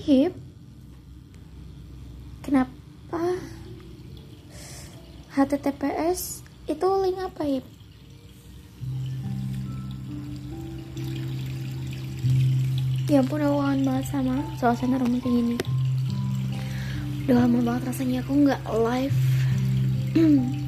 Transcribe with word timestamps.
Hip 0.00 0.32
Kenapa? 2.40 3.36
HTTPS 5.36 6.40
itu 6.64 6.86
link 7.04 7.20
apa 7.20 7.42
Hip? 7.44 7.64
Ya 13.12 13.20
ampun 13.20 13.44
aku 13.44 13.60
kangen 13.60 13.84
banget 13.84 14.06
sama 14.08 14.40
suasana 14.56 14.96
rumah 14.96 15.20
kayak 15.20 15.34
gini. 15.36 15.56
Udah 17.28 17.36
lama 17.44 17.58
banget 17.60 17.92
rasanya 17.92 18.24
aku 18.24 18.32
nggak 18.48 18.62
live 18.70 19.18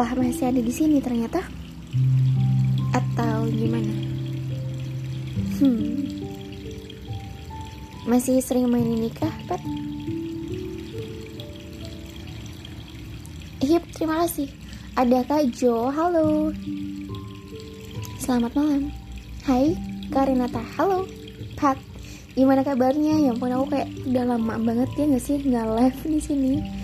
Wah 0.00 0.16
masih 0.16 0.48
ada 0.48 0.64
di 0.64 0.72
sini 0.72 0.96
ternyata? 0.96 1.44
Atau 2.88 3.52
gimana? 3.52 3.92
Hmm. 5.60 6.08
Masih 8.08 8.40
sering 8.40 8.64
main 8.72 8.88
ini 8.88 9.12
kah 9.12 9.28
Pet 9.44 9.60
Hip 13.60 13.84
terima 13.92 14.24
kasih. 14.24 14.48
Ada 14.96 15.20
Kak 15.28 15.52
Jo? 15.52 15.92
Halo. 15.92 16.48
Selamat 18.24 18.56
malam. 18.56 18.88
Hai 19.44 19.76
Karinata. 20.08 20.64
Halo 20.80 21.04
Pat. 21.60 21.76
Gimana 22.32 22.64
kabarnya? 22.64 23.20
Ya 23.20 23.36
ampun 23.36 23.52
aku 23.52 23.76
kayak 23.76 23.92
udah 24.08 24.24
lama 24.24 24.56
banget 24.64 24.88
ya 24.96 25.04
nggak 25.12 25.20
sih? 25.20 25.44
Nggak 25.44 25.66
live 25.76 26.00
di 26.08 26.20
sini. 26.24 26.79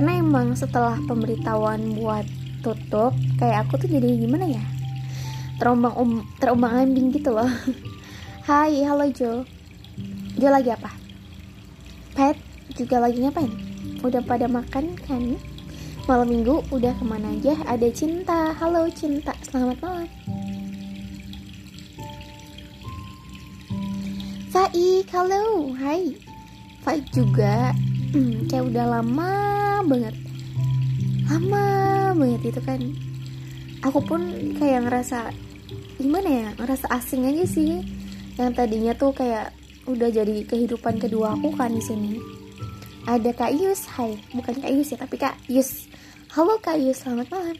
Karena 0.00 0.16
emang 0.16 0.56
setelah 0.56 0.96
pemberitahuan 1.04 1.92
buat 1.92 2.24
tutup, 2.64 3.12
kayak 3.36 3.68
aku 3.68 3.84
tuh 3.84 3.92
jadi 3.92 4.16
gimana 4.16 4.48
ya? 4.48 4.64
Terombang 5.60 5.92
um, 5.92 6.24
terombang 6.40 6.72
ambing 6.72 7.12
gitu 7.12 7.36
loh. 7.36 7.44
Hai, 8.48 8.80
halo 8.80 9.12
Jo. 9.12 9.44
Jo 10.40 10.48
lagi 10.48 10.72
apa? 10.72 10.88
Pet 12.16 12.40
juga 12.80 13.04
lagi 13.04 13.20
ngapain? 13.20 13.52
Udah 14.00 14.24
pada 14.24 14.48
makan 14.48 14.96
kan? 15.04 15.36
Malam 16.08 16.32
minggu 16.32 16.64
udah 16.72 16.96
ke 16.96 17.04
mana 17.04 17.36
aja? 17.36 17.60
Ada 17.68 17.92
Cinta. 17.92 18.56
Halo 18.56 18.88
Cinta, 18.96 19.36
selamat 19.52 19.84
malam. 19.84 20.08
Faik, 24.48 25.12
halo, 25.12 25.76
hai 25.76 26.16
Faik 26.80 27.04
juga 27.12 27.76
hmm, 28.16 28.48
Kayak 28.48 28.64
udah 28.72 28.86
lama 28.96 29.49
banget. 29.90 30.14
Lama 31.26 31.66
banget 32.14 32.54
itu 32.54 32.60
kan. 32.62 32.80
Aku 33.82 33.98
pun 34.06 34.22
kayak 34.62 34.86
ngerasa 34.86 35.34
Gimana 36.00 36.32
ya, 36.32 36.48
ngerasa 36.56 36.88
asing 36.96 37.28
aja 37.28 37.44
sih. 37.44 37.84
Yang 38.40 38.50
tadinya 38.56 38.96
tuh 38.96 39.12
kayak 39.12 39.52
Udah 39.88 40.06
jadi 40.06 40.46
kehidupan 40.46 41.00
kedua 41.02 41.34
aku 41.34 41.56
kan 41.58 41.74
di 41.74 41.82
sini. 41.82 42.20
Ada 43.10 43.34
Kak 43.34 43.56
Yus, 43.58 43.88
hai. 43.96 44.14
Bukan 44.36 44.62
Kak 44.62 44.70
Yus 44.70 44.92
ya, 44.94 45.02
tapi 45.02 45.16
Kak 45.18 45.34
Yus. 45.48 45.88
Halo 46.36 46.60
Kak 46.62 46.78
Yus, 46.78 47.00
selamat 47.00 47.26
malam. 47.32 47.56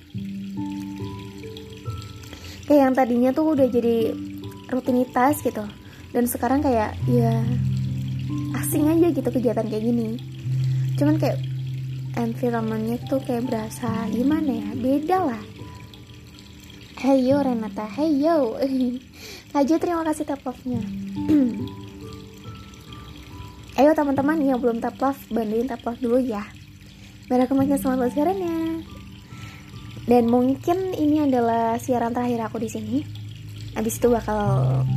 Kayak 2.71 2.81
yang 2.87 2.95
tadinya 2.95 3.31
tuh 3.35 3.57
udah 3.57 3.67
jadi 3.67 4.15
rutinitas 4.71 5.43
gitu. 5.43 5.67
Dan 6.15 6.31
sekarang 6.31 6.63
kayak 6.63 6.95
ya 7.11 7.43
asing 8.63 8.87
aja 8.87 9.11
gitu 9.11 9.27
kegiatan 9.27 9.67
kayak 9.67 9.81
gini. 9.83 10.21
Cuman 11.01 11.19
kayak 11.19 11.41
environmentnya 12.17 12.99
tuh 13.07 13.21
kayak 13.23 13.47
berasa 13.47 14.09
gimana 14.11 14.51
ya? 14.51 14.71
Beda 14.75 15.19
lah. 15.31 15.43
Hey 17.01 17.25
yo 17.25 17.41
Renata, 17.41 17.89
hey 17.89 18.13
yo 18.21 18.61
Kak 19.51 19.67
terima 19.67 20.07
kasih 20.07 20.29
tap 20.29 20.47
love-nya. 20.47 20.79
Ayo 23.81 23.97
teman-teman 23.97 24.39
yang 24.45 24.61
belum 24.61 24.79
tap 24.79 25.01
love, 25.01 25.19
bantuin 25.33 25.65
tap 25.65 25.81
love 25.83 25.99
dulu 25.99 26.21
ya. 26.21 26.45
Biar 27.27 27.49
aku 27.49 27.57
makin 27.57 27.81
semangat 27.81 28.13
siarannya. 28.13 28.85
Dan 30.05 30.29
mungkin 30.29 30.93
ini 30.93 31.25
adalah 31.25 31.81
siaran 31.81 32.13
terakhir 32.13 32.47
aku 32.47 32.61
di 32.61 32.69
sini. 32.69 33.01
Abis 33.75 33.97
itu 33.97 34.13
bakal 34.13 34.39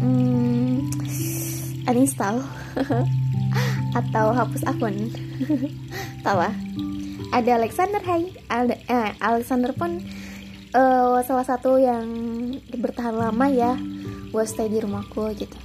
hmm, 0.04 0.92
uninstall. 1.88 2.44
Atau 4.04 4.36
hapus 4.36 4.68
akun. 4.68 5.10
Lah 6.28 6.52
ada 7.34 7.58
Alexander 7.58 7.98
Hai 8.06 8.30
ada 8.46 8.78
eh, 8.78 9.12
Alexander 9.18 9.74
pun 9.74 9.98
uh, 10.78 11.18
salah 11.26 11.42
satu 11.42 11.82
yang 11.82 12.06
bertahan 12.78 13.18
lama 13.18 13.50
ya 13.50 13.74
buat 14.30 14.46
stay 14.46 14.70
di 14.70 14.78
rumahku 14.78 15.34
gitu. 15.34 15.58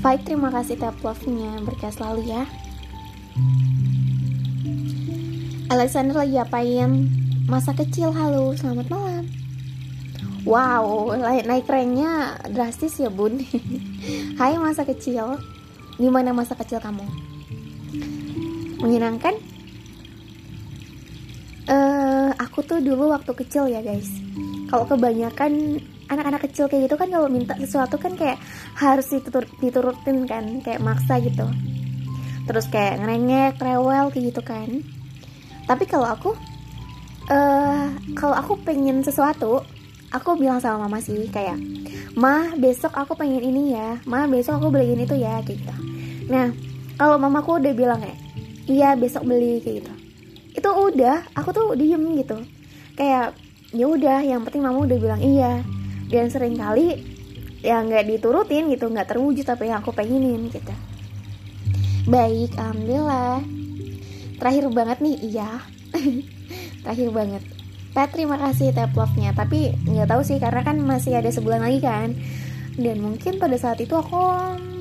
Baik 0.00 0.24
terima 0.24 0.48
kasih 0.48 0.80
tap 0.80 0.96
love-nya 1.04 1.60
berkah 1.62 1.92
selalu 1.92 2.32
ya. 2.32 2.42
Alexander 5.68 6.16
lagi 6.16 6.36
apain? 6.40 7.12
Masa 7.44 7.76
kecil 7.76 8.08
halo 8.16 8.56
selamat 8.56 8.88
malam. 8.88 9.24
Wow, 10.44 11.16
naik 11.20 11.68
ranknya 11.68 12.40
drastis 12.52 13.00
ya 13.00 13.12
bun. 13.12 13.40
Hai 14.40 14.56
masa 14.56 14.84
kecil. 14.84 15.40
Gimana 16.00 16.32
masa 16.36 16.56
kecil 16.56 16.80
kamu? 16.80 17.04
Menyenangkan? 18.80 19.53
Uh, 21.64 22.28
aku 22.36 22.60
tuh 22.60 22.84
dulu 22.84 23.08
waktu 23.08 23.32
kecil 23.32 23.72
ya 23.72 23.80
guys. 23.80 24.08
Kalau 24.68 24.84
kebanyakan 24.84 25.80
anak-anak 26.12 26.44
kecil 26.44 26.68
kayak 26.68 26.92
gitu 26.92 27.00
kan 27.00 27.08
kalau 27.08 27.32
minta 27.32 27.56
sesuatu 27.56 27.96
kan 27.96 28.12
kayak 28.20 28.36
harus 28.76 29.08
ditur 29.08 29.48
diturutin 29.64 30.28
kan 30.28 30.60
Kayak 30.60 30.84
maksa 30.84 31.16
gitu. 31.24 31.48
Terus 32.44 32.68
kayak 32.68 33.00
ngerengek, 33.00 33.56
rewel 33.64 34.12
kayak 34.12 34.24
gitu 34.28 34.42
kan. 34.44 34.68
Tapi 35.64 35.84
kalau 35.88 36.08
aku 36.12 36.36
uh, 37.32 37.88
Kalau 38.12 38.36
aku 38.36 38.60
pengen 38.60 39.00
sesuatu 39.00 39.64
aku 40.12 40.36
bilang 40.36 40.60
sama 40.60 40.84
mama 40.84 41.00
sih 41.00 41.26
kayak 41.32 41.56
mah 42.14 42.54
besok 42.60 42.92
aku 42.92 43.16
pengen 43.16 43.40
ini 43.40 43.72
ya. 43.72 43.96
Mah 44.04 44.28
besok 44.28 44.60
aku 44.60 44.68
beliin 44.68 45.00
itu 45.00 45.16
ya 45.16 45.40
kayak 45.40 45.64
gitu. 45.64 45.74
Nah 46.28 46.52
kalau 47.00 47.16
mamaku 47.16 47.56
udah 47.56 47.72
bilang 47.72 48.04
kayak 48.04 48.20
iya 48.68 48.92
besok 48.94 49.24
beli 49.24 49.64
kayak 49.64 49.80
gitu 49.80 50.03
itu 50.54 50.68
udah 50.70 51.26
aku 51.34 51.50
tuh 51.50 51.74
diem 51.74 52.02
gitu. 52.14 52.38
Kayak 52.94 53.34
ya 53.74 53.86
udah 53.90 54.22
yang 54.22 54.46
penting 54.46 54.62
mama 54.62 54.86
udah 54.86 54.98
bilang 54.98 55.20
iya. 55.20 55.66
Dan 56.06 56.30
sering 56.30 56.54
kali 56.54 57.02
ya 57.64 57.82
nggak 57.82 58.06
diturutin 58.06 58.70
gitu 58.70 58.86
nggak 58.86 59.10
terwujud 59.10 59.44
apa 59.50 59.62
yang 59.66 59.82
aku 59.82 59.90
pengenin 59.90 60.46
gitu. 60.48 60.74
Baik 62.06 62.54
alhamdulillah. 62.54 63.42
Terakhir 64.38 64.64
banget 64.70 64.98
nih 65.02 65.16
iya. 65.26 65.50
Terakhir 66.86 67.10
banget. 67.10 67.42
Pat 67.94 68.10
terima 68.10 68.34
kasih 68.38 68.74
tap 68.74 68.90
love-nya 68.94 69.30
tapi 69.34 69.74
nggak 69.86 70.10
tahu 70.10 70.22
sih 70.26 70.42
karena 70.42 70.66
kan 70.66 70.78
masih 70.82 71.18
ada 71.18 71.30
sebulan 71.34 71.66
lagi 71.66 71.82
kan. 71.82 72.14
Dan 72.74 73.02
mungkin 73.02 73.38
pada 73.38 73.54
saat 73.54 73.78
itu 73.82 73.94
aku 73.94 74.18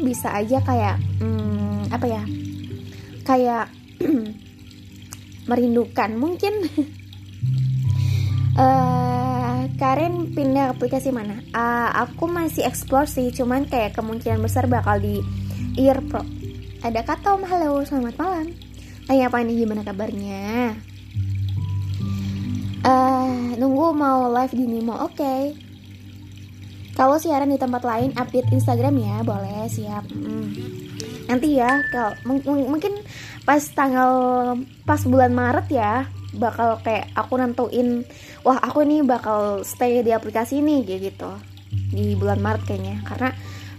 bisa 0.02 0.34
aja 0.34 0.62
kayak 0.66 0.98
hmm, 1.22 1.94
apa 1.94 2.06
ya 2.10 2.24
kayak 3.24 3.72
merindukan 5.48 6.16
mungkin 6.16 6.54
uh, 8.56 9.66
Karen 9.82 10.32
pindah 10.36 10.76
aplikasi 10.76 11.10
mana? 11.10 11.40
Uh, 11.52 11.90
aku 12.08 12.30
masih 12.30 12.64
explore 12.68 13.08
sih, 13.10 13.32
cuman 13.32 13.68
kayak 13.68 13.98
kemungkinan 13.98 14.40
besar 14.40 14.70
bakal 14.70 15.00
di 15.00 15.20
Earpro. 15.80 16.22
Ada 16.84 17.02
kata 17.08 17.40
Om, 17.40 17.48
halo, 17.48 17.82
selamat 17.88 18.16
malam. 18.20 18.48
Tanya 19.08 19.32
apa 19.32 19.44
ini 19.44 19.60
gimana 19.60 19.84
kabarnya? 19.88 20.76
Uh, 22.84 23.56
nunggu 23.56 23.96
mau 23.96 24.28
live 24.28 24.52
di 24.52 24.66
Nemo, 24.68 25.00
oke. 25.00 25.16
Okay. 25.16 25.63
Kalau 26.94 27.18
siaran 27.18 27.50
di 27.50 27.58
tempat 27.58 27.82
lain, 27.82 28.14
update 28.14 28.54
Instagram 28.54 28.96
ya, 29.02 29.16
boleh 29.26 29.66
siap. 29.66 30.06
Hmm. 30.14 30.54
Nanti 31.26 31.58
ya, 31.58 31.82
kalau 31.90 32.14
mungkin 32.46 33.00
pas 33.48 33.64
tanggal 33.74 34.12
pas 34.86 35.02
bulan 35.08 35.34
Maret 35.34 35.68
ya, 35.74 36.06
bakal 36.38 36.78
kayak 36.86 37.10
aku 37.18 37.34
nentuin, 37.40 38.06
wah 38.46 38.62
aku 38.62 38.86
nih 38.86 39.02
bakal 39.02 39.66
stay 39.66 40.06
di 40.06 40.14
aplikasi 40.14 40.62
ini 40.62 40.86
gitu 40.86 41.30
di 41.94 42.14
bulan 42.14 42.42
Maret 42.42 42.64
kayaknya, 42.66 43.02
karena 43.06 43.30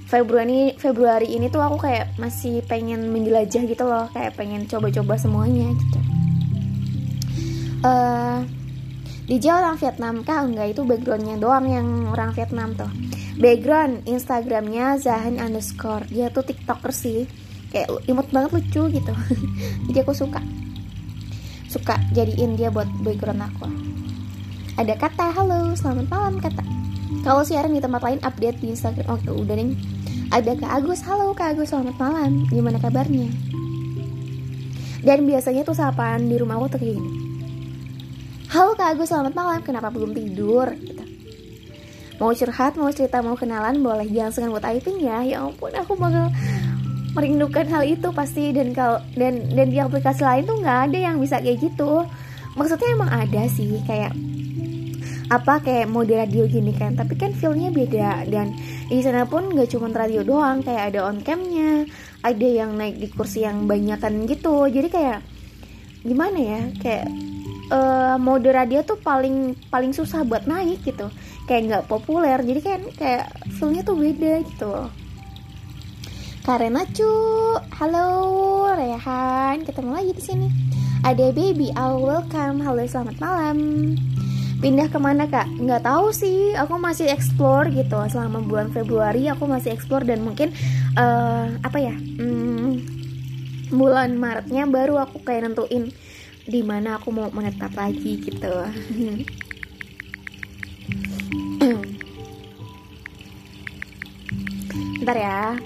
Februari 0.05 0.75
Februari 0.78 1.34
ini 1.34 1.50
tuh 1.50 1.62
aku 1.62 1.87
kayak 1.87 2.14
masih 2.19 2.62
pengen 2.67 3.10
menjelajah 3.10 3.62
gitu 3.67 3.84
loh, 3.87 4.06
kayak 4.10 4.34
pengen 4.38 4.67
coba-coba 4.67 5.19
semuanya 5.19 5.70
gitu. 5.75 6.00
Uh, 7.84 8.43
DJ 9.25 9.56
orang 9.56 9.81
Vietnam 9.81 10.21
kah? 10.21 10.44
Enggak, 10.44 10.76
itu 10.76 10.85
backgroundnya 10.85 11.41
doang 11.41 11.65
yang 11.65 12.12
orang 12.12 12.37
Vietnam 12.37 12.76
tuh. 12.76 12.93
Background 13.41 14.05
Instagramnya 14.05 15.00
Zahan 15.00 15.41
underscore. 15.41 16.05
Dia 16.12 16.29
tuh 16.29 16.44
tiktoker 16.44 16.93
sih. 16.93 17.25
Kayak 17.73 18.05
imut 18.05 18.29
banget 18.29 18.53
lucu 18.53 18.85
gitu. 18.93 19.15
Jadi 19.88 19.99
aku 20.05 20.12
suka. 20.12 20.44
Suka 21.73 21.97
jadiin 22.12 22.61
dia 22.61 22.69
buat 22.69 22.85
background 23.00 23.49
aku. 23.49 23.65
Ada 24.76 24.93
kata, 25.00 25.32
halo, 25.32 25.73
selamat 25.73 26.06
malam 26.12 26.37
kata. 26.37 26.61
Kalau 27.25 27.41
siaran 27.49 27.73
di 27.73 27.81
tempat 27.81 28.05
lain 28.05 28.20
update 28.20 28.61
di 28.61 28.77
Instagram. 28.77 29.09
Oke, 29.09 29.32
oh, 29.32 29.41
udah 29.41 29.56
nih. 29.56 29.73
Ada 30.37 30.53
Kak 30.53 30.85
Agus, 30.85 31.00
halo 31.09 31.32
Kak 31.32 31.56
Agus, 31.56 31.73
selamat 31.73 31.97
malam. 31.97 32.44
Gimana 32.53 32.77
kabarnya? 32.77 33.32
Dan 35.00 35.25
biasanya 35.25 35.65
tuh 35.65 35.73
sapaan 35.73 36.29
di 36.29 36.37
rumah 36.37 36.61
aku 36.61 36.77
tuh 36.77 36.81
kayak 36.85 37.00
gini 37.00 37.24
Halo 38.55 38.79
Kak 38.79 38.95
Agus, 38.95 39.11
selamat 39.11 39.35
malam. 39.35 39.61
Kenapa 39.67 39.91
belum 39.91 40.15
tidur? 40.15 40.71
Gitu. 40.79 41.03
Mau 42.23 42.31
curhat, 42.31 42.79
mau 42.79 42.87
cerita, 42.95 43.19
mau 43.19 43.35
kenalan, 43.35 43.83
boleh 43.83 44.06
jangan 44.06 44.55
buat 44.55 44.62
typing 44.62 45.03
ya. 45.03 45.27
Ya 45.27 45.43
ampun, 45.43 45.75
aku 45.75 45.99
bakal 45.99 46.31
merindukan 47.19 47.67
hal 47.67 47.83
itu 47.83 48.15
pasti 48.15 48.55
dan 48.55 48.71
kalau 48.71 49.03
dan 49.19 49.51
dan 49.59 49.75
di 49.75 49.83
aplikasi 49.83 50.23
lain 50.23 50.47
tuh 50.47 50.62
nggak 50.62 50.79
ada 50.87 50.99
yang 51.03 51.19
bisa 51.19 51.43
kayak 51.43 51.67
gitu. 51.67 52.06
Maksudnya 52.55 52.95
emang 52.95 53.11
ada 53.11 53.43
sih 53.51 53.75
kayak 53.91 54.15
apa 55.35 55.59
kayak 55.59 55.91
mode 55.91 56.15
radio 56.15 56.47
gini 56.47 56.71
kan 56.79 56.95
tapi 56.95 57.19
kan 57.19 57.35
feelnya 57.35 57.75
beda 57.75 58.23
dan 58.31 58.55
di 58.87 59.03
sana 59.03 59.27
pun 59.27 59.51
nggak 59.51 59.67
cuma 59.67 59.91
radio 59.91 60.23
doang 60.23 60.62
kayak 60.62 60.95
ada 60.95 61.11
on 61.11 61.27
camnya 61.27 61.91
ada 62.23 62.47
yang 62.47 62.79
naik 62.79 63.03
di 63.03 63.11
kursi 63.11 63.43
yang 63.43 63.67
banyakan 63.67 64.31
gitu 64.31 64.69
jadi 64.69 64.87
kayak 64.93 65.19
gimana 66.05 66.39
ya 66.39 66.61
kayak 66.77 67.09
uh, 67.70 68.16
mode 68.20 68.50
radio 68.50 68.82
tuh 68.82 68.99
paling 69.00 69.56
paling 69.70 69.93
susah 69.94 70.26
buat 70.26 70.44
naik 70.44 70.84
gitu 70.84 71.08
kayak 71.49 71.62
nggak 71.69 71.84
populer 71.88 72.40
jadi 72.40 72.61
kan 72.61 72.81
kayak 72.96 73.25
feelnya 73.56 73.82
tuh 73.84 73.96
beda 73.96 74.34
gitu 74.44 74.75
Karena 76.44 76.84
cu, 76.84 77.08
halo 77.81 78.69
Rehan, 78.76 79.64
ketemu 79.64 79.96
lagi 79.96 80.12
di 80.12 80.20
sini. 80.20 80.49
Ada 81.00 81.32
baby, 81.32 81.72
I'll 81.72 82.05
welcome. 82.05 82.61
Halo, 82.61 82.84
selamat 82.84 83.16
malam. 83.16 83.56
Pindah 84.60 84.93
ke 84.93 85.00
mana 85.00 85.25
kak? 85.25 85.49
Nggak 85.56 85.88
tahu 85.88 86.12
sih. 86.12 86.52
Aku 86.52 86.76
masih 86.76 87.08
explore 87.08 87.72
gitu. 87.72 87.96
Selama 88.12 88.44
bulan 88.44 88.69
Februari 88.76 89.25
aku 89.32 89.49
masih 89.49 89.72
explore 89.72 90.05
dan 90.05 90.20
mungkin 90.20 90.52
uh, 91.00 91.49
apa 91.64 91.81
ya? 91.81 91.96
Hmm, 91.96 92.84
bulan 93.72 94.12
Maretnya 94.20 94.69
baru 94.69 95.00
aku 95.00 95.25
kayak 95.25 95.49
nentuin 95.49 95.96
di 96.44 96.61
mana 96.61 97.00
aku 97.00 97.08
mau 97.08 97.32
menetap 97.32 97.73
lagi 97.73 98.20
gitu. 98.20 98.52
Ntar 105.05 105.17
ya. 105.17 105.56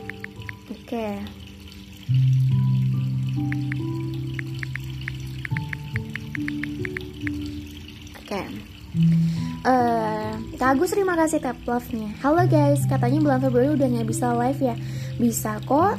Oke. 0.70 0.86
Okay. 0.86 1.18
oke. 8.18 8.26
Okay. 8.26 8.46
Uh, 9.68 10.32
Kak 10.58 10.74
Agus 10.74 10.90
terima 10.94 11.14
kasih 11.18 11.42
tap 11.42 11.58
love-nya. 11.66 12.14
Halo 12.22 12.46
guys, 12.46 12.86
katanya 12.86 13.18
bulan 13.20 13.40
Februari 13.42 13.74
udah 13.74 13.88
nggak 13.90 14.08
bisa 14.10 14.34
live 14.34 14.60
ya. 14.62 14.74
Bisa 15.18 15.58
kok. 15.66 15.98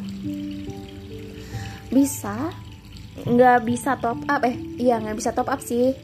Bisa 1.91 2.35
nggak 3.25 3.67
bisa 3.67 3.99
top 3.99 4.23
up 4.27 4.41
eh 4.47 4.55
iya 4.79 4.99
nggak 4.99 5.17
bisa 5.17 5.31
top 5.35 5.49
up 5.51 5.59
sih. 5.59 5.95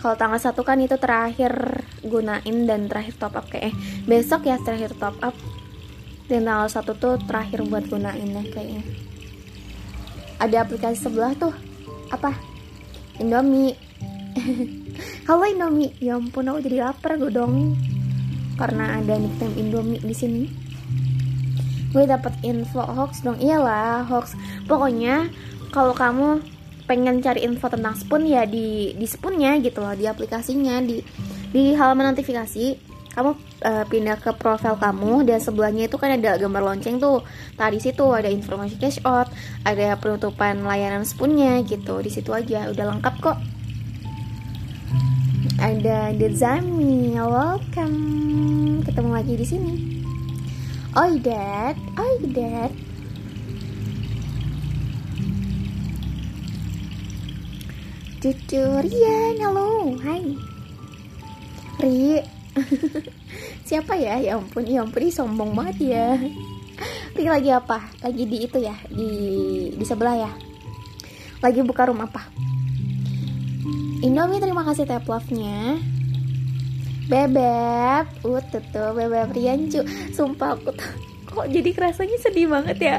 Kalau 0.00 0.16
tanggal 0.16 0.40
satu 0.40 0.64
kan 0.64 0.80
itu 0.80 0.96
terakhir 0.96 1.84
gunain 2.00 2.56
dan 2.64 2.88
terakhir 2.88 3.20
top 3.20 3.36
up 3.36 3.46
kayak 3.52 3.68
eh, 3.68 3.74
besok 4.08 4.48
ya 4.48 4.56
terakhir 4.64 4.96
top 4.96 5.16
up. 5.20 5.36
Dan 6.24 6.48
tanggal 6.48 6.72
satu 6.72 6.96
tuh 6.96 7.20
terakhir 7.28 7.60
buat 7.68 7.84
gunain 7.84 8.24
ya 8.24 8.44
kayaknya. 8.48 8.80
Ada 10.40 10.64
aplikasi 10.64 10.96
sebelah 11.04 11.36
tuh 11.36 11.52
apa? 12.08 12.32
Indomie. 13.20 13.76
Halo 15.28 15.44
Indomie 15.44 15.92
ya 16.00 16.16
ampun 16.16 16.48
aku 16.48 16.64
jadi 16.64 16.88
lapar 16.88 17.20
gue 17.20 17.28
dong. 17.28 17.76
Karena 18.56 18.96
ada 18.96 19.20
nickname 19.20 19.56
Indomie 19.60 20.00
di 20.00 20.16
sini. 20.16 20.44
Gue 21.92 22.08
dapet 22.08 22.32
info 22.40 22.80
hoax 22.80 23.20
dong 23.20 23.36
iyalah 23.36 24.08
hoax. 24.08 24.32
Pokoknya 24.64 25.28
kalau 25.70 25.94
kamu 25.94 26.42
pengen 26.90 27.22
cari 27.22 27.46
info 27.46 27.70
tentang 27.70 27.94
Spoon 27.94 28.26
ya 28.26 28.42
di 28.42 28.98
di 28.98 29.06
Spoonnya 29.06 29.62
gitu 29.62 29.78
loh 29.78 29.94
di 29.94 30.10
aplikasinya 30.10 30.82
di 30.82 30.98
di 31.54 31.70
halaman 31.78 32.10
notifikasi 32.10 32.90
kamu 33.10 33.30
uh, 33.66 33.84
pindah 33.90 34.22
ke 34.22 34.30
profil 34.38 34.78
kamu 34.78 35.26
dan 35.26 35.42
sebelahnya 35.42 35.90
itu 35.90 35.98
kan 35.98 36.14
ada 36.14 36.38
gambar 36.38 36.62
lonceng 36.62 37.02
tuh. 37.02 37.26
Tadi 37.58 37.82
situ 37.82 38.06
ada 38.06 38.30
informasi 38.30 38.78
cash 38.78 39.02
out 39.02 39.26
ada 39.66 39.98
penutupan 39.98 40.62
layanan 40.62 41.02
Spoonnya 41.02 41.62
gitu. 41.66 41.98
Di 42.02 42.10
situ 42.10 42.30
aja 42.30 42.70
udah 42.70 42.84
lengkap 42.94 43.14
kok. 43.18 43.38
Ada 45.58 46.14
Dezami 46.14 47.18
welcome. 47.18 47.98
Ketemu 48.86 49.10
lagi 49.10 49.34
di 49.34 49.46
sini. 49.46 49.74
Oh 50.94 51.10
dad. 51.18 51.74
Oh 51.98 52.14
dad 52.30 52.89
Cucu 58.20 58.60
Rian, 58.60 59.40
halo, 59.40 59.96
hai. 60.04 60.36
Ri. 61.80 62.20
Siapa 63.68 63.96
ya? 63.96 64.20
Ya 64.20 64.36
ampun, 64.36 64.60
ya 64.68 64.84
ampun, 64.84 65.08
sombong 65.08 65.56
banget 65.56 65.96
ya. 65.96 66.20
Ri 67.16 67.24
lagi 67.24 67.48
apa? 67.48 67.80
Lagi 68.04 68.28
di 68.28 68.44
itu 68.44 68.60
ya, 68.60 68.76
di, 68.92 69.10
di 69.72 69.84
sebelah 69.88 70.20
ya? 70.20 70.30
Lagi 71.40 71.64
buka 71.64 71.88
rumah 71.88 72.12
apa? 72.12 72.28
Indomie 74.04 74.36
terima 74.36 74.68
kasih 74.68 74.84
tap 74.84 75.08
love-nya. 75.08 75.80
Bebep 77.08 78.04
tuh 78.20 78.44
tuh 78.52 78.92
Bebep 78.92 79.32
Rian 79.32 79.66
cu 79.66 79.82
Sumpah 80.14 80.54
aku 80.54 80.70
tuh 80.70 80.92
Kok 81.26 81.50
jadi 81.50 81.74
kerasanya 81.74 82.20
sedih 82.22 82.46
banget 82.52 82.78
ya? 82.78 82.98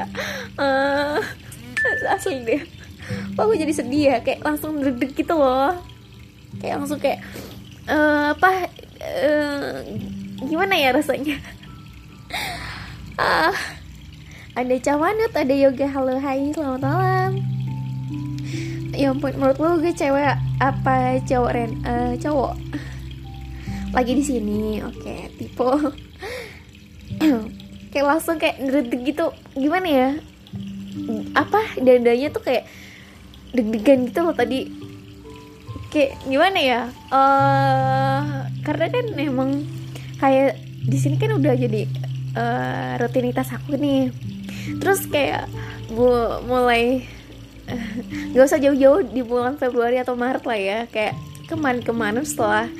Uh, 0.58 1.16
Asli 2.12 2.42
deh 2.44 2.81
kok 3.34 3.42
aku 3.42 3.54
jadi 3.58 3.72
sedih 3.74 4.04
ya? 4.14 4.16
Kayak 4.22 4.40
langsung 4.46 4.78
deg-deg 4.78 5.12
gitu 5.14 5.34
loh. 5.34 5.74
Kayak 6.62 6.76
langsung 6.82 7.00
kayak 7.02 7.20
uh, 7.90 8.36
apa 8.36 8.70
uh, 9.00 9.82
gimana 10.46 10.74
ya 10.78 10.94
rasanya? 10.94 11.36
Ah 13.20 13.52
ada 14.52 14.76
cawanut 14.80 15.32
ada 15.32 15.54
yoga. 15.56 15.88
Halo 15.88 16.16
hai 16.20 16.52
selamat 16.52 16.80
malam. 16.80 17.32
Ya 18.92 19.12
ampun 19.12 19.32
menurut 19.36 19.56
lo 19.56 19.80
gue 19.80 19.92
cewek 19.92 20.36
apa 20.60 21.16
cowok 21.24 21.50
ren 21.52 21.72
uh, 21.88 22.12
cowok? 22.20 22.56
Lagi 23.92 24.12
di 24.16 24.24
sini 24.24 24.80
oke 24.84 24.96
okay, 25.00 25.32
tipe. 25.40 25.70
Kayak 27.92 28.06
langsung 28.08 28.36
kayak 28.40 28.60
ngedeg 28.60 29.00
gitu. 29.08 29.32
Gimana 29.56 29.88
ya? 29.88 30.08
Apa 31.36 31.76
dadanya 31.80 32.28
tuh 32.32 32.44
kayak 32.44 32.64
deg-degan 33.52 34.08
gitu 34.08 34.20
loh 34.24 34.34
tadi. 34.36 34.68
Kayak 35.92 36.12
gimana 36.24 36.58
ya? 36.58 36.80
Uh, 37.12 38.48
karena 38.64 38.86
kan 38.88 39.06
emang 39.20 39.50
kayak 40.16 40.56
di 40.82 40.98
sini 40.98 41.20
kan 41.20 41.36
udah 41.36 41.52
jadi 41.52 41.84
uh, 42.36 42.92
rutinitas 42.98 43.52
aku 43.52 43.76
nih. 43.76 44.08
Terus 44.80 45.04
kayak 45.06 45.46
bu 45.92 46.08
mulai 46.48 47.04
nggak 48.32 48.48
usah 48.48 48.60
jauh-jauh 48.60 49.04
di 49.04 49.20
bulan 49.20 49.60
Februari 49.60 50.00
atau 50.00 50.16
Maret 50.16 50.44
lah 50.48 50.58
ya. 50.58 50.78
Kayak 50.88 51.14
kemarin-kemarin 51.52 52.24
setelah 52.24 52.72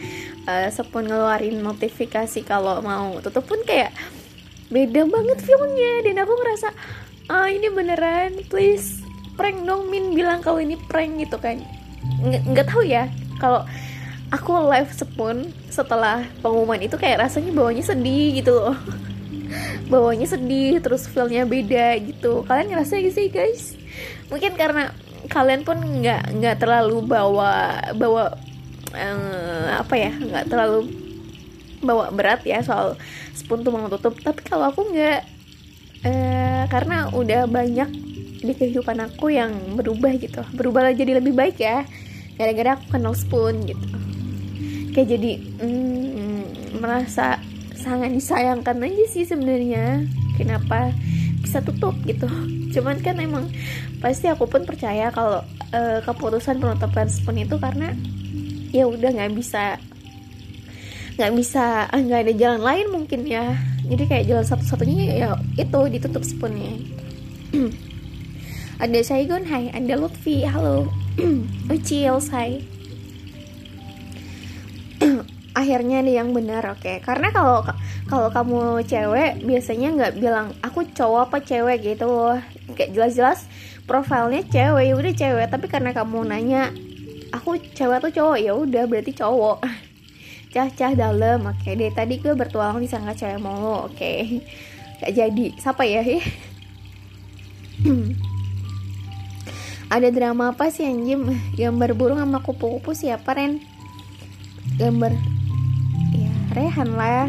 uh, 0.49 0.69
Sepun 0.73 1.05
ngeluarin 1.05 1.61
notifikasi 1.61 2.41
kalau 2.49 2.81
mau 2.81 3.21
tutup 3.21 3.45
pun 3.45 3.61
kayak 3.69 3.93
beda 4.73 5.05
banget 5.05 5.39
filmnya 5.45 5.93
dan 6.09 6.25
aku 6.25 6.33
ngerasa 6.33 6.69
ah 7.29 7.49
ini 7.53 7.69
beneran 7.69 8.41
please 8.49 9.02
prank 9.37 9.65
dong 9.65 9.89
Min 9.89 10.13
bilang 10.13 10.45
kalau 10.45 10.61
ini 10.61 10.77
prank 10.77 11.19
gitu 11.21 11.37
kan. 11.41 11.61
Nggak 12.23 12.73
tahu 12.73 12.83
ya 12.85 13.09
kalau 13.39 13.67
aku 14.33 14.51
live 14.73 14.91
sepun 14.95 15.53
setelah 15.69 16.25
pengumuman 16.41 16.81
itu 16.81 16.97
kayak 16.97 17.29
rasanya 17.29 17.53
bawahnya 17.53 17.85
sedih 17.85 18.41
gitu 18.41 18.53
loh. 18.57 18.79
Bawahnya 19.93 20.25
sedih 20.25 20.81
terus 20.81 21.05
feelnya 21.05 21.45
beda 21.45 22.01
gitu. 22.01 22.41
Kalian 22.49 22.73
ngerasa 22.73 22.97
gak 23.05 23.13
sih 23.13 23.29
guys? 23.29 23.77
Mungkin 24.33 24.57
karena 24.57 24.97
kalian 25.29 25.63
pun 25.63 25.77
nggak 25.77 26.35
nggak 26.41 26.57
terlalu 26.59 27.05
bawa 27.05 27.79
bawa 27.95 28.33
uh, 28.97 29.69
apa 29.77 29.95
ya 29.95 30.11
nggak 30.17 30.49
terlalu 30.49 30.89
bawa 31.85 32.11
berat 32.11 32.41
ya 32.43 32.65
soal 32.65 32.97
spoon 33.37 33.61
tuh 33.61 33.71
mau 33.75 33.93
tutup. 33.93 34.17
Tapi 34.17 34.41
kalau 34.49 34.73
aku 34.73 34.89
nggak 34.89 35.21
uh, 36.09 36.65
karena 36.73 37.13
udah 37.13 37.45
banyak 37.45 38.12
di 38.43 38.53
kehidupan 38.53 38.99
aku 38.99 39.31
yang 39.31 39.55
berubah 39.79 40.19
gitu. 40.19 40.43
Berubah 40.53 40.91
jadi 40.91 41.23
lebih 41.23 41.33
baik 41.33 41.63
ya. 41.63 41.87
Gara-gara 42.35 42.75
aku 42.75 42.99
kenal 42.99 43.15
spoon 43.15 43.63
gitu. 43.71 43.87
Kayak 44.93 45.09
jadi 45.17 45.33
hmm, 45.63 46.43
merasa 46.83 47.39
sangat 47.79 48.11
disayangkan 48.13 48.83
aja 48.83 49.05
sih 49.09 49.25
sebenarnya. 49.25 50.05
Kenapa 50.35 50.91
bisa 51.39 51.63
tutup 51.63 51.95
gitu. 52.03 52.27
Cuman 52.75 52.99
kan 52.99 53.17
emang 53.23 53.47
pasti 54.03 54.27
aku 54.27 54.51
pun 54.51 54.67
percaya 54.67 55.15
kalau 55.15 55.41
uh, 55.71 55.99
keputusan 56.03 56.59
penutupan 56.59 57.07
spoon 57.07 57.47
itu 57.47 57.57
karena 57.63 57.95
ya 58.75 58.89
udah 58.89 59.13
nggak 59.13 59.37
bisa 59.37 59.77
nggak 61.13 61.33
bisa 61.37 61.93
ah, 61.93 62.01
nggak 62.01 62.21
ada 62.27 62.33
jalan 62.35 62.63
lain 62.65 62.87
mungkin 62.91 63.23
ya. 63.29 63.55
Jadi 63.87 64.05
kayak 64.09 64.25
jalan 64.27 64.47
satu-satunya 64.47 64.97
ya 65.15 65.31
itu 65.59 65.81
ditutup 65.93 66.23
spoonnya 66.25 66.81
ada 68.83 68.99
Saigon 69.07 69.47
hai. 69.47 69.71
Ada 69.71 69.95
Lutfi 69.95 70.43
halo. 70.43 70.91
Ucil 71.75 72.19
hai. 72.35 72.67
Akhirnya 75.63 76.03
ada 76.03 76.11
yang 76.11 76.35
benar 76.35 76.67
oke. 76.67 76.83
Okay? 76.83 76.99
karena 76.99 77.31
kalau 77.31 77.63
kalau 78.11 78.29
kamu 78.35 78.83
cewek 78.83 79.47
biasanya 79.47 79.89
nggak 79.95 80.13
bilang 80.19 80.51
aku 80.67 80.83
cowok 80.91 81.31
apa 81.31 81.39
cewek? 81.47 81.95
gitu. 81.95 82.11
Loh 82.11 82.43
kayak 82.75 82.91
jelas-jelas 82.91 83.47
profilnya 83.87 84.43
cewek 84.51 84.91
ya 84.91 84.95
udah 84.99 85.15
cewek. 85.15 85.47
Tapi 85.47 85.67
karena 85.71 85.95
kamu 85.95 86.27
nanya 86.27 86.75
aku 87.31 87.63
cewek 87.63 88.03
atau 88.03 88.11
cowok? 88.11 88.39
Ya 88.43 88.53
udah 88.59 88.91
berarti 88.91 89.15
cowok. 89.15 89.63
Cah-cah 90.53 90.99
dalam 90.99 91.47
oke. 91.47 91.63
Okay. 91.63 91.79
deh 91.79 91.95
tadi 91.95 92.19
gue 92.19 92.35
bertualang 92.35 92.83
di 92.83 92.91
disangka 92.91 93.15
cewek 93.15 93.39
mau 93.39 93.87
oke. 93.87 93.95
Okay. 93.95 94.43
gak 94.99 95.15
jadi. 95.15 95.47
Siapa 95.55 95.87
ya 95.87 96.03
ada 99.93 100.09
drama 100.09 100.57
apa 100.57 100.73
sih 100.73 100.89
anjim 100.89 101.37
gambar 101.53 101.93
burung 101.93 102.17
sama 102.17 102.41
kupu-kupu 102.41 102.97
siapa 102.97 103.37
Ren 103.37 103.61
gambar 104.81 105.13
Rehan 106.57 106.91
lah 106.97 107.29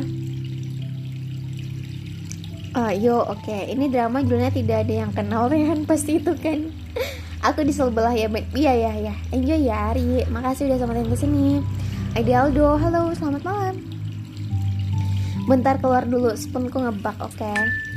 Oh, 2.73 2.89
yo, 2.89 3.21
oke. 3.21 3.45
Okay. 3.45 3.69
Ini 3.69 3.85
drama 3.85 4.25
judulnya 4.25 4.49
tidak 4.49 4.89
ada 4.89 5.05
yang 5.05 5.13
kenal 5.13 5.45
Rehan 5.45 5.85
pasti 5.89 6.17
itu 6.17 6.33
kan. 6.33 6.73
Aku 7.45 7.61
di 7.61 7.69
sebelah 7.69 8.17
ya. 8.17 8.25
Iya 8.33 8.73
ya 8.73 8.91
ya. 8.97 9.13
Enjoy 9.29 9.61
ya, 9.61 9.93
Ari. 9.93 10.25
Makasih 10.25 10.73
udah 10.73 10.81
sama 10.81 10.97
ke 10.97 11.13
sini. 11.13 11.61
Aldo, 12.17 12.81
halo, 12.81 13.13
selamat 13.13 13.45
malam. 13.45 13.77
Bentar 15.45 15.77
keluar 15.77 16.09
dulu, 16.09 16.33
spoonku 16.33 16.81
ngebak, 16.81 17.13
oke. 17.21 17.37
Okay? 17.37 17.92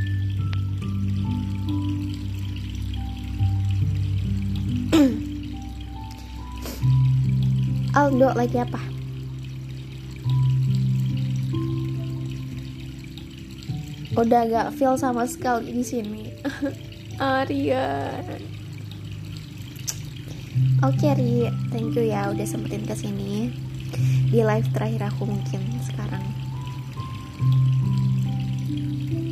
Aldo 7.96 8.32
lagi 8.32 8.56
apa? 8.56 8.80
udah 14.16 14.48
gak 14.48 14.72
feel 14.80 14.96
sama 14.96 15.28
sekali 15.28 15.76
di 15.76 15.84
sini. 15.84 16.32
Arya 17.20 18.16
Oke 20.80 21.04
okay, 21.04 21.12
Ri, 21.16 21.52
thank 21.68 21.92
you 21.92 22.08
ya 22.08 22.32
udah 22.32 22.44
sempetin 22.44 22.84
ke 22.84 22.92
sini 22.96 23.52
Di 24.32 24.40
live 24.40 24.68
terakhir 24.72 25.12
aku 25.12 25.28
mungkin 25.28 25.60
sekarang. 25.84 26.24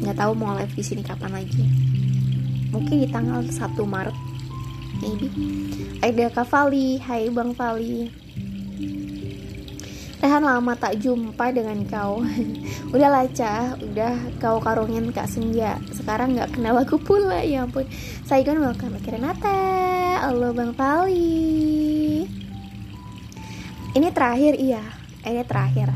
Gak 0.04 0.21
tahu 0.21 0.37
mau 0.37 0.52
live 0.52 0.76
di 0.76 0.85
sini 0.85 1.00
kapan 1.00 1.33
lagi. 1.33 1.64
Mungkin 2.68 3.00
di 3.00 3.09
tanggal 3.09 3.40
1 3.40 3.56
Maret 3.80 4.34
Maybe 5.04 5.28
Ada 6.00 6.32
Kak 6.32 6.49
Fali, 6.49 6.96
hai 7.04 7.28
Bang 7.28 7.52
Fali. 7.52 8.08
Rehan 10.25 10.40
lama 10.40 10.73
tak 10.73 10.96
jumpa 10.96 11.52
dengan 11.52 11.84
kau. 11.84 12.25
Udah 12.96 13.12
laca, 13.12 13.76
udah 13.76 14.14
kau 14.40 14.56
karungin 14.64 15.12
Kak 15.12 15.28
Senja. 15.28 15.76
Sekarang 15.92 16.32
gak 16.32 16.56
kenal 16.56 16.80
aku 16.80 16.96
pula, 16.96 17.44
ya 17.44 17.68
ampun. 17.68 17.84
Saigon 18.25 18.64
welcome 18.64 18.96
ke 19.04 19.12
Renata 19.12 19.52
Halo 20.25 20.56
Bang 20.56 20.73
Pali 20.73 22.25
Ini 23.92 24.08
terakhir, 24.14 24.56
iya. 24.56 24.80
Ini 25.26 25.44
terakhir. 25.44 25.92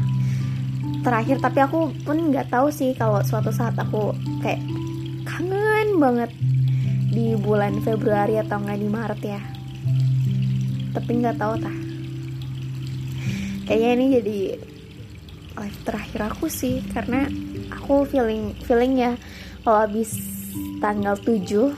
Terakhir, 1.01 1.37
tapi 1.41 1.65
aku 1.65 1.97
pun 2.05 2.29
gak 2.35 2.53
tahu 2.53 2.69
sih 2.69 2.93
Kalau 2.93 3.25
suatu 3.25 3.49
saat 3.49 3.79
aku 3.81 4.13
kayak 4.45 4.61
Kangen 5.25 5.97
banget 5.97 6.29
Di 7.09 7.35
bulan 7.41 7.81
Februari 7.81 8.37
atau 8.37 8.61
nggak 8.61 8.79
di 8.79 8.89
Maret 8.89 9.21
ya. 9.25 9.41
Tapi 10.93 11.11
gak 11.25 11.39
tahu 11.41 11.55
tah. 11.61 11.79
Kayaknya 13.69 13.91
ini 13.93 14.07
jadi 14.21 14.39
live 15.59 15.81
terakhir 15.85 16.21
aku 16.33 16.47
sih 16.47 16.81
karena 16.95 17.27
aku 17.69 18.07
feeling 18.07 18.55
feeling 18.63 18.95
ya 18.97 19.13
kalau 19.67 19.85
habis 19.85 20.17
tanggal 20.79 21.19
7 21.19 21.75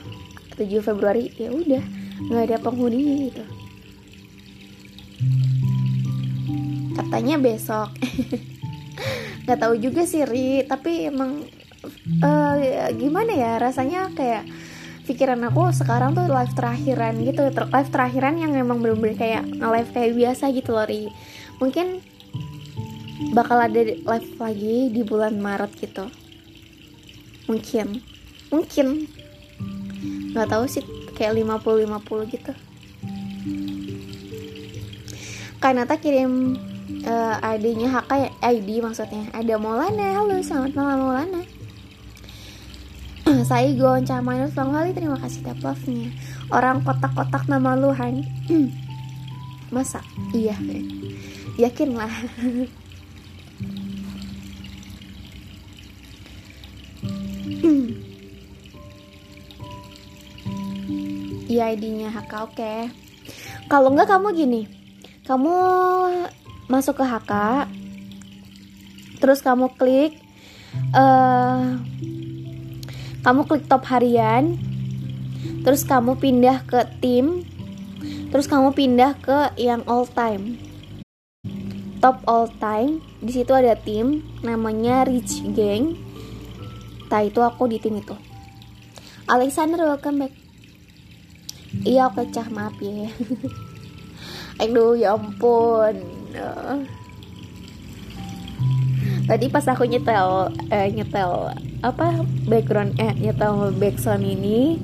7 0.54 0.86
Februari 0.86 1.32
ya 1.34 1.50
udah 1.50 1.82
nggak 2.30 2.44
ada 2.46 2.58
penghuni 2.60 3.32
gitu. 3.32 3.44
Katanya 6.94 7.40
besok. 7.40 7.90
Nggak 9.48 9.58
tahu 9.66 9.74
juga 9.80 10.04
sih 10.04 10.22
Ri 10.22 10.62
tapi 10.68 11.10
emang 11.10 11.42
uh, 12.22 12.54
gimana 12.94 13.32
ya 13.32 13.58
rasanya 13.58 14.12
kayak 14.12 14.44
pikiran 15.04 15.40
aku 15.48 15.72
sekarang 15.72 16.12
tuh 16.12 16.28
live 16.28 16.52
terakhiran 16.52 17.20
gitu. 17.24 17.42
Live 17.48 17.90
terakhiran 17.92 18.36
yang 18.36 18.52
emang 18.56 18.80
bener-bener 18.82 19.16
kayak 19.16 19.42
nge-live 19.46 19.90
kayak 19.92 20.10
biasa 20.16 20.44
gitu 20.52 20.70
loh 20.76 20.86
Ri. 20.86 21.08
Mungkin 21.60 22.00
bakal 23.36 23.60
ada 23.60 23.80
live 23.80 24.30
lagi 24.40 24.90
di 24.92 25.02
bulan 25.04 25.36
Maret 25.38 25.72
gitu. 25.78 26.04
Mungkin. 27.48 28.00
Mungkin. 28.50 28.86
Nggak 30.32 30.48
tahu 30.48 30.64
sih 30.70 30.84
kayak 31.14 31.36
50-50 31.36 32.34
gitu. 32.34 32.52
Kanata 35.60 36.00
kirim 36.00 36.56
uh, 37.04 37.36
ID-nya 37.44 37.88
HK 38.00 38.12
ID 38.40 38.68
maksudnya. 38.80 39.28
Ada 39.36 39.60
Maulana. 39.60 40.16
Halo 40.16 40.40
selamat 40.40 40.72
malam 40.72 40.98
Maulana 41.04 41.59
saya 43.46 43.70
Saigon 43.70 44.02
Camanul 44.02 44.50
Bang 44.50 44.74
kali 44.74 44.90
terima 44.90 45.14
kasih 45.14 45.46
tap 45.46 45.62
love-nya 45.62 46.10
orang 46.50 46.82
kotak-kotak 46.82 47.46
nama 47.46 47.78
lu 47.78 47.94
Han 47.94 48.26
masa? 49.74 50.02
Iya. 50.34 50.58
Yakin 51.54 51.94
lah 51.94 52.10
Iya 61.50 61.74
ID-nya 61.74 62.14
HK 62.14 62.32
oke. 62.46 62.54
Okay. 62.54 62.86
Kalau 63.66 63.90
enggak 63.90 64.06
kamu 64.06 64.38
gini, 64.38 64.70
kamu 65.26 65.50
masuk 66.70 67.02
ke 67.02 67.04
HK, 67.06 67.66
terus 69.18 69.42
kamu 69.42 69.66
klik, 69.74 70.14
uh, 70.94 71.74
kamu 73.20 73.44
klik 73.44 73.68
top 73.68 73.84
harian, 73.88 74.56
terus 75.60 75.84
kamu 75.84 76.16
pindah 76.16 76.64
ke 76.64 76.88
tim, 77.04 77.44
terus 78.32 78.48
kamu 78.48 78.72
pindah 78.72 79.12
ke 79.20 79.52
yang 79.60 79.84
all 79.84 80.08
time. 80.08 80.56
Top 82.00 82.24
all 82.24 82.48
time 82.56 83.04
di 83.20 83.28
situ 83.28 83.52
ada 83.52 83.76
tim 83.76 84.24
namanya 84.40 85.04
Rich 85.04 85.44
Gang. 85.52 86.00
Tak 87.12 87.28
itu 87.28 87.44
aku 87.44 87.68
di 87.68 87.76
tim 87.76 88.00
itu. 88.00 88.16
Alexander 89.28 89.84
welcome 89.84 90.24
back. 90.24 90.32
Iya 91.84 92.08
oke 92.08 92.24
cah 92.32 92.48
maaf 92.48 92.74
ya. 92.80 93.12
Aduh 94.64 94.96
ya 94.96 95.12
ampun. 95.12 95.94
Eh. 96.32 96.99
Tadi 99.30 99.46
pas 99.46 99.62
aku 99.62 99.86
nyetel 99.86 100.50
eh, 100.74 100.90
nyetel 100.90 101.54
apa 101.86 102.26
background 102.50 102.98
eh 102.98 103.14
nyetel 103.14 103.70
background 103.78 104.26
ini 104.26 104.82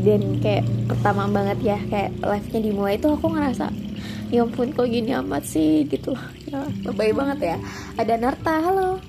dan 0.00 0.40
kayak 0.40 0.64
pertama 0.88 1.28
banget 1.28 1.76
ya 1.76 1.78
kayak 1.92 2.16
live 2.24 2.48
nya 2.48 2.60
dimulai 2.64 2.96
itu 2.96 3.12
aku 3.12 3.28
ngerasa 3.28 3.68
ya 4.28 4.44
ampun 4.44 4.72
kok 4.76 4.88
gini 4.88 5.12
amat 5.16 5.44
sih? 5.44 5.84
Gitu 5.88 6.12
loh. 6.12 6.24
Ya 6.48 6.64
lebay 6.84 7.12
banget 7.16 7.56
ya. 7.56 7.56
Ada 7.96 8.14
Narta 8.20 8.54
halo. 8.60 9.00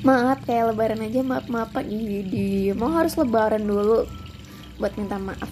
Maaf 0.00 0.40
kayak 0.48 0.72
lebaran 0.72 1.04
aja 1.04 1.20
maaf 1.20 1.46
maaf 1.50 1.70
pak. 1.74 1.84
Di 1.86 2.72
mau 2.72 2.90
harus 2.94 3.18
lebaran 3.18 3.66
dulu 3.66 4.06
buat 4.80 4.94
minta 4.96 5.20
maaf. 5.20 5.50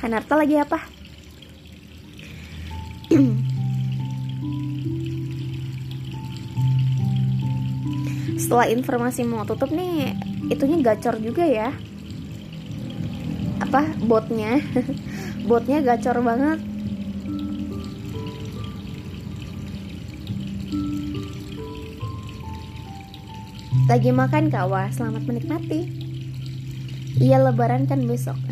Kan 0.00 0.14
Narta 0.16 0.34
lagi 0.34 0.56
apa 0.58 0.78
setelah 8.52 8.68
informasi 8.68 9.24
mau 9.24 9.48
tutup 9.48 9.72
nih 9.72 10.12
itunya 10.52 10.76
gacor 10.84 11.16
juga 11.16 11.40
ya. 11.40 11.72
Apa 13.64 13.96
botnya? 14.04 14.60
Botnya 15.48 15.80
gacor 15.80 16.20
banget. 16.20 16.60
Lagi 23.88 24.12
makan 24.12 24.52
kawa 24.52 24.92
selamat 24.92 25.24
menikmati. 25.24 25.88
Iya 27.24 27.40
lebaran 27.40 27.88
kan 27.88 28.04
besok. 28.04 28.36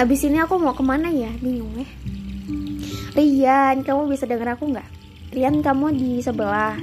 Abis 0.00 0.24
ini 0.24 0.40
aku 0.40 0.56
mau 0.56 0.72
ke 0.72 0.80
mana 0.80 1.12
ya? 1.12 1.28
Bingung 1.36 1.76
ya. 1.76 1.84
Rian 3.12 3.84
kamu 3.84 4.08
bisa 4.08 4.24
denger 4.24 4.56
aku 4.56 4.72
nggak 4.72 4.95
Rian 5.30 5.62
kamu 5.64 5.94
di 5.96 6.20
sebelah. 6.20 6.76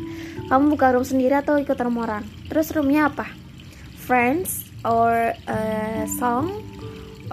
Kamu 0.49 0.73
buka 0.75 0.91
room 0.93 1.05
sendiri 1.07 1.39
atau 1.39 1.55
ikut 1.61 1.77
room 1.79 2.01
orang 2.01 2.43
terus 2.53 2.69
roomnya 2.69 3.09
apa? 3.09 3.25
Friends 3.97 4.69
or 4.85 5.33
uh, 5.49 6.05
song 6.21 6.61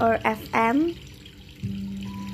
or 0.00 0.16
FM 0.24 0.96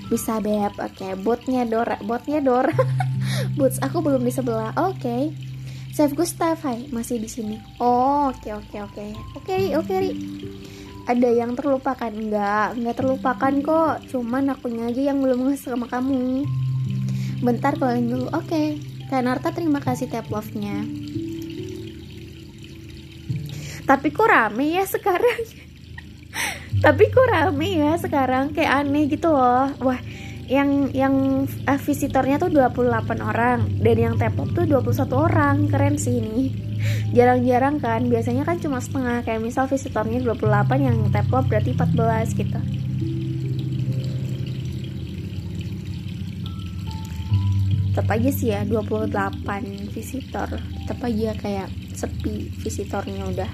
bisa 0.06 0.38
beb 0.38 0.70
oke. 0.78 0.94
Okay. 0.94 1.18
botnya 1.18 1.66
Dora 1.66 1.98
botnya 1.98 2.38
Dora. 2.38 2.70
Boots 3.58 3.82
aku 3.82 4.06
belum 4.06 4.22
di 4.22 4.30
sebelah. 4.30 4.70
Oke. 4.78 5.02
Okay. 5.02 5.22
Chef 5.90 6.14
Gustav 6.14 6.62
hai. 6.62 6.86
Masih 6.94 7.18
di 7.18 7.26
sini. 7.26 7.58
Oh 7.82 8.30
oke 8.30 8.54
oke 8.54 8.76
oke. 8.86 9.06
Oke 9.34 9.74
oke 9.74 9.94
Ri. 9.98 10.14
Ada 11.10 11.26
yang 11.42 11.58
terlupakan? 11.58 12.14
Enggak 12.14 12.78
enggak 12.78 12.96
terlupakan 13.02 13.52
kok. 13.66 13.94
Cuman 14.14 14.54
akunya 14.54 14.94
aja 14.94 15.10
yang 15.10 15.18
belum 15.18 15.50
ngasih 15.50 15.74
sama 15.74 15.90
kamu 15.90 16.46
bentar 17.40 17.76
kalian 17.76 18.12
dulu. 18.12 18.26
Oke. 18.32 18.48
Okay. 18.48 18.68
Kanarta 19.06 19.54
terima 19.54 19.78
kasih 19.78 20.10
tap 20.10 20.26
love 20.34 20.50
nya 20.58 20.82
tapi 23.86 24.10
kok 24.10 24.26
rame 24.26 24.74
ya 24.74 24.82
sekarang? 24.82 25.46
Tapi 26.84 27.04
kok 27.06 27.30
rame 27.30 27.78
ya 27.78 27.94
sekarang? 27.94 28.50
Kayak 28.50 28.82
aneh 28.82 29.06
gitu 29.06 29.30
loh. 29.30 29.70
Wah 29.78 30.02
yang 30.50 30.90
yang 30.90 31.46
uh, 31.46 31.78
visitornya 31.78 32.42
tuh 32.42 32.50
28 32.50 33.22
orang. 33.22 33.62
Dan 33.78 33.96
yang 33.96 34.14
tap 34.18 34.34
tuh 34.34 34.66
21 34.66 35.06
orang. 35.14 35.70
Keren 35.70 36.02
sih 36.02 36.18
ini. 36.18 36.50
Jarang-jarang 37.16 37.78
kan. 37.78 38.10
Biasanya 38.10 38.42
kan 38.42 38.58
cuma 38.58 38.82
setengah. 38.82 39.22
Kayak 39.22 39.46
misal 39.46 39.70
visitornya 39.70 40.18
28 40.18 40.66
yang 40.82 40.98
tap 41.14 41.30
berarti 41.30 41.70
14 41.78 42.42
gitu 42.42 42.60
tetap 47.96 48.12
aja 48.12 48.28
sih 48.28 48.52
ya 48.52 48.60
28 48.68 49.08
visitor. 49.88 50.60
Tetap 50.84 51.00
aja 51.00 51.32
kayak 51.40 51.72
sepi 51.96 52.52
visitornya 52.60 53.24
udah. 53.24 53.48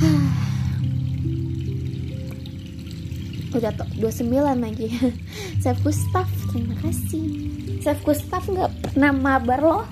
Udah 3.52 3.68
tuh 3.76 3.84
29 4.00 4.64
lagi. 4.64 4.88
Chef 5.60 5.76
Gustav 5.84 6.24
terima 6.48 6.72
kasih. 6.80 7.52
Chef 7.84 8.00
Gustav 8.00 8.40
nggak 8.48 8.72
pernah 8.80 9.12
mabar 9.12 9.60
loh. 9.60 9.84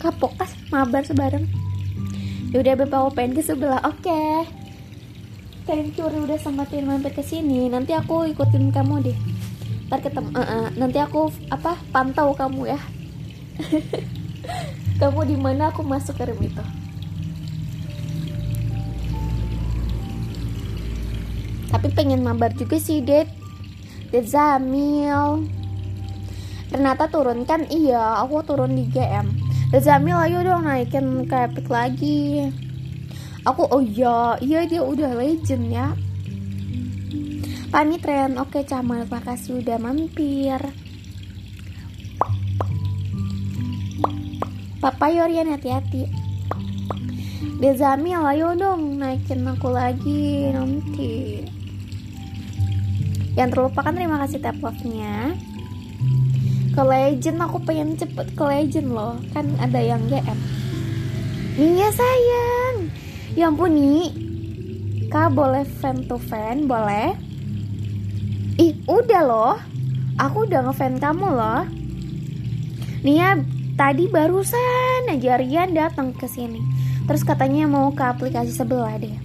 Kapok 0.00 0.40
kan 0.40 0.48
mabar 0.72 1.04
sebareng 1.04 1.44
yaudah 2.56 2.80
open 2.96 3.36
ke 3.36 3.44
sebelah 3.44 3.84
oke. 3.84 4.00
Okay. 4.00 4.48
thank 5.68 6.00
you 6.00 6.08
udah 6.08 6.40
sempetin 6.40 6.88
mampir 6.88 7.12
ke 7.12 7.20
sini. 7.20 7.68
Nanti 7.68 7.92
aku 7.92 8.24
ikutin 8.32 8.72
kamu 8.72 9.04
deh 9.04 9.39
ntar 9.90 10.06
ketemu 10.06 10.30
uh 10.30 10.38
-uh. 10.38 10.66
nanti 10.78 11.02
aku 11.02 11.34
apa 11.50 11.74
pantau 11.90 12.30
kamu 12.30 12.70
ya. 12.70 12.78
Kamu 15.02 15.26
di 15.26 15.34
mana 15.34 15.74
aku 15.74 15.82
masuk 15.82 16.14
ke 16.14 16.30
room 16.30 16.38
itu. 16.46 16.62
Tapi 21.74 21.88
pengen 21.90 22.22
mabar 22.22 22.54
juga 22.54 22.78
sih 22.78 23.02
Ded. 23.02 23.26
Ded 24.14 24.30
Zamil. 24.30 25.50
Renata 26.70 27.10
turun 27.10 27.42
kan? 27.42 27.66
Iya 27.66 28.22
aku 28.22 28.46
turun 28.46 28.78
di 28.78 28.86
GM 28.86 29.26
Ded 29.74 29.82
Zamil 29.82 30.14
ayo 30.22 30.46
dong 30.46 30.70
naikin 30.70 31.26
ke 31.26 31.66
lagi. 31.66 32.46
Aku 33.42 33.66
oh 33.66 33.82
iya 33.82 34.38
iya 34.38 34.62
dia 34.70 34.86
udah 34.86 35.18
legend 35.18 35.66
ya 35.74 35.96
Pani 37.70 38.02
tren 38.02 38.34
oke 38.34 38.66
Camal 38.66 39.06
makasih 39.06 39.62
udah 39.62 39.78
mampir. 39.78 40.58
Papa 44.82 45.06
Yorian 45.14 45.54
hati-hati. 45.54 46.10
Dezamil 47.62 48.26
ayo 48.26 48.58
dong 48.58 48.98
naikin 48.98 49.46
aku 49.46 49.70
lagi 49.70 50.50
nanti. 50.50 51.46
Yang 53.38 53.54
terlupakan 53.54 53.94
terima 53.94 54.18
kasih 54.26 54.42
tap 54.42 54.58
love-nya 54.58 55.38
ke 56.74 56.82
legend 56.82 57.38
aku 57.38 57.62
pengen 57.62 57.94
cepet 57.94 58.34
ke 58.34 58.44
legend 58.50 58.90
loh. 58.90 59.14
Kan 59.30 59.46
ada 59.62 59.78
yang 59.78 60.02
GM 60.10 60.38
Nia 61.54 61.86
sayang. 61.94 62.90
Ya 63.38 63.46
ampun 63.46 63.78
nih. 63.78 64.10
Kak 65.06 65.38
boleh 65.38 65.62
fan 65.78 66.02
to 66.10 66.18
fan? 66.18 66.66
Boleh 66.66 67.29
udah 68.98 69.22
loh 69.22 69.56
aku 70.20 70.44
udah 70.44 70.68
ngefan 70.68 71.00
kamu 71.00 71.32
loh. 71.32 71.64
Nia 73.00 73.40
tadi 73.80 74.04
barusan 74.12 75.08
aja 75.08 75.40
Rian 75.40 75.72
datang 75.72 76.12
ke 76.12 76.28
sini. 76.28 76.60
Terus 77.08 77.24
katanya 77.24 77.64
mau 77.64 77.88
ke 77.96 78.04
aplikasi 78.04 78.52
sebelah 78.52 79.00
deh. 79.00 79.16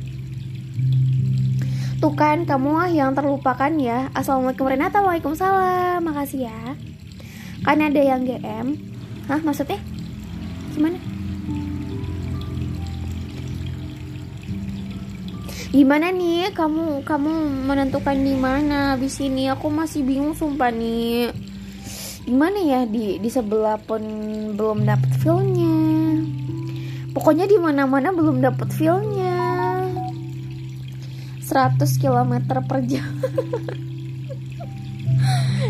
Tuh 1.99 2.15
kan 2.15 2.47
kamu 2.47 2.69
ah 2.79 2.89
yang 2.89 3.11
terlupakan 3.11 3.71
ya. 3.75 4.07
Assalamualaikum 4.15 4.71
Renata 4.71 5.03
Waalaikumsalam. 5.03 5.99
Makasih 5.99 6.47
ya. 6.47 6.59
Kan 7.65 7.81
ada 7.81 7.97
yang 7.97 8.23
GM 8.23 8.77
Hah 9.25 9.41
maksudnya? 9.41 9.81
Gimana? 10.77 11.14
Gimana 15.75 16.07
nih? 16.07 16.55
Kamu 16.55 17.03
kamu 17.03 17.67
menentukan 17.67 18.15
di 18.15 18.31
mana? 18.31 18.95
Di 18.95 19.11
sini 19.11 19.51
aku 19.51 19.67
masih 19.67 20.07
bingung 20.07 20.31
sumpah 20.31 20.71
nih 20.71 21.35
gimana 22.25 22.57
ya 22.57 22.89
di 22.89 23.21
di 23.21 23.29
sebelah 23.29 23.77
pun 23.77 24.01
belum 24.55 24.87
dapet 24.87 25.11
feelnya. 25.19 25.75
Pokoknya 27.11 27.43
di 27.43 27.59
mana 27.59 27.83
mana 27.83 28.15
belum 28.15 28.39
dapet 28.39 28.71
feelnya. 28.71 29.35
100 31.43 32.01
km 32.01 32.33
per 32.65 32.79
jam 32.89 33.05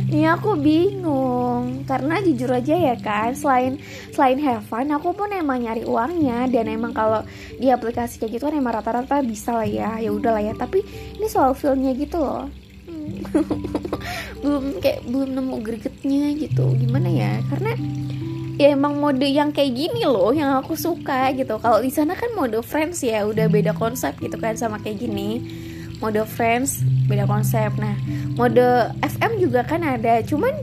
Ini 0.06 0.38
aku 0.38 0.54
bingung. 0.60 1.82
Karena 1.90 2.22
jujur 2.22 2.50
aja 2.54 2.76
ya 2.78 2.96
kan 2.98 3.34
selain 3.34 3.82
selain 4.14 4.38
have 4.42 4.66
fun 4.70 4.90
aku 4.94 5.18
pun 5.18 5.34
emang 5.34 5.66
nyari 5.66 5.82
uangnya. 5.82 6.46
Dan 6.50 6.70
emang 6.70 6.94
kalau 6.94 7.26
di 7.58 7.74
aplikasi 7.74 8.22
kayak 8.22 8.38
gitu 8.38 8.44
kan 8.46 8.56
emang 8.58 8.78
rata-rata 8.78 9.26
bisa 9.26 9.58
lah 9.58 9.66
ya. 9.66 9.98
Ya 9.98 10.14
udah 10.14 10.38
lah 10.38 10.44
ya. 10.46 10.54
Tapi 10.54 10.86
ini 11.18 11.26
soal 11.26 11.58
feelnya 11.58 11.98
gitu 11.98 12.22
loh. 12.22 12.46
Belum 14.46 14.78
kayak 14.78 15.02
belum 15.10 15.30
nemu 15.42 15.56
gregetnya 15.66 16.38
gitu. 16.38 16.78
Gimana 16.78 17.10
ya? 17.10 17.42
Karena 17.50 17.74
ya 18.62 18.78
emang 18.78 19.02
mode 19.02 19.26
yang 19.26 19.50
kayak 19.50 19.74
gini 19.74 20.06
loh 20.06 20.30
yang 20.30 20.54
aku 20.62 20.78
suka 20.78 21.34
gitu. 21.34 21.58
Kalau 21.58 21.82
di 21.82 21.90
sana 21.90 22.14
kan 22.14 22.30
mode 22.38 22.62
friends 22.62 23.02
ya. 23.02 23.26
Udah 23.26 23.50
beda 23.50 23.74
konsep 23.74 24.14
gitu 24.22 24.38
kan 24.38 24.54
sama 24.54 24.78
kayak 24.78 25.02
gini 25.02 25.65
mode 26.06 26.22
friends 26.30 26.86
beda 27.10 27.26
konsep. 27.26 27.74
Nah 27.82 27.98
mode 28.38 28.94
FM 29.02 29.42
juga 29.42 29.66
kan 29.66 29.82
ada. 29.82 30.22
Cuman 30.22 30.54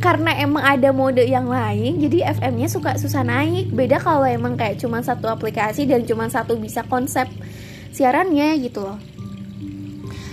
karena 0.00 0.32
emang 0.40 0.64
ada 0.64 0.88
mode 0.90 1.20
yang 1.20 1.46
lain 1.52 2.00
jadi 2.00 2.32
FM-nya 2.40 2.72
suka 2.72 2.96
susah 2.96 3.20
naik. 3.20 3.68
Beda 3.76 4.00
kalau 4.00 4.24
emang 4.24 4.56
kayak 4.56 4.80
cuma 4.80 5.04
satu 5.04 5.28
aplikasi 5.28 5.84
dan 5.84 6.08
cuma 6.08 6.32
satu 6.32 6.56
bisa 6.56 6.80
konsep 6.88 7.28
siarannya 7.92 8.56
gitu 8.64 8.80
loh. 8.80 8.96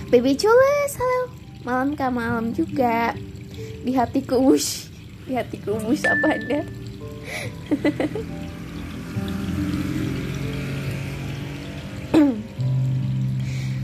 Baby 0.08 0.34
Cules 0.40 0.96
halo. 0.96 1.22
Malam 1.60 1.92
kah? 1.92 2.08
Malam 2.08 2.56
juga. 2.56 3.12
Di 3.84 3.92
hatiku 3.92 4.40
wush. 4.40 4.88
Di 5.28 5.36
hatiku 5.36 5.76
wush 5.84 6.08
apa 6.08 6.40
ada 6.40 6.60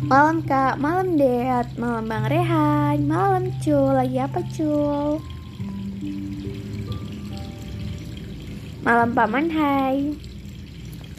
Malam 0.06 0.38
kak, 0.46 0.78
malam 0.78 1.18
Dad, 1.18 1.66
malam 1.82 2.06
Bang 2.06 2.30
Rehan, 2.30 3.10
malam 3.10 3.50
Cul, 3.58 3.90
lagi 3.90 4.22
apa 4.22 4.38
Cul? 4.54 5.18
Malam 8.86 9.18
Paman 9.18 9.50
Hai. 9.50 10.14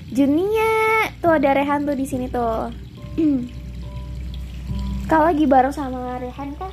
Junia, 0.08 1.04
tuh 1.20 1.36
ada 1.36 1.52
Rehan 1.52 1.84
tuh 1.84 2.00
di 2.00 2.08
sini 2.08 2.32
tuh. 2.32 2.72
Kau 5.12 5.20
lagi 5.20 5.44
bareng 5.44 5.76
sama 5.76 6.24
Rehan 6.24 6.56
kah? 6.56 6.72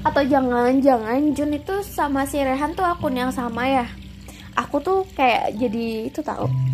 Atau 0.00 0.24
jangan-jangan 0.24 1.36
Jun 1.36 1.60
itu 1.60 1.84
sama 1.84 2.24
si 2.24 2.40
Rehan 2.40 2.72
tuh 2.72 2.88
akun 2.88 3.20
yang 3.20 3.36
sama 3.36 3.68
ya? 3.68 3.84
Aku 4.56 4.80
tuh 4.80 5.04
kayak 5.12 5.60
jadi 5.60 6.08
itu 6.08 6.24
tahu 6.24 6.71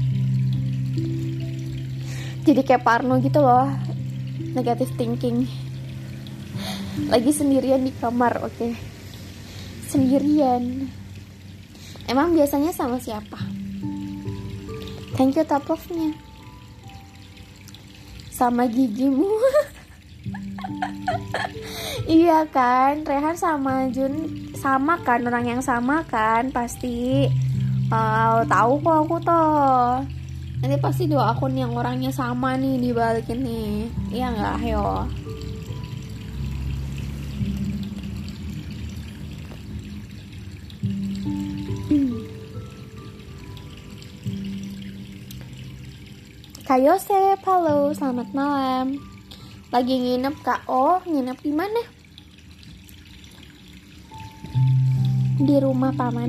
jadi 2.48 2.64
kayak 2.64 2.80
parno 2.80 3.20
gitu 3.20 3.44
loh. 3.44 3.68
Negative 4.56 4.88
thinking. 4.96 5.44
Lagi 7.12 7.28
sendirian 7.28 7.84
di 7.84 7.92
kamar 7.92 8.40
oke. 8.40 8.56
Okay. 8.56 8.72
sendirian. 9.88 10.84
Emang 12.08 12.36
biasanya 12.36 12.72
sama 12.72 13.00
siapa? 13.00 13.40
Thank 15.16 15.40
you 15.40 15.44
top 15.48 15.64
love 15.68 15.84
nya 15.92 16.12
sama 18.32 18.64
gigimu. 18.64 19.28
Iya 22.08 22.48
kan 22.48 23.04
Rehan 23.04 23.36
sama 23.36 23.92
Jun 23.92 24.48
sama 24.56 24.96
kan 25.04 25.20
orang 25.28 25.44
yang 25.44 25.60
sama 25.60 26.00
kan 26.08 26.48
pasti. 26.48 27.28
Uh, 27.92 28.40
tahu 28.48 28.80
kok 28.80 28.96
aku 29.04 29.16
toh 29.20 30.17
nanti 30.58 30.74
pasti 30.82 31.06
dua 31.06 31.30
akun 31.34 31.54
yang 31.54 31.70
orangnya 31.78 32.10
sama 32.10 32.58
nih 32.58 32.82
dibalikin 32.82 33.46
nih 33.46 33.86
iya 34.10 34.34
nggak 34.34 34.54
ayo 34.66 35.06
Kak 46.68 46.84
Yosep, 46.84 47.40
halo, 47.48 47.96
selamat 47.96 48.28
malam. 48.36 49.00
Lagi 49.72 49.96
nginep 49.96 50.36
Kak 50.44 50.68
Oh, 50.68 51.00
nginep 51.08 51.40
di 51.40 51.52
mana? 51.56 51.80
Di 55.40 55.56
rumah 55.64 55.96
paman. 55.96 56.28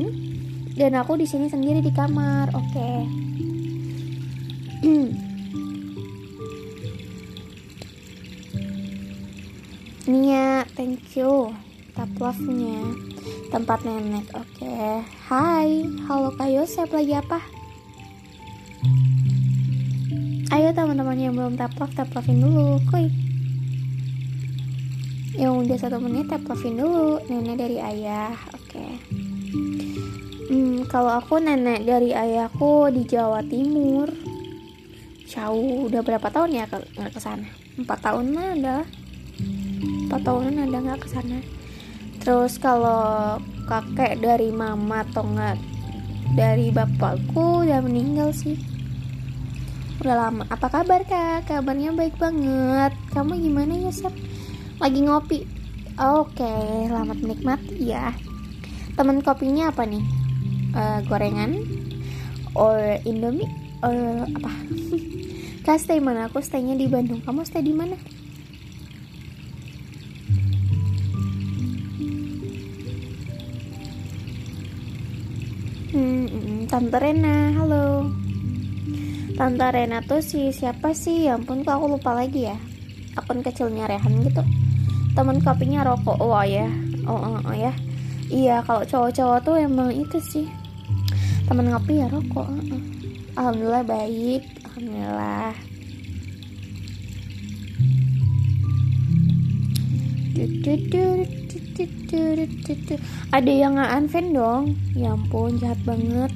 Dan 0.79 0.95
aku 0.95 1.19
di 1.19 1.27
sini 1.27 1.51
sendiri 1.51 1.83
di 1.83 1.91
kamar. 1.91 2.55
Oke. 2.55 2.71
Okay. 2.71 3.58
Nia, 4.79 5.11
thank 10.71 11.19
you. 11.19 11.51
Tap 11.91 12.07
love-nya. 12.15 12.95
Tempat 13.51 13.83
nenek. 13.83 14.23
Oke. 14.39 14.63
Okay. 14.63 15.03
Hai, 15.27 15.83
halo 16.07 16.31
Kak 16.31 16.47
Yosep 16.47 16.95
lagi 16.95 17.11
apa? 17.11 17.43
Ayo 20.55 20.71
teman-teman 20.71 21.19
yang 21.19 21.35
belum 21.35 21.59
tap 21.59 21.75
love, 21.75 21.91
tap 21.91 22.15
lovein 22.15 22.39
dulu, 22.39 22.79
kuy. 22.87 23.11
Yang 25.35 25.67
udah 25.67 25.75
satu 25.75 25.99
menit 25.99 26.31
tap 26.31 26.47
lovein 26.47 26.79
dulu. 26.79 27.19
Nenek 27.27 27.59
dari 27.59 27.83
ayah. 27.83 28.31
Oke. 28.55 28.79
Okay. 28.79 28.95
Hmm, 30.47 30.87
kalau 30.87 31.19
aku 31.19 31.43
nenek 31.43 31.83
dari 31.83 32.15
ayahku 32.15 32.87
di 32.95 33.03
Jawa 33.03 33.43
Timur 33.43 34.28
jauh. 35.29 35.85
Udah 35.85 36.01
berapa 36.01 36.27
tahun 36.33 36.57
ya 36.57 36.65
nggak 36.65 37.13
ke 37.13 37.21
sana? 37.21 37.45
Empat 37.77 37.99
tahun 38.01 38.33
lah. 38.33 38.49
Ada 38.57 38.77
empat 40.09 40.21
tahunan 40.25 40.55
ada 40.65 40.77
nggak 40.81 40.99
ke 41.05 41.07
sana? 41.13 41.37
Terus 42.19 42.57
kalau 42.57 43.37
kakek 43.69 44.17
dari 44.19 44.49
mama 44.49 45.05
atau 45.05 45.23
nggak 45.23 45.55
dari 46.33 46.73
bapakku 46.73 47.63
udah 47.63 47.79
meninggal 47.85 48.33
sih. 48.33 48.57
Udah 50.01 50.15
lama. 50.17 50.43
Apa 50.49 50.67
kabar 50.71 51.05
kak? 51.05 51.45
Kabarnya 51.45 51.93
baik 51.93 52.17
banget. 52.17 52.97
Kamu 53.13 53.37
gimana 53.37 53.77
ya 53.77 53.93
Sep? 53.93 54.15
Lagi 54.81 54.99
ngopi? 55.05 55.45
Oke 55.99 56.87
selamat 56.87 57.17
menikmati 57.19 57.91
ya. 57.91 58.15
Teman 58.95 59.21
kopinya 59.21 59.69
apa 59.69 59.83
nih? 59.85 60.03
Uh, 60.73 60.99
gorengan? 61.05 61.59
Or 62.55 62.79
indomie? 63.03 63.47
Or 63.83 64.23
apa 64.23 64.51
Kak 65.69 65.77
stay 65.77 66.01
mana? 66.01 66.25
Aku 66.25 66.41
staynya 66.41 66.73
di 66.73 66.89
Bandung. 66.89 67.21
Kamu 67.21 67.45
stay 67.45 67.61
di 67.61 67.69
mana? 67.69 67.93
Hmm, 75.93 76.25
hmm, 76.25 76.65
Tante 76.65 76.97
Rena, 76.97 77.53
halo. 77.53 78.09
Tante 79.37 79.67
Rena 79.69 80.01
tuh 80.01 80.25
si 80.25 80.49
siapa 80.49 80.97
sih? 80.97 81.29
Ya 81.29 81.37
ampun, 81.37 81.61
kok 81.61 81.77
aku 81.77 82.01
lupa 82.01 82.17
lagi 82.17 82.49
ya. 82.49 82.57
Akun 83.13 83.45
kecilnya 83.45 83.85
Rehan 83.85 84.25
gitu. 84.25 84.41
Temen 85.13 85.37
kopinya 85.37 85.85
rokok. 85.85 86.17
Oh 86.17 86.33
ya. 86.41 86.65
Oh, 87.05 87.13
oh, 87.13 87.45
oh 87.45 87.53
ya. 87.53 87.77
Iya, 88.25 88.65
kalau 88.65 88.81
cowok-cowok 88.89 89.45
tuh 89.45 89.61
emang 89.61 89.93
itu 89.93 90.17
sih. 90.17 90.49
Temen 91.45 91.69
ngopi 91.69 92.01
ya 92.01 92.09
rokok. 92.09 92.49
Alhamdulillah 93.37 93.85
baik. 93.85 94.58
Alhamdulillah. 94.79 95.51
Ada 103.35 103.51
yang 103.51 103.75
nggak 103.75 103.91
unfan 103.99 104.31
dong? 104.31 104.63
Ya 104.95 105.11
ampun 105.11 105.59
jahat 105.59 105.83
banget. 105.83 106.31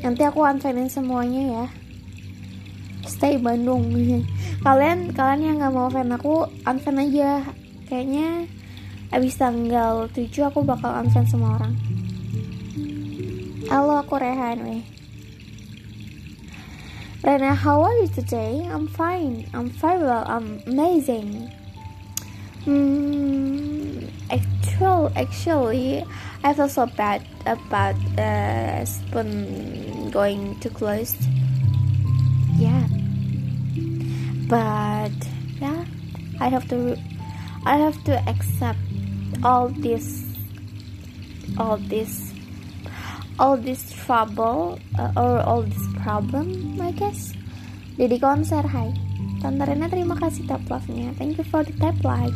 Nanti 0.00 0.22
aku 0.24 0.48
unfanin 0.48 0.88
semuanya 0.88 1.42
ya. 1.44 1.66
Stay 3.04 3.36
Bandung. 3.36 3.92
Kalian 4.64 5.12
kalian 5.12 5.44
yang 5.44 5.56
nggak 5.60 5.76
mau 5.76 5.92
fan 5.92 6.08
aku 6.08 6.48
unfan 6.64 7.04
aja. 7.04 7.44
Kayaknya 7.84 8.48
abis 9.12 9.36
tanggal 9.36 10.08
7 10.08 10.32
aku 10.48 10.64
bakal 10.64 11.04
unfan 11.04 11.28
semua 11.28 11.60
orang. 11.60 11.76
Halo 13.68 14.00
aku 14.00 14.16
Rehan 14.16 14.64
weh 14.64 14.93
Rena, 17.24 17.54
how 17.54 17.80
are 17.80 17.96
you 18.04 18.08
today? 18.08 18.68
I'm 18.70 18.86
fine. 18.86 19.48
I'm 19.54 19.70
very 19.70 20.02
well. 20.02 20.24
I'm 20.26 20.62
amazing. 20.66 21.50
Mm, 22.66 24.10
actual, 24.28 25.10
actually, 25.16 26.04
I 26.44 26.52
feel 26.52 26.68
so 26.68 26.84
bad 26.84 27.24
about 27.46 27.96
uh, 28.18 28.84
spoon 28.84 30.10
going 30.10 30.60
too 30.60 30.68
close. 30.68 31.16
Yeah, 32.58 32.84
but 34.44 35.16
yeah, 35.64 35.82
I 36.40 36.48
have 36.50 36.68
to, 36.68 37.00
I 37.64 37.78
have 37.78 38.04
to 38.04 38.20
accept 38.28 38.84
all 39.42 39.68
this, 39.70 40.28
all 41.56 41.78
this 41.78 42.23
all 43.38 43.56
this 43.56 43.92
trouble 43.92 44.78
uh, 44.98 45.10
or 45.16 45.40
all 45.42 45.62
this 45.62 45.86
problem 46.02 46.78
I 46.80 46.94
guess 46.94 47.34
Jadi 47.94 48.18
konser 48.18 48.66
hai 48.66 48.90
Tante 49.38 49.62
Rena 49.62 49.86
terima 49.86 50.18
kasih 50.18 50.50
tap 50.50 50.66
love-nya 50.66 51.14
Thank 51.14 51.38
you 51.38 51.46
for 51.46 51.62
the 51.62 51.74
tap 51.78 51.94
like 52.02 52.34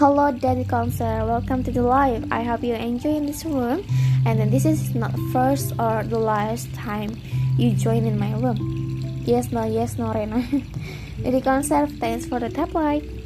Hello 0.00 0.32
Daddy 0.32 0.64
Concert, 0.64 1.28
welcome 1.28 1.60
to 1.60 1.68
the 1.68 1.84
live. 1.84 2.24
I 2.32 2.40
hope 2.40 2.64
you 2.64 2.72
enjoy 2.72 3.20
in 3.20 3.28
this 3.28 3.44
room, 3.44 3.84
and 4.24 4.40
then 4.40 4.48
this 4.48 4.64
is 4.64 4.96
not 4.96 5.12
first 5.28 5.76
or 5.76 6.08
the 6.08 6.16
last 6.16 6.72
time 6.72 7.12
you 7.60 7.76
join 7.76 8.08
in 8.08 8.16
my 8.16 8.32
room. 8.40 8.56
Yes, 9.28 9.52
no, 9.52 9.68
yes, 9.68 10.00
no, 10.00 10.08
Rena. 10.08 10.40
Daddy 11.20 11.44
Concert, 11.44 11.92
thanks 12.00 12.24
for 12.24 12.40
the 12.40 12.48
tap 12.48 12.72
like. 12.72 13.19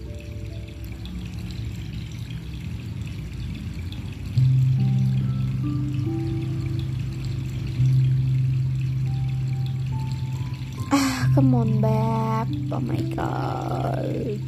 Come 11.34 11.54
on, 11.56 11.80
babe. 11.80 12.72
Oh 12.72 12.78
my 12.78 13.00
god. 13.16 14.40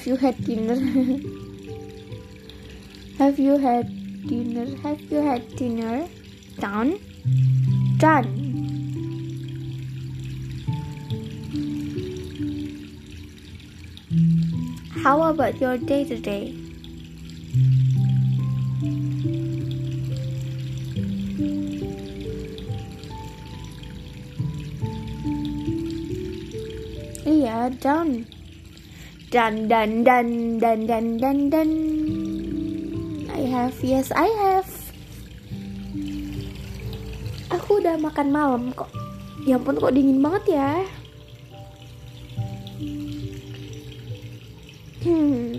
Have 0.00 0.06
you 0.06 0.16
had 0.16 0.44
dinner? 0.46 0.76
Have 3.18 3.38
you 3.38 3.58
had 3.58 3.86
dinner? 4.26 4.64
Have 4.78 5.00
you 5.12 5.18
had 5.18 5.56
dinner? 5.56 6.08
Done? 6.58 6.98
Done. 7.98 8.32
How 15.04 15.20
about 15.20 15.60
your 15.60 15.76
day 15.76 16.04
today? 16.04 16.56
Yeah, 27.26 27.68
done. 27.68 28.39
Dan 29.30 29.70
dan 29.70 30.02
dan 30.02 30.58
dan 30.58 30.90
dan 30.90 31.22
dan 31.22 31.38
dan. 31.54 31.70
I 33.30 33.46
have, 33.46 33.78
yes 33.78 34.10
I 34.10 34.26
have. 34.26 34.66
Aku 37.54 37.78
udah 37.78 37.94
makan 37.94 38.34
malam 38.34 38.74
kok. 38.74 38.90
Ya 39.46 39.54
ampun 39.54 39.78
kok 39.78 39.94
dingin 39.94 40.18
banget 40.18 40.58
ya. 40.58 40.82
Hmm. 45.06 45.54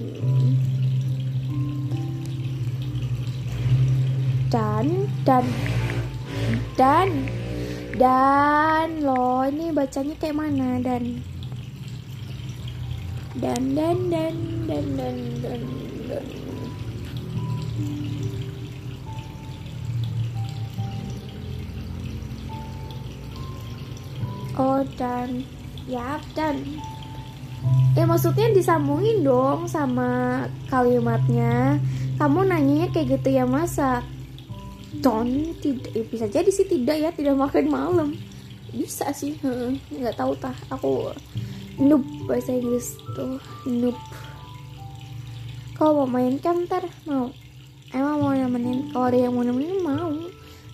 Dan 4.51 5.07
dan 5.23 5.45
dan 6.75 7.09
dan 7.95 8.87
loh 8.99 9.47
ini 9.47 9.71
bacanya 9.71 10.19
kayak 10.19 10.35
mana 10.35 10.83
dan 10.83 11.23
dan 13.41 13.73
dan 13.73 13.97
dan 14.13 14.33
dan 14.69 14.85
dan 14.93 15.17
dan, 15.41 15.61
dan. 16.05 16.25
oh 24.61 24.85
dan. 24.93 25.41
Ya 25.89 26.21
dan. 26.37 26.61
Ya 27.97 28.05
maksudnya 28.05 28.53
disambungin 28.53 29.25
dong 29.25 29.65
sama 29.65 30.45
kalimatnya. 30.69 31.81
Kamu 32.21 32.45
nanyanya 32.45 32.93
kayak 32.93 33.17
gitu 33.19 33.41
ya 33.41 33.49
masa? 33.49 34.05
Don 35.01 35.57
tidak. 35.59 35.89
Ya 35.97 36.03
bisa 36.05 36.25
jadi 36.29 36.49
sih 36.53 36.69
tidak 36.69 36.97
ya 37.01 37.09
tidak 37.09 37.35
makan 37.41 37.65
malam. 37.73 38.09
Bisa 38.69 39.09
sih 39.11 39.35
nggak 39.89 40.15
tahu 40.15 40.37
tah 40.37 40.53
aku 40.69 41.09
noob 41.79 42.03
bahasa 42.27 42.51
Inggris 42.51 42.97
tuh 43.15 43.39
noob. 43.69 43.95
Kalau 45.77 46.03
mau 46.03 46.19
main 46.19 46.35
kan 46.41 46.67
ntar 46.67 46.83
mau. 47.07 47.31
Emang 47.91 48.23
mau 48.23 48.31
nemenin 48.31 48.91
kalau 48.91 49.05
ada 49.11 49.19
yang 49.19 49.33
mau 49.35 49.43
nemenin 49.43 49.79
mau. 49.83 50.11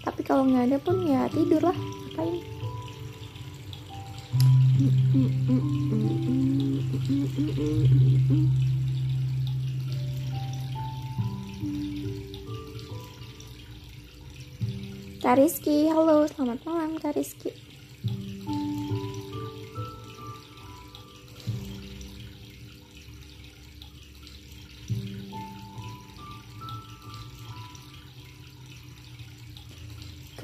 Tapi 0.06 0.22
kalau 0.24 0.48
nggak 0.48 0.72
ada 0.72 0.78
pun 0.80 1.04
ya 1.04 1.28
tidur 1.30 1.62
lah 1.68 1.78
ngapain? 1.78 2.38
Kariski, 15.18 15.92
halo, 15.92 16.24
selamat 16.24 16.64
malam 16.64 16.96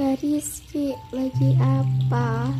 Kariski. 0.04 0.92
Kariski 0.92 1.16
lagi 1.16 1.50
apa? 1.63 2.52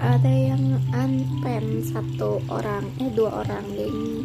Ada 0.00 0.32
yang 0.32 0.80
unpen 0.88 1.84
satu 1.84 2.40
orang, 2.48 2.88
eh 2.96 3.12
dua 3.12 3.44
orang 3.44 3.66
ding. 3.76 4.24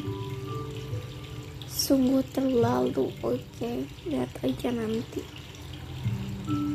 Sungguh 1.67 2.23
terlalu, 2.31 3.11
oke, 3.19 3.35
okay. 3.35 3.83
lihat 4.07 4.31
aja 4.47 4.71
nanti 4.71 5.19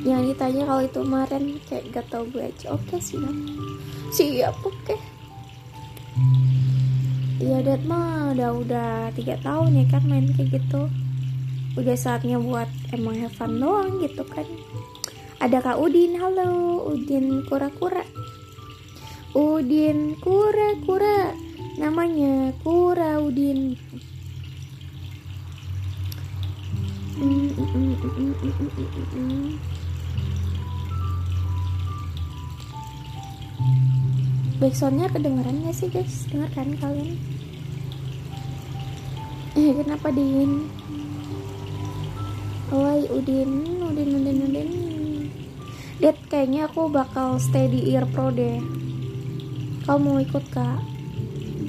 yang 0.05 0.25
ditanya 0.25 0.64
kalau 0.64 0.83
itu 0.85 1.01
kemarin 1.05 1.45
kayak 1.69 1.85
gak 1.93 2.07
tau 2.09 2.25
gue 2.33 2.41
aja 2.41 2.73
oke 2.73 2.81
okay, 2.88 2.97
siap 2.97 3.37
siap 4.09 4.57
oke 4.64 4.73
okay. 4.85 4.99
Iya 7.38 7.62
dat 7.62 7.83
mah 7.85 8.33
udah 8.33 8.51
udah 8.64 8.93
tiga 9.14 9.37
tahun 9.45 9.77
ya 9.77 9.85
kan 9.93 10.03
main 10.09 10.33
kayak 10.35 10.59
gitu 10.59 10.88
udah 11.79 11.95
saatnya 11.95 12.43
buat 12.43 12.67
emang 12.91 13.14
have 13.23 13.31
fun 13.38 13.62
doang 13.62 14.03
gitu 14.03 14.27
kan 14.27 14.43
ada 15.38 15.62
kak 15.62 15.79
Udin 15.79 16.19
halo 16.19 16.83
Udin 16.91 17.47
kura-kura 17.47 18.03
Udin 19.31 20.19
kura-kura 20.19 21.31
namanya 21.79 22.51
kura 22.67 23.23
Udin 23.23 23.79
Backsoundnya 34.59 35.07
kedengeran 35.14 35.62
gak 35.62 35.75
sih 35.79 35.87
guys? 35.87 36.27
Dengar 36.27 36.51
kan 36.51 36.75
kalian? 36.83 37.14
Eh 39.55 39.71
kenapa 39.79 40.11
dingin? 40.11 40.78
Oi 42.68 43.09
Udin, 43.09 43.81
Udin, 43.81 44.09
Udin, 44.12 44.38
Udin. 44.44 44.70
Dad 46.04 46.20
kayaknya 46.28 46.68
aku 46.68 46.92
bakal 46.92 47.40
stay 47.40 47.64
di 47.64 47.96
Ear 47.96 48.04
Pro 48.04 48.28
deh. 48.28 48.61
Kamu 49.88 50.00
mau 50.04 50.20
ikut 50.20 50.44
kak? 50.52 50.85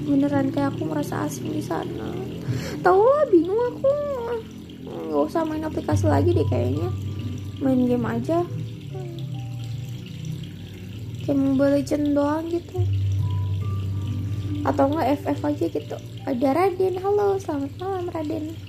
Beneran 0.04 0.52
kayak 0.52 0.76
aku 0.76 0.84
merasa 0.84 1.24
asing 1.24 1.56
di 1.56 1.64
sana. 1.64 2.12
Tahu 2.84 3.00
lah 3.00 3.24
bingung 3.32 3.64
aku 3.72 3.90
nggak 5.10 5.26
usah 5.26 5.42
main 5.42 5.66
aplikasi 5.66 6.06
lagi 6.06 6.38
deh 6.38 6.46
kayaknya 6.46 6.92
main 7.64 7.82
game 7.90 8.06
aja 8.06 8.46
kayak 11.26 11.40
Mobile 11.40 11.82
Legend 11.82 12.14
doang 12.14 12.46
gitu 12.52 12.78
atau 14.70 14.86
enggak 14.86 15.18
FF 15.24 15.40
aja 15.50 15.66
gitu 15.66 15.98
ada 16.30 16.48
Raden 16.54 16.96
halo 17.02 17.42
selamat 17.42 17.72
malam 17.82 18.06
Raden 18.14 18.69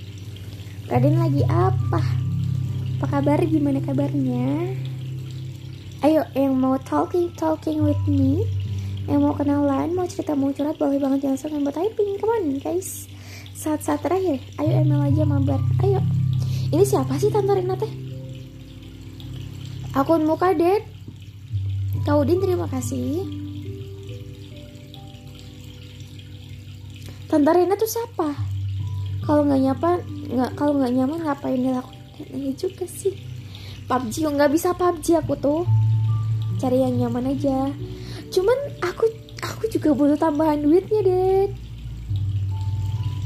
Raden 0.89 1.15
lagi 1.21 1.43
apa 1.51 2.01
apa 3.01 3.05
kabar 3.17 3.41
gimana 3.45 3.81
kabarnya 3.81 4.77
ayo 6.05 6.21
yang 6.37 6.53
mau 6.53 6.77
talking 6.85 7.33
talking 7.33 7.81
with 7.81 7.97
me 8.05 8.45
yang 9.09 9.25
mau 9.25 9.33
kenalan 9.33 9.97
mau 9.97 10.05
cerita 10.05 10.37
mau 10.37 10.53
curhat 10.53 10.77
boleh 10.77 11.01
banget 11.01 11.33
jangan 11.33 11.65
buat 11.65 11.73
typing 11.73 12.21
come 12.21 12.29
on 12.29 12.45
guys 12.61 13.09
saat-saat 13.57 14.05
terakhir 14.05 14.37
ayo 14.61 14.85
email 14.85 15.01
aja 15.01 15.25
mabar 15.25 15.57
ayo 15.81 15.97
ini 16.71 16.87
siapa 16.87 17.19
sih 17.19 17.27
Tante 17.27 17.51
Rina 17.51 17.75
teh? 17.75 17.91
Akun 19.91 20.23
muka 20.23 20.55
Ded. 20.55 20.87
Kau 22.07 22.23
Udin 22.23 22.39
terima 22.39 22.63
kasih. 22.71 23.27
Tante 27.27 27.51
Rina 27.51 27.75
tuh 27.75 27.91
siapa? 27.91 28.31
Kalau 29.31 29.47
nggak 29.47 29.61
nyapa, 29.63 29.89
nggak 30.27 30.51
kalau 30.59 30.75
nggak 30.75 30.91
nyaman 30.91 31.19
ngapain 31.23 31.55
dilakuin? 31.55 32.03
Ini 32.35 32.51
juga 32.59 32.83
sih. 32.83 33.15
PUBG 33.87 34.27
nggak 34.27 34.51
bisa 34.51 34.75
PUBG 34.75 35.23
aku 35.23 35.39
tuh. 35.39 35.63
Cari 36.59 36.83
yang 36.83 36.99
nyaman 36.99 37.31
aja. 37.31 37.71
Cuman 38.27 38.59
aku 38.83 39.07
aku 39.39 39.71
juga 39.71 39.95
butuh 39.95 40.19
tambahan 40.19 40.59
duitnya, 40.59 40.99
Ded. 40.99 41.55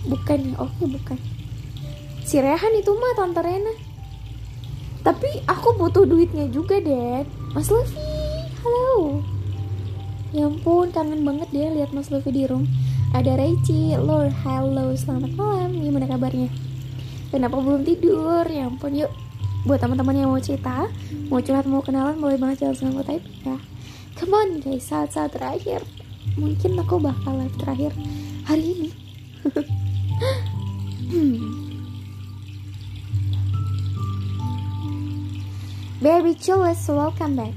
Bukan 0.06 0.54
ya, 0.54 0.56
oke 0.62 0.86
bukan 0.86 1.18
si 2.26 2.42
Rehan 2.42 2.74
itu 2.74 2.90
mah 2.90 3.14
tante 3.14 3.38
Rena 3.38 3.70
tapi 5.06 5.46
aku 5.46 5.78
butuh 5.78 6.10
duitnya 6.10 6.50
juga 6.50 6.82
Dad 6.82 7.30
Mas 7.54 7.70
Luffy 7.70 8.02
halo 8.66 9.22
ya 10.34 10.50
ampun 10.50 10.90
kangen 10.90 11.22
banget 11.22 11.48
deh 11.54 11.70
lihat 11.78 11.94
Mas 11.94 12.10
Luffy 12.10 12.34
di 12.34 12.50
room 12.50 12.66
ada 13.16 13.40
Reichi 13.40 13.96
Lord 13.96 14.36
halo 14.44 14.92
selamat 14.92 15.40
malam. 15.40 15.72
Gimana 15.72 16.04
kabarnya? 16.04 16.52
Kenapa 17.32 17.64
belum 17.64 17.88
tidur? 17.88 18.44
Ya 18.44 18.68
ampun 18.68 18.92
yuk. 18.92 19.08
Buat 19.64 19.88
teman-teman 19.88 20.20
yang 20.20 20.36
mau 20.36 20.44
cerita 20.44 20.92
mau 21.32 21.40
curhat 21.40 21.64
mau 21.64 21.80
kenalan 21.80 22.20
boleh 22.20 22.36
banget 22.36 22.68
jalan 22.68 22.76
sama 22.76 23.08
gue 23.08 23.24
ya. 23.48 23.56
Come 24.20 24.36
on 24.36 24.60
guys 24.60 24.92
saat-saat 24.92 25.32
terakhir. 25.32 25.80
Mungkin 26.36 26.76
aku 26.76 27.00
bakal 27.00 27.40
live 27.40 27.56
terakhir 27.56 27.96
hari 28.44 28.76
ini. 28.76 28.92
Baby 36.04 36.36
Chulis, 36.36 36.84
welcome 36.92 37.40
back. 37.40 37.56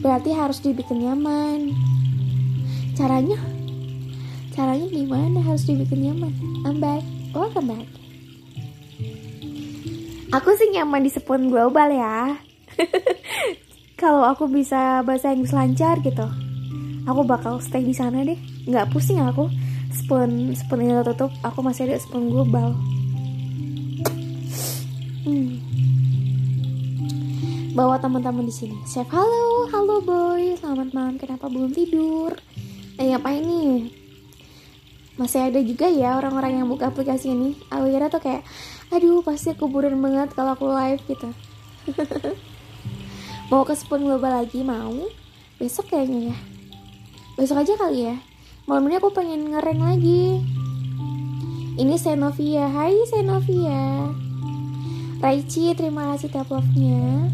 Berarti 0.00 0.32
harus 0.32 0.64
dibikin 0.64 1.04
nyaman. 1.04 1.76
Caranya? 2.96 3.57
Caranya 4.58 4.90
gimana 4.90 5.38
harus 5.38 5.70
dibikin 5.70 6.02
nyaman? 6.02 6.34
I'm 6.66 6.82
back. 6.82 7.06
Welcome 7.30 7.70
back. 7.70 7.86
Aku 10.34 10.50
sih 10.58 10.74
nyaman 10.74 11.06
di 11.06 11.14
Sepun 11.14 11.46
Global 11.46 11.94
ya. 11.94 12.34
Kalau 14.02 14.26
aku 14.26 14.50
bisa 14.50 15.06
bahasa 15.06 15.30
Inggris 15.30 15.54
lancar 15.54 16.02
gitu, 16.02 16.26
aku 17.06 17.22
bakal 17.22 17.62
stay 17.62 17.86
di 17.86 17.94
sana 17.94 18.26
deh. 18.26 18.34
Nggak 18.66 18.90
pusing 18.90 19.22
aku. 19.22 19.46
Spoon 19.94 20.50
Spoon 20.58 20.90
ini 20.90 21.06
tutup, 21.06 21.30
aku 21.46 21.62
masih 21.62 21.86
ada 21.86 22.02
Spoon 22.02 22.26
Global. 22.26 22.74
Hmm. 25.22 25.62
Bawa 27.78 27.94
teman-teman 28.02 28.42
di 28.42 28.54
sini. 28.58 28.74
Chef, 28.90 29.06
halo, 29.06 29.70
halo 29.70 30.02
boy, 30.02 30.58
selamat 30.58 30.90
malam. 30.90 31.14
Kenapa 31.14 31.46
belum 31.46 31.70
tidur? 31.70 32.34
Eh, 32.98 33.14
ngapain 33.14 33.46
nih? 33.46 34.07
Masih 35.18 35.50
ada 35.50 35.58
juga 35.58 35.90
ya 35.90 36.14
orang-orang 36.14 36.62
yang 36.62 36.70
buka 36.70 36.94
aplikasi 36.94 37.34
ini. 37.34 37.58
Aku 37.74 37.90
kira 37.90 38.06
tuh 38.06 38.22
kayak 38.22 38.46
aduh 38.94 39.18
pasti 39.26 39.50
kuburan 39.58 39.98
banget 39.98 40.30
kalau 40.30 40.54
aku 40.54 40.70
live 40.70 41.02
gitu. 41.10 41.28
Mau 43.50 43.66
ke 43.66 43.74
Spoon 43.74 44.06
Global 44.06 44.30
lagi? 44.30 44.62
Mau. 44.62 45.10
Besok 45.58 45.90
kayaknya 45.90 46.30
ya. 46.30 46.36
Besok 47.34 47.66
aja 47.66 47.74
kali 47.74 48.14
ya. 48.14 48.16
Malam 48.70 48.86
ini 48.86 48.94
aku 49.02 49.10
pengen 49.10 49.50
ngereng 49.50 49.82
lagi. 49.82 50.38
Ini 51.78 51.94
Senovia 51.98 52.66
hai 52.74 53.06
Senovia 53.06 54.10
Raichi 55.22 55.70
terima 55.78 56.10
kasih 56.14 56.26
tap 56.26 56.50
love 56.50 56.74
nya 56.74 57.30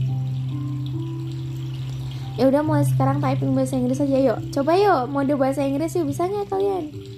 ya 2.35 2.51
udah 2.51 2.61
mulai 2.61 2.85
sekarang 2.85 3.23
typing 3.23 3.55
bahasa 3.55 3.79
Inggris 3.79 4.03
aja 4.03 4.19
yuk. 4.19 4.39
Coba 4.51 4.75
yuk 4.77 5.09
mode 5.09 5.33
bahasa 5.39 5.63
Inggris 5.63 5.97
yuk. 5.97 6.11
Bisa 6.11 6.27
nggak 6.27 6.51
kalian 6.51 7.14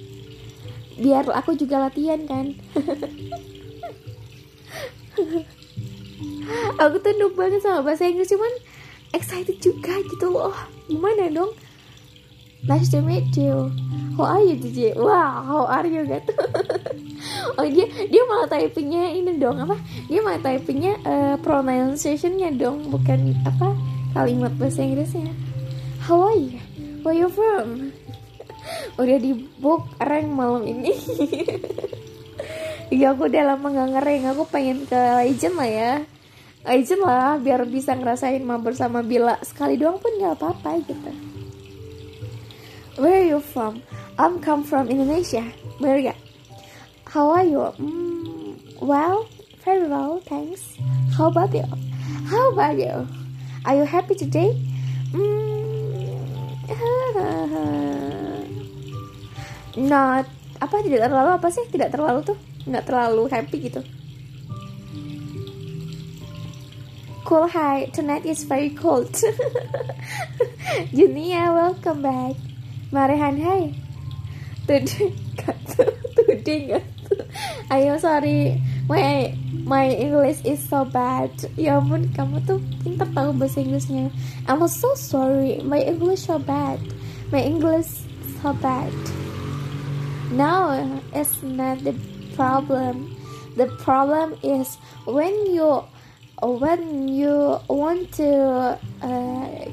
biar 0.97 1.29
aku 1.29 1.53
juga 1.53 1.77
latihan 1.81 2.21
kan. 2.25 2.57
Aku 6.77 6.95
tuh 7.01 7.29
banget 7.33 7.59
sama 7.61 7.83
bahasa 7.83 8.07
Inggris 8.07 8.31
cuman 8.31 8.53
excited 9.13 9.57
juga 9.61 9.97
gitu. 10.13 10.29
Loh 10.33 10.55
gimana 10.89 11.29
dong? 11.29 11.53
Nice 12.65 12.89
to 12.89 12.99
meet 13.05 13.31
you 13.37 13.69
how 14.17 14.25
are 14.25 14.41
you 14.41 14.57
DJ 14.57 14.97
wow 14.97 15.45
how 15.45 15.63
are 15.69 15.85
you 15.85 16.03
gitu. 16.03 16.33
Oh 17.57 17.65
dia 17.65 17.89
dia 17.89 18.21
malah 18.29 18.45
typingnya 18.45 19.17
ini 19.17 19.41
dong 19.41 19.57
apa? 19.57 19.77
Dia 20.05 20.21
malah 20.21 20.41
typingnya 20.41 20.93
uh, 21.01 21.35
pronunciationnya 21.41 22.53
dong 22.53 22.93
bukan 22.93 23.33
apa? 23.45 23.73
Kalimat 24.13 24.53
bahasa 24.61 24.85
Inggrisnya. 24.85 25.33
How 26.05 26.29
are 26.29 26.37
you? 26.37 26.61
Where 27.01 27.17
you 27.17 27.29
from 27.33 27.96
udah 28.97 29.17
di 29.21 29.31
book 29.61 29.87
rank 30.01 30.29
malam 30.31 30.63
ini 30.65 30.93
Iya 32.87 33.11
aku 33.11 33.27
udah 33.27 33.43
lama 33.43 33.67
gak 33.67 33.89
ngereng 33.99 34.23
Aku 34.31 34.47
pengen 34.47 34.87
ke 34.87 34.95
Legend 34.95 35.55
lah 35.59 35.67
ya 35.67 35.93
Legend 36.63 37.01
lah 37.03 37.35
biar 37.35 37.67
bisa 37.67 37.91
ngerasain 37.91 38.39
mabar 38.39 38.71
sama 38.79 39.03
Bila 39.03 39.35
Sekali 39.43 39.75
doang 39.75 39.99
pun 39.99 40.15
gak 40.15 40.39
apa-apa 40.39 40.79
gitu 40.87 41.11
Where 42.97 43.21
are 43.21 43.27
you 43.27 43.43
from? 43.43 43.83
I'm 44.15 44.39
come 44.39 44.63
from 44.63 44.87
Indonesia 44.87 45.43
Bener 45.83 46.15
gak? 46.15 46.19
How 47.11 47.27
are 47.35 47.43
you? 47.43 47.75
Mm, 47.75 48.55
well, 48.79 49.27
very 49.67 49.83
well, 49.91 50.23
thanks 50.23 50.79
How 51.19 51.27
about 51.27 51.51
you? 51.51 51.67
How 52.31 52.55
about 52.55 52.79
you? 52.79 53.03
Are 53.67 53.75
you 53.75 53.83
happy 53.83 54.15
today? 54.15 54.55
Mm, 55.11 55.75
not 59.77 60.25
apa 60.57 60.81
tidak 60.81 61.05
terlalu 61.05 61.31
apa 61.37 61.47
sih? 61.53 61.65
Tidak 61.69 61.93
terlalu 61.93 62.25
tuh? 62.25 62.37
Nggak 62.65 62.85
terlalu 62.89 63.23
happy 63.29 63.57
gitu. 63.69 63.81
Cool 67.21 67.45
hi. 67.45 67.87
Tonight 67.93 68.25
is 68.25 68.41
very 68.43 68.73
cold. 68.73 69.13
Junia 70.95 71.53
welcome 71.53 72.01
back. 72.01 72.33
Marehan 72.89 73.37
hai 73.37 73.87
today 74.67 76.59
nggak 76.67 76.85
ayo 77.71 77.95
sorry. 78.01 78.59
My 78.87 79.35
my 79.67 79.91
English 79.91 80.43
is 80.47 80.63
so 80.63 80.87
bad. 80.87 81.31
Ya 81.59 81.79
ampun 81.79 82.11
kamu 82.15 82.43
tuh 82.47 82.59
pintar 82.83 83.07
tahu 83.11 83.35
bahasa 83.35 83.63
Inggrisnya. 83.63 84.11
I'm 84.47 84.63
so 84.67 84.95
sorry. 84.95 85.59
My 85.63 85.79
English 85.83 86.27
so 86.27 86.39
bad. 86.39 86.79
My 87.31 87.43
English 87.43 88.07
so 88.39 88.55
bad 88.63 88.91
no 90.31 90.73
it's 91.13 91.41
not 91.43 91.83
the 91.83 91.95
problem. 92.35 93.15
The 93.57 93.67
problem 93.81 94.37
is 94.43 94.77
when 95.05 95.33
you 95.49 95.83
when 96.41 97.07
you 97.09 97.57
want 97.67 98.13
to 98.21 98.77
uh, 99.01 99.65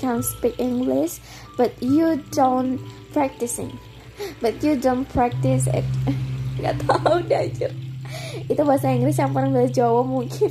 can 0.00 0.22
speak 0.22 0.56
English 0.58 1.20
but 1.56 1.76
you 1.82 2.22
don't 2.32 2.80
practicing. 3.12 3.78
But 4.40 4.62
you 4.64 4.76
don't 4.76 5.04
practice 5.08 5.68
it. 5.68 5.84
Nggak 6.60 6.76
tahu 6.84 7.24
deh 7.24 7.48
itu 8.50 8.62
bahasa 8.66 8.90
Inggris 8.90 9.22
pernah 9.22 9.54
bahasa 9.54 9.70
Jawa 9.70 10.02
mungkin. 10.02 10.50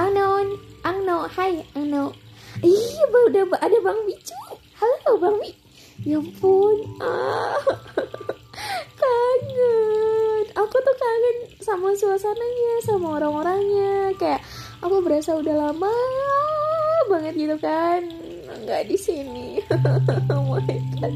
Unknown 0.00 0.58
unknown 0.84 1.30
hai 1.38 1.62
unknown 1.76 2.12
iya 2.64 3.04
udah 3.08 3.46
ada 3.62 3.78
Bang 3.84 4.00
Bicu. 4.08 4.34
Halo 4.80 5.20
Bang 5.22 5.38
Bi 5.38 5.63
ya 6.04 6.20
ampun. 6.20 6.76
Ah. 7.00 7.56
Kangen. 9.00 10.44
Aku 10.54 10.76
tuh 10.78 10.96
kangen 10.96 11.36
sama 11.58 11.88
suasananya 11.98 12.72
sama 12.86 13.18
orang-orangnya. 13.18 14.14
Kayak 14.20 14.40
aku 14.84 15.02
berasa 15.02 15.34
udah 15.34 15.54
lama 15.68 15.96
banget 17.10 17.34
gitu 17.34 17.56
kan. 17.58 18.00
Nggak 18.64 18.82
di 18.88 18.96
sini. 18.96 19.48
Oh 20.32 20.56
my 20.56 20.78
god. 21.00 21.14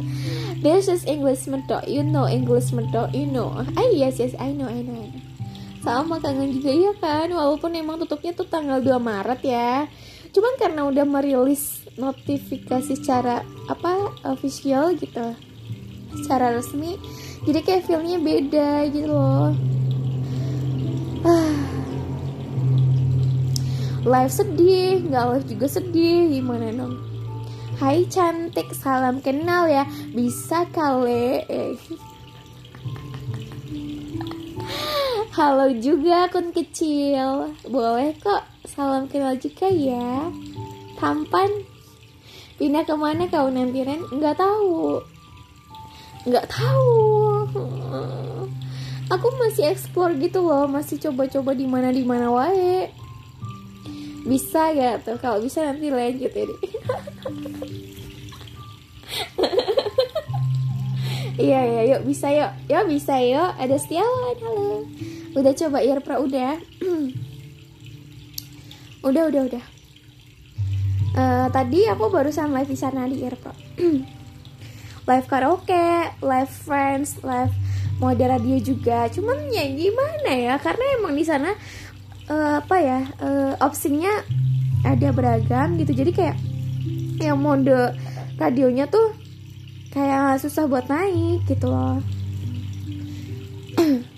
This 0.58 0.90
is 0.90 1.06
English 1.06 1.46
medok 1.46 1.86
you 1.86 2.02
know 2.02 2.26
English 2.26 2.74
medok 2.74 3.14
you 3.14 3.30
know. 3.30 3.54
Ah 3.78 3.88
yes 3.94 4.18
yes. 4.18 4.34
I 4.36 4.50
know 4.50 4.66
I 4.66 4.82
know, 4.82 4.98
I 4.98 5.08
know. 5.08 5.28
sama 5.88 6.20
kangen 6.20 6.52
juga 6.52 6.70
ya 6.74 6.92
kan? 6.98 7.30
Walaupun 7.32 7.72
emang 7.72 7.96
tutupnya 8.02 8.34
tuh 8.34 8.44
tanggal 8.44 8.82
2 8.82 8.98
Maret 8.98 9.40
ya. 9.40 9.86
Cuman 10.34 10.54
karena 10.60 10.84
udah 10.84 11.04
merilis 11.08 11.87
notifikasi 11.98 12.94
secara 12.94 13.42
apa 13.66 14.14
official 14.24 14.94
gitu. 14.96 15.34
Secara 16.24 16.54
resmi. 16.56 16.96
Jadi 17.44 17.58
kayak 17.60 17.84
feelnya 17.84 18.16
beda 18.22 18.86
gitu 18.88 19.10
loh. 19.10 19.52
Live 24.08 24.32
sedih 24.32 25.04
nggak 25.10 25.24
live 25.34 25.46
juga 25.50 25.66
sedih. 25.68 26.32
Gimana 26.32 26.72
dong? 26.72 26.96
Hai 27.76 28.08
cantik. 28.08 28.72
Salam 28.72 29.20
kenal 29.20 29.68
ya. 29.68 29.84
Bisa 30.14 30.64
kali. 30.70 31.44
Halo 35.38 35.70
juga 35.78 36.26
akun 36.26 36.50
kecil. 36.50 37.54
Boleh 37.68 38.16
kok 38.18 38.42
salam 38.66 39.06
kenal 39.06 39.38
juga 39.38 39.70
ya. 39.70 40.26
Tampan 40.98 41.67
Pindah 42.58 42.82
ke 42.82 42.90
mana 42.98 43.30
kau 43.30 43.46
nanti 43.54 43.86
Ren? 43.86 44.02
Nggak 44.10 44.34
tahu. 44.34 44.98
Nggak 46.26 46.50
tahu. 46.50 46.90
Aku 49.14 49.26
masih 49.38 49.70
explore 49.70 50.18
gitu 50.18 50.42
loh. 50.42 50.66
Masih 50.66 50.98
coba-coba 50.98 51.54
di 51.54 51.70
mana 51.70 51.94
di 51.94 52.02
mana 52.02 52.34
wae. 52.34 52.90
Bisa 54.26 54.74
ya 54.74 54.98
tuh? 54.98 55.22
Kalau 55.22 55.38
bisa 55.38 55.62
nanti 55.62 55.86
lanjut 55.86 56.34
ya 56.34 56.44
iya 61.38 61.60
iya. 61.62 61.82
Yuk 61.94 62.10
bisa 62.10 62.26
yuk. 62.34 62.50
Yuk 62.66 62.84
bisa 62.90 63.22
yuk. 63.22 63.54
Ada 63.54 63.78
Setiawan 63.78 64.34
halo. 64.42 64.82
Udah 65.38 65.54
coba 65.54 65.78
Irpra. 65.78 66.18
Udah. 66.18 66.58
Udah 68.98 69.30
udah 69.30 69.46
udah 69.46 69.77
uh, 71.16 71.46
tadi 71.48 71.88
aku 71.88 72.12
barusan 72.12 72.52
live 72.52 72.68
di 72.68 72.78
sana 72.78 73.08
di 73.08 73.24
Irpra 73.24 73.54
live 75.08 75.24
karaoke, 75.24 76.20
live 76.20 76.52
friends, 76.52 77.16
live 77.24 77.54
mode 77.96 78.20
radio 78.20 78.60
juga. 78.60 79.08
Cuman 79.08 79.48
ya 79.48 79.64
gimana 79.64 80.30
ya? 80.36 80.54
Karena 80.60 80.84
emang 81.00 81.16
di 81.16 81.24
sana 81.24 81.56
eh, 82.28 82.52
apa 82.60 82.76
ya 82.78 83.00
eh, 83.18 83.52
opsinya 83.64 84.12
ada 84.84 85.08
beragam 85.10 85.80
gitu 85.80 85.96
jadi 85.96 86.12
kayak 86.12 86.36
yang 87.18 87.40
mode 87.40 87.72
radionya 88.38 88.86
tuh 88.86 89.16
kayak 89.90 90.38
susah 90.38 90.70
buat 90.70 90.86
naik 90.86 91.42
gitu 91.48 91.66
loh 91.66 91.98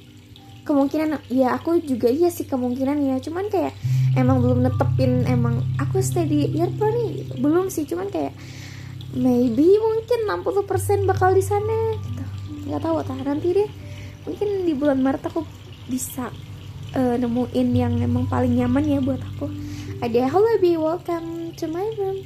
kemungkinan 0.70 1.26
ya 1.34 1.58
aku 1.58 1.82
juga 1.82 2.06
iya 2.06 2.30
sih 2.30 2.46
kemungkinan 2.46 3.02
ya 3.02 3.18
cuman 3.18 3.50
kayak 3.50 3.74
emang 4.14 4.38
belum 4.42 4.66
netepin 4.66 5.26
emang 5.26 5.62
aku 5.82 5.98
stay 5.98 6.26
di 6.26 6.54
earphone 6.58 6.94
nih 6.94 7.10
belum 7.42 7.66
sih. 7.70 7.86
Cuman 7.86 8.06
kayak 8.10 8.34
maybe 9.14 9.66
mungkin 9.66 10.30
60% 10.30 11.10
bakal 11.10 11.34
di 11.34 11.42
sana 11.42 11.98
gitu. 11.98 12.24
Nggak 12.70 12.82
tahu 12.86 13.02
tah 13.02 13.18
nanti 13.18 13.48
deh 13.54 13.70
mungkin 14.22 14.48
di 14.68 14.72
bulan 14.76 15.02
Maret 15.02 15.26
aku 15.26 15.42
bisa 15.90 16.30
eh, 16.94 17.18
nemuin 17.18 17.68
yang 17.74 17.98
emang 17.98 18.30
paling 18.30 18.54
nyaman 18.54 18.86
ya 18.86 18.98
buat 19.02 19.18
aku. 19.34 19.50
Ada 20.00 20.30
hello 20.30 20.54
be 20.62 20.78
welcome 20.78 21.52
to 21.58 21.66
my 21.66 21.86
room. 21.98 22.22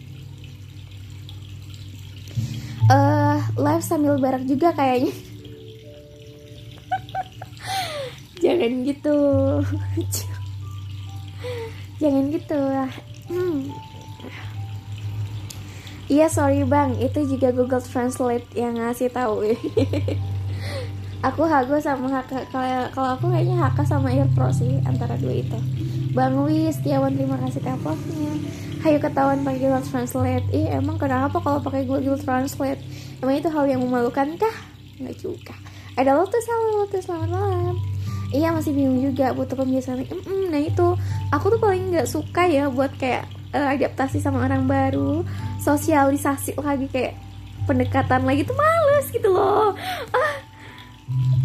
Eh 2.85 3.39
live 3.57 3.85
sambil 3.85 4.21
barak 4.21 4.45
juga 4.45 4.77
kayaknya 4.77 5.34
jangan 8.43 8.73
gitu. 8.87 9.17
Jangan 12.03 12.25
gitu 12.35 12.59
lah. 12.59 12.91
Hmm. 13.31 13.71
iya 16.11 16.27
sorry 16.29 16.67
bang. 16.67 16.99
Itu 17.01 17.25
juga 17.25 17.55
Google 17.55 17.81
Translate 17.81 18.45
yang 18.59 18.77
ngasih 18.77 19.09
tahu. 19.09 19.47
Aku 21.33 21.49
Hago 21.49 21.81
sama 21.81 22.21
Haka 22.21 22.45
kalau 22.93 23.17
aku 23.17 23.33
kayaknya 23.33 23.57
Haka 23.57 23.81
sama 23.89 24.13
Earpro 24.13 24.53
sih 24.53 24.77
antara 24.85 25.17
dua 25.17 25.41
itu. 25.41 25.57
Bang 26.13 26.37
Wis 26.45 26.77
Setiawan 26.77 27.17
terima 27.17 27.41
kasih 27.41 27.65
kapoknya 27.65 28.37
Hayo 28.85 29.01
ketahuan 29.01 29.41
pakai 29.41 29.65
Google 29.65 29.81
Translate. 29.89 30.47
Ih 30.53 30.69
emang 30.69 31.01
kenapa 31.01 31.41
kalau 31.41 31.65
pakai 31.65 31.89
Google 31.89 32.21
Translate? 32.21 32.85
Emang 33.25 33.41
itu 33.41 33.49
hal 33.49 33.65
yang 33.65 33.81
memalukan 33.81 34.37
kah? 34.37 34.57
Nggak 35.01 35.17
juga. 35.25 35.57
Ada 35.97 36.13
Lotus, 36.13 36.45
halo 36.45 36.85
Lotus, 36.85 37.09
selamat 37.09 37.31
malam 37.33 37.94
Iya 38.35 38.51
masih 38.51 38.75
bingung 38.75 38.99
juga 38.99 39.31
butuh 39.31 39.55
pembiasaan. 39.55 40.03
Mm 40.11 40.51
Nah 40.51 40.59
itu 40.59 40.87
Aku 41.31 41.55
tuh 41.55 41.61
paling 41.63 41.95
nggak 41.95 42.11
suka 42.11 42.51
ya 42.51 42.67
buat 42.67 42.91
kayak 42.99 43.31
eh, 43.55 43.69
Adaptasi 43.79 44.19
sama 44.19 44.43
orang 44.43 44.67
baru 44.67 45.23
Sosialisasi 45.63 46.59
lagi 46.59 46.91
kayak 46.91 47.15
Pendekatan 47.71 48.27
lagi 48.27 48.43
tuh 48.43 48.59
males 48.59 49.07
gitu 49.15 49.31
loh. 49.31 49.79
Ah 50.11 50.35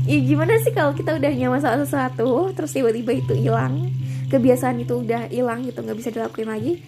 Ya 0.09 0.17
gimana 0.17 0.57
sih 0.65 0.73
kalau 0.73 0.97
kita 0.97 1.13
udah 1.21 1.29
nyaman 1.29 1.61
sama 1.61 1.85
sesuatu 1.85 2.49
Terus 2.57 2.73
tiba-tiba 2.73 3.13
itu 3.13 3.37
hilang 3.37 3.93
Kebiasaan 4.33 4.81
itu 4.81 5.05
udah 5.05 5.29
hilang 5.29 5.61
gitu 5.69 5.85
nggak 5.85 5.97
bisa 5.97 6.09
dilakuin 6.09 6.49
lagi 6.49 6.81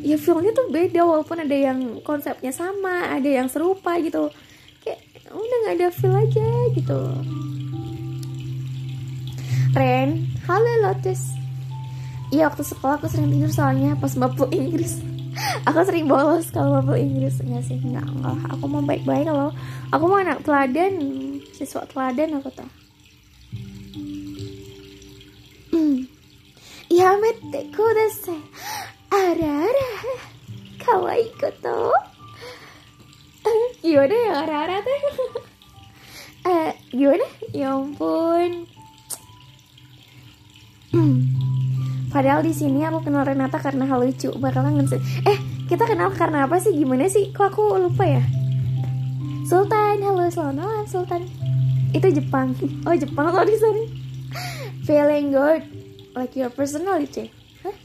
ya 0.00 0.16
feelnya 0.16 0.56
tuh 0.56 0.72
beda 0.72 1.04
walaupun 1.04 1.44
ada 1.44 1.52
yang 1.52 2.00
konsepnya 2.00 2.48
sama 2.56 3.12
ada 3.12 3.28
yang 3.28 3.52
serupa 3.52 4.00
gitu. 4.00 4.32
Kayak 4.80 5.04
udah 5.28 5.56
nggak 5.60 5.74
ada 5.76 5.88
feel 5.92 6.16
aja 6.16 6.48
gitu 6.72 7.00
Ren 9.70 10.26
halo 10.50 10.72
Lotus. 10.82 11.30
Iya 12.34 12.50
waktu 12.50 12.66
sekolah 12.66 12.98
aku 12.98 13.06
sering 13.06 13.30
tidur 13.30 13.54
soalnya 13.54 13.94
pas 13.94 14.10
mabuk 14.18 14.50
Inggris. 14.50 14.98
Aku 15.70 15.86
sering 15.86 16.10
bolos 16.10 16.50
kalau 16.50 16.82
mabuk 16.82 16.98
Inggris. 16.98 17.38
Enggak 17.38 17.70
sih 17.70 17.78
enggak 17.78 18.02
enggak. 18.02 18.34
Aku 18.50 18.64
mau 18.66 18.82
baik-baik 18.82 19.30
loh 19.30 19.54
aku 19.94 20.04
mau 20.10 20.18
anak 20.18 20.42
teladan 20.42 20.94
siswa 21.54 21.86
teladan 21.86 22.42
aku 22.42 22.50
tuh. 22.50 22.70
Hmm. 25.70 26.06
Iya, 26.90 27.14
ya 27.14 27.20
mete 27.22 27.60
kudase 27.70 28.34
ara 29.10 29.54
ara 29.70 29.90
kawaii 30.82 31.30
koto 31.38 31.94
gimana 33.82 34.14
ya 34.14 34.32
ara 34.46 34.56
ara 34.66 34.76
tuh 34.82 34.98
eh, 36.50 36.70
gimana? 36.90 37.26
Ya 37.54 37.74
ampun. 37.74 38.79
Hmm. 40.90 41.22
Padahal 42.10 42.42
di 42.42 42.50
sini 42.50 42.82
aku 42.82 43.06
kenal 43.06 43.22
Renata 43.22 43.62
karena 43.62 43.86
hal 43.86 44.02
lucu, 44.02 44.34
bakal 44.42 44.66
kangen 44.66 44.90
sih. 44.90 44.98
Eh, 45.22 45.38
kita 45.70 45.86
kenal 45.86 46.10
karena 46.10 46.50
apa 46.50 46.58
sih? 46.58 46.74
Gimana 46.74 47.06
sih? 47.06 47.30
Kok 47.30 47.46
aku 47.46 47.78
lupa 47.78 48.02
ya? 48.02 48.22
Sultan, 49.46 50.02
halo 50.02 50.26
selamat 50.26 50.54
malam 50.58 50.86
Sultan. 50.90 51.22
Itu 51.94 52.10
Jepang. 52.10 52.58
Oh 52.86 52.94
Jepang 52.98 53.30
loh 53.30 53.46
di 53.46 53.54
sana. 53.54 53.82
Feeling 54.82 55.30
good, 55.30 55.62
like 56.18 56.34
your 56.34 56.50
personality. 56.50 57.30
Hah? 57.62 57.76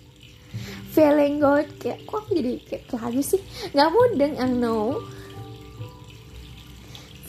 Feeling 0.98 1.38
good, 1.38 1.70
kayak 1.78 2.10
kok 2.10 2.26
aku 2.26 2.34
jadi 2.34 2.58
kayak 2.66 2.90
lagu 2.98 3.22
sih? 3.22 3.42
Gak 3.70 3.94
mudeng, 3.94 4.34
I 4.42 4.50
know. 4.50 5.06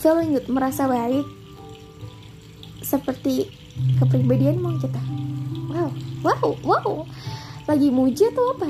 Feeling 0.00 0.40
good, 0.40 0.48
merasa 0.48 0.88
baik. 0.88 1.28
Seperti 2.80 3.52
kepribadianmu 4.00 4.80
kita. 4.80 5.02
Wow, 5.76 5.92
wow, 6.24 6.56
wow. 6.64 7.04
Lagi 7.68 7.92
muji 7.92 8.32
atau 8.32 8.56
apa? 8.56 8.64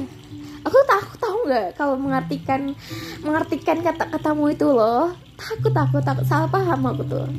Aku 0.66 0.78
takut 0.90 1.18
tahu 1.22 1.46
nggak 1.46 1.78
kalau 1.78 1.94
mengartikan 1.94 2.74
mengartikan 3.22 3.78
kata-katamu 3.78 4.50
itu 4.50 4.66
loh. 4.66 5.14
Takut, 5.38 5.70
takut, 5.70 6.02
takut 6.02 6.26
salah 6.26 6.50
paham 6.50 6.82
aku 6.90 7.06
tuh. 7.06 7.30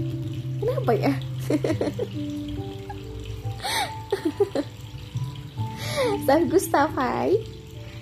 Kenapa 0.64 0.92
ya? 0.96 1.12
Saya 6.28 6.44
Gustav 6.46 6.94
Hai 6.94 7.40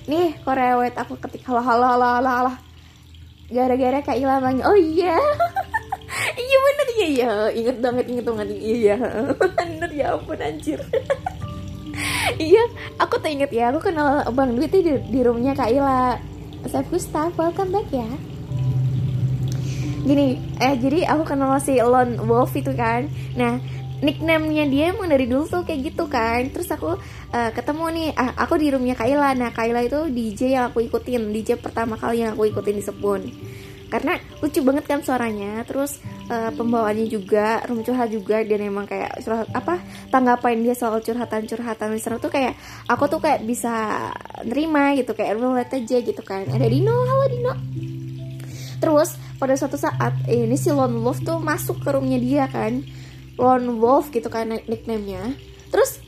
Nih 0.05 0.37
Korea 0.43 0.77
aku 0.97 1.17
ketik 1.17 1.45
halo 1.47 1.61
halo 1.63 1.85
halo 1.95 2.07
halo 2.19 2.29
halo 2.29 2.53
Gara-gara 3.49 4.01
Kak 4.01 4.17
Ila 4.17 4.41
nanya 4.41 4.65
Oh 4.65 4.77
iya 4.77 5.15
Iya 6.45 6.57
bener 6.59 6.87
iya 6.97 7.07
iya 7.07 7.31
Ingat 7.53 7.77
banget 7.81 8.05
inget 8.09 8.25
banget 8.25 8.47
Iya 8.57 8.97
bener 9.41 9.89
ya 9.93 10.17
ampun 10.17 10.41
anjir 10.41 10.81
Iya 12.35 12.63
aku 12.99 13.19
tuh 13.19 13.31
inget 13.31 13.51
ya. 13.51 13.71
Aku 13.71 13.79
kenal 13.79 14.27
Bang 14.35 14.55
Dwi 14.55 14.67
tuh 14.67 14.81
di, 14.83 14.93
di 15.09 15.19
roomnya 15.23 15.55
Kak 15.55 15.71
Ila. 15.71 16.19
Saya 16.65 16.83
Gustav 16.89 17.31
welcome 17.37 17.71
back 17.71 17.87
ya. 17.93 18.09
Gini 20.05 20.37
eh 20.61 20.75
jadi 20.77 21.09
aku 21.09 21.23
kenal 21.25 21.57
si 21.61 21.77
Lone 21.79 22.19
Wolf 22.25 22.53
itu 22.57 22.73
kan. 22.75 23.07
Nah 23.37 23.61
nickname-nya 24.03 24.67
dia 24.67 24.91
emang 24.91 25.07
dari 25.07 25.25
dulu 25.25 25.47
tuh 25.47 25.63
kayak 25.63 25.93
gitu 25.93 26.05
kan. 26.11 26.51
Terus 26.51 26.67
aku 26.73 26.99
uh, 27.35 27.49
ketemu 27.51 27.85
nih 27.91 28.07
ah, 28.15 28.31
aku 28.39 28.55
di 28.59 28.67
roomnya 28.71 28.95
Kaila 28.95 29.35
nah 29.35 29.51
Kaila 29.51 29.83
itu 29.83 30.07
DJ 30.11 30.55
yang 30.59 30.65
aku 30.71 30.83
ikutin 30.85 31.31
DJ 31.35 31.59
pertama 31.59 31.99
kali 31.99 32.23
yang 32.23 32.35
aku 32.35 32.47
ikutin 32.47 32.75
di 32.79 32.83
Sepun 32.83 33.21
karena 33.85 34.17
lucu 34.41 34.65
banget 34.65 34.85
kan 34.89 34.99
suaranya 35.05 35.61
terus 35.63 36.01
uh, 36.27 36.49
pembawaannya 36.57 37.05
juga 37.05 37.61
room 37.69 37.85
curhat 37.85 38.09
juga 38.09 38.41
dan 38.41 38.59
emang 38.65 38.89
kayak 38.89 39.21
curhat 39.21 39.45
apa 39.53 39.77
tanggapan 40.09 40.65
dia 40.65 40.73
soal 40.73 40.99
curhatan 41.05 41.45
curhatan 41.45 41.93
listener 41.93 42.17
tuh 42.17 42.33
kayak 42.33 42.57
aku 42.89 43.05
tuh 43.05 43.21
kayak 43.21 43.45
bisa 43.45 44.09
nerima 44.41 44.97
gitu 44.97 45.13
kayak 45.13 45.37
relate 45.37 45.77
aja 45.77 45.97
gitu 46.01 46.21
kan. 46.25 46.49
Ada 46.49 46.65
Dino 46.65 46.93
halo 46.93 47.25
Dino. 47.29 47.53
Terus 48.81 49.15
pada 49.37 49.53
suatu 49.55 49.77
saat 49.77 50.13
ini 50.27 50.57
si 50.57 50.73
Lone 50.73 50.99
Wolf 51.01 51.21
tuh 51.23 51.37
masuk 51.39 51.81
ke 51.85 51.89
roomnya 51.93 52.19
dia 52.19 52.45
kan. 52.49 52.81
Lone 53.35 53.79
Wolf 53.79 54.09
gitu 54.15 54.31
kan 54.31 54.47
nickname-nya. 54.47 55.35
Terus 55.69 55.99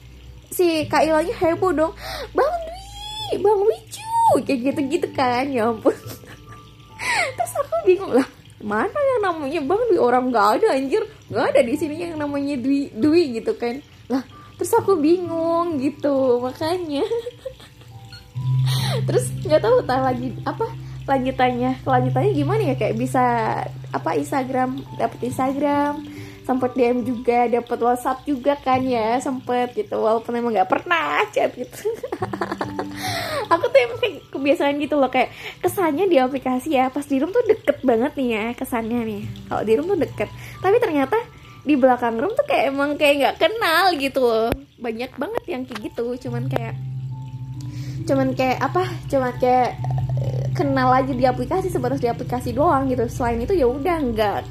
si 0.52 0.88
Kak 0.88 1.04
Ilanya 1.04 1.36
heboh 1.36 1.72
dong. 1.76 1.94
Bang 2.32 2.54
Dwi 2.68 3.44
Bang 3.44 3.60
Wicu 3.68 4.04
kayak 4.44 4.60
gitu-gitu 4.72 5.08
kan 5.16 5.48
ya 5.52 5.72
ampun 5.72 5.96
terus 7.38 7.54
aku 7.62 7.76
bingung 7.86 8.14
lah 8.14 8.28
mana 8.58 8.90
yang 8.98 9.22
namanya? 9.22 9.62
Bang 9.62 9.82
Dwi 9.86 10.02
orang 10.02 10.34
nggak 10.34 10.48
ada 10.58 10.68
anjir. 10.74 11.06
Nggak 11.30 11.46
ada 11.54 11.62
di 11.62 11.74
sini 11.78 11.96
yang 12.10 12.18
namanya 12.18 12.58
Dwi 12.58 12.90
Dwi 12.90 13.38
gitu 13.38 13.54
kan. 13.54 13.78
Lah 14.10 14.26
terus 14.58 14.74
aku 14.74 14.98
bingung 14.98 15.78
gitu 15.78 16.42
makanya. 16.42 17.06
Terus 19.06 19.30
nggak 19.46 19.62
tahu 19.62 19.78
tak 19.86 20.02
lagi 20.02 20.34
apa 20.42 20.66
lanjutannya. 21.06 21.86
Lanjutannya 21.86 22.32
gimana 22.34 22.62
ya? 22.74 22.76
Kayak 22.76 22.98
bisa 22.98 23.24
apa 23.94 24.10
Instagram 24.18 24.82
dapat 24.98 25.20
Instagram 25.22 26.17
sempet 26.48 26.72
DM 26.80 27.04
juga 27.04 27.44
dapat 27.52 27.76
WhatsApp 27.84 28.24
juga 28.24 28.56
kan 28.56 28.80
ya 28.80 29.20
sempet 29.20 29.76
gitu. 29.76 30.00
Walaupun 30.00 30.32
emang 30.32 30.56
nggak 30.56 30.72
pernah 30.72 31.20
chat 31.36 31.52
gitu. 31.52 31.92
Aku 33.54 33.68
tuh 33.68 33.80
emang 33.84 34.00
kayak 34.00 34.16
kebiasaan 34.32 34.80
gitu 34.80 34.96
loh 34.96 35.12
kayak 35.12 35.36
kesannya 35.60 36.08
di 36.08 36.16
aplikasi 36.16 36.80
ya 36.80 36.88
pas 36.88 37.04
di 37.04 37.20
room 37.20 37.36
tuh 37.36 37.44
deket 37.44 37.84
banget 37.84 38.16
nih 38.16 38.30
ya 38.32 38.46
kesannya 38.56 39.00
nih. 39.04 39.22
Kalau 39.52 39.64
di 39.68 39.74
room 39.76 39.88
tuh 39.92 40.00
deket. 40.00 40.30
Tapi 40.64 40.78
ternyata 40.80 41.20
di 41.68 41.76
belakang 41.76 42.16
room 42.16 42.32
tuh 42.32 42.48
kayak 42.48 42.72
emang 42.72 42.96
kayak 42.96 43.16
nggak 43.20 43.36
kenal 43.44 43.84
gitu 44.00 44.24
loh. 44.24 44.50
Banyak 44.80 45.12
banget 45.20 45.44
yang 45.52 45.62
kayak 45.68 45.92
gitu 45.92 46.16
cuman 46.28 46.48
kayak 46.48 46.80
cuman 48.08 48.32
kayak 48.40 48.64
apa 48.64 48.88
cuman 49.12 49.36
kayak 49.36 49.76
kenal 50.56 50.96
aja 50.96 51.12
di 51.12 51.28
aplikasi 51.28 51.68
sebatas 51.68 52.00
di 52.00 52.08
aplikasi 52.08 52.56
doang 52.56 52.88
gitu. 52.88 53.04
Selain 53.12 53.44
itu 53.44 53.52
ya 53.52 53.68
udah 53.68 54.00
nggak 54.00 54.42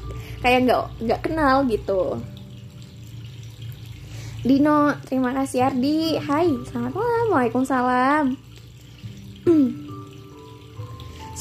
kayak 0.41 0.69
nggak 0.69 0.81
nggak 1.03 1.21
kenal 1.25 1.65
gitu 1.65 2.21
Dino, 4.47 4.95
terima 5.03 5.35
kasih 5.35 5.67
Ardi. 5.67 6.15
Hai, 6.23 6.47
selamat 6.71 6.93
malam. 6.95 7.25
Waalaikumsalam. 7.35 8.25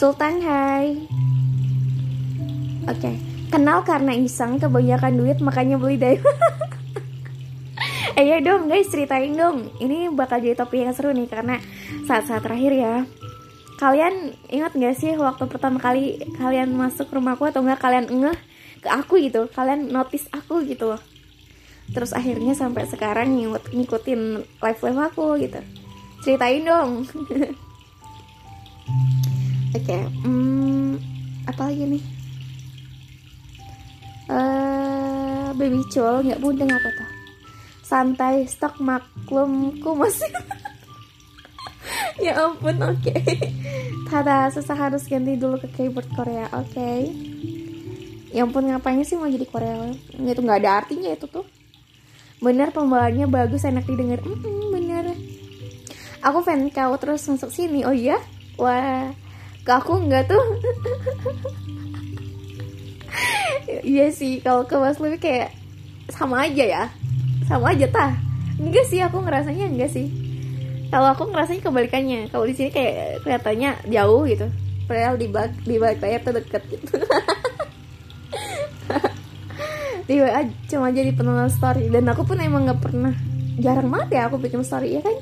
Sultan, 0.00 0.42
hai. 0.42 1.06
Oke, 2.90 3.12
kenal 3.52 3.86
karena 3.86 4.10
iseng 4.16 4.58
kebanyakan 4.58 5.22
duit 5.22 5.38
makanya 5.38 5.78
beli 5.78 6.02
deh. 6.02 6.18
eh 8.18 8.24
ya 8.26 8.42
dong 8.42 8.66
guys, 8.66 8.90
ceritain 8.90 9.38
dong. 9.38 9.70
Ini 9.78 10.10
bakal 10.10 10.42
jadi 10.42 10.58
topik 10.58 10.82
yang 10.82 10.96
seru 10.96 11.14
nih 11.14 11.30
karena 11.30 11.62
saat-saat 12.10 12.42
terakhir 12.42 12.72
ya. 12.74 12.94
Kalian 13.78 14.34
ingat 14.50 14.74
gak 14.74 14.96
sih 14.98 15.14
waktu 15.14 15.46
pertama 15.46 15.78
kali 15.78 16.26
kalian 16.42 16.74
masuk 16.74 17.06
rumahku 17.12 17.46
atau 17.46 17.62
enggak 17.62 17.86
kalian 17.86 18.08
ngeh 18.08 18.55
ke 18.86 18.90
aku 18.94 19.18
gitu, 19.18 19.50
kalian 19.50 19.90
notice 19.90 20.30
aku 20.30 20.62
gitu 20.62 20.94
loh. 20.94 21.02
Terus 21.90 22.14
akhirnya 22.14 22.54
sampai 22.54 22.86
sekarang 22.86 23.34
ngikut 23.34 23.74
ngikutin 23.74 24.20
live 24.62 24.80
live 24.86 25.00
aku 25.02 25.34
gitu. 25.42 25.58
Ceritain 26.22 26.62
dong. 26.62 27.02
Oke 29.76 29.92
okay, 29.92 30.02
hmm, 30.22 30.96
apa 31.50 31.68
lagi 31.68 31.84
nih? 31.84 32.04
Uh, 34.26 35.50
baby 35.58 35.82
col 35.90 36.22
nggak 36.22 36.42
mudeng 36.42 36.70
apa 36.70 36.88
tuh 36.90 37.10
santai 37.86 38.42
stok 38.50 38.82
maklumku 38.82 39.94
masih 39.94 40.26
ya 42.24 42.34
ampun 42.46 42.82
oke. 42.82 42.98
Okay. 43.06 43.52
Tada 44.06 44.50
susah 44.54 44.78
harus 44.78 45.06
ganti 45.06 45.34
dulu 45.34 45.58
ke 45.62 45.68
keyboard 45.74 46.06
Korea 46.14 46.46
oke. 46.54 46.66
okay. 46.72 47.10
Ya 48.36 48.44
ampun 48.44 48.68
ngapain 48.68 49.00
sih 49.00 49.16
mau 49.16 49.24
jadi 49.24 49.48
Korea 49.48 49.88
itu 50.12 50.40
nggak 50.44 50.60
ada 50.60 50.84
artinya 50.84 51.08
itu 51.16 51.24
tuh. 51.24 51.48
Bener 52.36 52.68
pembawaannya 52.68 53.24
bagus 53.32 53.64
enak 53.64 53.88
didengar. 53.88 54.20
Mm 54.20 54.36
-mm, 54.36 54.64
bener. 54.76 55.04
Aku 56.20 56.44
fan 56.44 56.68
kau 56.68 56.92
terus 57.00 57.24
masuk 57.32 57.48
sini. 57.48 57.88
Oh 57.88 57.96
iya? 57.96 58.20
Wah 58.60 59.08
ke 59.64 59.72
aku 59.72 60.04
enggak 60.04 60.28
tuh? 60.28 60.44
Iya 63.66 64.14
sih 64.14 64.44
kalau 64.44 64.62
ke 64.62 64.78
Mas 64.78 65.00
Luwi 65.00 65.16
kayak 65.16 65.50
sama 66.12 66.44
aja 66.46 66.62
ya. 66.62 66.84
Sama 67.48 67.72
aja 67.72 67.88
tah. 67.88 68.12
Enggak 68.60 68.84
sih 68.86 69.00
aku 69.00 69.24
ngerasanya 69.24 69.72
enggak 69.72 69.90
sih. 69.90 70.06
Kalau 70.92 71.10
aku 71.10 71.26
ngerasanya 71.32 71.64
kebalikannya. 71.64 72.20
Kalau 72.30 72.44
di 72.44 72.54
sini 72.54 72.70
kayak 72.70 73.24
kelihatannya 73.24 73.90
jauh 73.90 74.22
gitu. 74.28 74.46
Padahal 74.86 75.18
di 75.18 75.26
balik 75.26 75.56
di 75.66 75.76
balik 75.82 75.98
layar 75.98 76.20
tuh 76.22 76.34
deket 76.36 76.62
gitu 76.70 76.94
di 80.06 80.22
WA 80.22 80.46
cuma 80.70 80.94
jadi 80.94 81.10
penonton 81.10 81.50
story. 81.50 81.90
Dan 81.90 82.06
aku 82.06 82.22
pun 82.22 82.38
emang 82.38 82.70
nggak 82.70 82.82
pernah 82.82 83.14
jarang 83.58 83.90
banget 83.90 84.08
ya 84.14 84.20
aku 84.30 84.38
bikin 84.38 84.62
story 84.62 84.98
ya 84.98 85.00
kan? 85.02 85.16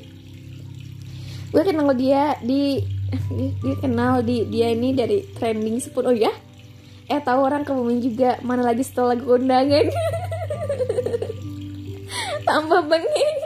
Gue 1.49 1.63
kenal 1.65 1.89
dia 1.97 2.37
di 2.43 2.83
dia, 3.31 3.49
dia 3.63 3.75
kenal 3.79 4.21
di 4.21 4.45
dia 4.49 4.73
ini 4.73 4.91
dari 4.91 5.23
trending 5.35 5.79
sepuluh 5.79 6.11
oh 6.11 6.17
ya 6.17 6.33
eh 7.05 7.21
tahu 7.21 7.45
orang 7.45 7.61
kebumen 7.61 8.01
juga 8.01 8.41
mana 8.41 8.65
lagi 8.65 8.81
setelah 8.81 9.13
lagu 9.13 9.37
undangan? 9.37 9.87
Tambah 12.45 12.81
bengeng 12.85 13.37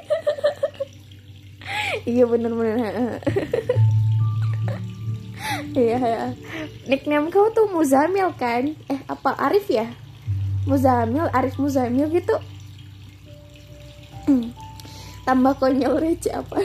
iya 2.11 2.23
bener-bener 2.23 2.79
iya 5.75 5.97
ya 5.99 6.23
nickname 6.87 7.31
kau 7.31 7.51
tuh 7.51 7.67
Muzamil 7.67 8.31
kan? 8.39 8.75
Eh 8.87 8.99
apa 9.11 9.35
Arif 9.37 9.67
ya 9.67 9.91
Muzamil 10.69 11.25
Arif 11.33 11.57
Muzamil 11.57 12.07
gitu. 12.13 12.37
Hmm. 14.29 14.53
tambah 15.25 15.57
konyol 15.57 15.97
receh 15.97 16.29
apa 16.29 16.61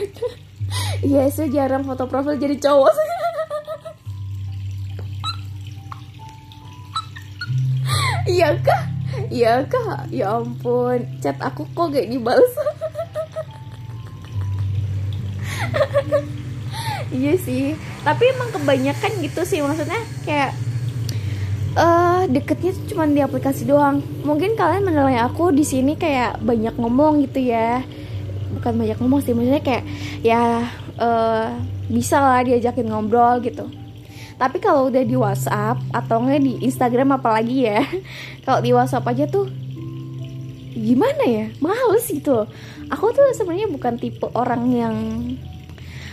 iya 1.05 1.25
saya 1.33 1.49
jarang 1.49 1.81
foto 1.81 2.05
profil 2.05 2.37
jadi 2.37 2.61
cowok. 2.61 2.93
Iya 8.25 8.57
kah? 8.57 8.83
Iya 9.29 9.69
kah? 9.69 10.09
Ya 10.09 10.41
ampun. 10.41 11.05
Chat 11.21 11.37
aku 11.37 11.69
kok 11.77 11.93
gak 11.93 12.09
dibalas? 12.09 12.53
Iya 17.13 17.37
sih. 17.37 17.77
Tapi 18.01 18.23
emang 18.33 18.49
kebanyakan 18.49 19.21
gitu 19.21 19.45
sih 19.45 19.61
maksudnya 19.61 20.01
kayak 20.25 20.57
uh, 21.75 22.23
deketnya 22.31 22.71
tuh 22.73 22.95
cuma 22.95 23.05
di 23.05 23.21
aplikasi 23.21 23.67
doang. 23.67 24.01
Mungkin 24.23 24.55
kalian 24.57 24.87
menilai 24.87 25.19
aku 25.21 25.51
di 25.51 25.67
sini 25.67 25.99
kayak 25.99 26.41
banyak 26.41 26.73
ngomong 26.79 27.21
gitu 27.27 27.43
ya. 27.43 27.83
Bukan 28.55 28.73
banyak 28.79 28.97
ngomong 28.97 29.19
sih, 29.21 29.35
maksudnya 29.35 29.61
kayak 29.61 29.83
ya 30.23 30.65
uh, 30.97 31.51
bisa 31.91 32.17
lah 32.17 32.41
diajakin 32.41 32.87
ngobrol 32.87 33.43
gitu. 33.43 33.67
Tapi 34.35 34.59
kalau 34.59 34.91
udah 34.91 35.03
di 35.03 35.15
WhatsApp 35.15 35.79
atau 35.95 36.19
enggak 36.19 36.43
di 36.43 36.53
Instagram 36.63 37.19
apalagi 37.19 37.67
ya. 37.67 37.83
kalau 38.47 38.59
di 38.63 38.71
WhatsApp 38.71 39.07
aja 39.11 39.25
tuh 39.27 39.47
gimana 40.75 41.23
ya? 41.23 41.45
Males 41.59 42.07
gitu. 42.07 42.47
Aku 42.91 43.05
tuh 43.15 43.31
sebenarnya 43.35 43.71
bukan 43.71 43.95
tipe 43.99 44.27
orang 44.35 44.63
yang 44.71 44.95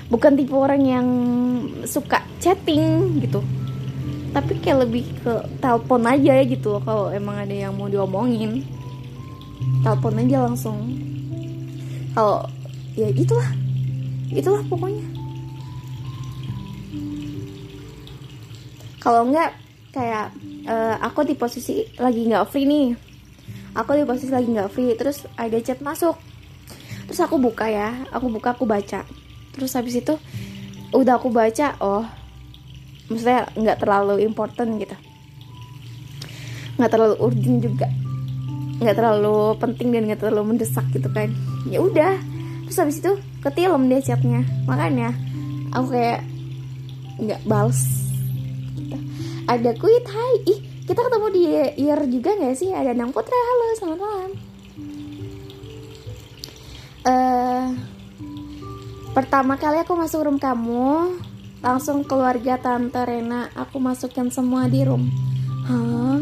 bukan 0.06 0.36
tipe 0.36 0.54
orang 0.54 0.82
yang 0.84 1.06
suka 1.88 2.20
chatting 2.36 3.16
gitu 3.22 3.40
tapi 4.32 4.56
kayak 4.64 4.88
lebih 4.88 5.04
ke 5.20 5.32
telepon 5.60 6.08
aja 6.08 6.40
ya 6.40 6.44
gitu 6.48 6.76
loh 6.76 6.82
kalau 6.82 7.06
emang 7.12 7.36
ada 7.44 7.52
yang 7.52 7.76
mau 7.76 7.86
diomongin. 7.86 8.64
Telepon 9.84 10.24
aja 10.24 10.48
langsung. 10.48 10.78
Kalau 12.16 12.48
ya 12.96 13.12
itulah. 13.12 13.52
Itulah 14.32 14.64
pokoknya. 14.72 15.04
Kalau 19.04 19.28
enggak 19.28 19.52
kayak 19.92 20.32
uh, 20.64 20.96
aku 21.04 21.28
di 21.28 21.36
posisi 21.36 21.84
lagi 22.00 22.24
nggak 22.24 22.48
free 22.48 22.64
nih. 22.64 22.96
Aku 23.76 23.92
di 23.92 24.08
posisi 24.08 24.32
lagi 24.32 24.48
nggak 24.48 24.72
free 24.72 24.96
terus 24.96 25.28
ada 25.36 25.60
chat 25.60 25.84
masuk. 25.84 26.16
Terus 27.04 27.20
aku 27.20 27.36
buka 27.36 27.68
ya 27.68 27.92
aku 28.08 28.32
buka 28.32 28.56
aku 28.56 28.64
baca. 28.64 29.04
Terus 29.52 29.76
habis 29.76 30.00
itu 30.00 30.16
udah 30.96 31.20
aku 31.20 31.28
baca 31.28 31.76
oh 31.84 32.21
maksudnya 33.12 33.46
nggak 33.52 33.78
terlalu 33.78 34.24
important 34.24 34.80
gitu. 34.80 34.96
Nggak 36.80 36.90
terlalu 36.90 37.14
urgent 37.20 37.58
juga. 37.60 37.88
Nggak 38.82 38.96
terlalu 38.98 39.36
penting 39.60 39.88
dan 39.92 40.02
nggak 40.08 40.20
terlalu 40.24 40.42
mendesak 40.56 40.86
gitu 40.90 41.08
kan. 41.12 41.30
Ya 41.68 41.78
udah. 41.78 42.18
Terus 42.66 42.78
habis 42.80 42.98
itu 43.04 43.12
ketilem 43.44 43.90
dia 43.90 44.00
chatnya 44.00 44.46
makanya 44.64 45.12
aku 45.74 45.92
kayak 45.92 46.22
nggak 47.18 47.42
bals 47.44 47.80
gitu. 48.78 48.96
ada 49.50 49.70
kuit 49.76 50.04
hai. 50.08 50.34
Ih 50.48 50.60
kita 50.88 51.00
ketemu 51.04 51.26
di 51.30 51.42
year 51.78 52.00
juga 52.08 52.30
nggak 52.38 52.56
sih? 52.56 52.70
Ada 52.72 52.96
Nang 52.96 53.12
Putra 53.12 53.36
halo 53.36 53.64
selamat 53.76 53.98
malam. 54.00 54.30
Uh, 57.02 57.66
pertama 59.10 59.58
kali 59.58 59.82
aku 59.82 59.98
masuk 59.98 60.22
room 60.22 60.38
kamu 60.38 61.18
Langsung 61.62 62.02
keluarga 62.02 62.58
Tante 62.58 62.98
Rena 63.06 63.46
aku 63.54 63.78
masukkan 63.78 64.26
semua 64.34 64.66
di 64.66 64.82
room. 64.82 65.06
Hah? 65.62 66.18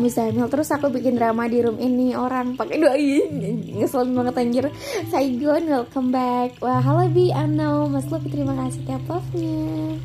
Misalnya 0.00 0.48
terus 0.50 0.72
aku 0.72 0.90
bikin 0.90 1.14
drama 1.14 1.46
di 1.46 1.60
room 1.60 1.78
ini 1.78 2.16
orang 2.18 2.58
pakai 2.58 2.80
doain 2.80 3.30
ngeselin 3.76 4.16
banget 4.16 4.34
anjir. 4.40 4.64
Saigon 5.12 5.68
welcome 5.68 6.08
back. 6.08 6.56
Wah 6.64 6.80
halo 6.80 7.04
Bi. 7.12 7.30
Ano 7.30 7.86
Mas 7.92 8.08
Lupi 8.08 8.32
terima 8.32 8.56
kasih 8.56 8.80
tiap 8.88 9.04
love-nya. 9.06 10.00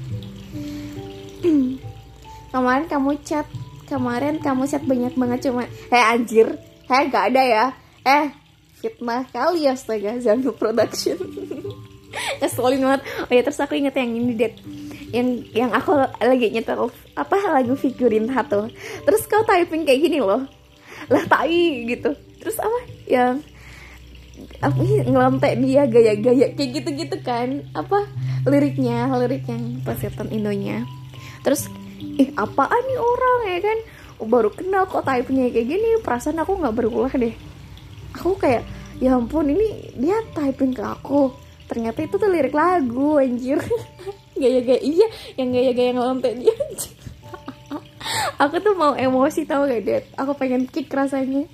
Kemarin 2.54 2.86
kamu 2.92 3.24
chat. 3.24 3.48
Kemarin 3.88 4.38
kamu 4.44 4.68
chat 4.68 4.84
banyak 4.84 5.16
banget 5.16 5.40
cuma 5.48 5.64
eh 5.90 6.04
anjir. 6.12 6.60
Eh 6.92 7.04
gak 7.08 7.34
ada 7.34 7.42
ya. 7.42 7.66
Eh 8.04 8.36
fitnah 8.80 9.28
kali 9.32 9.68
ya 9.68 9.76
astaga 9.76 10.16
Zangu 10.24 10.56
Production 10.56 11.20
ngeselin 12.42 12.82
banget 12.82 13.02
oh 13.06 13.32
ya 13.32 13.42
terus 13.46 13.60
aku 13.62 13.78
inget 13.78 13.94
yang 13.94 14.12
ini 14.12 14.34
deh 14.34 14.54
yang 15.10 15.42
yang 15.54 15.72
aku 15.74 15.98
lagi 16.22 16.54
nyetel 16.54 16.94
apa 17.18 17.38
lagu 17.50 17.74
figurin 17.74 18.30
satu. 18.30 18.70
Terus 19.06 19.26
kau 19.26 19.42
typing 19.44 19.84
kayak 19.84 20.02
gini 20.06 20.22
loh. 20.22 20.46
Lah 21.10 21.24
tai 21.26 21.90
gitu. 21.90 22.14
Terus 22.40 22.58
apa? 22.62 22.80
Yang 23.10 23.36
apa 24.64 24.82
ngelantai 25.10 25.60
dia 25.60 25.84
gaya-gaya 25.90 26.54
kayak 26.54 26.70
gitu-gitu 26.82 27.18
kan. 27.26 27.66
Apa? 27.74 28.06
Liriknya 28.46 29.10
lirik 29.18 29.50
yang 29.50 29.82
pesetan 29.82 30.30
Indonya. 30.30 30.86
Terus 31.42 31.68
ih 32.00 32.30
apaan 32.38 32.82
nih 32.86 33.00
orang 33.02 33.40
ya 33.50 33.60
kan. 33.66 33.78
Baru 34.20 34.52
kenal 34.52 34.86
kok 34.86 35.08
typingnya 35.08 35.50
kayak 35.50 35.68
gini 35.68 35.90
perasaan 36.04 36.38
aku 36.44 36.60
nggak 36.60 36.76
berulah 36.76 37.12
deh. 37.12 37.34
Aku 38.20 38.38
kayak 38.38 38.62
ya 39.00 39.16
ampun 39.16 39.48
ini 39.48 39.96
dia 39.96 40.20
typing 40.36 40.76
ke 40.76 40.84
aku 40.84 41.49
ternyata 41.70 42.02
itu 42.02 42.18
tuh 42.18 42.26
lirik 42.26 42.58
lagu 42.58 43.22
anjir. 43.22 43.62
Gaya-gaya 44.42 44.82
iya 44.82 45.08
yang 45.38 45.54
gaya-gaya 45.54 45.94
ngelontek 45.94 46.34
dia. 46.42 46.50
Anjir 46.50 46.98
aku 48.44 48.56
tuh 48.64 48.74
mau 48.74 48.98
emosi 48.98 49.46
tau 49.46 49.70
gak 49.70 49.86
Dad? 49.86 50.04
Aku 50.18 50.34
pengen 50.34 50.66
kick 50.66 50.90
rasanya. 50.90 51.46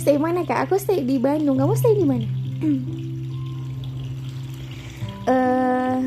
Stay 0.00 0.22
mana 0.22 0.46
kak? 0.46 0.70
Aku 0.70 0.78
stay 0.78 1.02
di 1.02 1.18
Bandung. 1.18 1.58
Kamu 1.58 1.74
stay 1.74 1.98
di 1.98 2.06
mana? 2.06 2.26
Eh 5.26 5.98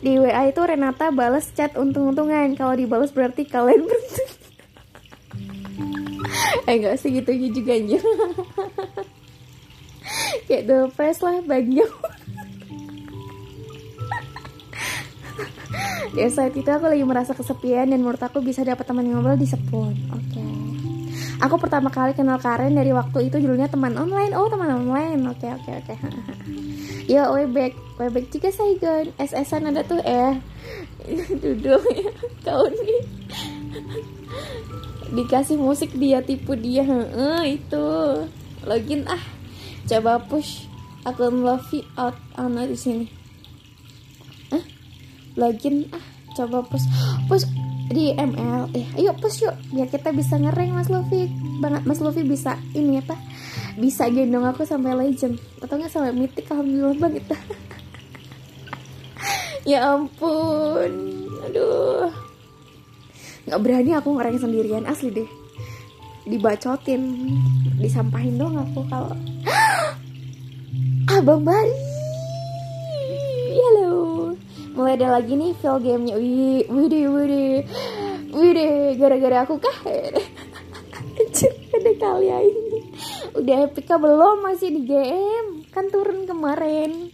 di 0.00 0.16
WA 0.16 0.48
itu 0.48 0.64
Renata 0.64 1.12
balas 1.12 1.44
chat 1.52 1.76
untung-untungan. 1.76 2.56
Kalau 2.56 2.72
dibalas 2.72 3.12
berarti 3.12 3.44
kalian 3.44 3.84
beruntung. 3.84 4.32
Eh 6.64 6.80
enggak 6.80 6.96
sih 6.96 7.12
gitu 7.12 7.36
juga 7.52 7.76
anjir 7.76 8.00
kayak 10.48 10.64
the 10.68 10.78
press 10.94 11.22
lah 11.24 11.40
banyak 11.44 11.88
di 16.12 16.20
saat 16.28 16.52
itu 16.52 16.68
aku 16.68 16.92
lagi 16.92 17.04
merasa 17.08 17.32
kesepian 17.32 17.88
dan 17.88 18.04
menurut 18.04 18.20
aku 18.20 18.44
bisa 18.44 18.60
dapat 18.60 18.84
teman 18.84 19.08
ngobrol 19.08 19.38
di 19.38 19.48
Sepun 19.48 19.96
oke. 20.12 20.44
Aku 21.42 21.58
pertama 21.58 21.90
kali 21.90 22.14
kenal 22.14 22.38
Karen 22.38 22.78
dari 22.78 22.94
waktu 22.94 23.26
itu 23.26 23.42
judulnya 23.42 23.66
teman 23.66 23.98
online. 23.98 24.30
Oh 24.38 24.46
teman 24.46 24.70
online. 24.70 25.18
Oke 25.26 25.50
oke 25.50 25.70
oke. 25.82 25.94
Ya 27.10 27.26
webek 27.34 27.74
webek 27.98 28.30
juga 28.30 28.54
Saigon 28.54 29.10
SS-an 29.18 29.74
ada 29.74 29.82
tuh 29.82 29.98
eh. 30.06 30.38
Duduk. 31.42 31.82
Ya 31.82 32.14
kau 32.46 32.70
nih 32.70 33.02
dikasih 35.10 35.58
musik 35.58 35.90
dia 35.98 36.22
tipu 36.22 36.54
dia. 36.54 36.86
Heeh, 36.86 37.58
itu. 37.58 37.90
Login 38.62 39.02
ah 39.10 39.18
coba 39.92 40.16
push 40.24 40.64
akun 41.04 41.44
Lovey 41.44 41.84
out. 42.00 42.16
Ana 42.32 42.64
di 42.64 42.78
sini. 42.80 43.04
Hah? 44.48 44.64
login. 45.36 45.84
Ah 45.92 46.00
coba 46.32 46.64
push. 46.64 46.88
Push 47.28 47.44
di 47.92 48.16
ML 48.16 48.72
eh 48.72 48.88
ayo 48.96 49.12
push 49.20 49.44
yuk. 49.44 49.52
Biar 49.68 49.92
kita 49.92 50.16
bisa 50.16 50.40
ngereng 50.40 50.72
Mas 50.72 50.88
Luffy 50.88 51.28
banget 51.60 51.84
Mas 51.84 52.00
Luffy 52.00 52.24
bisa 52.24 52.56
ini 52.72 53.04
apa? 53.04 53.20
Bisa 53.76 54.08
gendong 54.08 54.48
aku 54.48 54.64
sampai 54.64 54.96
legend. 54.96 55.36
Atau 55.60 55.76
nggak 55.76 55.92
sampai 55.92 56.16
mythic 56.16 56.48
alhamdulillah 56.48 56.96
banget. 56.96 57.26
Ya 59.62 59.94
ampun. 59.94 60.90
Aduh. 61.46 62.10
Nggak 63.46 63.60
berani 63.62 63.94
aku 63.94 64.10
ngereng 64.18 64.42
sendirian. 64.42 64.82
Asli 64.90 65.14
deh. 65.14 65.28
Dibacotin. 66.26 67.30
Disampahin 67.78 68.42
dong 68.42 68.58
aku 68.58 68.82
kalau 68.90 69.14
abang 71.12 71.44
Bari 71.44 71.76
halo. 73.52 73.92
Mulai 74.72 74.96
ada 74.96 75.20
lagi 75.20 75.36
nih 75.36 75.52
feel 75.60 75.76
gamenya. 75.76 76.16
Wih 76.16 76.64
wih 76.64 77.12
wih 77.12 77.60
gara-gara 78.96 79.44
aku 79.44 79.60
kah? 79.60 79.76
Anjir, 81.12 81.52
ada 81.76 81.92
kali 82.00 82.32
ini. 82.32 82.80
Udah 83.36 83.68
epic 83.68 83.84
kah? 83.84 84.00
Belum 84.00 84.40
masih 84.40 84.72
di 84.72 84.88
game. 84.88 85.68
Kan 85.76 85.92
turun 85.92 86.24
kemarin. 86.24 87.12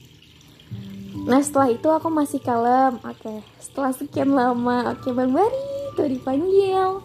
Nah 1.27 1.43
setelah 1.43 1.75
itu 1.75 1.91
aku 1.91 2.15
masih 2.15 2.39
kalem. 2.39 3.03
Oke 3.03 3.43
setelah 3.59 3.91
sekian 3.91 4.39
lama. 4.39 4.95
Oke 4.95 5.11
bang 5.11 5.35
Bari 5.35 5.67
tuh 5.99 6.07
dipanggil 6.07 7.03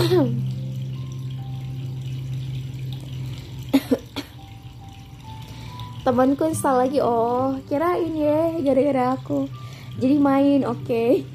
temanku 6.08 6.48
install 6.48 6.88
lagi. 6.88 7.04
Oh 7.04 7.60
kirain 7.68 8.16
ya 8.16 8.56
gara-gara 8.64 9.12
aku. 9.12 9.44
Jadi 10.00 10.16
main 10.16 10.64
oke. 10.64 10.88
Okay. 10.88 11.28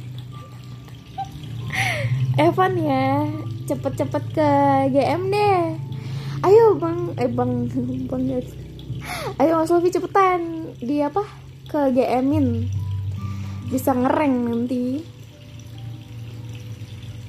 Evan 2.42 2.74
ya 2.82 3.30
cepet-cepet 3.70 4.24
ke 4.34 4.50
GM 4.90 5.30
deh. 5.30 5.78
Ayo 6.42 6.74
bang. 6.82 7.14
Eh 7.22 7.30
bang 7.30 7.70
bang 8.10 8.24
guys 8.26 8.50
ayo 9.38 9.62
mas 9.62 9.70
Lofi 9.70 9.94
cepetan. 9.94 10.74
Di 10.82 11.06
apa? 11.06 11.22
Ke 11.70 11.94
GM-in 11.94 12.66
bisa 13.70 13.94
ngereng 13.94 14.50
nanti. 14.50 15.06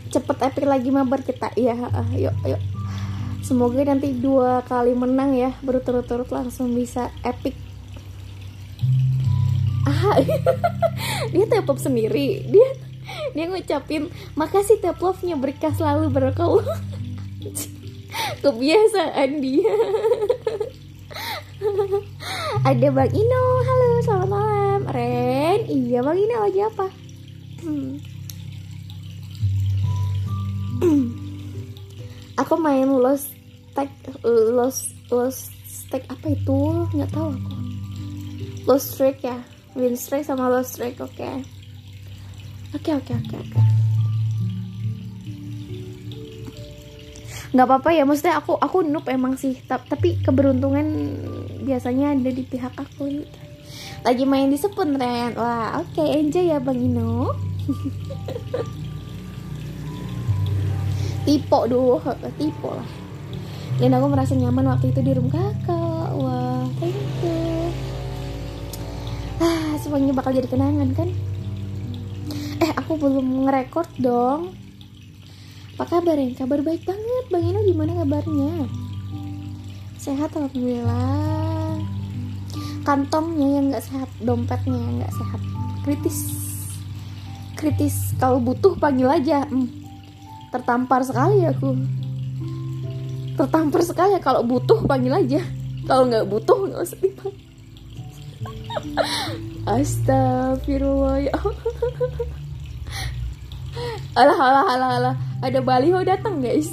Cepet 0.08 0.38
epic 0.48 0.64
lagi 0.64 0.88
mabar 0.88 1.20
kita. 1.20 1.52
Iya 1.60 1.76
yuk 2.16 2.34
yuk 2.48 2.73
semoga 3.44 3.84
nanti 3.84 4.16
dua 4.16 4.64
kali 4.64 4.96
menang 4.96 5.36
ya 5.36 5.52
berturut-turut 5.60 6.32
langsung 6.32 6.72
bisa 6.72 7.12
epic. 7.20 7.52
Ah 9.84 10.16
dia 11.32 11.44
tepop 11.44 11.76
sendiri. 11.76 12.48
Dia 12.48 12.68
dia 13.36 13.44
ngucapin 13.52 14.08
makasih 14.32 14.80
tap 14.80 14.96
love-nya 14.96 15.36
berkah 15.36 15.76
selalu 15.76 16.08
berkah 16.08 16.48
kebiasaan 18.42 19.30
dia. 19.44 19.76
Ada 22.64 22.88
Bang 22.88 23.12
Ino. 23.12 23.44
Halo 23.60 24.00
selamat 24.00 24.28
malam. 24.32 24.88
Ren? 24.88 25.68
Iya 25.68 26.00
Bang 26.00 26.16
Ino 26.16 26.48
lagi 26.48 26.64
apa? 26.64 26.88
Aku 32.40 32.58
main 32.58 32.88
lost 32.88 33.33
tag 33.74 33.90
lost 34.24 34.94
lost 35.10 35.50
tag 35.90 36.06
apa 36.06 36.32
itu? 36.32 36.88
Nggak 36.94 37.10
tahu 37.10 37.28
aku. 37.34 37.54
Lost 38.64 38.96
streak 38.96 39.20
ya 39.20 39.42
win 39.74 39.98
streak 39.98 40.24
sama 40.24 40.46
lost 40.46 40.78
streak 40.78 40.96
oke. 41.02 41.30
Oke 42.74 42.90
oke 42.90 43.12
oke 43.14 43.38
nggak 47.54 47.70
apa-apa 47.70 47.94
ya 47.94 48.02
maksudnya 48.02 48.42
aku 48.42 48.58
aku 48.58 48.82
noob 48.82 49.06
emang 49.06 49.38
sih. 49.38 49.54
Tapi 49.62 50.18
keberuntungan 50.26 50.86
biasanya 51.62 52.18
ada 52.18 52.30
di 52.34 52.42
pihak 52.42 52.74
aku 52.74 53.06
gitu. 53.06 53.38
lagi 54.02 54.26
main 54.26 54.50
di 54.50 54.58
sepun 54.58 54.98
Ren. 54.98 55.38
Wah 55.38 55.78
oke 55.78 55.94
okay, 55.94 56.18
enjoy 56.18 56.50
ya 56.50 56.58
Bang 56.58 56.82
Ino. 56.82 57.30
Tipe 61.24 61.56
doh 61.72 62.04
tipe 62.36 62.68
lah 62.68 63.03
dan 63.74 63.90
aku 63.90 64.06
merasa 64.06 64.38
nyaman 64.38 64.70
waktu 64.70 64.94
itu 64.94 65.00
di 65.02 65.10
room 65.18 65.26
kakak. 65.26 66.08
Wah 66.14 66.62
thank 66.78 66.94
you. 67.26 67.74
Ah 69.42 69.74
semuanya 69.82 70.14
bakal 70.14 70.30
jadi 70.30 70.46
kenangan 70.46 70.94
kan? 70.94 71.10
Eh 72.62 72.70
aku 72.78 72.94
belum 72.94 73.46
ngerekord 73.46 73.90
dong. 73.98 74.54
Apa 75.74 75.98
kabar 75.98 76.14
ya 76.14 76.30
kabar 76.38 76.62
baik 76.62 76.86
banget. 76.86 77.24
Bang 77.34 77.42
Ino 77.42 77.66
gimana 77.66 77.98
kabarnya? 77.98 78.70
Sehat 79.98 80.30
alhamdulillah. 80.38 81.82
Kantongnya 82.86 83.48
yang 83.58 83.74
nggak 83.74 83.82
sehat 83.82 84.10
dompetnya 84.22 84.78
yang 84.78 85.02
nggak 85.02 85.14
sehat. 85.18 85.40
Kritis. 85.82 86.18
Kritis. 87.58 88.14
Kalau 88.22 88.38
butuh 88.38 88.78
panggil 88.78 89.10
aja. 89.10 89.42
Hmm, 89.50 89.66
tertampar 90.54 91.02
sekali 91.02 91.42
aku 91.42 92.03
tertampar 93.34 93.82
sekali 93.82 94.14
ya 94.16 94.20
kalau 94.22 94.46
butuh 94.46 94.82
panggil 94.86 95.14
aja. 95.14 95.42
Kalau 95.84 96.08
nggak 96.08 96.26
butuh 96.30 96.58
nggak 96.70 96.80
usah 96.80 96.98
dipanggil. 97.02 97.42
Astagfirullah 99.64 101.24
ya 101.24 101.32
alah 104.20 104.38
alah 104.38 104.64
alah 104.76 104.90
alah. 105.00 105.14
Ada 105.42 105.58
baliho 105.64 106.00
datang 106.06 106.40
guys. 106.40 106.70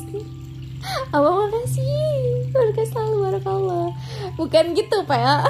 Abang 1.15 1.49
makasih. 1.49 2.51
Berkah 2.51 2.87
selalu 2.89 3.17
barakallah. 3.31 3.87
Bukan 4.35 4.75
gitu 4.77 4.97
pak. 5.07 5.49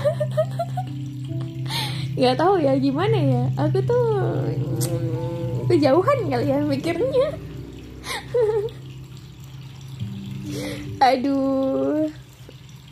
Ya 2.16 2.36
Gak 2.36 2.44
tahu 2.44 2.60
ya 2.60 2.76
gimana 2.78 3.18
ya. 3.18 3.44
Aku 3.56 3.80
tuh 3.84 4.06
hmm, 4.52 5.72
Kejauhan 5.72 6.28
kali 6.28 6.52
ya 6.52 6.60
mikirnya 6.62 7.28
Aduh 11.00 12.12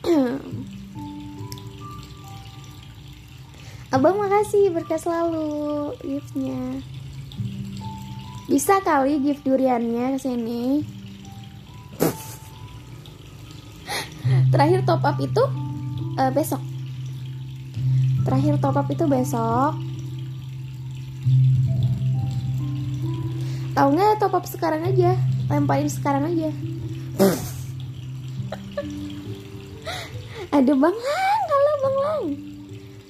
Abang 3.96 4.22
makasih 4.22 4.70
berkah 4.70 5.02
selalu 5.02 5.98
giftnya 6.06 6.86
bisa 8.50 8.82
kali 8.82 9.22
gift 9.22 9.46
duriannya 9.46 10.18
ke 10.18 10.20
sini. 10.26 10.82
Terakhir 14.50 14.82
top 14.90 15.06
up 15.06 15.22
itu 15.22 15.44
uh, 16.18 16.34
besok. 16.34 16.58
Terakhir 18.26 18.58
top 18.58 18.82
up 18.82 18.90
itu 18.90 19.06
besok. 19.06 19.78
Tahu 23.78 23.88
nggak 23.94 24.18
top 24.18 24.34
up 24.34 24.46
sekarang 24.50 24.82
aja? 24.82 25.14
Lemparin 25.46 25.86
sekarang 25.86 26.26
aja. 26.34 26.50
Ada 30.56 30.72
Bang 30.72 30.96
Lang, 30.96 31.42
kalau 31.52 31.74
Bang 31.84 31.98
Lang. 32.00 32.24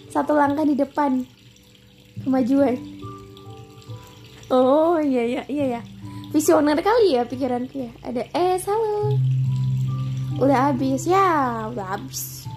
Satu 0.10 0.34
langkah 0.34 0.66
di 0.66 0.74
depan. 0.74 1.22
Kemajuan. 2.26 2.74
Oh 4.50 4.98
iya 4.98 5.24
iya 5.24 5.44
iya 5.46 5.66
ya. 5.78 5.82
Visioner 6.34 6.82
kali 6.82 7.16
ya 7.16 7.24
pikiranku 7.30 7.86
ya. 7.86 7.94
Ada 8.02 8.26
eh 8.34 8.58
halo. 8.66 9.14
udah 10.40 10.72
habis 10.72 11.04
ya 11.04 11.68
udah 11.68 12.00
habis 12.00 12.48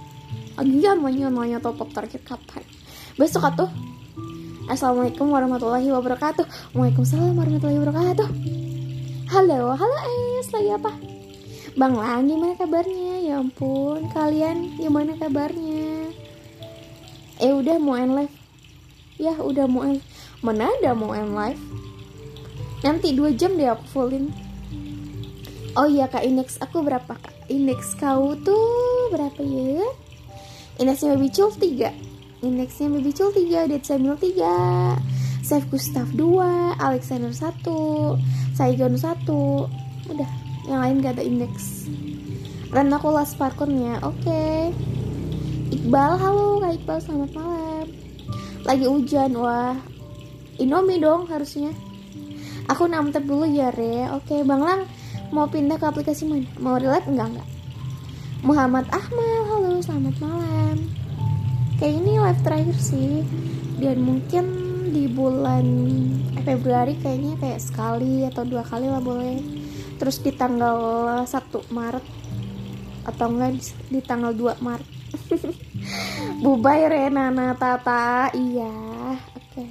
lagi 0.55 0.87
nanya 0.87 1.35
nanya 1.35 1.59
top 1.59 1.83
up 1.83 1.91
terakhir 1.91 2.23
kapan 2.23 2.63
besok 3.19 3.51
atuh 3.51 3.67
Assalamualaikum 4.71 5.27
warahmatullahi 5.27 5.91
wabarakatuh 5.91 6.47
Waalaikumsalam 6.79 7.35
warahmatullahi 7.35 7.83
wabarakatuh 7.83 8.29
Halo, 9.35 9.75
halo 9.75 9.97
Es, 10.39 10.55
lagi 10.55 10.71
apa? 10.71 11.12
Bang 11.73 11.97
Lang, 11.97 12.29
gimana 12.29 12.53
kabarnya? 12.53 13.25
Ya 13.25 13.41
ampun, 13.41 14.05
kalian 14.13 14.77
gimana 14.77 15.17
kabarnya? 15.17 16.13
Eh 17.41 17.49
udah 17.49 17.81
mau 17.81 17.97
end 17.97 18.13
live? 18.13 18.37
Ya 19.17 19.33
udah 19.41 19.65
mau 19.65 19.81
end 19.89 20.05
Mana 20.45 20.69
ada 20.69 20.93
mau 20.93 21.17
end 21.17 21.33
live? 21.33 21.63
Nanti 22.85 23.17
2 23.17 23.41
jam 23.41 23.57
deh 23.57 23.73
aku 23.73 23.89
fullin 23.89 24.29
Oh 25.73 25.89
iya 25.89 26.13
kak, 26.13 26.29
indeks 26.29 26.61
aku 26.61 26.85
berapa 26.85 27.09
kak? 27.09 27.49
Indeks 27.49 27.97
kau 27.97 28.37
tuh 28.37 29.09
berapa 29.09 29.41
ya? 29.41 29.81
Indeksnya 30.77 31.17
Baby 31.17 31.33
Chul 31.33 31.57
3 31.57 32.45
Indeksnya 32.45 32.93
Baby 32.93 33.17
Chul 33.17 33.33
3 33.33 33.73
Dead 33.73 33.81
Samuel 33.81 34.21
3 34.21 35.41
Saif 35.41 35.65
Gustav 35.73 36.05
2 36.13 36.77
Alexander 36.77 37.33
1 37.33 38.61
Saigon 38.61 39.01
1 39.01 39.25
Udah 40.13 40.42
Yang 40.63 40.81
lain 40.81 40.97
gak 41.03 41.15
ada 41.19 41.25
indeks 41.27 41.91
Dan 42.71 42.95
aku 42.95 43.11
last 43.11 43.35
parkurnya 43.37 43.99
Oke. 44.07 44.23
Okay. 44.23 44.61
Iqbal 45.73 46.21
halo. 46.21 46.61
Kak 46.61 46.73
Iqbal. 46.79 46.99
Selamat 47.01 47.31
malam. 47.33 47.87
Lagi 48.69 48.85
hujan. 48.85 49.31
Wah. 49.41 49.77
Indomie 50.61 51.01
dong 51.01 51.27
harusnya. 51.33 51.73
Aku 52.69 52.87
namtep 52.87 53.25
dulu 53.25 53.49
ya 53.49 53.73
Re. 53.73 54.13
Oke 54.13 54.45
Bang 54.45 54.63
Lang 54.63 54.85
Mau 55.33 55.49
pindah 55.49 55.81
ke 55.81 55.89
aplikasi 55.89 56.29
mana? 56.29 56.45
Mau 56.61 56.77
relate? 56.77 57.09
Enggak 57.09 57.33
enggak. 57.33 57.49
Muhammad 58.45 58.87
Ahmad 58.93 59.43
halo. 59.49 59.81
Selamat 59.81 60.17
malam. 60.21 60.77
Kayak 61.81 61.95
ini 62.05 62.13
live 62.21 62.43
terakhir 62.45 62.77
sih. 62.77 63.25
Dan 63.81 64.05
mungkin 64.05 64.45
di 64.93 65.09
bulan 65.09 65.65
eh, 66.37 66.45
Februari 66.45 67.01
kayaknya 67.01 67.41
kayak 67.41 67.65
sekali 67.65 68.29
atau 68.29 68.45
dua 68.45 68.61
kali 68.61 68.93
lah 68.93 69.01
boleh 69.01 69.62
terus 70.03 70.19
di 70.19 70.35
tanggal 70.35 71.23
1 71.23 71.31
Maret 71.71 72.03
atau 73.07 73.27
enggak 73.31 73.55
di 73.87 74.03
tanggal 74.03 74.35
2 74.35 74.59
Maret. 74.59 74.89
Bubai 76.43 76.91
Renana 76.91 77.55
Tata 77.55 78.35
iya 78.35 78.75
oke. 79.15 79.55
Okay. 79.55 79.71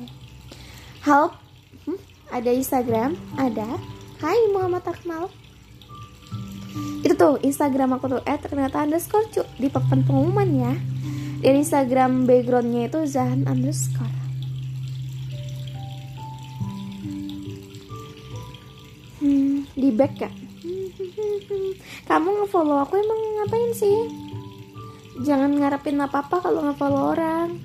Help 1.03 1.35
hmm, 1.83 1.99
ada 2.31 2.47
Instagram 2.47 3.19
ada. 3.35 3.75
Hai 4.23 4.39
Muhammad 4.55 4.87
Akmal. 4.87 5.27
Itu 7.03 7.11
tuh 7.19 7.35
Instagram 7.43 7.99
aku 7.99 8.07
tuh 8.07 8.21
eh 8.23 8.39
ternyata 8.39 8.87
underscore 8.87 9.27
cu 9.35 9.43
di 9.59 9.67
papan 9.67 10.07
pengumuman 10.07 10.47
ya. 10.47 10.73
Dan 11.43 11.59
Instagram 11.59 12.23
backgroundnya 12.23 12.87
itu 12.87 13.03
Zahan 13.03 13.43
underscore. 13.51 14.15
Hmm, 19.19 19.50
di 19.75 19.89
back 19.91 20.13
ya? 20.19 20.31
Kamu 22.07 22.43
ngefollow 22.43 22.83
aku 22.83 22.99
emang 22.99 23.19
ngapain 23.39 23.71
sih? 23.75 23.97
Jangan 25.21 25.53
ngarepin 25.59 26.01
apa 26.01 26.25
apa 26.25 26.41
kalau 26.43 26.65
ngefollow 26.65 27.15
orang. 27.15 27.59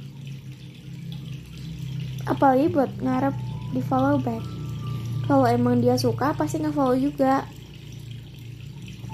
Apalagi 2.27 2.67
buat 2.71 2.91
ngarep 3.03 3.35
di 3.75 3.81
follow 3.83 4.19
back. 4.19 4.43
Kalau 5.27 5.47
emang 5.51 5.83
dia 5.83 5.99
suka 5.99 6.35
pasti 6.35 6.63
ngefollow 6.63 6.95
juga. 6.99 7.47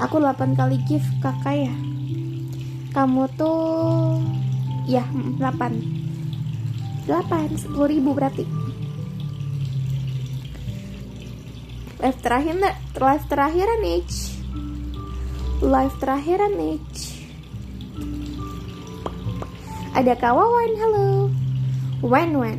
Aku 0.00 0.18
8 0.18 0.58
kali 0.58 0.80
gift 0.88 1.08
kakak 1.22 1.68
ya. 1.68 1.74
Kamu 2.92 3.24
tuh 3.38 4.20
ya 4.84 5.06
8 5.40 5.46
8 7.08 7.08
10 7.08 7.92
ribu 7.92 8.12
berarti 8.12 8.44
live 12.02 12.18
terakhir 12.18 12.58
live 12.98 13.24
terakhiran 13.30 13.78
nih 13.78 14.02
live 15.62 15.96
terakhiran 16.02 16.52
nih 16.58 16.76
ada 19.94 20.18
kawawan 20.18 20.72
halo. 20.82 21.30
Wan 22.02 22.34
Wan 22.34 22.58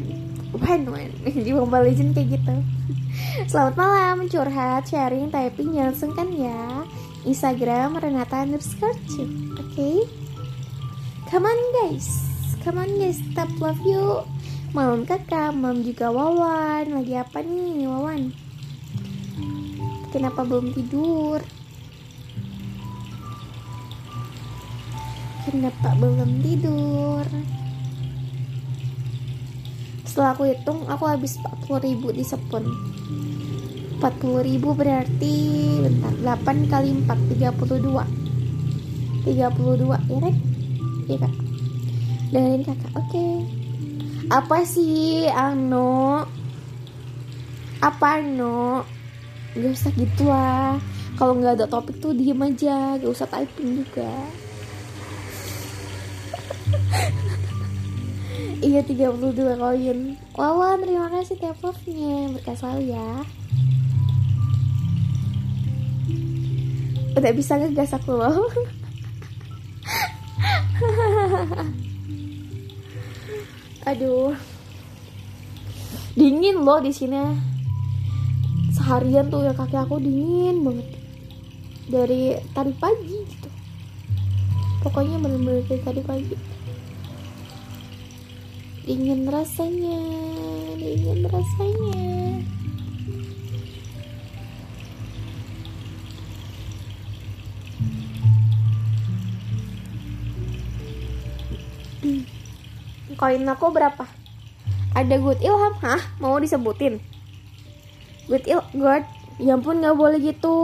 Wan 0.56 0.82
Wan 0.88 1.12
di 1.28 1.52
Mobile 1.60 1.92
Legend 1.92 2.16
kayak 2.16 2.40
gitu. 2.40 2.56
Selamat 3.52 3.76
malam, 3.76 4.32
curhat, 4.32 4.88
sharing, 4.88 5.28
typing, 5.28 5.76
jangan 5.76 5.96
sungkan 5.98 6.30
ya? 6.32 6.88
Instagram 7.28 8.00
Renata 8.00 8.48
underscore 8.48 8.96
Oke. 8.96 9.28
Okay? 9.60 9.98
Come 11.28 11.52
on 11.52 11.60
guys. 11.84 12.08
Come 12.64 12.80
on 12.80 12.96
guys, 12.96 13.20
stop 13.34 13.52
love 13.60 13.82
you. 13.84 14.24
Malam 14.72 15.04
kakak, 15.04 15.52
malam 15.52 15.84
juga 15.84 16.14
Wawan. 16.14 16.96
Lagi 16.96 17.18
apa 17.18 17.44
nih 17.44 17.90
Wawan? 17.90 18.43
Kenapa 20.14 20.46
belum 20.46 20.70
tidur? 20.78 21.42
Kenapa 25.50 25.98
belum 25.98 26.38
tidur? 26.46 27.26
Setelah 30.06 30.38
aku 30.38 30.46
hitung, 30.54 30.86
aku 30.86 31.10
habis 31.10 31.42
40 31.42 31.90
ribu 31.90 32.14
di 32.14 32.22
sepun 32.22 32.62
40 33.98 34.46
ribu 34.46 34.78
berarti 34.78 35.36
bentar 35.82 36.38
8 36.38 36.70
kali 36.70 36.94
4 37.08 37.34
32 37.34 37.82
32 39.26 39.34
ya 39.34 40.20
Rek? 40.22 40.38
Iya 41.08 41.18
kak 41.24 41.34
Dengerin 42.30 42.64
kakak 42.68 42.92
oke 42.94 43.10
okay. 43.10 43.34
Apa 44.28 44.68
sih 44.68 45.26
Ano 45.32 46.28
Apa 47.80 48.20
Ano 48.20 48.84
Gak 49.54 49.70
usah 49.70 49.94
gitu 49.94 50.26
lah 50.26 50.82
Kalau 51.14 51.38
gak 51.38 51.62
ada 51.62 51.70
topik 51.70 52.02
tuh 52.02 52.18
diem 52.18 52.42
aja. 52.42 52.98
Gak 52.98 53.12
usah 53.14 53.30
typing 53.30 53.86
juga. 53.86 54.10
Iya 58.64 58.80
32 58.80 59.60
koin 59.60 60.16
Wawan 60.40 60.88
terima 60.88 61.12
kasih 61.12 61.36
tiap 61.36 61.60
love-nya 61.60 62.32
Berkah 62.32 62.56
selalu 62.56 62.96
ya. 62.96 63.28
Udah 67.14 67.32
bisa 67.36 67.62
ngegas 67.62 67.94
aku 67.94 68.18
loh. 68.18 68.50
Aduh. 73.92 74.34
Dingin 76.18 76.64
loh 76.64 76.82
di 76.82 76.90
sini 76.90 77.53
Seharian 78.74 79.30
tuh 79.30 79.46
ya 79.46 79.54
kaki 79.54 79.78
aku 79.78 80.02
dingin 80.02 80.66
banget. 80.66 80.88
Dari 81.86 82.42
tadi 82.58 82.74
pagi 82.74 83.18
gitu. 83.22 83.50
Pokoknya 84.82 85.22
bener-bener 85.22 85.62
dari 85.70 85.82
tadi 85.86 86.02
pagi. 86.02 86.36
Dingin 88.84 89.30
rasanya 89.30 90.02
dingin 90.76 91.22
rasanya. 91.30 92.02
Koin 103.14 103.48
aku 103.48 103.70
berapa? 103.70 104.04
Ada 104.98 105.16
good 105.22 105.40
ilham? 105.40 105.78
Hah? 105.80 106.02
Mau 106.20 106.36
disebutin 106.42 107.13
good 108.28 108.44
il 108.48 108.62
guard 108.80 109.04
ya 109.42 109.58
ampun 109.58 109.82
nggak 109.82 109.98
boleh 109.98 110.20
gitu. 110.22 110.58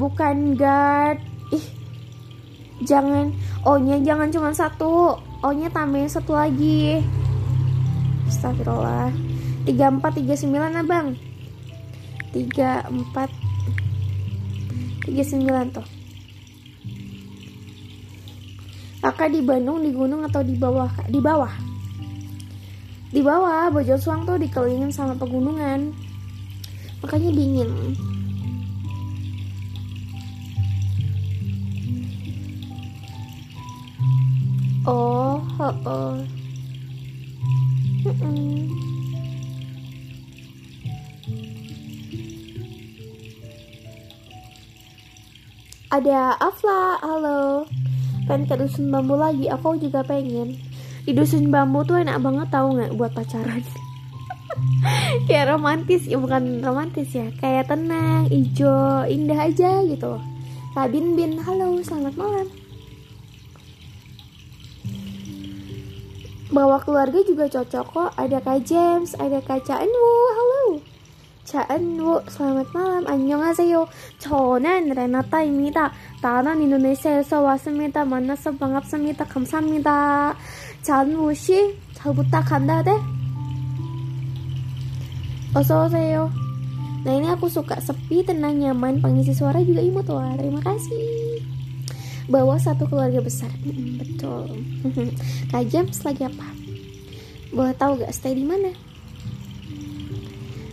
Bukan 0.00 0.56
guard 0.56 1.20
ih 1.52 1.66
jangan. 2.82 3.30
Oh 3.62 3.78
nya 3.78 4.00
jangan 4.02 4.32
cuma 4.32 4.50
satu. 4.50 5.18
Oh 5.42 5.52
nya 5.54 5.70
tambahin 5.70 6.10
satu 6.10 6.34
lagi. 6.34 7.02
Astagfirullah. 8.26 9.12
34 9.62 10.26
39 10.26 10.82
abang 10.82 11.14
34 12.34 13.30
39 15.06 15.70
tuh. 15.70 15.86
Kakak 19.02 19.34
di 19.34 19.42
Bandung 19.42 19.82
di 19.82 19.90
gunung 19.90 20.22
atau 20.26 20.46
di 20.46 20.54
bawah 20.54 20.86
kak? 20.86 21.10
Di 21.10 21.18
bawah. 21.18 21.50
Di 23.12 23.20
bawah 23.20 23.68
Bojong 23.70 24.24
tuh 24.24 24.38
dikelilingin 24.38 24.94
sama 24.94 25.18
pegunungan 25.18 25.92
Makanya 27.02 27.30
dingin 27.34 27.70
Oh, 34.82 35.38
oh, 35.62 35.74
oh. 35.86 36.14
Mm 38.02 38.14
-mm. 38.18 38.82
ada 45.92 46.40
Afla 46.40 46.96
halo 47.04 47.68
pengen 48.24 48.48
ke 48.48 48.56
dusun 48.56 48.88
bambu 48.88 49.12
lagi 49.12 49.52
aku 49.52 49.76
juga 49.76 50.00
pengen 50.00 50.56
di 51.04 51.12
dusun 51.12 51.52
bambu 51.52 51.84
tuh 51.84 52.00
enak 52.00 52.16
banget 52.16 52.48
tahu 52.48 52.80
nggak 52.80 52.96
buat 52.96 53.12
pacaran 53.12 53.60
kayak 55.27 55.53
romantis 55.53 56.07
ya 56.07 56.17
bukan 56.17 56.63
romantis 56.63 57.09
ya 57.13 57.27
kayak 57.37 57.69
tenang 57.69 58.27
hijau 58.31 59.05
indah 59.07 59.39
aja 59.47 59.83
gitu 59.85 60.19
Kak 60.73 60.93
Bin 60.93 61.17
Bin 61.17 61.41
halo 61.41 61.77
selamat 61.81 62.15
malam 62.15 62.47
bawa 66.47 66.79
keluarga 66.79 67.19
juga 67.27 67.51
cocok 67.51 67.85
kok 67.91 68.11
ada 68.15 68.39
Kak 68.39 68.63
James 68.63 69.13
ada 69.19 69.43
Kak 69.43 69.67
Caenwu 69.67 70.11
halo 70.37 70.65
Caenwu 71.43 72.23
selamat 72.31 72.67
malam 72.71 73.03
안녕하세요 73.07 73.87
저는 74.19 74.95
레나타입니다 74.95 75.91
나는 76.23 76.63
인도네시아에서 76.63 77.41
왔습니다 77.41 78.03
만나서 78.03 78.55
반갑습니다 78.55 79.25
감사합니다 79.27 80.35
caenwu 80.83 81.35
씨 81.35 81.87
잘 81.97 82.13
부탁한다 82.13 82.83
네 82.83 82.91
Oso 85.52 85.84
oseo. 85.84 86.32
Nah 87.04 87.12
ini 87.12 87.28
aku 87.28 87.44
suka 87.52 87.76
sepi, 87.76 88.24
tenang, 88.24 88.56
nyaman, 88.56 89.04
pengisi 89.04 89.36
suara 89.36 89.60
juga 89.60 89.84
imut 89.84 90.08
wah. 90.08 90.32
Terima 90.32 90.64
kasih. 90.64 91.44
Bawa 92.32 92.56
satu 92.56 92.88
keluarga 92.88 93.20
besar. 93.20 93.52
Hmm, 93.60 94.00
betul. 94.00 94.48
Kajam 95.52 95.92
selagi 95.92 96.32
apa? 96.32 96.48
Boleh 97.52 97.76
tahu 97.76 98.00
gak 98.00 98.16
stay 98.16 98.32
di 98.32 98.48
mana? 98.48 98.72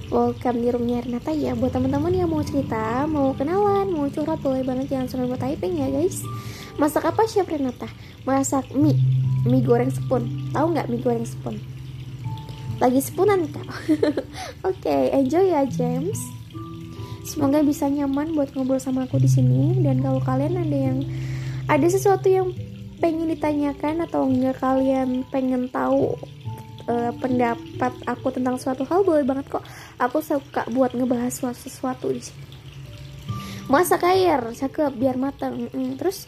Welcome 0.10 0.64
di 0.64 0.74
roomnya 0.74 1.06
Renata 1.06 1.30
ya 1.30 1.54
Buat 1.54 1.78
teman-teman 1.78 2.10
yang 2.10 2.34
mau 2.34 2.42
cerita, 2.42 3.06
mau 3.06 3.30
kenalan, 3.38 3.94
mau 3.94 4.10
curhat 4.10 4.42
Boleh 4.42 4.66
banget 4.66 4.90
jangan 4.90 5.06
suruh 5.06 5.30
buat 5.30 5.38
typing 5.38 5.78
ya 5.78 5.86
guys 5.86 6.26
Masak 6.82 7.14
apa 7.14 7.30
chef 7.30 7.46
Renata? 7.46 7.86
Masak 8.26 8.74
mie, 8.74 8.98
mie 9.46 9.62
goreng 9.62 9.94
sepun 9.94 10.50
Tahu 10.50 10.74
nggak 10.74 10.90
mie 10.90 11.04
goreng 11.06 11.30
sepun? 11.30 11.62
Lagi 12.80 13.04
spoonan 13.04 13.44
kak. 13.52 13.68
Oke 14.70 15.12
enjoy 15.12 15.52
ya 15.52 15.68
James. 15.68 16.20
Semoga 17.28 17.62
bisa 17.62 17.86
nyaman 17.86 18.34
buat 18.34 18.56
ngobrol 18.56 18.82
sama 18.82 19.06
aku 19.06 19.20
di 19.20 19.30
sini. 19.30 19.84
Dan 19.84 20.00
kalau 20.02 20.24
kalian 20.24 20.56
ada 20.58 20.78
yang 20.80 21.00
ada 21.68 21.86
sesuatu 21.86 22.26
yang 22.32 22.56
pengen 23.04 23.30
ditanyakan 23.30 24.04
atau 24.08 24.26
enggak 24.26 24.58
kalian 24.64 25.28
pengen 25.30 25.70
tahu 25.70 26.18
eh, 26.90 27.12
pendapat 27.20 27.94
aku 28.08 28.34
tentang 28.34 28.58
suatu 28.58 28.88
hal 28.88 29.04
boleh 29.04 29.28
banget 29.28 29.52
kok. 29.52 29.64
Aku 30.00 30.24
suka 30.24 30.66
buat 30.72 30.96
ngebahas 30.96 31.36
suatu 31.36 31.60
sesuatu 31.60 32.08
di 32.10 32.24
sini. 32.24 32.48
Masak 33.70 34.08
air 34.08 34.42
cakep 34.42 34.96
biar 34.98 35.20
matang. 35.20 35.68
Mm-mm. 35.68 36.00
terus 36.00 36.26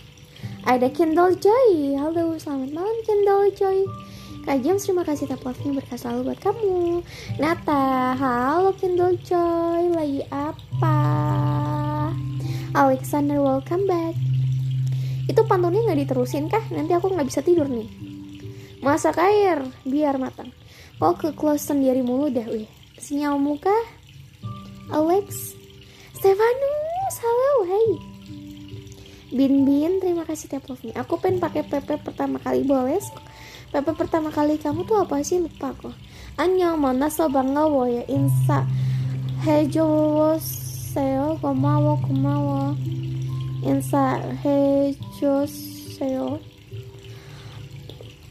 ada 0.67 0.91
Kendall 0.91 1.39
Joy. 1.39 1.95
Halo 1.97 2.37
selamat 2.37 2.69
malam 2.75 2.97
Kendall 3.07 3.49
Joy 3.55 4.10
Kak 4.41 4.57
James 4.65 4.81
terima 4.81 5.05
kasih 5.05 5.29
tap 5.29 5.45
love-nya 5.45 5.69
berkah 5.77 6.01
selalu 6.01 6.33
buat 6.33 6.39
kamu. 6.41 7.05
Nata 7.37 8.17
halo 8.17 8.73
Kendall 8.73 9.13
Joy 9.21 9.93
lagi 9.93 10.25
apa? 10.33 10.97
Alexander 12.73 13.37
welcome 13.37 13.85
back. 13.85 14.17
Itu 15.29 15.45
pantunnya 15.45 15.85
nggak 15.85 16.09
diterusin 16.09 16.49
kah? 16.49 16.65
Nanti 16.73 16.89
aku 16.97 17.13
nggak 17.13 17.29
bisa 17.29 17.45
tidur 17.45 17.69
nih. 17.69 17.85
Masak 18.81 19.21
air 19.21 19.61
biar 19.85 20.17
matang. 20.17 20.49
Kok 20.97 21.21
ke 21.21 21.29
close 21.37 21.69
sendiri 21.69 22.01
mulu 22.01 22.33
dah 22.33 22.49
wih 22.49 22.65
sinyal 22.97 23.37
muka 23.37 23.77
Alex? 24.89 25.53
Stefanus 26.17 27.15
halo 27.21 27.53
hey. 27.69 27.89
Bin 29.29 29.69
Bin 29.69 30.01
terima 30.01 30.25
kasih 30.25 30.49
tap 30.49 30.65
love 30.65 30.81
nya 30.81 30.97
aku 30.97 31.21
pengen 31.21 31.37
pakai 31.37 31.61
PP 31.61 32.01
pertama 32.01 32.41
kali 32.41 32.65
boleh 32.65 32.97
PP 33.72 33.86
pertama 33.96 34.30
kali 34.30 34.58
kamu 34.60 34.84
tuh 34.86 35.02
apa 35.02 35.22
sih 35.22 35.40
lupa 35.42 35.72
kok 35.76 35.94
안녕 36.36 36.80
만나서 36.80 37.28
반가워요 37.32 38.04
인사 38.08 38.66
해줘세요 39.46 41.38
고마워 41.40 41.96
고마워 42.02 42.76
인사해주세요. 43.66 46.38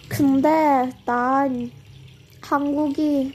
근데 0.08 0.90
난 1.06 1.72
한국이 2.42 3.34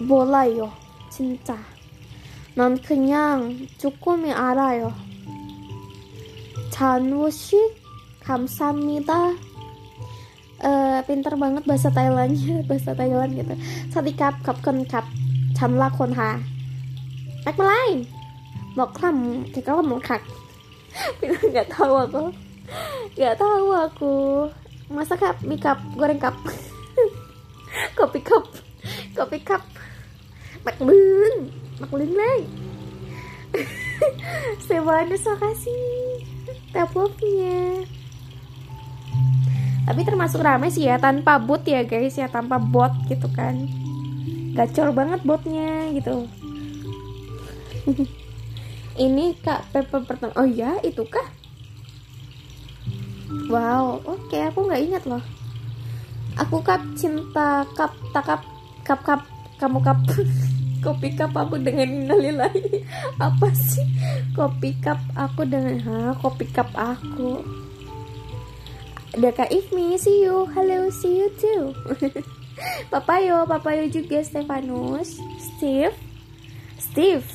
몰라요, 0.00 0.72
진짜. 1.10 1.58
난 2.54 2.80
그냥 2.80 3.66
조금이 3.78 4.32
알아요. 4.32 4.92
잔우 6.70 7.30
씨, 7.30 7.56
감사합니다. 8.20 9.34
uh, 10.63 10.99
pinter 11.05 11.35
banget 11.35 11.63
bahasa 11.67 11.91
Thailandnya 11.91 12.63
bahasa 12.69 12.95
Thailand 12.95 13.31
gitu. 13.35 13.53
Satikap 13.91 14.39
kap 14.41 14.57
kon 14.65 14.87
kap 14.87 15.05
chamla 15.53 15.91
kon 15.93 16.15
ha. 16.15 16.39
Back 17.43 17.59
lain 17.59 18.07
mau 18.73 18.89
kram 18.89 19.45
kita 19.51 19.77
mau 19.83 19.99
kak. 19.99 20.23
Nggak 21.51 21.67
tahu 21.69 21.93
aku. 22.07 22.23
Nggak 23.19 23.35
tahu 23.37 23.67
aku. 23.75 24.13
Masa 24.89 25.19
kap 25.19 25.37
mikap 25.43 25.77
goreng 25.99 26.17
kap. 26.17 26.33
Kopi 27.97 28.21
cup 28.21 28.45
kopi 29.13 29.39
cup 29.39 29.61
mak 30.65 30.81
lưng 30.81 31.49
mak 31.79 31.93
lưng 31.93 32.13
lên 32.17 32.43
Terima 34.65 35.05
kasih. 35.37 36.25
Taboknya 36.73 37.85
tapi 39.83 40.07
termasuk 40.07 40.39
ramai 40.39 40.71
sih 40.71 40.87
ya 40.87 40.95
tanpa 40.95 41.35
bot 41.35 41.67
ya 41.67 41.83
guys 41.83 42.15
ya 42.15 42.31
tanpa 42.31 42.55
bot 42.55 42.91
gitu 43.11 43.27
kan. 43.35 43.67
Gacor 44.55 44.95
banget 44.95 45.19
botnya 45.27 45.91
gitu. 45.91 46.31
Ini 49.03 49.35
kak 49.43 49.75
paper 49.75 50.07
pertama 50.07 50.31
oh 50.39 50.47
ya 50.47 50.79
itu 50.87 51.03
kah? 51.03 51.27
Wow 53.51 53.99
oke 54.07 54.37
aku 54.39 54.59
nggak 54.71 54.83
ingat 54.87 55.03
loh. 55.03 55.23
Aku 56.39 56.63
kap 56.63 56.79
cinta 56.95 57.67
kap 57.75 57.91
takap 58.15 58.39
kap 58.87 59.03
kap 59.03 59.21
kamu 59.59 59.83
kap. 59.83 59.99
Kopi 60.83 61.15
kap 61.15 61.31
aku 61.31 61.63
dengan 61.63 61.87
innalillahi 61.87 62.83
apa 63.23 63.47
sih? 63.55 63.87
Kopi 64.35 64.75
kap 64.83 64.99
aku 65.15 65.47
dengan 65.47 65.79
ha 65.87 66.11
kopi 66.19 66.43
kap 66.51 66.75
aku 66.75 67.62
ada 69.13 69.29
kak 69.29 69.53
Ifmi 69.53 69.93
see 70.01 70.25
you. 70.25 70.49
Hello 70.57 70.89
see 70.89 71.21
you 71.21 71.29
too. 71.37 71.77
Papayo 72.93 73.45
papayo 73.45 73.85
juga 73.85 74.25
Stefanus. 74.25 75.21
Steve. 75.37 75.93
Steve. 76.81 77.25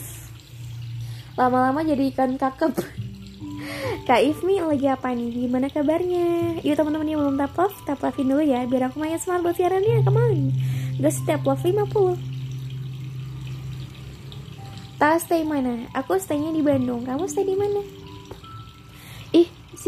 Lama-lama 1.38 1.86
jadi 1.86 2.10
ikan 2.10 2.34
kakep. 2.34 2.74
Kak 4.10 4.24
Ifmi 4.24 4.58
lagi 4.58 4.90
apa 4.90 5.14
nih? 5.14 5.46
Gimana 5.46 5.70
kabarnya? 5.70 6.58
Yuk 6.66 6.74
teman-teman 6.74 7.06
yang 7.06 7.20
belum 7.22 7.36
tap 7.38 7.54
love, 7.54 7.76
tap 7.86 8.02
lovein 8.02 8.26
dulu 8.26 8.42
ya. 8.42 8.66
Biar 8.66 8.90
aku 8.90 8.98
main 8.98 9.20
semangat 9.20 9.44
buat 9.46 9.56
siarannya, 9.60 10.02
come 10.02 10.18
on. 10.18 10.50
Guys, 10.98 11.20
tap 11.28 11.46
love 11.46 11.62
50 11.62 12.18
Tas 14.98 15.22
stay 15.22 15.46
mana? 15.46 15.86
Aku 15.94 16.18
staynya 16.18 16.50
di 16.50 16.58
Bandung, 16.58 17.06
kamu 17.06 17.30
stay 17.30 17.46
di 17.46 17.54
mana? 17.54 17.97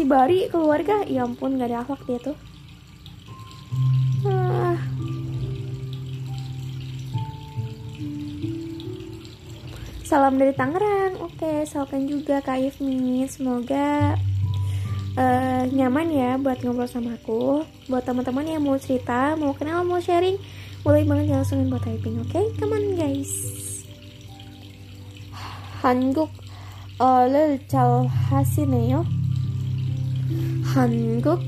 si 0.00 0.08
Bari 0.08 0.48
keluarga, 0.48 1.04
ya 1.04 1.28
ampun 1.28 1.60
gak 1.60 1.68
ada 1.68 1.84
akhlak 1.84 2.02
dia 2.08 2.18
tuh 2.22 2.36
ah. 4.24 4.80
Salam 10.06 10.38
dari 10.38 10.54
Tangerang. 10.54 11.18
Oke, 11.18 11.66
salkan 11.66 12.06
juga 12.06 12.38
Kak 12.38 12.62
Ifmi. 12.62 13.26
Semoga 13.26 14.14
eh, 15.18 15.62
nyaman 15.66 16.14
ya 16.14 16.38
buat 16.38 16.62
ngobrol 16.62 16.86
sama 16.86 17.18
aku. 17.18 17.66
Buat 17.90 18.06
teman-teman 18.06 18.46
yang 18.46 18.62
mau 18.62 18.78
cerita, 18.78 19.34
mau 19.34 19.50
kenal, 19.50 19.82
mau 19.82 19.98
sharing, 19.98 20.38
boleh 20.86 21.02
banget 21.02 21.34
langsungin 21.34 21.66
buat 21.66 21.82
typing. 21.82 22.22
Oke, 22.22 22.38
come 22.54 22.78
on 22.78 22.94
guys. 22.94 23.66
한국 25.86 26.30
어를 26.98 27.60
잘 27.68 28.08
하시네요. 28.08 29.19
한국 30.64 31.40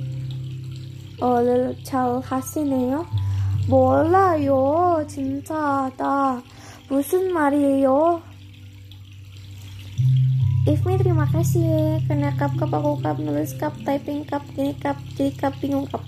어를 1.20 1.76
잘 1.82 2.20
하시네요. 2.20 3.06
몰라요, 3.68 5.04
진짜 5.08 5.90
나 5.96 6.42
무슨 6.88 7.32
말이에요? 7.32 8.22
Ifmi 10.68 11.00
terima 11.00 11.24
kasih 11.24 11.64
ya 11.64 11.96
karena 12.04 12.28
kap 12.36 12.52
kap 12.60 12.68
aku 12.68 13.00
kap 13.00 13.16
nulis 13.16 13.56
kap 13.56 13.72
typing 13.88 14.20
kap 14.28 14.44
gini 14.52 14.76
kap 14.76 15.00
jadi 15.16 15.32
kap 15.32 15.56
bingung 15.64 15.88
kap 15.88 16.04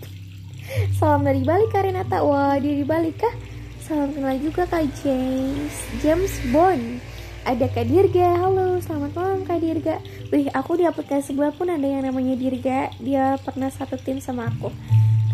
salam 1.00 1.24
dari 1.24 1.40
Bali 1.40 1.64
Kak 1.72 1.88
Renata 1.88 2.20
wah 2.20 2.60
dia 2.60 2.76
di 2.76 2.84
Bali 2.84 3.08
kah 3.16 3.32
salam 3.80 4.12
kenal 4.12 4.36
juga 4.36 4.68
Kak 4.68 4.84
James 5.00 5.72
James 6.04 6.28
Bond 6.52 7.00
ada 7.45 7.69
Kak 7.69 7.85
Dirga. 7.85 8.41
Halo 8.41 8.81
selamat 8.81 9.11
malam 9.13 9.39
Kak 9.45 9.61
Dirga. 9.61 10.01
Wih 10.33 10.49
aku 10.49 10.81
di 10.81 10.89
aplikasi 10.89 11.29
sebelah 11.29 11.53
pun 11.53 11.69
ada 11.69 11.85
yang 11.85 12.01
namanya 12.01 12.33
Dirga. 12.33 12.89
Dia 12.97 13.37
pernah 13.37 13.69
satu 13.69 14.01
tim 14.01 14.17
sama 14.17 14.49
aku. 14.49 14.73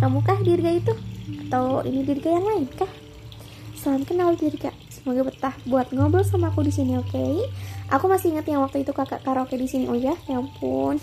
Kamu 0.04 0.20
kah 0.20 0.36
Dirga 0.44 0.76
itu? 0.76 0.92
Atau 1.48 1.88
ini 1.88 2.04
Dirga 2.04 2.36
yang 2.36 2.44
lain 2.44 2.68
kah? 2.76 2.92
Salam 3.80 4.04
kenal 4.04 4.36
Dirga. 4.36 4.76
Semoga 4.92 5.24
betah 5.24 5.56
buat 5.64 5.88
ngobrol 5.96 6.28
sama 6.28 6.52
aku 6.52 6.68
di 6.68 6.76
sini 6.76 7.00
oke? 7.00 7.16
Okay? 7.16 7.48
aku 7.88 8.08
masih 8.12 8.36
ingat 8.36 8.46
yang 8.48 8.60
waktu 8.60 8.84
itu 8.84 8.92
kakak 8.92 9.24
karaoke 9.24 9.56
di 9.56 9.72
sini. 9.72 9.88
Oh 9.88 9.96
ya 9.96 10.12
ya 10.28 10.44
ampun. 10.44 11.00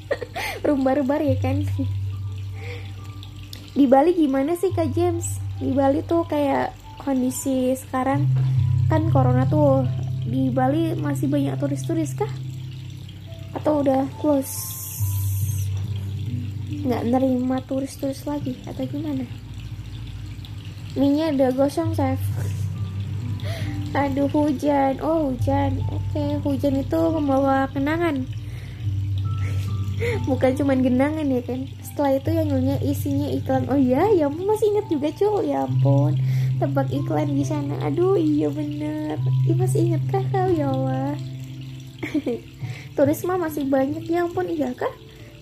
Rumbar-rumbar 0.66 1.18
ya 1.18 1.34
kan? 1.42 1.66
Di 3.74 3.90
Bali 3.90 4.14
gimana 4.14 4.54
sih 4.54 4.70
Kak 4.70 4.94
James? 4.94 5.42
Di 5.58 5.74
Bali 5.74 6.06
tuh 6.06 6.22
kayak 6.30 6.78
kondisi 7.02 7.74
sekarang 7.74 8.30
kan 8.86 9.10
corona 9.10 9.42
tuh 9.50 9.82
di 10.24 10.48
Bali 10.48 10.96
masih 10.96 11.28
banyak 11.28 11.60
turis-turis 11.60 12.16
kah? 12.16 12.30
Atau 13.52 13.84
udah 13.84 14.08
close? 14.18 14.72
Nggak 16.84 17.02
nerima 17.12 17.60
turis-turis 17.64 18.24
lagi 18.24 18.56
atau 18.64 18.88
gimana? 18.88 19.28
Minyak 20.96 21.36
udah 21.36 21.50
gosong 21.52 21.92
chef. 21.92 22.20
Aduh 24.00 24.26
hujan. 24.32 24.98
Oh 25.04 25.32
hujan. 25.32 25.84
Oke 25.92 26.16
okay, 26.16 26.30
hujan 26.40 26.80
itu 26.80 27.00
membawa 27.12 27.68
kenangan. 27.70 28.24
Bukan 30.28 30.56
cuman 30.56 30.80
genangan 30.80 31.28
ya 31.28 31.42
kan? 31.44 31.68
Setelah 31.84 32.18
itu 32.18 32.30
yang 32.32 32.48
nyonya 32.48 32.76
isinya 32.80 33.28
iklan. 33.28 33.68
Oh 33.68 33.78
iya 33.78 34.08
ya 34.16 34.26
masih 34.32 34.72
inget 34.72 34.86
juga 34.88 35.08
cuy 35.14 35.52
ya 35.52 35.68
ampun 35.68 36.16
tebak 36.58 36.88
iklan 36.90 37.34
di 37.34 37.44
sana. 37.44 37.74
Aduh 37.86 38.14
iya 38.18 38.48
bener. 38.50 39.18
Ih, 39.48 39.56
masih 39.56 39.90
inget 39.90 40.02
kah 40.10 40.24
kau 40.30 40.48
ya 40.50 40.70
Allah? 40.70 41.14
Turis 42.96 43.20
mah 43.26 43.38
masih 43.38 43.66
banyak. 43.66 44.06
Ya 44.06 44.26
ampun 44.26 44.46
iya 44.46 44.70
kah? 44.74 44.90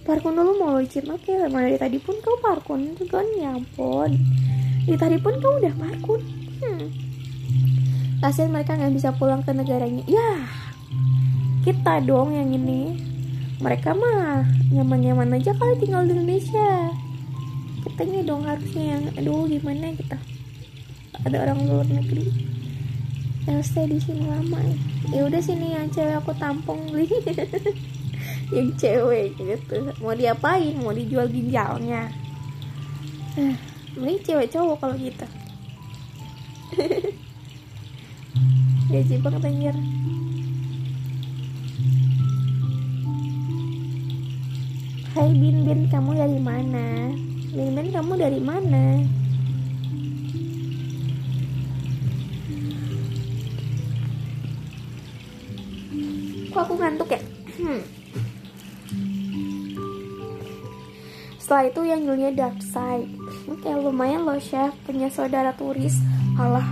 Parkun 0.03 0.35
dulu 0.35 0.59
mau 0.59 0.81
licin. 0.81 1.07
Oke 1.13 1.37
okay, 1.37 1.47
dari 1.47 1.79
tadi 1.79 1.99
pun 2.01 2.17
kau 2.25 2.37
parkun 2.41 2.97
itu 2.97 3.05
kan 3.07 3.27
ya 3.37 3.55
ampun. 3.55 4.17
Di 4.89 4.97
tadi 4.97 5.17
pun 5.21 5.37
kau 5.39 5.61
udah 5.61 5.75
parkun. 5.77 6.23
Hmm. 6.63 6.87
kasihan 8.23 8.55
mereka 8.55 8.79
nggak 8.79 8.95
bisa 8.95 9.11
pulang 9.19 9.43
ke 9.43 9.51
negaranya. 9.51 10.07
Ya 10.07 10.47
kita 11.67 11.99
dong 12.07 12.35
yang 12.35 12.55
ini. 12.55 12.95
Mereka 13.59 13.95
mah 13.95 14.47
nyaman-nyaman 14.71 15.39
aja 15.39 15.55
kali 15.59 15.79
tinggal 15.83 16.07
di 16.07 16.15
Indonesia. 16.15 16.95
Kitanya 17.83 18.23
dong 18.23 18.47
harusnya. 18.47 18.99
Yang 18.99 19.03
aduh 19.19 19.51
gimana 19.51 19.91
kita 19.99 20.32
ada 21.21 21.37
orang 21.45 21.69
luar 21.69 21.85
negeri. 21.85 22.33
Yang 23.45 23.61
stay 23.69 23.87
di 23.91 23.99
sini 24.01 24.25
lama 24.25 24.57
ya. 25.13 25.21
Udah 25.29 25.43
sini 25.45 25.77
yang 25.77 25.93
cewek 25.93 26.17
aku 26.17 26.33
tampung 26.41 26.89
beli. 26.89 27.11
Yang 28.55 28.69
cewek 28.79 29.35
gitu. 29.35 29.93
Mau 29.99 30.15
diapain? 30.15 30.77
Mau 30.79 30.95
dijual 30.95 31.27
ginjalnya. 31.27 32.13
Eh, 33.35 33.57
beli 33.97 34.21
cewek 34.23 34.53
cowok 34.53 34.77
kalau 34.79 34.95
gitu. 34.95 35.27
Gaji 38.93 39.15
banget 39.25 39.43
anjir 39.49 39.77
Hai 45.13 45.33
Bin 45.33 45.65
Bin 45.65 45.81
kamu 45.89 46.13
dari 46.17 46.41
mana? 46.41 47.13
Bin 47.53 47.73
Bin 47.77 47.89
kamu 47.93 48.13
dari 48.21 48.41
mana 48.41 49.05
kok 56.53 56.69
aku 56.69 56.75
ngantuk 56.77 57.09
ya? 57.17 57.21
Hmm. 57.57 57.83
setelah 61.53 61.69
itu 61.69 61.81
yang 61.85 62.01
judulnya 62.09 62.31
dark 62.33 62.65
side. 62.65 63.13
Oke 63.45 63.69
lumayan 63.77 64.25
loh 64.25 64.41
chef. 64.41 64.73
Punya 64.89 65.13
saudara 65.13 65.53
turis. 65.53 66.01
Halah 66.41 66.65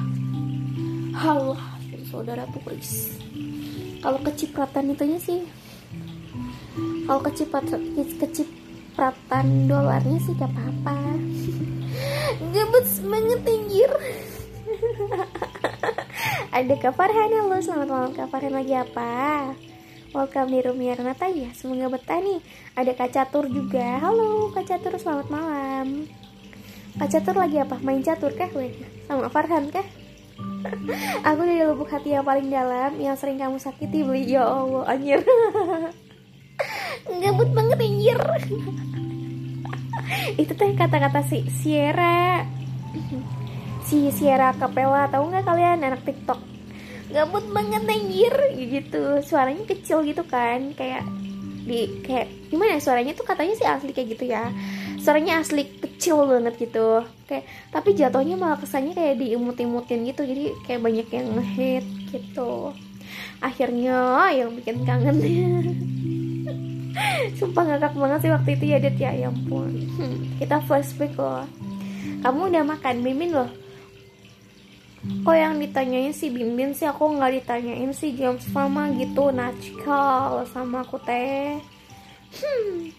halah 1.12 1.60
saudara 2.08 2.48
turis. 2.48 3.12
Kalau 4.00 4.16
kecipratan 4.24 4.96
itunya 4.96 5.20
sih 5.20 5.44
kalau 7.04 7.20
kecipratan 7.20 7.92
kecipratan 7.92 9.68
dolarnya 9.68 10.16
sih 10.24 10.32
gak 10.32 10.48
apa-apa. 10.48 10.96
Gebet 12.56 12.86
semangat 12.88 13.44
anjir. 13.44 13.92
Ada 16.56 16.74
Kak 16.80 16.96
Farhan 16.96 17.36
halo. 17.36 17.60
Selamat 17.60 17.88
malam 17.92 18.10
Kak 18.16 18.32
lagi 18.48 18.74
apa 18.80 19.52
Welcome 20.10 20.50
di 20.50 20.58
Rumia 20.58 20.98
Renata 20.98 21.30
ya 21.30 21.54
Semoga 21.54 21.86
betah 21.86 22.18
nih 22.18 22.42
Ada 22.74 22.98
Kak 22.98 23.14
Catur 23.14 23.46
juga 23.46 24.02
Halo 24.02 24.50
Kak 24.50 24.66
Catur 24.66 24.98
selamat 24.98 25.30
malam 25.30 26.10
Kak 26.98 27.14
Catur 27.14 27.38
lagi 27.38 27.62
apa? 27.62 27.78
Main 27.78 28.02
catur 28.02 28.34
kah? 28.34 28.50
Weh? 28.58 28.74
Sama 29.06 29.30
Farhan 29.30 29.70
kah? 29.70 29.86
Aku 31.30 31.46
dari 31.46 31.62
lubuk 31.62 31.94
hati 31.94 32.10
yang 32.10 32.26
paling 32.26 32.50
dalam 32.50 32.98
Yang 32.98 33.22
sering 33.22 33.38
kamu 33.38 33.62
sakiti 33.62 34.02
beli 34.02 34.34
Ya 34.34 34.50
Allah 34.50 34.82
anjir 34.90 35.22
Gabut 37.22 37.54
banget 37.54 37.78
anjir 37.78 38.18
Itu 40.42 40.52
teh 40.58 40.74
kata-kata 40.74 41.22
si 41.22 41.46
Sierra 41.54 42.42
Si 43.86 44.10
Sierra 44.10 44.58
Capella 44.58 45.06
Tahu 45.06 45.30
nggak 45.30 45.46
kalian 45.46 45.86
anak 45.86 46.02
TikTok 46.02 46.59
gabut 47.10 47.44
banget 47.50 47.82
anjir. 47.84 48.34
Gitu. 48.56 49.02
Suaranya 49.26 49.64
kecil 49.66 50.02
gitu 50.06 50.22
kan. 50.24 50.72
Kayak 50.74 51.04
di 51.60 52.02
kayak 52.02 52.50
gimana 52.50 52.78
ya 52.78 52.80
suaranya 52.82 53.12
tuh 53.14 53.26
katanya 53.28 53.54
sih 53.54 53.66
asli 53.66 53.90
kayak 53.92 54.08
gitu 54.16 54.24
ya. 54.30 54.50
Suaranya 55.02 55.42
asli 55.42 55.66
kecil 55.66 56.24
banget 56.26 56.54
gitu. 56.58 57.04
Kayak 57.26 57.44
tapi 57.70 57.94
jatuhnya 57.94 58.36
malah 58.38 58.58
kesannya 58.58 58.94
kayak 58.96 59.20
diimut-imutin 59.20 60.06
gitu. 60.08 60.22
Jadi 60.24 60.44
kayak 60.66 60.80
banyak 60.80 61.06
yang 61.10 61.26
ngehit 61.36 61.86
gitu. 62.10 62.72
Akhirnya 63.42 64.30
yang 64.32 64.54
bikin 64.56 64.86
kangen. 64.86 65.16
Sumpah 67.38 67.64
ngakak 67.64 67.94
banget 67.96 68.18
sih 68.26 68.32
waktu 68.34 68.50
itu 68.58 68.64
ya 68.74 68.78
Dit. 68.82 68.98
Ya 68.98 69.10
ya 69.14 69.28
ampun. 69.30 69.72
Hmm, 69.96 70.16
kita 70.42 70.58
flashback 70.66 71.14
loh. 71.14 71.46
Kamu 72.20 72.52
udah 72.52 72.64
makan 72.66 73.00
mimin 73.00 73.32
loh 73.32 73.59
kok 75.00 75.32
yang 75.32 75.56
ditanyain 75.56 76.12
si 76.12 76.28
Bimbin 76.28 76.76
sih 76.76 76.84
aku 76.84 77.16
nggak 77.16 77.40
ditanyain 77.40 77.88
si 77.96 78.12
James 78.12 78.44
Farma 78.52 78.92
gitu 79.00 79.32
Nachkal 79.32 80.44
sama 80.52 80.84
aku 80.84 81.00
teh. 81.00 81.56
Hmm. 82.30 82.94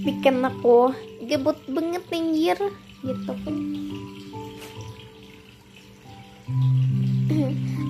bikin 0.00 0.40
aku 0.40 0.92
gebut 1.28 1.56
banget 1.68 2.04
anjir 2.10 2.58
gitu. 3.04 3.32
Kan 3.44 3.56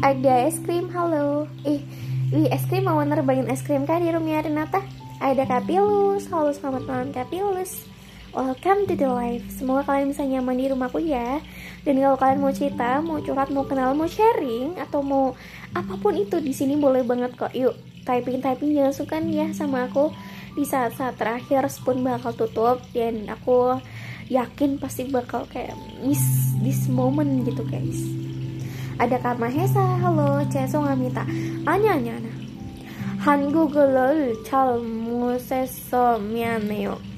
ada 0.11 0.35
es 0.45 0.59
krim 0.61 0.91
halo. 0.93 1.47
Eh 1.65 1.81
Wih, 2.31 2.47
es 2.47 2.63
krim 2.71 2.87
mau 2.87 3.03
nerbangin 3.03 3.51
es 3.51 3.59
krim 3.63 3.83
kan 3.91 4.07
di 4.07 4.15
rumahnya 4.15 4.47
Renata? 4.47 4.83
Ada 5.19 5.51
Kapilus 5.51 6.31
halo 6.31 6.55
selamat 6.55 6.87
malam 6.87 7.11
Kapilus 7.11 7.90
Welcome 8.36 8.88
to 8.92 9.00
the 9.00 9.08
life. 9.08 9.48
Semoga 9.48 9.88
kalian 9.88 10.12
bisa 10.12 10.28
nyaman 10.28 10.60
di 10.60 10.68
rumahku 10.68 11.00
ya. 11.00 11.40
Dan 11.88 12.04
kalau 12.04 12.20
kalian 12.20 12.40
mau 12.44 12.52
cerita, 12.52 13.00
mau 13.00 13.24
curhat, 13.24 13.48
mau 13.54 13.64
kenal, 13.64 13.96
mau 13.96 14.10
sharing 14.10 14.76
atau 14.76 15.00
mau 15.00 15.34
apapun 15.72 16.20
itu 16.20 16.44
di 16.44 16.52
sini 16.52 16.76
boleh 16.76 17.08
banget 17.08 17.32
kok. 17.40 17.56
Yuk, 17.56 17.74
typing 18.04 18.44
typing 18.44 18.76
jangan 18.76 18.92
sukan 18.92 19.24
ya 19.32 19.48
sama 19.56 19.88
aku 19.88 20.12
di 20.56 20.68
saat-saat 20.68 21.16
terakhir 21.16 21.68
Spoon 21.72 22.04
bakal 22.04 22.36
tutup 22.36 22.84
dan 22.92 23.28
aku 23.32 23.80
yakin 24.28 24.82
pasti 24.84 25.08
bakal 25.08 25.48
kayak 25.48 25.76
miss 26.04 26.54
this 26.60 26.92
moment 26.92 27.48
gitu 27.48 27.64
guys. 27.68 28.04
Ada 29.00 29.20
Kak 29.20 29.40
Mahesa, 29.40 30.00
halo, 30.04 30.44
Ceso 30.52 30.84
Ngamita. 30.84 31.24
Anya 31.68 32.00
anya 32.00 32.14
anya. 32.20 32.36
한국어를 33.26 34.44
잘 34.44 34.78
못해서 34.78 36.20
미안해요. 36.20 37.09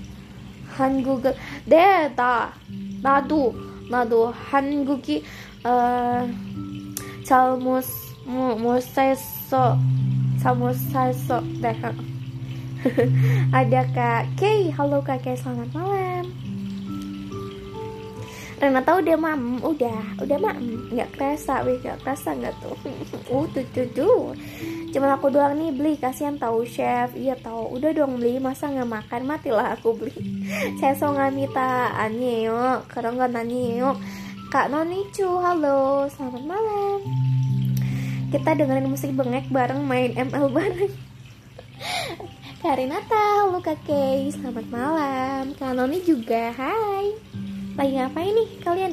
한국을 0.71 1.35
네나 1.65 2.53
나도 3.01 3.55
나도 3.89 4.31
한국이 4.31 5.23
어 5.63 6.27
잘못 7.25 7.83
못했어 8.25 9.77
잘못했어 10.41 11.41
네 11.61 11.75
ada 13.51 13.81
kak 13.89 14.37
Kay 14.37 14.69
halo 14.71 15.01
kak 15.01 15.25
Kay 15.25 15.35
selamat 15.35 15.69
malam 15.73 16.25
Renata 18.62 18.94
udah 18.94 19.18
mam, 19.18 19.58
udah, 19.58 20.22
udah 20.22 20.38
mam, 20.38 20.86
nggak 20.94 21.18
kerasa, 21.18 21.66
wih 21.66 21.82
nggak 21.82 21.98
kerasa 22.06 22.30
nggak 22.30 22.54
tuh, 22.62 22.78
uh 23.34 23.42
tuh 23.50 23.66
tuh 23.74 23.90
tuh, 23.90 24.38
cuma 24.94 25.18
aku 25.18 25.34
doang 25.34 25.58
nih 25.58 25.74
beli, 25.74 25.98
kasihan 25.98 26.38
tahu 26.38 26.62
chef, 26.62 27.10
iya 27.18 27.34
tahu, 27.34 27.74
udah 27.74 27.90
dong 27.90 28.22
beli, 28.22 28.38
masa 28.38 28.70
nggak 28.70 28.86
makan, 28.86 29.26
matilah 29.26 29.74
aku 29.74 29.98
beli, 29.98 30.14
saya 30.78 30.94
so 30.94 31.10
ngamita, 31.10 31.90
aneo, 32.06 32.86
karena 32.86 33.10
nggak 33.18 33.32
naneo, 33.34 33.98
kak 34.54 34.70
Nonicu, 34.70 35.26
halo, 35.42 36.06
selamat 36.14 36.46
malam, 36.46 37.02
kita 38.30 38.54
dengerin 38.62 38.86
musik 38.86 39.10
bengek 39.10 39.50
bareng 39.50 39.82
main 39.82 40.14
ML 40.14 40.46
bareng. 40.54 40.94
Karinata, 42.62 43.42
halo 43.42 43.58
kakek, 43.58 44.30
selamat 44.38 44.70
malam. 44.70 45.50
Kanoni 45.58 45.98
juga, 46.06 46.54
hai 46.54 47.10
Lagi 47.72 47.92
ngapain 47.96 48.32
nih 48.36 48.48
kalian? 48.60 48.92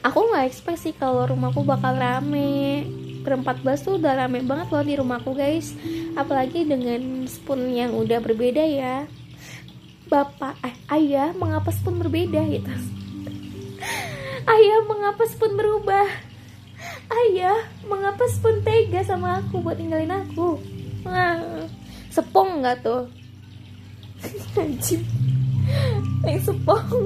Aku 0.00 0.32
gak 0.32 0.48
expect 0.48 0.80
sih 0.80 0.94
kalau 0.96 1.28
rumahku 1.28 1.60
bakal 1.64 1.92
rame. 1.92 2.88
Berempat 3.20 3.60
belas 3.60 3.84
tuh 3.84 4.00
udah 4.00 4.24
rame 4.24 4.40
banget 4.40 4.72
loh 4.72 4.84
di 4.84 4.94
rumahku 4.96 5.36
guys. 5.36 5.76
Apalagi 6.16 6.64
dengan 6.64 7.28
spoon 7.28 7.68
yang 7.76 7.92
udah 7.92 8.22
berbeda 8.24 8.64
ya. 8.64 9.04
Bapak, 10.08 10.56
eh, 10.64 10.72
ayah 10.96 11.36
mengapa 11.36 11.68
spoon 11.68 12.00
berbeda 12.00 12.40
gitu. 12.48 12.72
Ayah 14.56 14.78
mengapa 14.88 15.28
spoon 15.28 15.52
berubah. 15.60 16.08
Ayah 17.12 17.68
mengapa 17.84 18.24
spoon 18.32 18.64
tega 18.64 19.04
sama 19.04 19.44
aku 19.44 19.60
buat 19.60 19.76
tinggalin 19.76 20.08
aku. 20.08 20.56
Nah 21.04 21.68
sepong 22.08 22.64
nggak 22.64 22.80
tuh? 22.80 23.04
Anjing. 24.56 25.04
Yang 26.24 26.56
sepong 26.56 27.04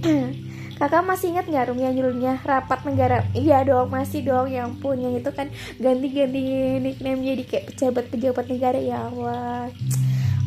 kakak 0.80 1.04
masih 1.04 1.36
ingat 1.36 1.44
nggak 1.44 1.68
room 1.68 1.80
yang 2.24 2.40
rapat 2.40 2.80
negara 2.88 3.20
iya 3.36 3.60
dong 3.68 3.92
masih 3.92 4.24
dong 4.24 4.48
yang 4.48 4.72
punya 4.80 5.12
itu 5.12 5.28
kan 5.28 5.52
ganti-ganti 5.76 6.40
nickname 6.80 7.20
jadi 7.20 7.42
kayak 7.44 7.64
pejabat-pejabat 7.72 8.44
negara. 8.48 8.80
Ya 8.80 9.06
Allah. 9.12 9.68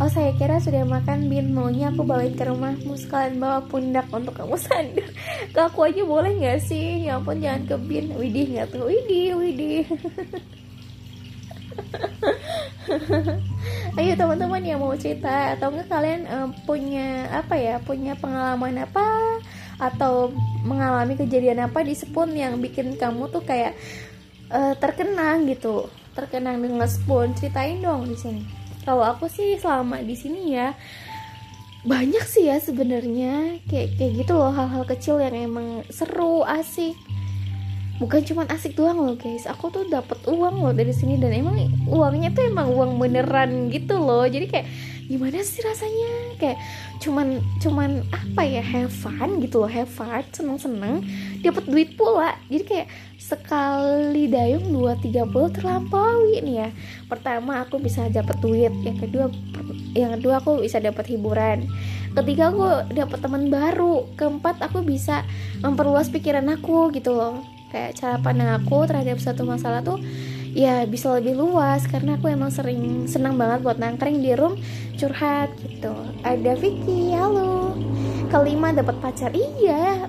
Oh 0.02 0.10
saya 0.10 0.34
kira 0.34 0.58
sudah 0.58 0.82
makan 0.90 1.30
bin. 1.30 1.54
Maunya 1.54 1.94
aku 1.94 2.02
bawain 2.02 2.34
ke 2.34 2.50
rumahmu 2.50 2.98
sekalian 2.98 3.38
bawa 3.38 3.62
pundak 3.70 4.10
untuk 4.10 4.34
kamu 4.34 4.58
sandar. 4.58 5.06
Ke 5.54 5.70
aja 5.70 6.02
boleh 6.02 6.34
gak 6.42 6.66
sih? 6.66 7.06
Ya 7.06 7.22
ampun 7.22 7.38
jangan 7.38 7.70
ke 7.70 7.76
bin. 7.78 8.10
Widih 8.18 8.58
gak 8.58 8.74
tuh? 8.74 8.90
Widih, 8.90 9.38
widih 9.38 9.86
Ayo 13.98 14.14
teman-teman 14.18 14.64
yang 14.64 14.80
mau 14.82 14.96
cerita 14.98 15.58
atau 15.58 15.74
enggak 15.74 15.90
kalian 15.90 16.22
uh, 16.26 16.50
punya 16.66 17.30
apa 17.30 17.56
ya 17.58 17.78
punya 17.82 18.14
pengalaman 18.18 18.84
apa 18.84 19.06
atau 19.78 20.34
mengalami 20.64 21.18
kejadian 21.18 21.66
apa 21.66 21.82
di 21.82 21.98
spoon 21.98 22.38
yang 22.38 22.62
bikin 22.62 22.96
kamu 22.98 23.30
tuh 23.30 23.44
kayak 23.46 23.78
uh, 24.50 24.74
terkenang 24.78 25.46
gitu. 25.50 25.90
Terkenang 26.14 26.62
dengan 26.62 26.86
spoon. 26.86 27.34
Ceritain 27.34 27.82
dong 27.82 28.10
di 28.10 28.18
sini. 28.18 28.44
Kalau 28.84 29.06
aku 29.06 29.32
sih 29.32 29.58
selama 29.58 30.04
di 30.04 30.14
sini 30.14 30.54
ya 30.54 30.76
banyak 31.84 32.26
sih 32.26 32.50
ya 32.50 32.58
sebenarnya. 32.62 33.62
Kayak 33.66 33.98
kayak 33.98 34.12
gitu 34.26 34.34
loh 34.38 34.54
hal-hal 34.54 34.84
kecil 34.86 35.18
yang 35.22 35.34
emang 35.34 35.86
seru 35.90 36.46
asik 36.46 36.98
bukan 38.02 38.26
cuma 38.26 38.44
asik 38.50 38.74
doang 38.74 38.98
loh 38.98 39.16
guys. 39.18 39.46
Aku 39.46 39.70
tuh 39.70 39.86
dapat 39.86 40.18
uang 40.26 40.66
loh 40.66 40.74
dari 40.74 40.94
sini 40.94 41.22
dan 41.22 41.30
emang 41.30 41.70
uangnya 41.86 42.34
tuh 42.34 42.50
emang 42.50 42.74
uang 42.74 42.98
beneran 42.98 43.70
gitu 43.70 44.02
loh. 44.02 44.26
Jadi 44.26 44.50
kayak 44.50 44.68
gimana 45.04 45.44
sih 45.46 45.62
rasanya? 45.62 46.12
Kayak 46.40 46.58
cuman 47.04 47.44
cuman 47.60 48.02
apa 48.10 48.42
ya 48.48 48.64
have 48.64 48.90
fun 48.90 49.38
gitu 49.44 49.62
loh. 49.62 49.70
Have 49.70 49.92
fun 49.92 50.26
seneng 50.34 50.58
seneng 50.58 50.96
dapat 51.46 51.64
duit 51.70 51.94
pula. 51.94 52.34
Jadi 52.50 52.64
kayak 52.66 52.88
sekali 53.22 54.28
dayung 54.28 54.74
dua 54.74 54.98
tiga 55.00 55.24
puluh 55.30 55.54
terlampaui 55.54 56.42
nih 56.42 56.56
ya. 56.66 56.70
Pertama 57.08 57.62
aku 57.62 57.78
bisa 57.78 58.10
dapat 58.10 58.36
duit. 58.42 58.74
Yang 58.84 59.08
kedua 59.08 59.26
yang 59.94 60.18
kedua 60.18 60.42
aku 60.42 60.66
bisa 60.66 60.82
dapat 60.82 61.08
hiburan. 61.14 61.70
Ketiga 62.14 62.50
aku 62.50 62.94
dapat 62.94 63.20
teman 63.22 63.54
baru. 63.54 64.10
Keempat 64.18 64.66
aku 64.66 64.82
bisa 64.82 65.22
memperluas 65.62 66.10
pikiran 66.10 66.50
aku 66.50 66.90
gitu 66.90 67.14
loh 67.14 67.42
kayak 67.74 67.98
cara 67.98 68.22
pandang 68.22 68.54
aku 68.54 68.86
terhadap 68.86 69.18
satu 69.18 69.50
masalah 69.50 69.82
tuh 69.82 69.98
ya 70.54 70.86
bisa 70.86 71.10
lebih 71.18 71.34
luas. 71.34 71.90
Karena 71.90 72.22
aku 72.22 72.30
emang 72.30 72.54
sering 72.54 73.10
senang 73.10 73.34
banget 73.34 73.66
buat 73.66 73.82
nangkring 73.82 74.22
di 74.22 74.38
room 74.38 74.62
curhat 75.02 75.50
gitu. 75.66 75.90
Ada 76.22 76.54
Vicky 76.54 77.18
halo. 77.18 77.74
Kelima 78.30 78.70
dapat 78.70 79.02
pacar? 79.02 79.34
Iya. 79.34 80.06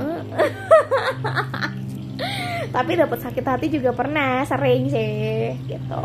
Tapi 2.76 2.92
dapat 2.94 3.18
sakit 3.18 3.44
hati 3.48 3.66
juga 3.72 3.96
pernah 3.96 4.44
sering 4.44 4.92
sih 4.92 5.56
gitu. 5.66 6.04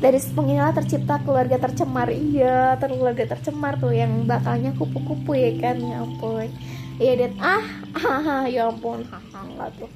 Dari 0.00 0.16
penginilah 0.32 0.74
tercipta 0.74 1.22
keluarga 1.22 1.56
tercemar. 1.56 2.10
Iya 2.10 2.74
keluarga 2.82 3.30
tercemar 3.30 3.78
tuh 3.78 3.94
yang 3.94 4.26
bakalnya 4.26 4.74
kupu-kupu 4.74 5.38
ya 5.38 5.54
kan? 5.62 5.78
Ya 5.78 6.02
ampun 6.02 6.50
iya 7.00 7.16
dan 7.16 7.32
ah 7.40 7.64
ah 7.96 8.44
ya 8.44 8.68
ampun. 8.68 9.02
Enggak 9.32 9.72
tuh. 9.80 9.90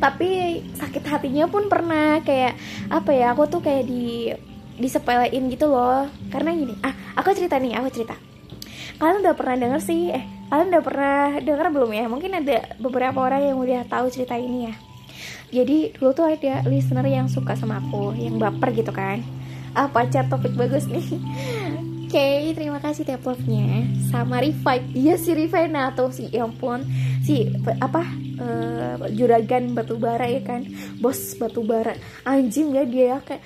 Tapi 0.00 0.60
sakit 0.72 1.04
hatinya 1.04 1.44
pun 1.46 1.68
pernah 1.68 2.18
kayak 2.24 2.56
apa 2.88 3.10
ya 3.12 3.36
aku 3.36 3.44
tuh 3.46 3.60
kayak 3.60 3.84
di 3.84 4.32
disepelein 4.80 5.52
gitu 5.52 5.68
loh. 5.68 6.08
Karena 6.32 6.56
gini 6.56 6.74
ah 6.80 6.96
aku 7.20 7.36
cerita 7.36 7.60
nih 7.60 7.76
aku 7.76 7.92
cerita. 7.92 8.16
Kalian 8.96 9.20
udah 9.20 9.36
pernah 9.36 9.56
denger 9.60 9.80
sih? 9.84 10.08
Eh 10.08 10.24
kalian 10.48 10.72
udah 10.72 10.82
pernah 10.82 11.20
denger 11.44 11.66
belum 11.68 11.90
ya? 11.92 12.04
Mungkin 12.08 12.32
ada 12.40 12.76
beberapa 12.80 13.20
orang 13.20 13.44
yang 13.44 13.60
udah 13.60 13.84
tahu 13.84 14.08
cerita 14.08 14.34
ini 14.40 14.72
ya. 14.72 14.74
Jadi 15.52 15.94
dulu 15.94 16.10
tuh 16.16 16.26
ada 16.32 16.64
listener 16.66 17.06
yang 17.06 17.28
suka 17.28 17.52
sama 17.54 17.78
aku 17.84 18.16
yang 18.16 18.40
baper 18.40 18.72
gitu 18.72 18.90
kan. 18.96 19.20
Ah 19.76 19.92
pacar 19.92 20.24
topik 20.32 20.56
bagus 20.56 20.88
nih 20.88 21.04
okay, 22.06 22.54
terima 22.54 22.78
kasih 22.78 23.02
teplopnya 23.02 23.82
sama 24.06 24.38
revive 24.38 24.86
iya 24.94 25.18
si 25.18 25.34
revive 25.34 25.66
nah 25.66 25.90
tuh 25.90 26.14
si 26.14 26.30
ya 26.30 26.46
ampun. 26.46 26.86
Si 27.26 27.50
apa 27.82 28.06
uh, 28.38 29.10
juragan 29.10 29.74
batubara 29.74 30.30
ya 30.30 30.40
kan? 30.46 30.62
Bos 31.02 31.34
batubara 31.34 31.98
anjing 32.22 32.78
ya 32.78 32.86
dia 32.86 33.04
ya 33.14 33.18
kayak 33.26 33.42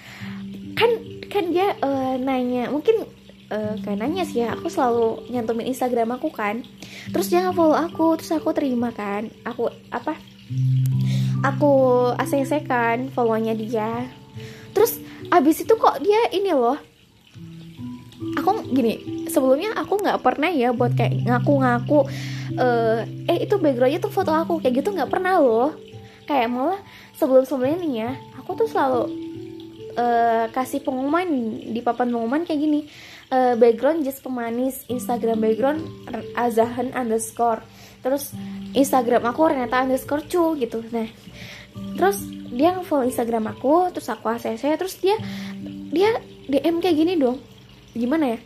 kan 0.77 0.91
kan 1.33 1.45
dia 1.49 1.73
uh, 1.81 2.21
nanya 2.21 2.69
mungkin 2.69 3.09
uh, 3.49 3.75
kayak 3.81 3.99
nanya 3.99 4.29
sih 4.29 4.45
ya 4.45 4.53
aku 4.53 4.69
selalu 4.69 5.25
nyantumin 5.33 5.73
Instagram 5.73 6.21
aku 6.21 6.29
kan. 6.29 6.61
Terus 7.09 7.33
dia 7.33 7.41
nge-follow 7.41 7.81
aku 7.81 8.21
terus 8.21 8.37
aku 8.37 8.53
terima 8.53 8.93
kan. 8.93 9.33
Aku 9.49 9.73
apa 9.89 10.21
aku 11.41 11.73
ACC 12.21 12.69
kan 12.69 13.09
follownya 13.09 13.57
dia. 13.57 14.05
Terus 14.77 15.01
abis 15.33 15.65
itu 15.65 15.73
kok 15.81 15.97
dia 16.05 16.29
ini 16.37 16.53
loh 16.53 16.90
aku 18.39 18.51
gini 18.71 19.27
sebelumnya 19.27 19.75
aku 19.79 19.99
nggak 20.03 20.21
pernah 20.23 20.51
ya 20.51 20.71
buat 20.75 20.95
kayak 20.95 21.27
ngaku-ngaku 21.27 22.07
uh, 22.59 23.03
eh 23.27 23.39
itu 23.47 23.55
backgroundnya 23.59 24.03
tuh 24.03 24.13
foto 24.13 24.35
aku 24.35 24.59
kayak 24.63 24.83
gitu 24.83 24.91
nggak 24.95 25.11
pernah 25.11 25.39
loh. 25.39 25.73
Kayak 26.27 26.49
malah 26.51 26.81
sebelum 27.19 27.43
sebelumnya 27.43 27.79
nih 27.83 27.93
ya 28.07 28.11
aku 28.39 28.51
tuh 28.55 28.69
selalu 28.71 29.03
uh, 29.99 30.47
kasih 30.55 30.83
pengumuman 30.83 31.27
di 31.75 31.81
papan 31.83 32.11
pengumuman 32.15 32.47
kayak 32.47 32.61
gini 32.63 32.81
uh, 33.35 33.59
background 33.59 34.07
just 34.07 34.23
pemanis 34.23 34.87
Instagram 34.87 35.43
background 35.43 35.83
azahan 36.39 36.95
underscore. 36.95 37.63
Terus 38.01 38.33
Instagram 38.73 39.27
aku 39.27 39.51
Renata 39.51 39.83
underscore 39.83 40.25
cu 40.31 40.55
gitu. 40.55 40.87
Nah 40.95 41.11
terus 41.99 42.23
dia 42.51 42.75
follow 42.83 43.07
Instagram 43.07 43.51
aku 43.55 43.95
terus 43.95 44.11
aku 44.11 44.27
ACC 44.27 44.75
terus 44.75 44.99
dia 44.99 45.15
dia 45.91 46.19
DM 46.51 46.83
kayak 46.83 46.97
gini 46.99 47.15
dong 47.15 47.39
gimana 47.95 48.37
ya? 48.37 48.39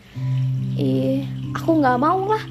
Ih 0.75 1.23
aku 1.55 1.79
nggak 1.79 1.99
mau 2.01 2.27
lah 2.27 2.45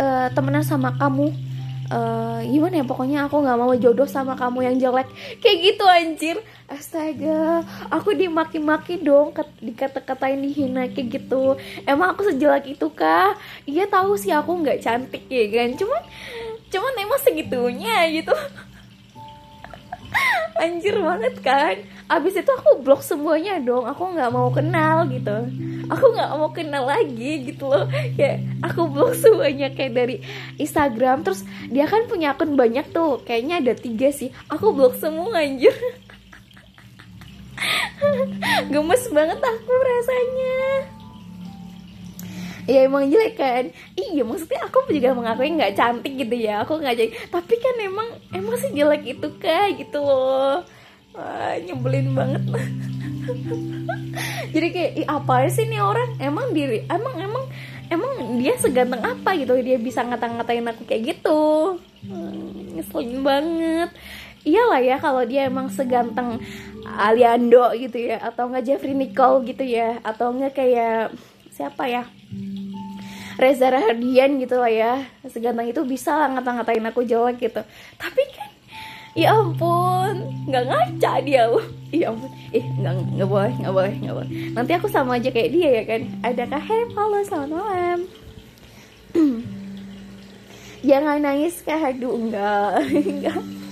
uh, 0.00 0.28
temenan 0.32 0.64
sama 0.64 0.96
kamu. 0.96 1.44
Uh, 1.86 2.42
gimana 2.50 2.82
ya? 2.82 2.84
Pokoknya 2.84 3.18
aku 3.30 3.46
nggak 3.46 3.58
mau 3.58 3.70
jodoh 3.78 4.08
sama 4.10 4.34
kamu 4.34 4.66
yang 4.66 4.76
jelek. 4.80 5.08
Kayak 5.38 5.58
gitu 5.62 5.84
anjir. 5.86 6.36
Astaga 6.66 7.62
aku 7.94 8.10
dimaki-maki 8.10 8.98
dong 8.98 9.30
dikata-katain 9.62 10.42
dihina 10.42 10.90
kayak 10.90 11.22
gitu. 11.22 11.54
Emang 11.86 12.16
aku 12.16 12.26
sejelek 12.26 12.74
itu 12.74 12.90
kah? 12.90 13.38
Iya 13.62 13.86
tahu 13.86 14.18
sih 14.18 14.34
aku 14.34 14.66
nggak 14.66 14.82
cantik 14.82 15.30
ya 15.30 15.46
kan? 15.46 15.78
Cuman 15.78 16.02
cuman 16.66 16.92
emang 16.98 17.20
segitunya 17.22 17.96
gitu. 18.10 18.34
Anjir 20.62 20.96
banget 20.98 21.34
kan 21.44 21.76
abis 22.06 22.38
itu 22.38 22.50
aku 22.54 22.86
blok 22.86 23.02
semuanya 23.02 23.58
dong. 23.58 23.82
Aku 23.90 24.14
nggak 24.14 24.30
mau 24.30 24.46
kenal 24.54 25.10
gitu. 25.10 25.50
Aku 25.90 26.04
nggak 26.14 26.30
mau 26.38 26.50
kenal 26.54 26.86
lagi 26.86 27.50
gitu 27.50 27.66
loh. 27.66 27.90
Ya 28.14 28.38
aku 28.62 28.86
blok 28.86 29.18
semuanya 29.18 29.74
kayak 29.74 29.92
dari 29.94 30.16
Instagram. 30.58 31.26
Terus 31.26 31.42
dia 31.66 31.90
kan 31.90 32.06
punya 32.06 32.38
akun 32.38 32.54
banyak 32.54 32.94
tuh. 32.94 33.18
Kayaknya 33.26 33.54
ada 33.58 33.74
tiga 33.74 34.14
sih. 34.14 34.30
Aku 34.46 34.70
blok 34.70 34.94
semua 35.02 35.42
anjir. 35.42 35.74
Gemes 38.72 39.04
banget 39.10 39.40
aku 39.42 39.72
rasanya. 39.74 40.58
Ya 42.66 42.82
emang 42.82 43.06
jelek 43.10 43.38
kan? 43.38 43.64
Iya 43.94 44.26
maksudnya 44.26 44.66
aku 44.66 44.90
juga 44.90 45.14
mengakui 45.14 45.54
nggak 45.54 45.74
cantik 45.74 46.14
gitu 46.14 46.38
ya. 46.38 46.62
Aku 46.62 46.78
nggak 46.78 46.94
jadi. 46.98 47.10
Tapi 47.34 47.54
kan 47.58 47.74
emang 47.82 48.08
emang 48.30 48.54
sih 48.62 48.70
jelek 48.70 49.02
itu 49.18 49.26
kayak 49.42 49.82
gitu 49.82 50.02
loh 50.02 50.66
Wah, 51.16 51.56
nyebelin 51.64 52.12
banget. 52.12 52.44
Jadi 54.54 54.68
kayak 54.72 54.92
Ih, 55.00 55.06
apa 55.08 55.48
sih 55.48 55.64
nih 55.64 55.80
orang? 55.80 56.20
Emang 56.20 56.52
diri 56.52 56.84
emang 56.92 57.16
emang 57.16 57.44
emang 57.88 58.12
dia 58.36 58.54
seganteng 58.60 59.00
apa 59.00 59.32
gitu? 59.40 59.56
Dia 59.64 59.80
bisa 59.80 60.04
ngata-ngatain 60.04 60.68
aku 60.68 60.84
kayak 60.84 61.16
gitu. 61.16 61.80
Hmm, 62.04 63.24
banget. 63.24 63.90
Iyalah 64.46 64.80
ya 64.84 64.96
kalau 65.02 65.26
dia 65.26 65.50
emang 65.50 65.72
seganteng 65.72 66.38
Aliando 66.86 67.74
gitu 67.74 67.98
ya 67.98 68.22
atau 68.22 68.46
enggak 68.46 68.62
Jeffrey 68.62 68.94
Nicole 68.94 69.42
gitu 69.42 69.66
ya 69.66 69.98
atau 70.06 70.30
enggak 70.30 70.54
kayak 70.54 71.10
siapa 71.50 71.88
ya? 71.88 72.04
Reza 73.36 73.68
Rahardian 73.68 74.40
gitu 74.40 74.56
lah 74.56 74.72
ya 74.72 74.92
seganteng 75.28 75.68
itu 75.68 75.84
bisa 75.84 76.30
ngata-ngatain 76.30 76.86
aku 76.88 77.04
jelek 77.04 77.42
gitu. 77.42 77.60
Tapi 77.98 78.22
kan 78.32 78.55
ya 79.16 79.32
ampun 79.32 80.14
nggak 80.46 80.64
ngaca 80.68 81.12
dia. 81.24 81.48
Ya 81.94 82.10
ampun. 82.12 82.28
Ih 82.50 82.66
nggak 82.82 82.92
nggak 83.14 83.30
boleh 83.30 83.52
nggak 83.62 83.74
boleh 83.74 83.94
nggak 84.02 84.16
boleh. 84.20 84.30
Nanti 84.52 84.72
aku 84.74 84.86
sama 84.90 85.16
aja 85.16 85.30
kayak 85.32 85.50
dia 85.54 85.70
ya 85.80 85.82
kan? 85.86 86.02
Adakah 86.20 86.60
hey 86.60 86.82
halo 86.92 87.18
selamat 87.24 87.50
malam. 87.56 88.00
Jangan 90.88 91.18
nangis 91.22 91.62
kah 91.64 91.78
aduh 91.78 92.14
enggak 92.14 92.84
enggak 92.90 93.40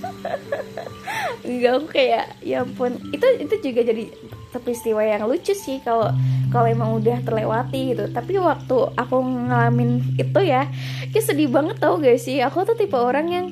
enggak 1.45 1.71
aku 1.77 1.87
kayak 1.93 2.25
ya 2.41 2.65
ampun. 2.65 2.97
Itu 3.13 3.27
itu 3.37 3.55
juga 3.61 3.81
jadi 3.85 4.09
peristiwa 4.55 5.03
yang 5.03 5.27
lucu 5.27 5.51
sih 5.51 5.83
kalau 5.83 6.07
kalau 6.49 6.67
emang 6.71 6.95
udah 6.95 7.19
terlewati 7.21 7.91
gitu. 7.95 8.07
Tapi 8.11 8.39
waktu 8.39 8.77
aku 8.95 9.15
ngalamin 9.19 9.99
itu 10.15 10.39
ya 10.41 10.67
kayak 11.11 11.25
sedih 11.25 11.51
banget 11.51 11.77
tau 11.79 11.99
gak 11.99 12.19
sih? 12.19 12.39
Aku 12.39 12.63
tuh 12.63 12.79
tipe 12.79 12.95
orang 12.95 13.27
yang 13.27 13.45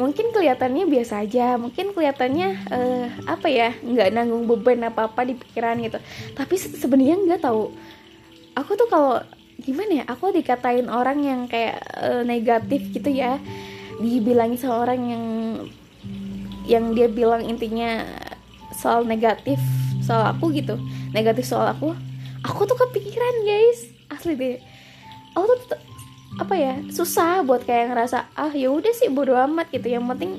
mungkin 0.00 0.32
kelihatannya 0.32 0.88
biasa 0.88 1.24
aja. 1.24 1.60
Mungkin 1.60 1.92
kelihatannya 1.92 2.48
uh, 2.72 3.06
apa 3.28 3.46
ya 3.52 3.76
nggak 3.80 4.08
nanggung 4.16 4.48
beban 4.48 4.88
apa 4.88 5.08
apa 5.12 5.28
di 5.28 5.36
pikiran 5.36 5.76
gitu. 5.84 5.98
Tapi 6.32 6.54
sebenarnya 6.56 7.16
nggak 7.20 7.42
tahu 7.44 7.72
aku 8.56 8.72
tuh 8.74 8.88
kalau 8.88 9.20
gimana 9.60 10.00
ya 10.00 10.04
aku 10.08 10.32
dikatain 10.32 10.88
orang 10.88 11.20
yang 11.20 11.40
kayak 11.48 11.80
uh, 12.00 12.24
negatif 12.24 12.80
gitu 12.92 13.12
ya. 13.12 13.36
Dibilangin 13.96 14.60
seorang 14.60 15.00
yang 15.08 15.24
yang 16.66 16.92
dia 16.92 17.06
bilang 17.06 17.46
intinya 17.46 18.02
soal 18.74 19.06
negatif 19.06 19.56
soal 20.02 20.34
aku 20.34 20.52
gitu. 20.52 20.76
Negatif 21.14 21.46
soal 21.46 21.70
aku. 21.70 21.94
Aku 22.46 22.66
tuh 22.66 22.78
kepikiran 22.78 23.46
guys. 23.46 23.90
Asli 24.10 24.34
deh. 24.34 24.58
Aku 25.34 25.46
tuh 25.46 25.78
apa 26.36 26.52
ya 26.52 26.84
susah 26.92 27.40
buat 27.46 27.64
kayak 27.64 27.96
ngerasa 27.96 28.28
ah 28.36 28.52
ya 28.52 28.68
udah 28.68 28.92
sih 28.92 29.08
bodo 29.08 29.34
amat 29.34 29.70
gitu. 29.72 29.90
Yang 29.90 30.04
penting 30.14 30.32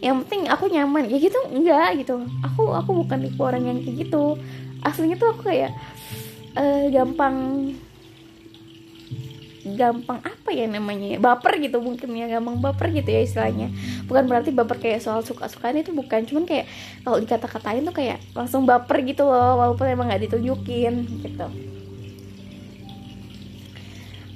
yang 0.00 0.14
penting 0.24 0.50
aku 0.50 0.70
nyaman. 0.70 1.10
Ya 1.10 1.18
gitu 1.18 1.38
enggak 1.50 2.00
gitu. 2.00 2.22
Aku 2.42 2.74
aku 2.74 3.04
bukan 3.04 3.22
tipe 3.22 3.40
orang 3.42 3.66
yang 3.66 3.78
kayak 3.82 4.08
gitu. 4.08 4.38
Aslinya 4.82 5.18
tuh 5.18 5.34
aku 5.34 5.50
kayak 5.50 5.74
uh, 6.58 6.86
gampang 6.90 7.70
gampang 9.64 10.20
apa 10.20 10.52
ya 10.52 10.68
namanya 10.68 11.16
baper 11.16 11.56
gitu 11.56 11.80
mungkin 11.80 12.12
ya 12.12 12.28
gampang 12.28 12.60
baper 12.60 12.92
gitu 12.92 13.08
ya 13.08 13.24
istilahnya. 13.24 13.72
Bukan 14.04 14.28
berarti 14.28 14.52
baper 14.52 14.76
kayak 14.76 15.00
soal 15.00 15.24
suka-sukaan 15.24 15.80
itu 15.80 15.96
bukan 15.96 16.28
cuman 16.28 16.44
kayak 16.44 16.68
kalau 17.00 17.16
dikata-katain 17.16 17.80
tuh 17.88 17.96
kayak 17.96 18.20
langsung 18.36 18.68
baper 18.68 19.00
gitu 19.08 19.24
loh 19.24 19.56
walaupun 19.56 19.88
emang 19.88 20.12
nggak 20.12 20.28
ditunjukin 20.28 21.08
gitu. 21.24 21.46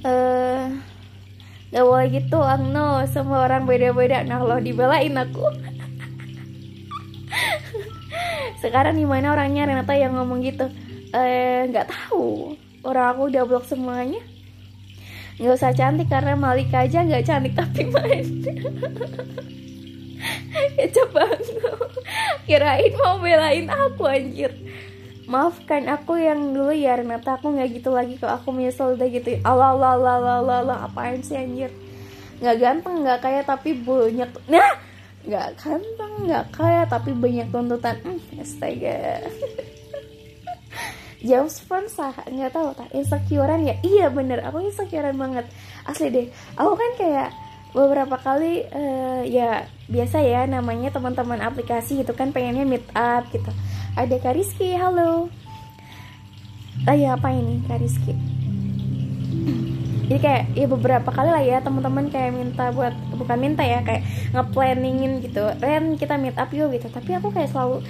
Eh 0.08 0.64
uh, 1.76 1.84
boleh 1.84 2.08
gitu 2.08 2.40
Angno 2.40 3.04
Semua 3.12 3.44
orang 3.44 3.68
beda-beda. 3.68 4.24
Nah 4.24 4.40
lo 4.40 4.56
dibelain 4.56 5.12
aku. 5.12 5.44
Sekarang 8.64 8.96
di 8.96 9.04
mana 9.04 9.36
orangnya? 9.36 9.68
Renata 9.68 9.92
yang 9.92 10.16
ngomong 10.16 10.40
gitu. 10.40 10.72
Eh 11.12 11.68
nggak 11.68 11.92
tahu. 11.92 12.56
Orang 12.80 13.12
aku 13.12 13.28
udah 13.28 13.44
blok 13.44 13.68
semuanya 13.68 14.24
nggak 15.38 15.54
usah 15.54 15.70
cantik 15.70 16.10
karena 16.10 16.34
Malika 16.34 16.82
aja 16.82 17.06
nggak 17.06 17.24
cantik 17.26 17.54
tapi 17.54 17.82
main. 17.90 18.26
Ya 20.78 20.86
coba 20.90 21.30
kirain 22.46 22.94
mau 22.98 23.18
belain 23.22 23.66
aku 23.70 24.02
anjir. 24.06 24.50
Maafkan 25.28 25.86
aku 25.86 26.18
yang 26.18 26.54
dulu 26.54 26.74
ya 26.74 26.98
Renata. 26.98 27.38
Aku 27.38 27.54
nggak 27.54 27.78
gitu 27.78 27.90
lagi 27.94 28.18
kalau 28.18 28.38
aku 28.40 28.50
menyesal 28.50 28.98
udah 28.98 29.06
gitu. 29.06 29.38
Allah 29.44 29.74
Allah 29.76 29.90
Allah 29.94 30.14
Allah 30.18 30.36
Allah, 30.42 30.58
Allah. 30.64 30.78
apaan 30.90 31.22
sih 31.22 31.38
anjir? 31.38 31.70
Nggak 32.42 32.56
ganteng 32.58 32.94
nggak 33.06 33.18
kaya 33.22 33.40
tapi 33.46 33.78
banyak. 33.78 34.30
Nah 34.50 34.70
nggak 35.28 35.48
ganteng 35.60 36.12
nggak 36.26 36.46
kaya 36.50 36.82
tapi 36.86 37.10
banyak 37.14 37.46
tuntutan. 37.50 37.96
Hmm, 38.02 38.18
astaga 38.42 39.22
James 41.22 41.58
Bond 41.66 41.88
sah 41.90 42.14
nggak 42.14 42.52
tahu 42.54 42.74
tak 42.74 42.88
insecurean 42.94 43.66
ya? 43.66 43.74
Iya 43.82 44.06
bener 44.12 44.42
aku 44.46 44.62
insecurean 44.62 45.18
banget. 45.18 45.46
Asli 45.86 46.08
deh 46.10 46.26
aku 46.54 46.72
kan 46.78 46.90
kayak 46.98 47.28
beberapa 47.76 48.16
kali 48.16 48.64
uh, 48.72 49.22
ya 49.28 49.68
biasa 49.92 50.24
ya 50.24 50.48
namanya 50.48 50.88
teman-teman 50.88 51.44
aplikasi 51.44 52.00
gitu 52.00 52.16
kan 52.16 52.30
pengennya 52.30 52.64
meet 52.64 52.86
up 52.96 53.26
gitu. 53.30 53.50
Ada 53.98 54.16
Kariski 54.22 54.78
halo. 54.78 55.28
Ah 56.86 56.94
ya 56.94 57.18
apa 57.18 57.34
ini 57.34 57.60
Kariski 57.66 58.38
jadi 60.08 60.24
kayak 60.24 60.44
ya 60.56 60.66
beberapa 60.72 61.12
kali 61.12 61.28
lah 61.28 61.44
ya 61.44 61.60
teman-teman 61.60 62.08
kayak 62.08 62.32
minta 62.32 62.72
buat 62.72 62.96
bukan 63.12 63.36
minta 63.36 63.60
ya 63.60 63.84
kayak 63.84 64.08
ngeplanningin 64.32 65.20
gitu. 65.20 65.44
Ren 65.60 66.00
kita 66.00 66.16
meet 66.16 66.32
up 66.40 66.48
yuk 66.48 66.72
gitu. 66.72 66.88
Tapi 66.88 67.20
aku 67.20 67.28
kayak 67.28 67.52
selalu 67.52 67.84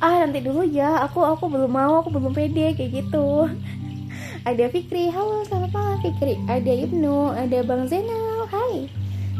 ah 0.00 0.24
nanti 0.24 0.40
dulu 0.40 0.64
ya. 0.64 1.04
Aku 1.06 1.20
aku 1.20 1.46
belum 1.46 1.70
mau 1.70 2.00
aku 2.00 2.08
belum 2.08 2.32
pede 2.32 2.72
kayak 2.72 3.04
gitu. 3.04 3.46
Ada 4.48 4.72
Fikri. 4.72 5.12
Halo 5.12 5.44
selamat 5.44 5.70
malam 5.76 5.98
Fikri. 6.00 6.34
Ada 6.48 6.72
Ibnu 6.88 7.36
ada 7.36 7.58
Bang 7.60 7.84
Zainal. 7.84 8.48
Hai. 8.48 8.88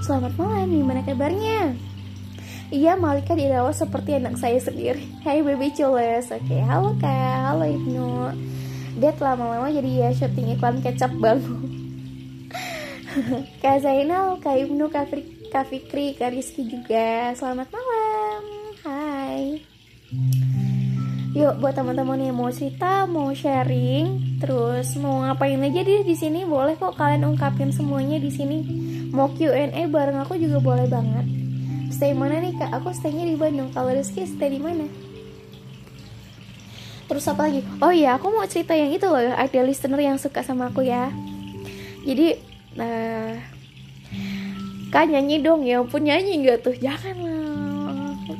Selamat 0.05 0.37
malam 0.37 0.69
gimana 0.69 1.01
kabarnya? 1.01 1.73
Iya 2.70 2.95
Malika 3.01 3.32
dirawat 3.32 3.81
seperti 3.81 4.20
anak 4.20 4.37
saya 4.37 4.61
sendiri. 4.61 5.01
Hai 5.24 5.41
baby 5.41 5.73
cules. 5.73 6.28
Oke 6.28 6.61
halo 6.61 6.93
kak. 7.01 7.37
Halo 7.49 7.65
Ibnu. 7.65 8.37
Dia 9.01 9.16
lama-lama 9.16 9.73
jadi 9.73 10.05
ya 10.05 10.09
syuting 10.12 10.59
iklan 10.59 10.85
kecap 10.85 11.15
bang 11.23 11.41
Kak 13.62 13.81
Zainal, 13.81 14.39
Kak 14.43 14.59
Ibnu, 14.66 14.91
Kak 14.91 15.66
Fikri, 15.66 16.15
Kak 16.15 16.35
Rizky 16.35 16.66
juga. 16.66 17.35
Selamat 17.35 17.70
malam. 17.73 18.43
Hai 18.85 19.70
Yuk 21.31 21.62
buat 21.62 21.78
teman-teman 21.78 22.19
yang 22.19 22.35
mau 22.35 22.51
cerita, 22.51 23.07
mau 23.07 23.31
sharing, 23.31 24.39
terus 24.43 24.99
mau 24.99 25.23
ngapain 25.23 25.62
aja 25.62 25.87
deh 25.87 26.03
di 26.03 26.19
sini 26.19 26.43
boleh 26.43 26.74
kok 26.74 26.99
kalian 26.99 27.23
ungkapin 27.31 27.70
semuanya 27.70 28.19
di 28.19 28.35
sini. 28.35 28.66
Mau 29.15 29.31
Q&A 29.31 29.87
bareng 29.87 30.19
aku 30.19 30.35
juga 30.35 30.59
boleh 30.59 30.91
banget. 30.91 31.23
Stay 31.95 32.11
mana 32.19 32.43
nih 32.43 32.59
kak? 32.59 32.74
Aku 32.82 32.91
staynya 32.91 33.31
di 33.31 33.39
Bandung. 33.39 33.70
Kalau 33.70 33.95
Rizky 33.95 34.27
stay 34.27 34.51
di 34.51 34.59
mana? 34.59 34.91
Terus 37.07 37.27
apa 37.31 37.47
lagi? 37.47 37.62
Oh 37.78 37.95
iya, 37.95 38.19
aku 38.19 38.31
mau 38.35 38.47
cerita 38.51 38.74
yang 38.74 38.91
itu 38.91 39.07
loh. 39.07 39.19
Ada 39.19 39.62
listener 39.62 40.03
yang 40.03 40.19
suka 40.19 40.43
sama 40.43 40.70
aku 40.74 40.82
ya. 40.82 41.15
Jadi, 42.03 42.39
nah, 42.74 43.39
kak 44.91 45.11
nyanyi 45.11 45.43
dong 45.43 45.62
ya. 45.62 45.82
Pun 45.87 46.07
nyanyi 46.07 46.43
nggak 46.43 46.59
tuh? 46.66 46.74
Jangan 46.78 47.16
lah 47.23 47.60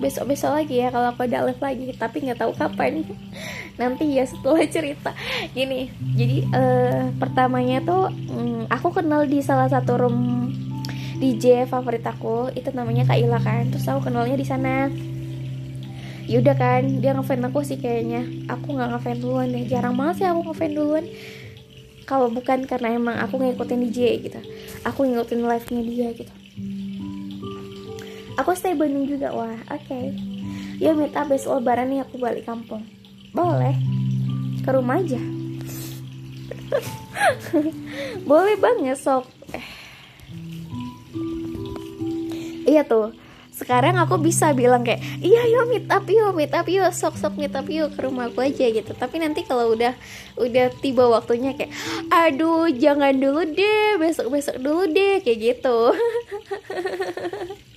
besok-besok 0.01 0.51
lagi 0.65 0.81
ya 0.81 0.89
kalau 0.89 1.13
aku 1.13 1.29
ada 1.29 1.45
live 1.45 1.61
lagi 1.61 1.93
tapi 1.95 2.25
nggak 2.25 2.41
tahu 2.41 2.53
kapan. 2.57 3.05
Nanti 3.81 4.17
ya 4.17 4.25
setelah 4.25 4.65
cerita. 4.67 5.13
Gini 5.53 5.93
jadi 6.17 6.49
uh, 6.51 7.03
pertamanya 7.21 7.85
tuh 7.85 8.09
um, 8.33 8.65
aku 8.73 8.97
kenal 8.97 9.29
di 9.29 9.45
salah 9.45 9.69
satu 9.69 10.01
room 10.01 10.49
DJ 11.21 11.69
favorit 11.69 12.01
aku 12.03 12.49
itu 12.57 12.73
namanya 12.73 13.05
Kak 13.05 13.21
Ila 13.21 13.39
kan. 13.39 13.69
Terus 13.69 13.87
aku 13.87 14.09
kenalnya 14.09 14.41
di 14.41 14.47
sana. 14.49 14.89
Yaudah 16.25 16.57
kan 16.57 16.83
dia 17.05 17.13
ngefan 17.13 17.45
aku 17.45 17.61
sih 17.61 17.77
kayaknya. 17.77 18.25
Aku 18.49 18.73
nggak 18.73 18.97
ngefan 18.97 19.21
duluan 19.21 19.53
deh. 19.53 19.69
Jarang 19.69 20.01
banget 20.01 20.25
sih 20.25 20.27
aku 20.27 20.49
ngefan 20.49 20.73
duluan. 20.73 21.05
Kalau 22.09 22.27
bukan 22.33 22.67
karena 22.67 22.97
emang 22.97 23.21
aku 23.21 23.39
ngikutin 23.39 23.81
DJ 23.87 24.25
gitu. 24.25 24.41
Aku 24.89 25.05
ngikutin 25.05 25.45
live 25.45 25.67
nya 25.71 25.83
dia 25.85 26.09
gitu 26.17 26.35
aku 28.39 28.51
stay 28.55 28.77
Bandung 28.77 29.07
juga 29.09 29.33
wah 29.35 29.57
oke. 29.71 29.87
Okay. 29.87 30.15
ya 30.81 30.95
meet 30.97 31.15
up 31.17 31.29
besok 31.29 31.61
lebaran 31.61 31.91
nih 31.91 32.05
aku 32.05 32.21
balik 32.21 32.47
kampung. 32.47 32.87
Boleh. 33.35 33.75
Ke 34.63 34.71
rumah 34.75 35.01
aja. 35.01 35.21
Boleh 38.31 38.57
banget 38.59 38.99
sok. 38.99 39.27
Eh. 39.55 39.67
iya 42.69 42.83
tuh. 42.87 43.15
Sekarang 43.51 44.01
aku 44.01 44.17
bisa 44.17 44.57
bilang 44.57 44.81
kayak 44.81 45.05
iya 45.21 45.45
yuk 45.53 45.69
meet 45.69 45.85
up 45.93 46.09
yuk 46.09 46.33
meet 46.33 46.49
up 46.57 46.65
yuk 46.65 46.89
sok 46.97 47.21
sok 47.21 47.37
meet 47.37 47.53
up 47.53 47.69
yuk 47.69 47.93
ke 47.93 48.01
rumah 48.01 48.33
aku 48.33 48.41
aja 48.41 48.67
gitu. 48.73 48.93
Tapi 48.97 49.21
nanti 49.21 49.45
kalau 49.45 49.77
udah 49.77 49.93
udah 50.41 50.73
tiba 50.81 51.05
waktunya 51.13 51.53
kayak 51.53 51.69
aduh 52.09 52.73
jangan 52.73 53.13
dulu 53.13 53.45
deh 53.45 54.01
besok 54.01 54.33
besok 54.33 54.57
dulu 54.57 54.89
deh 54.89 55.21
kayak 55.21 55.39
gitu 55.39 55.79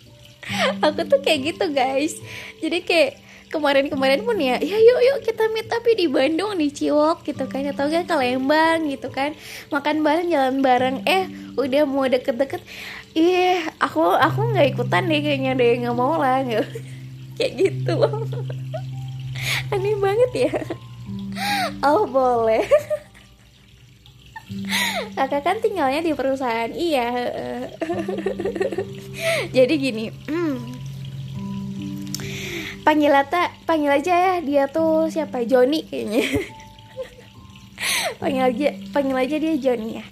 aku 0.81 1.01
tuh 1.07 1.19
kayak 1.23 1.53
gitu 1.53 1.65
guys. 1.71 2.19
Jadi 2.59 2.83
kayak 2.83 3.11
kemarin-kemarin 3.53 4.25
pun 4.25 4.33
ya 4.41 4.57
ya 4.57 4.77
yuk 4.81 4.99
yuk 5.05 5.17
kita 5.29 5.45
meet 5.53 5.69
tapi 5.69 5.93
di 5.93 6.09
Bandung 6.09 6.57
di 6.57 6.73
Ciwok 6.73 7.21
gitu 7.27 7.45
kan. 7.45 7.63
Atau 7.69 7.87
enggak 7.87 8.09
ke 8.09 8.15
Lembang 8.17 8.89
gitu 8.89 9.07
kan. 9.13 9.37
Makan 9.69 10.01
bareng 10.01 10.27
jalan 10.31 10.57
bareng. 10.59 10.95
Eh 11.05 11.29
udah 11.55 11.83
mau 11.85 12.09
deket-deket. 12.09 12.61
Ih 13.13 13.61
aku 13.77 14.01
aku 14.01 14.57
nggak 14.57 14.73
ikutan 14.73 15.05
deh 15.05 15.21
kayaknya 15.21 15.53
deh 15.53 15.71
nggak 15.85 15.95
mau 15.95 16.17
lah 16.17 16.41
nggak 16.41 16.65
kayak 17.37 17.51
gitu. 17.57 17.95
Aneh 19.73 19.95
banget 20.01 20.31
ya. 20.49 20.53
Oh 21.81 22.05
boleh 22.05 22.65
kakak 25.17 25.41
kan 25.45 25.57
tinggalnya 25.59 26.01
di 26.01 26.11
perusahaan 26.15 26.71
iya. 26.71 27.09
Jadi 29.55 29.73
gini 29.77 30.09
hmm. 30.09 30.57
panggil 32.83 33.13
aja 33.13 33.47
panggil 33.63 33.91
aja 33.93 34.13
ya 34.13 34.33
dia 34.41 34.63
tuh 34.67 35.07
siapa? 35.07 35.45
Joni 35.47 35.85
kayaknya. 35.87 36.23
Panggil 38.21 38.43
aja 38.47 38.69
panggil 38.95 39.17
aja 39.19 39.35
dia 39.35 39.55
Joni 39.59 39.99
ya. 39.99 40.05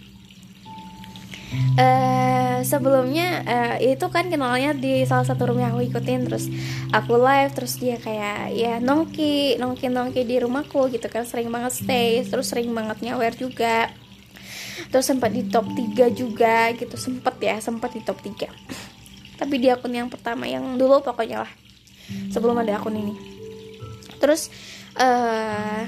Uh, 1.51 2.63
sebelumnya 2.63 3.43
uh, 3.43 3.75
itu 3.83 4.07
kan 4.07 4.31
kenalnya 4.31 4.71
di 4.71 5.03
salah 5.03 5.27
satu 5.27 5.51
room 5.51 5.59
yang 5.59 5.75
aku 5.75 5.83
ikutin 5.83 6.23
terus 6.23 6.47
aku 6.95 7.19
live 7.19 7.51
terus 7.51 7.75
dia 7.75 7.99
kayak 7.99 8.55
ya 8.55 8.79
nongki 8.79 9.59
nongki 9.59 9.91
nongki 9.91 10.23
di 10.23 10.39
rumahku 10.39 10.87
gitu 10.87 11.11
kan 11.11 11.27
sering 11.27 11.51
banget 11.51 11.75
stay 11.75 12.23
terus 12.23 12.51
sering 12.51 12.71
banget 12.71 13.03
nyawer 13.03 13.35
juga 13.35 13.91
terus 14.91 15.07
sempat 15.07 15.31
di 15.31 15.47
top 15.47 15.65
3 15.71 16.11
juga 16.11 16.69
gitu. 16.75 16.99
Sempet 16.99 17.35
ya 17.39 17.55
sempat 17.63 17.95
di 17.95 18.03
top 18.03 18.19
3 18.21 18.91
tapi 19.41 19.57
di 19.57 19.73
akun 19.73 19.89
yang 19.89 20.05
pertama 20.05 20.45
yang 20.45 20.77
dulu 20.77 21.01
pokoknya 21.01 21.41
lah. 21.41 21.51
Sebelum 22.29 22.61
ada 22.61 22.77
akun 22.77 22.93
ini. 22.93 23.17
Terus 24.21 24.53
uh, 25.01 25.81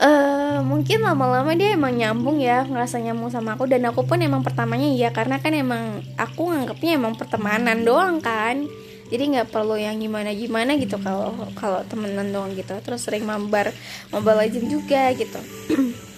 uh, 0.00 0.58
mungkin 0.64 1.04
lama-lama 1.04 1.52
dia 1.52 1.76
emang 1.76 1.92
nyambung 1.92 2.40
ya 2.40 2.64
ngerasa 2.64 2.96
nyambung 3.04 3.28
sama 3.28 3.60
aku. 3.60 3.68
Dan 3.68 3.84
aku 3.84 4.08
pun 4.08 4.16
emang 4.24 4.40
pertamanya 4.40 4.88
iya 4.88 5.12
karena 5.12 5.36
kan 5.36 5.52
emang 5.52 6.00
aku 6.16 6.48
nganggapnya 6.48 6.96
emang 6.96 7.12
pertemanan 7.20 7.84
doang 7.84 8.24
kan. 8.24 8.64
Jadi 9.12 9.36
nggak 9.36 9.52
perlu 9.52 9.76
yang 9.76 10.00
gimana 10.00 10.32
gimana 10.32 10.80
gitu 10.80 10.96
kalau 10.96 11.36
kalau 11.60 11.84
temenan 11.84 12.32
doang 12.32 12.56
gitu. 12.56 12.72
Terus 12.80 13.04
sering 13.04 13.28
mabar 13.28 13.68
mobile 14.08 14.48
legend 14.48 14.72
juga 14.72 15.12
gitu 15.12 15.38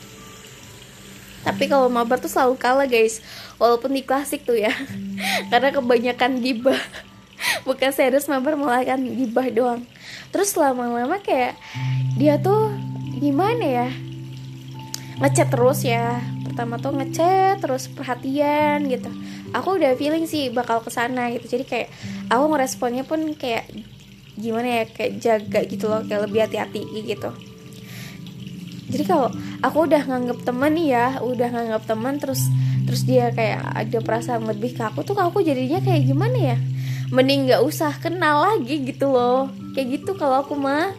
tapi 1.49 1.65
kalau 1.65 1.89
mabar 1.89 2.21
tuh 2.21 2.29
selalu 2.29 2.61
kalah 2.61 2.85
guys. 2.85 3.25
Walaupun 3.57 3.97
di 3.97 4.05
klasik 4.05 4.45
tuh 4.45 4.61
ya. 4.61 4.69
Karena 5.51 5.73
kebanyakan 5.73 6.45
gibah. 6.45 6.77
Bukan 7.67 7.89
serius 7.89 8.29
mabar 8.29 8.53
malah 8.61 8.85
kan 8.85 9.01
gibah 9.01 9.49
doang. 9.49 9.81
Terus 10.29 10.53
lama-lama 10.61 11.17
kayak 11.25 11.57
dia 12.21 12.37
tuh 12.37 12.69
gimana 13.17 13.65
ya? 13.65 13.89
Ngechat 15.25 15.49
terus 15.49 15.89
ya. 15.89 16.21
Pertama 16.45 16.77
tuh 16.77 16.93
ngechat 16.93 17.65
terus 17.65 17.89
perhatian 17.89 18.85
gitu. 18.85 19.09
Aku 19.57 19.81
udah 19.81 19.97
feeling 19.97 20.29
sih 20.29 20.53
bakal 20.53 20.85
ke 20.85 20.93
sana 20.93 21.33
gitu. 21.33 21.57
Jadi 21.57 21.65
kayak 21.65 21.89
aku 22.29 22.45
ngeresponnya 22.53 23.09
pun 23.09 23.33
kayak 23.33 23.65
gimana 24.37 24.83
ya? 24.83 24.85
Kayak 24.85 25.13
jaga 25.17 25.61
gitu 25.65 25.89
loh 25.89 26.05
kayak 26.05 26.29
lebih 26.29 26.45
hati-hati 26.45 26.85
gitu 27.09 27.48
jadi 28.89 29.05
kalau 29.05 29.29
aku 29.61 29.85
udah 29.85 30.03
nganggap 30.09 30.39
teman 30.49 30.73
nih 30.73 30.89
ya 30.97 31.07
udah 31.21 31.49
nganggap 31.53 31.83
teman 31.85 32.17
terus 32.17 32.41
terus 32.89 33.05
dia 33.05 33.29
kayak 33.29 33.61
ada 33.77 33.99
perasaan 34.01 34.49
lebih 34.49 34.73
ke 34.73 34.81
aku 34.81 35.05
tuh 35.05 35.13
aku 35.21 35.45
jadinya 35.45 35.77
kayak 35.85 36.09
gimana 36.09 36.57
ya? 36.57 36.59
Mending 37.13 37.53
nggak 37.53 37.61
usah 37.61 37.93
kenal 38.01 38.49
lagi 38.49 38.81
gitu 38.81 39.13
loh. 39.13 39.53
Kayak 39.77 40.01
gitu 40.01 40.17
kalau 40.17 40.41
aku 40.41 40.57
mah. 40.57 40.97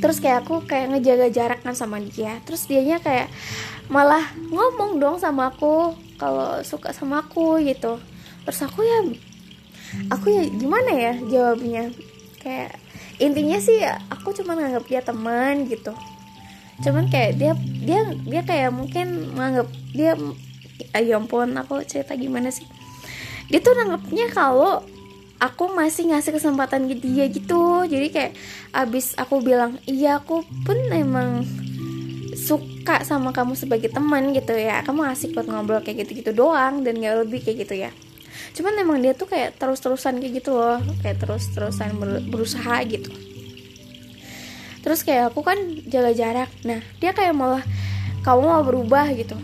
Terus 0.00 0.16
kayak 0.18 0.48
aku 0.48 0.64
kayak 0.64 0.96
ngejaga 0.96 1.28
jarak 1.28 1.60
kan 1.60 1.76
sama 1.76 2.00
dia. 2.00 2.40
Terus 2.48 2.64
dianya 2.64 3.04
kayak 3.04 3.28
malah 3.92 4.32
ngomong 4.48 4.96
dong 4.96 5.16
sama 5.20 5.52
aku 5.52 5.92
kalau 6.16 6.64
suka 6.64 6.96
sama 6.96 7.20
aku 7.20 7.60
gitu. 7.60 8.00
Terus 8.48 8.60
aku 8.64 8.80
ya 8.80 8.98
aku 10.08 10.32
ya 10.32 10.42
gimana 10.56 10.90
ya 10.96 11.12
jawabnya 11.20 11.92
kayak 12.40 12.81
intinya 13.18 13.58
sih 13.60 13.80
aku 14.08 14.32
cuma 14.36 14.56
nganggap 14.56 14.84
dia 14.88 15.00
teman 15.04 15.66
gitu. 15.68 15.92
Cuman 16.82 17.08
kayak 17.12 17.36
dia 17.36 17.52
dia 17.58 18.00
dia 18.24 18.42
kayak 18.42 18.70
mungkin 18.72 19.32
menganggap 19.36 19.68
dia 19.92 20.12
ayo 20.96 21.08
ya 21.08 21.16
ampun 21.20 21.52
aku 21.56 21.84
cerita 21.84 22.16
gimana 22.16 22.48
sih? 22.48 22.64
Dia 23.52 23.60
tuh 23.60 23.76
nanggapnya 23.76 24.32
kalau 24.32 24.80
aku 25.42 25.74
masih 25.74 26.14
ngasih 26.14 26.36
kesempatan 26.38 26.88
ke 26.88 26.96
dia 27.02 27.28
gitu. 27.28 27.84
Jadi 27.84 28.08
kayak 28.08 28.32
abis 28.72 29.18
aku 29.18 29.42
bilang 29.44 29.76
iya 29.84 30.22
aku 30.22 30.46
pun 30.64 30.78
emang 30.88 31.44
suka 32.32 33.06
sama 33.06 33.30
kamu 33.30 33.54
sebagai 33.54 33.92
teman 33.92 34.32
gitu 34.32 34.56
ya. 34.56 34.80
Kamu 34.82 35.04
asik 35.06 35.36
buat 35.36 35.46
ngobrol 35.46 35.84
kayak 35.84 36.06
gitu-gitu 36.06 36.32
doang 36.32 36.82
dan 36.82 36.98
gak 36.98 37.28
lebih 37.28 37.44
kayak 37.44 37.68
gitu 37.68 37.76
ya 37.88 37.92
cuman 38.52 38.74
emang 38.84 38.98
dia 39.00 39.16
tuh 39.16 39.28
kayak 39.28 39.56
terus-terusan 39.56 40.20
kayak 40.20 40.44
gitu 40.44 40.52
loh 40.52 40.80
kayak 41.00 41.20
terus-terusan 41.24 41.96
berusaha 42.28 42.84
gitu. 42.84 43.08
Terus 44.82 45.00
kayak 45.06 45.30
aku 45.30 45.40
kan 45.46 45.56
jaga 45.86 46.12
jarak 46.12 46.50
nah 46.66 46.82
dia 46.98 47.16
kayak 47.16 47.32
malah 47.32 47.64
kamu 48.20 48.42
mau 48.44 48.62
berubah 48.62 49.08
gitu. 49.16 49.38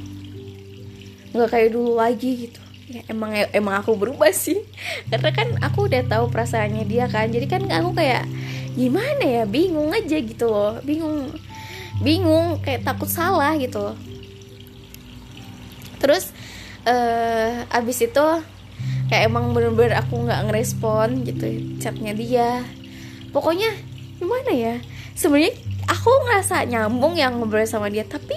Nggak 1.32 1.48
kayak 1.48 1.68
dulu 1.72 1.96
lagi 1.96 2.48
gitu. 2.48 2.60
Ya 2.88 3.04
emang 3.08 3.32
emang 3.32 3.80
aku 3.80 3.96
berubah 3.96 4.28
sih. 4.34 4.60
Karena 5.10 5.30
kan 5.32 5.48
aku 5.64 5.88
udah 5.88 6.04
tahu 6.04 6.28
perasaannya 6.28 6.84
dia 6.84 7.08
kan 7.08 7.32
jadi 7.32 7.46
kan 7.48 7.62
aku 7.68 7.96
kayak 7.96 8.28
gimana 8.76 9.24
ya 9.24 9.42
bingung 9.48 9.88
aja 9.94 10.20
gitu 10.20 10.52
loh. 10.52 10.76
Bingung 10.84 11.32
bingung 12.04 12.60
kayak 12.60 12.84
takut 12.84 13.08
salah 13.08 13.56
gitu 13.56 13.80
loh. 13.80 13.96
Terus 15.98 16.30
uh, 16.86 17.66
abis 17.74 18.06
itu 18.06 18.26
kayak 19.08 19.32
emang 19.32 19.56
bener-bener 19.56 19.96
aku 19.96 20.24
nggak 20.24 20.50
ngerespon 20.50 21.24
gitu 21.24 21.46
chatnya 21.80 22.12
dia. 22.12 22.64
Pokoknya 23.32 23.72
gimana 24.20 24.52
ya? 24.52 24.74
Sebenarnya 25.16 25.56
aku 25.88 26.10
ngerasa 26.28 26.68
nyambung 26.68 27.16
yang 27.16 27.40
ngobrol 27.40 27.64
sama 27.64 27.88
dia 27.88 28.04
tapi 28.04 28.36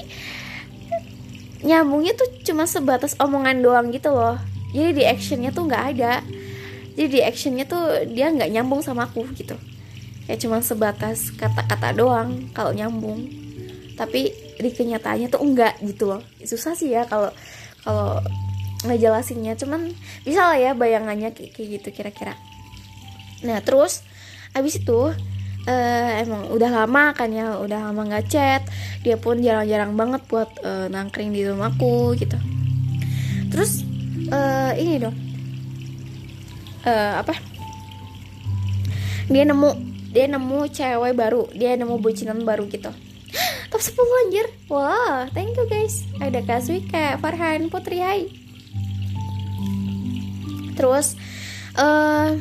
nyambungnya 1.62 2.18
tuh 2.18 2.26
cuma 2.42 2.66
sebatas 2.66 3.14
omongan 3.22 3.62
doang 3.62 3.94
gitu 3.94 4.10
loh. 4.10 4.40
Jadi 4.72 4.92
di 4.98 5.04
actionnya 5.06 5.52
tuh 5.54 5.68
nggak 5.68 5.84
ada. 5.96 6.24
Jadi 6.96 7.08
di 7.08 7.20
actionnya 7.22 7.66
tuh 7.68 8.08
dia 8.10 8.32
nggak 8.32 8.50
nyambung 8.50 8.82
sama 8.82 9.06
aku 9.06 9.28
gitu. 9.36 9.56
Kayak 10.26 10.40
cuma 10.48 10.58
sebatas 10.64 11.30
kata-kata 11.36 11.92
doang 11.94 12.50
kalau 12.56 12.72
nyambung. 12.72 13.28
Tapi 14.00 14.32
di 14.62 14.70
kenyataannya 14.72 15.28
tuh 15.30 15.42
enggak 15.44 15.78
gitu 15.84 16.10
loh. 16.10 16.22
Susah 16.42 16.74
sih 16.74 16.94
ya 16.94 17.06
kalau 17.06 17.30
kalau 17.84 18.22
ngejelasinnya. 18.86 19.54
Cuman 19.58 19.94
bisa 20.26 20.54
lah 20.54 20.58
ya 20.58 20.72
bayangannya 20.74 21.34
kayak, 21.34 21.52
kayak 21.54 21.68
gitu 21.82 21.90
kira-kira. 21.94 22.34
Nah 23.46 23.62
terus 23.62 24.06
abis 24.52 24.84
itu 24.84 25.14
uh, 25.66 26.10
emang 26.22 26.52
udah 26.52 26.70
lama 26.84 27.14
kan 27.16 27.30
ya 27.32 27.58
udah 27.62 27.92
lama 27.92 28.02
nggak 28.08 28.26
chat. 28.30 28.62
Dia 29.06 29.18
pun 29.18 29.42
jarang-jarang 29.42 29.94
banget 29.98 30.22
buat 30.30 30.50
uh, 30.62 30.88
nangkring 30.90 31.34
di 31.34 31.46
rumahku 31.46 32.18
gitu. 32.18 32.38
Terus 33.52 33.86
uh, 34.32 34.72
ini 34.78 35.02
dong. 35.02 35.18
Uh, 36.82 37.22
apa? 37.22 37.38
Dia 39.30 39.46
nemu 39.46 39.70
dia 40.12 40.26
nemu 40.28 40.60
cewek 40.72 41.14
baru. 41.16 41.48
Dia 41.54 41.78
nemu 41.78 42.02
bucinan 42.02 42.42
baru 42.44 42.68
gitu. 42.68 42.90
Top 43.72 43.80
10 43.80 43.96
anjir. 44.28 44.46
Wah 44.68 44.92
wow, 44.92 45.16
thank 45.32 45.56
you 45.56 45.66
guys. 45.70 46.04
Ada 46.20 46.44
Kaswika 46.44 47.16
Farhan 47.22 47.72
Putri 47.72 48.04
Hai 48.04 48.41
terus 50.76 51.16
uh, 51.78 52.36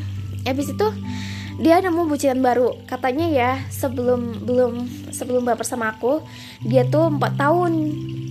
habis 0.46 0.72
itu 0.72 0.86
dia 1.60 1.76
nemu 1.84 2.08
bucinan 2.08 2.40
baru. 2.40 2.72
Katanya 2.88 3.28
ya 3.28 3.50
sebelum 3.68 4.48
belum 4.48 4.88
sebelum 5.12 5.44
baper 5.44 5.68
sama 5.68 5.92
aku 5.92 6.24
dia 6.64 6.88
tuh 6.88 7.12
empat 7.12 7.36
tahun 7.36 7.72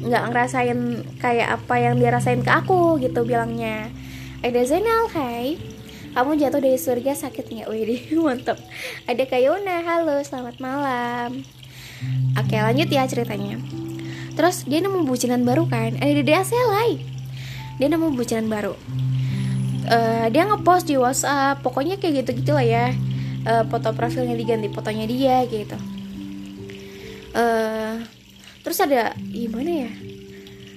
nggak 0.01 0.23
ngerasain 0.33 0.79
kayak 1.21 1.61
apa 1.61 1.75
yang 1.77 2.01
dia 2.01 2.09
rasain 2.09 2.41
ke 2.41 2.49
aku 2.49 2.97
gitu 2.97 3.21
bilangnya. 3.23 3.93
Ada 4.41 4.65
Zainal 4.65 5.11
hai 5.13 5.61
kamu 6.09 6.41
jatuh 6.41 6.57
dari 6.57 6.79
surga 6.81 7.13
sakit 7.13 7.45
nggak 7.53 7.69
Wih 7.71 8.17
mantap 8.17 8.57
ada 9.05 9.23
Kayona 9.29 9.85
halo 9.85 10.17
selamat 10.25 10.57
malam. 10.57 11.45
Oke 12.33 12.57
lanjut 12.57 12.89
ya 12.89 13.05
ceritanya. 13.05 13.61
Terus 14.33 14.63
dia 14.65 14.79
nemu 14.81 15.05
bucinan 15.05 15.45
baru 15.45 15.67
kan? 15.69 15.99
Ada 15.99 16.11
Dede 16.17 16.33
Aselai 16.33 17.19
dia 17.79 17.87
nemu 17.87 18.11
bucinan 18.11 18.51
baru 18.51 18.75
uh, 19.89 20.25
dia 20.29 20.45
ngepost 20.45 20.87
di 20.87 20.95
WhatsApp 20.95 21.59
pokoknya 21.65 21.97
kayak 21.97 22.23
gitu 22.23 22.45
gitulah 22.45 22.63
ya. 22.63 22.93
Uh, 23.43 23.63
foto 23.71 23.95
profilnya 23.95 24.35
diganti 24.35 24.69
fotonya 24.69 25.05
dia 25.09 25.41
gitu. 25.49 25.77
Uh, 27.33 28.03
terus 28.61 28.79
ada 28.79 29.15
gimana 29.17 29.87
ya? 29.87 29.91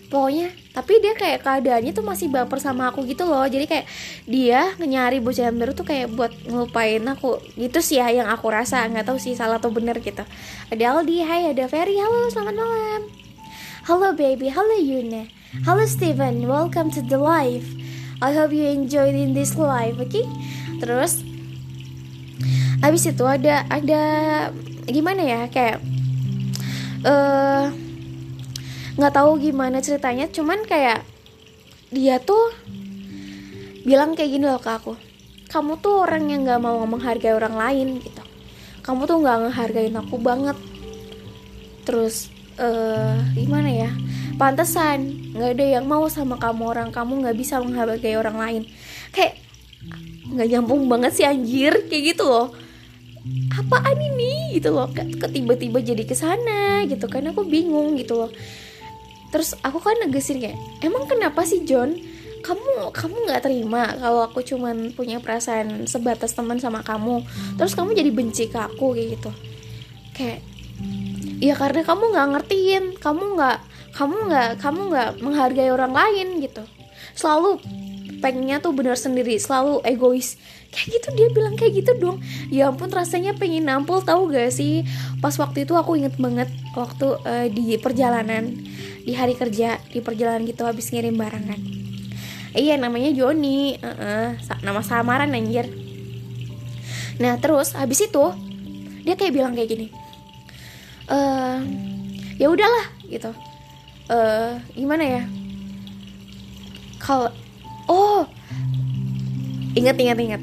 Pokoknya 0.09 0.53
tapi 0.73 1.01
dia 1.01 1.13
kayak 1.17 1.45
keadaannya 1.45 1.93
tuh 1.93 2.05
masih 2.05 2.29
baper 2.33 2.57
sama 2.61 2.89
aku 2.89 3.05
gitu 3.05 3.29
loh. 3.29 3.45
Jadi 3.45 3.69
kayak 3.69 3.87
dia 4.25 4.73
nyari 4.81 5.21
bocah 5.21 5.53
baru 5.53 5.73
tuh 5.77 5.85
kayak 5.85 6.13
buat 6.13 6.33
ngelupain 6.49 7.03
aku. 7.05 7.41
Gitu 7.57 7.79
sih 7.85 8.01
ya 8.01 8.09
yang 8.09 8.29
aku 8.29 8.49
rasa. 8.49 8.89
Nggak 8.89 9.13
tahu 9.13 9.19
sih 9.21 9.37
salah 9.37 9.61
atau 9.61 9.73
bener 9.73 10.01
gitu. 10.01 10.25
Ada 10.73 10.97
Aldi 10.97 11.17
hai 11.25 11.53
ada 11.53 11.65
Ferry. 11.69 12.01
Halo 12.01 12.29
selamat 12.33 12.55
malam. 12.57 13.03
Halo 13.89 14.15
baby. 14.15 14.49
Halo 14.53 14.79
Yuna 14.81 15.43
halo 15.69 15.85
Steven. 15.85 16.49
Welcome 16.49 16.89
to 16.97 17.05
the 17.05 17.21
live 17.21 17.69
I 18.23 18.31
hope 18.39 18.55
you 18.55 18.71
enjoy 18.71 19.11
in 19.11 19.35
this 19.35 19.59
life 19.59 19.99
oke 19.99 20.07
okay? 20.07 20.23
terus 20.79 21.27
habis 22.79 23.03
itu 23.07 23.27
ada 23.27 23.67
ada 23.67 24.03
gimana 24.87 25.23
ya 25.23 25.41
kayak 25.51 25.83
eh 27.03 27.11
uh, 27.11 27.67
nggak 28.95 29.15
tahu 29.15 29.43
gimana 29.43 29.83
ceritanya 29.83 30.31
cuman 30.31 30.63
kayak 30.63 31.03
dia 31.91 32.23
tuh 32.23 32.55
bilang 33.83 34.15
kayak 34.15 34.39
gini 34.39 34.47
loh 34.47 34.63
ke 34.63 34.71
aku 34.71 34.95
kamu 35.51 35.83
tuh 35.83 36.07
orang 36.07 36.31
yang 36.31 36.47
nggak 36.47 36.63
mau 36.63 36.79
menghargai 36.87 37.35
orang 37.35 37.59
lain 37.59 37.99
gitu 37.99 38.23
kamu 38.83 39.07
tuh 39.07 39.19
nggak 39.23 39.39
ngehargain 39.47 39.97
aku 39.99 40.17
banget 40.19 40.59
terus 41.83 42.31
uh, 42.59 43.19
gimana 43.35 43.71
ya 43.71 43.91
pantesan 44.43 45.31
nggak 45.39 45.51
ada 45.55 45.67
yang 45.79 45.87
mau 45.87 46.03
sama 46.11 46.35
kamu 46.35 46.75
orang 46.75 46.91
kamu 46.91 47.23
nggak 47.23 47.37
bisa 47.39 47.63
menghargai 47.63 48.19
orang 48.19 48.35
lain. 48.43 48.63
Kayak 49.15 49.39
nggak 50.35 50.49
nyambung 50.51 50.91
banget 50.91 51.13
sih 51.15 51.27
anjir 51.27 51.87
kayak 51.87 52.19
gitu 52.19 52.27
loh. 52.27 52.51
Apaan 53.55 54.03
ini? 54.03 54.59
Gitu 54.59 54.75
loh 54.75 54.91
ke 54.91 55.27
tiba-tiba 55.31 55.79
jadi 55.79 56.03
ke 56.03 56.19
sana 56.19 56.83
gitu 56.91 57.07
kan 57.07 57.23
aku 57.31 57.47
bingung 57.47 57.95
gitu 57.95 58.19
loh. 58.19 58.35
Terus 59.31 59.55
aku 59.63 59.79
kan 59.79 59.95
negesin 60.03 60.43
kayak 60.43 60.59
emang 60.83 61.07
kenapa 61.07 61.47
sih 61.47 61.63
John? 61.63 61.95
Kamu 62.43 62.91
kamu 62.91 63.17
nggak 63.31 63.47
terima 63.47 63.95
kalau 63.95 64.27
aku 64.27 64.43
cuman 64.43 64.91
punya 64.91 65.23
perasaan 65.23 65.87
sebatas 65.87 66.35
teman 66.35 66.59
sama 66.59 66.83
kamu? 66.83 67.23
Terus 67.55 67.79
kamu 67.79 67.95
jadi 67.95 68.11
benci 68.11 68.51
ke 68.51 68.59
aku 68.59 68.99
kayak 68.99 69.09
gitu. 69.15 69.31
Kayak 70.19 70.43
ya 71.39 71.55
karena 71.55 71.87
kamu 71.87 72.11
nggak 72.11 72.29
ngertiin 72.35 72.85
kamu 72.99 73.39
nggak 73.39 73.59
kamu 73.93 74.17
nggak 74.29 74.51
kamu 74.61 74.81
nggak 74.93 75.11
menghargai 75.21 75.71
orang 75.73 75.93
lain 75.93 76.41
gitu. 76.41 76.65
Selalu 77.13 77.61
pengennya 78.23 78.63
tuh 78.63 78.73
benar 78.73 78.97
sendiri 78.97 79.37
selalu 79.37 79.81
egois. 79.85 80.37
Kayak 80.73 80.89
gitu 80.89 81.09
dia 81.13 81.29
bilang 81.33 81.55
kayak 81.57 81.73
gitu 81.85 81.93
dong. 82.01 82.19
Ya 82.49 82.73
ampun 82.73 82.89
rasanya 82.89 83.37
pengen 83.37 83.69
nampol 83.69 84.01
tahu 84.01 84.33
gak 84.33 84.57
sih? 84.57 84.89
Pas 85.21 85.37
waktu 85.37 85.69
itu 85.69 85.77
aku 85.77 86.01
inget 86.01 86.17
banget 86.17 86.49
waktu 86.73 87.21
uh, 87.21 87.47
di 87.53 87.77
perjalanan 87.77 88.57
di 89.03 89.13
hari 89.13 89.37
kerja 89.37 89.77
di 89.93 90.01
perjalanan 90.01 90.47
gitu 90.47 90.63
habis 90.63 90.95
ngirim 90.95 91.19
barang 91.19 91.45
kan 91.51 91.61
iya 92.55 92.79
namanya 92.79 93.11
Joni. 93.11 93.75
Uh 93.83 93.89
-uh, 93.91 94.29
nama 94.63 94.79
samaran 94.85 95.35
anjir. 95.35 95.67
Nah 97.19 97.37
terus 97.43 97.75
habis 97.75 97.99
itu 98.05 98.25
dia 99.03 99.19
kayak 99.19 99.35
bilang 99.35 99.53
kayak 99.53 99.71
gini 99.75 99.87
uh, 101.11 101.59
ya 102.39 102.47
udahlah 102.49 102.87
gitu 103.11 103.31
uh, 104.09 104.59
gimana 104.73 105.05
ya? 105.05 105.23
Kalau 107.03 107.31
oh 107.91 108.25
inget 109.75 109.99
inget 109.99 110.19
inget 110.19 110.43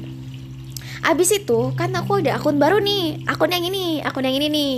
abis 1.00 1.32
itu 1.32 1.72
kan 1.74 1.88
aku 1.96 2.20
ada 2.20 2.36
akun 2.36 2.60
baru 2.60 2.78
nih. 2.80 3.24
Akun 3.24 3.50
yang 3.50 3.64
ini 3.64 4.04
akun 4.04 4.24
yang 4.24 4.36
ini 4.36 4.48
nih. 4.52 4.74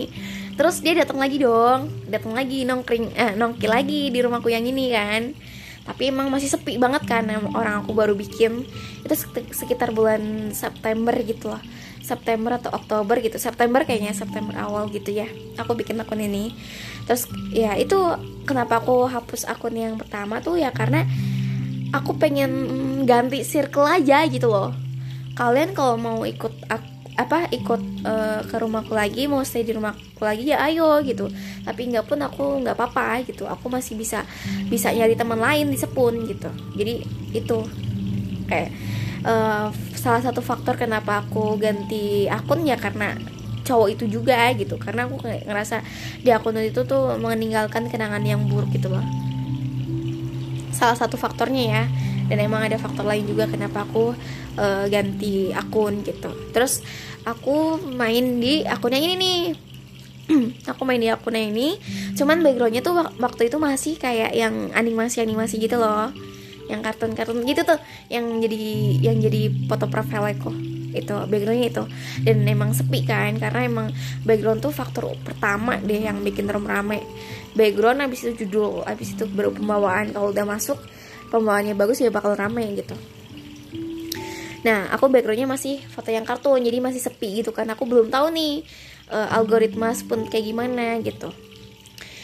Terus 0.55 0.79
dia 0.79 0.95
datang 0.95 1.19
lagi 1.19 1.43
dong. 1.43 1.91
Datang 2.07 2.33
lagi 2.33 2.63
nongkring 2.63 3.07
eh, 3.15 3.33
nongki 3.35 3.67
lagi 3.67 4.09
di 4.15 4.19
rumahku 4.23 4.49
yang 4.49 4.63
ini 4.63 4.95
kan. 4.95 5.35
Tapi 5.83 6.15
emang 6.15 6.31
masih 6.31 6.47
sepi 6.47 6.79
banget 6.79 7.03
kan 7.11 7.27
orang 7.59 7.83
aku 7.83 7.91
baru 7.91 8.15
bikin. 8.15 8.63
Itu 9.03 9.15
sekitar 9.51 9.91
bulan 9.91 10.55
September 10.55 11.15
gitu 11.27 11.51
lah 11.51 11.63
September 12.03 12.59
atau 12.59 12.75
Oktober 12.75 13.23
gitu. 13.23 13.39
September 13.39 13.87
kayaknya 13.87 14.13
September 14.13 14.53
awal 14.59 14.91
gitu 14.91 15.15
ya. 15.15 15.31
Aku 15.57 15.79
bikin 15.79 16.03
akun 16.03 16.19
ini. 16.19 16.53
Terus 17.07 17.31
ya 17.55 17.79
itu 17.79 17.97
kenapa 18.45 18.83
aku 18.83 19.07
hapus 19.07 19.47
akun 19.47 19.79
yang 19.79 19.95
pertama 19.97 20.43
tuh 20.43 20.59
ya 20.59 20.75
karena 20.75 21.07
aku 21.95 22.19
pengen 22.19 22.53
ganti 23.07 23.47
circle 23.47 23.87
aja 23.87 24.27
gitu 24.27 24.51
loh. 24.51 24.75
Kalian 25.39 25.73
kalau 25.73 25.97
mau 25.97 26.19
ikut 26.27 26.53
apa 27.13 27.45
ikut 27.53 28.09
uh, 28.09 28.41
ke 28.49 28.57
rumahku 28.57 28.97
lagi 28.97 29.29
mau 29.29 29.45
stay 29.45 29.61
di 29.63 29.77
rumahku 29.77 30.21
lagi 30.21 30.51
ya 30.51 30.59
ayo 30.67 30.99
gitu. 31.07 31.31
Tapi 31.63 31.93
nggak 31.93 32.05
pun 32.11 32.19
aku 32.19 32.67
nggak 32.67 32.75
apa-apa 32.75 33.23
gitu. 33.31 33.47
Aku 33.47 33.71
masih 33.71 33.95
bisa 33.95 34.27
bisa 34.67 34.91
nyari 34.91 35.15
teman 35.15 35.39
lain 35.39 35.71
di 35.71 35.79
sepun 35.79 36.27
gitu. 36.27 36.51
Jadi 36.75 37.07
itu. 37.31 37.59
Kayak 38.51 38.75
uh, 39.27 39.69
salah 39.95 40.23
satu 40.23 40.43
faktor 40.43 40.75
kenapa 40.79 41.23
aku 41.23 41.59
ganti 41.59 42.27
akun 42.27 42.67
ya 42.67 42.75
karena 42.79 43.15
cowok 43.63 43.89
itu 43.95 44.05
juga 44.11 44.51
gitu. 44.55 44.77
Karena 44.79 45.07
aku 45.07 45.23
ngerasa 45.23 45.83
di 46.21 46.31
akun 46.35 46.59
itu 46.59 46.83
tuh 46.83 47.17
meninggalkan 47.19 47.89
kenangan 47.89 48.23
yang 48.23 48.45
buruk 48.47 48.71
gitu 48.75 48.91
loh. 48.91 49.03
Salah 50.75 50.99
satu 50.99 51.15
faktornya 51.15 51.65
ya. 51.65 51.85
Dan 52.31 52.39
emang 52.49 52.65
ada 52.65 52.79
faktor 52.81 53.05
lain 53.05 53.29
juga 53.29 53.45
kenapa 53.51 53.85
aku 53.85 54.15
uh, 54.57 54.85
ganti 54.89 55.53
akun 55.53 56.01
gitu. 56.07 56.33
Terus 56.55 56.81
aku 57.27 57.79
main 57.93 58.41
di 58.41 58.67
akun 58.67 58.95
yang 58.95 59.05
ini 59.07 59.17
nih. 59.19 59.41
Aku 60.71 60.87
main 60.87 61.03
di 61.03 61.11
akun 61.11 61.35
yang 61.35 61.51
ini. 61.51 61.77
Cuman 62.15 62.47
backgroundnya 62.47 62.81
tuh 62.81 62.95
waktu 63.19 63.51
itu 63.51 63.59
masih 63.59 63.99
kayak 63.99 64.33
yang 64.33 64.71
animasi 64.71 65.19
animasi 65.19 65.59
gitu 65.59 65.83
loh 65.83 66.15
yang 66.73 66.81
kartun 66.81 67.13
kartun 67.13 67.45
gitu 67.45 67.69
tuh 67.69 67.77
yang 68.09 68.41
jadi 68.41 68.65
yang 69.13 69.17
jadi 69.21 69.53
foto 69.69 69.93
profile 69.93 70.33
aku 70.33 70.73
itu 70.93 71.13
backgroundnya 71.29 71.69
itu. 71.73 71.85
Dan 72.21 72.45
emang 72.45 72.77
sepi 72.77 73.05
kan 73.05 73.37
karena 73.41 73.65
emang 73.65 73.89
background 74.23 74.61
tuh 74.61 74.73
faktor 74.73 75.17
pertama 75.25 75.81
deh 75.81 76.05
yang 76.05 76.21
bikin 76.21 76.49
rom 76.49 76.69
rame. 76.69 77.01
Background 77.57 78.05
abis 78.05 78.29
itu 78.29 78.45
judul 78.47 78.85
abis 78.85 79.17
itu 79.17 79.25
baru 79.29 79.53
pembawaan. 79.53 80.13
Kalau 80.13 80.33
udah 80.33 80.45
masuk 80.45 80.79
pembawaannya 81.33 81.73
bagus 81.77 82.01
ya 82.05 82.13
bakal 82.13 82.37
rame 82.37 82.77
gitu. 82.77 82.97
Nah 84.63 84.93
aku 84.95 85.11
backgroundnya 85.11 85.49
masih 85.49 85.81
foto 85.91 86.13
yang 86.13 86.29
kartun 86.29 86.61
jadi 86.63 86.79
masih 86.79 87.01
sepi 87.01 87.43
gitu 87.43 87.51
kan. 87.57 87.67
Aku 87.73 87.89
belum 87.89 88.13
tahu 88.13 88.31
nih 88.31 88.63
uh, 89.11 89.33
algoritma 89.33 89.97
pun 90.07 90.29
kayak 90.29 90.45
gimana 90.45 91.01
gitu. 91.01 91.33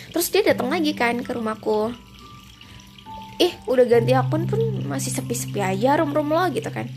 Terus 0.09 0.29
dia 0.33 0.41
datang 0.45 0.73
lagi 0.73 0.97
kan 0.97 1.20
ke 1.20 1.31
rumahku 1.37 1.93
eh 3.39 3.55
udah 3.70 3.86
ganti 3.86 4.12
akun 4.19 4.51
pun 4.51 4.59
masih 4.86 5.15
sepi-sepi 5.15 5.62
aja 5.62 6.02
rom-rom 6.02 6.27
lo 6.31 6.43
gitu 6.51 6.69
kan. 6.74 6.90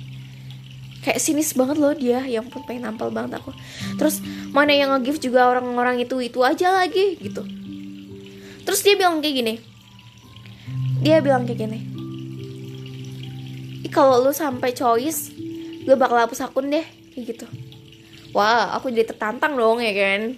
Kayak 1.01 1.21
sinis 1.21 1.53
banget 1.57 1.81
loh 1.81 1.93
dia 1.97 2.21
yang 2.25 2.45
pun 2.49 2.61
pengen 2.65 2.89
nampal 2.89 3.09
banget 3.09 3.41
aku. 3.41 3.53
Terus 3.97 4.21
mana 4.53 4.73
yang 4.73 4.93
nge-give 4.97 5.29
juga 5.29 5.49
orang-orang 5.49 6.01
itu 6.01 6.17
itu 6.21 6.41
aja 6.41 6.73
lagi 6.77 7.17
gitu. 7.17 7.45
Terus 8.65 8.81
dia 8.85 8.93
bilang 8.97 9.21
kayak 9.21 9.35
gini. 9.37 9.53
Dia 11.01 11.21
bilang 11.21 11.45
kayak 11.45 11.61
gini. 11.65 11.79
Kalau 13.89 14.23
lu 14.23 14.31
sampai 14.31 14.71
choice 14.71 15.33
gue 15.81 15.95
bakal 15.97 16.21
hapus 16.21 16.45
akun 16.45 16.69
deh 16.69 16.85
kayak 17.13 17.37
gitu. 17.37 17.45
Wah 18.31 18.77
aku 18.77 18.93
jadi 18.93 19.09
tertantang 19.09 19.57
dong 19.57 19.81
ya 19.81 19.93
kan. 19.93 20.37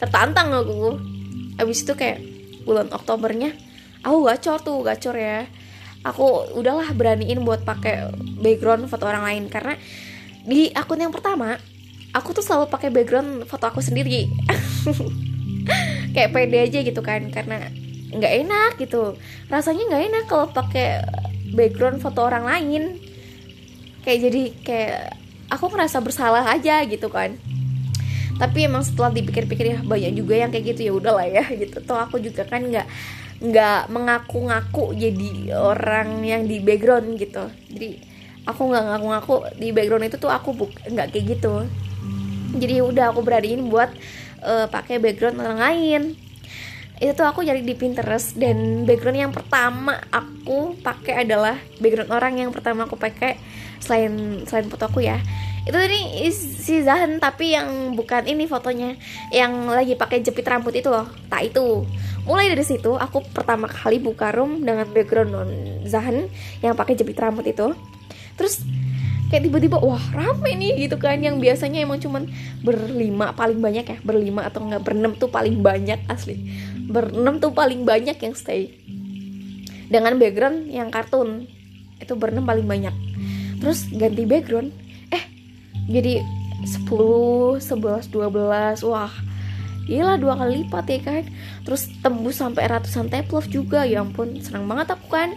Tertantang 0.00 0.56
aku. 0.56 0.96
Abis 1.60 1.84
itu 1.84 1.92
kayak 1.92 2.20
bulan 2.64 2.88
Oktobernya 2.92 3.67
aku 4.02 4.18
gacor 4.28 4.58
tuh 4.62 4.82
gacor 4.84 5.16
ya. 5.18 5.46
Aku 6.06 6.54
udahlah 6.54 6.94
beraniin 6.94 7.42
buat 7.42 7.66
pakai 7.66 8.14
background 8.38 8.86
foto 8.86 9.04
orang 9.04 9.26
lain 9.26 9.44
karena 9.50 9.74
di 10.46 10.70
akun 10.72 11.02
yang 11.02 11.12
pertama 11.12 11.58
aku 12.14 12.32
tuh 12.32 12.44
selalu 12.44 12.70
pakai 12.70 12.88
background 12.88 13.44
foto 13.50 13.68
aku 13.68 13.82
sendiri. 13.82 14.30
Kayak 16.14 16.32
pede 16.32 16.58
aja 16.64 16.78
gitu 16.80 17.00
kan 17.04 17.28
karena 17.28 17.68
nggak 18.14 18.32
enak 18.46 18.72
gitu. 18.80 19.18
Rasanya 19.52 19.84
nggak 19.90 20.04
enak 20.08 20.24
kalau 20.30 20.46
pakai 20.48 21.04
background 21.52 22.00
foto 22.00 22.24
orang 22.24 22.48
lain. 22.48 22.96
Kayak 24.06 24.18
jadi 24.30 24.42
kayak 24.64 24.98
aku 25.52 25.68
ngerasa 25.68 26.00
bersalah 26.00 26.44
aja 26.48 26.80
gitu 26.88 27.12
kan. 27.12 27.36
Tapi 28.38 28.70
emang 28.70 28.86
setelah 28.86 29.10
dipikir-pikir 29.10 29.66
ya 29.66 29.78
banyak 29.82 30.14
juga 30.14 30.38
yang 30.38 30.54
kayak 30.54 30.72
gitu 30.72 30.80
ya 30.88 30.92
udahlah 30.94 31.26
ya 31.26 31.44
gitu. 31.52 31.82
Toh 31.84 31.98
aku 31.98 32.22
juga 32.22 32.46
kan 32.46 32.64
nggak 32.64 32.86
nggak 33.38 33.86
mengaku-ngaku 33.94 34.98
jadi 34.98 35.54
orang 35.54 36.26
yang 36.26 36.42
di 36.46 36.58
background 36.58 37.14
gitu. 37.18 37.46
Jadi 37.70 38.02
aku 38.42 38.66
nggak 38.66 38.84
ngaku-ngaku 38.90 39.34
di 39.60 39.68
background 39.70 40.04
itu 40.10 40.16
tuh 40.18 40.32
aku 40.32 40.54
nggak 40.90 41.14
kayak 41.14 41.38
gitu. 41.38 41.66
Jadi 42.58 42.72
ya 42.80 42.84
udah 42.84 43.04
aku 43.14 43.20
beraniin 43.22 43.70
buat 43.70 43.92
uh, 44.42 44.66
pakai 44.66 44.98
background 44.98 45.38
orang 45.38 45.58
lain. 45.60 46.02
Itu 46.98 47.14
tuh 47.14 47.30
aku 47.30 47.46
cari 47.46 47.62
di 47.62 47.78
Pinterest 47.78 48.34
dan 48.34 48.82
background 48.82 49.18
yang 49.22 49.30
pertama 49.30 50.02
aku 50.10 50.74
pakai 50.82 51.22
adalah 51.22 51.54
background 51.78 52.10
orang 52.10 52.42
yang 52.42 52.50
pertama 52.50 52.90
aku 52.90 52.98
pakai 52.98 53.38
selain 53.78 54.42
selain 54.50 54.66
foto 54.66 54.90
aku 54.90 55.06
ya. 55.06 55.22
Itu 55.62 55.78
ini 55.78 56.26
si 56.32 56.82
Zahan 56.82 57.22
tapi 57.22 57.54
yang 57.54 57.94
bukan 57.94 58.26
ini 58.26 58.50
fotonya 58.50 58.98
yang 59.30 59.70
lagi 59.70 59.94
pakai 59.94 60.24
jepit 60.24 60.48
rambut 60.48 60.74
itu 60.74 60.90
loh 60.90 61.06
tak 61.28 61.52
itu 61.52 61.86
mulai 62.28 62.52
dari 62.52 62.60
situ 62.60 62.92
aku 62.92 63.24
pertama 63.32 63.64
kali 63.64 63.96
buka 63.96 64.28
room 64.36 64.60
dengan 64.60 64.84
background 64.92 65.30
non 65.32 65.50
Zahan 65.88 66.28
yang 66.60 66.76
pakai 66.76 66.92
jepit 66.92 67.16
rambut 67.16 67.48
itu. 67.48 67.72
Terus 68.36 68.60
kayak 69.32 69.48
tiba-tiba 69.48 69.80
wah 69.80 70.00
rame 70.12 70.52
nih 70.60 70.76
gitu 70.84 71.00
kan 71.00 71.16
yang 71.24 71.40
biasanya 71.40 71.84
emang 71.84 72.00
cuman 72.04 72.28
berlima 72.60 73.32
paling 73.32 73.60
banyak 73.60 73.84
ya 73.88 73.98
berlima 74.04 74.44
atau 74.44 74.64
enggak 74.68 74.84
berenam 74.84 75.16
tuh 75.16 75.32
paling 75.32 75.64
banyak 75.64 75.96
asli. 76.12 76.36
Berenam 76.84 77.40
tuh 77.40 77.56
paling 77.56 77.88
banyak 77.88 78.20
yang 78.20 78.36
stay. 78.36 78.76
Dengan 79.88 80.20
background 80.20 80.68
yang 80.68 80.92
kartun 80.92 81.48
itu 81.96 82.12
berenam 82.12 82.44
paling 82.44 82.68
banyak. 82.68 82.92
Terus 83.64 83.88
ganti 83.88 84.28
background 84.28 84.68
eh 85.16 85.24
jadi 85.88 86.20
10 86.68 86.84
11 86.84 88.12
12 88.12 88.84
wah 88.84 89.12
Gila 89.88 90.20
dua 90.20 90.36
kali 90.36 90.62
lipat 90.62 90.84
ya 90.92 90.98
kan? 91.00 91.24
Terus 91.64 91.88
tembus 92.04 92.36
sampai 92.36 92.68
ratusan 92.68 93.08
tape 93.08 93.32
juga. 93.48 93.88
Ya 93.88 94.04
ampun 94.04 94.36
senang 94.44 94.68
banget 94.68 94.92
aku 94.92 95.08
kan? 95.08 95.32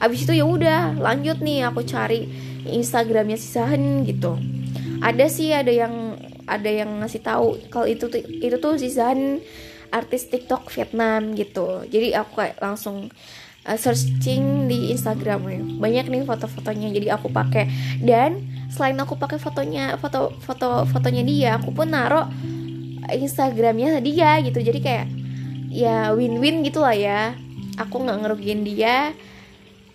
Abis 0.00 0.24
itu 0.24 0.32
ya 0.32 0.48
udah 0.48 0.96
lanjut 0.96 1.44
nih 1.44 1.68
aku 1.68 1.84
cari 1.84 2.24
Instagramnya 2.64 3.36
si 3.36 3.52
Sahen 3.52 4.08
gitu. 4.08 4.40
Ada 5.04 5.28
sih 5.28 5.52
ada 5.52 5.68
yang 5.68 6.16
ada 6.48 6.66
yang 6.66 7.04
ngasih 7.04 7.20
tahu 7.20 7.60
kalau 7.68 7.84
itu 7.84 8.08
itu 8.40 8.56
tuh 8.56 8.80
si 8.80 8.88
Sahen 8.88 9.44
artis 9.92 10.32
TikTok 10.32 10.72
Vietnam 10.72 11.36
gitu. 11.36 11.84
Jadi 11.84 12.16
aku 12.16 12.40
kayak 12.40 12.56
langsung 12.64 13.12
uh, 13.68 13.78
searching 13.78 14.72
di 14.72 14.94
Instagram 14.96 15.40
ya. 15.44 15.60
banyak 15.76 16.06
nih 16.08 16.22
foto-fotonya 16.24 16.88
jadi 16.96 17.20
aku 17.20 17.28
pakai. 17.28 17.68
Dan 18.00 18.48
selain 18.72 18.96
aku 18.96 19.18
pakai 19.18 19.36
fotonya 19.36 19.98
foto 19.98 20.32
foto 20.40 20.86
fotonya 20.88 21.22
dia 21.26 21.50
aku 21.58 21.74
pun 21.74 21.90
naruh 21.90 22.30
Instagramnya 23.14 24.02
dia 24.02 24.40
gitu. 24.42 24.58
Jadi 24.62 24.78
kayak 24.82 25.06
ya 25.70 26.10
win-win 26.14 26.62
gitu 26.66 26.82
lah 26.82 26.94
ya. 26.94 27.34
Aku 27.78 28.02
nggak 28.02 28.18
ngerugiin 28.26 28.62
dia 28.66 29.14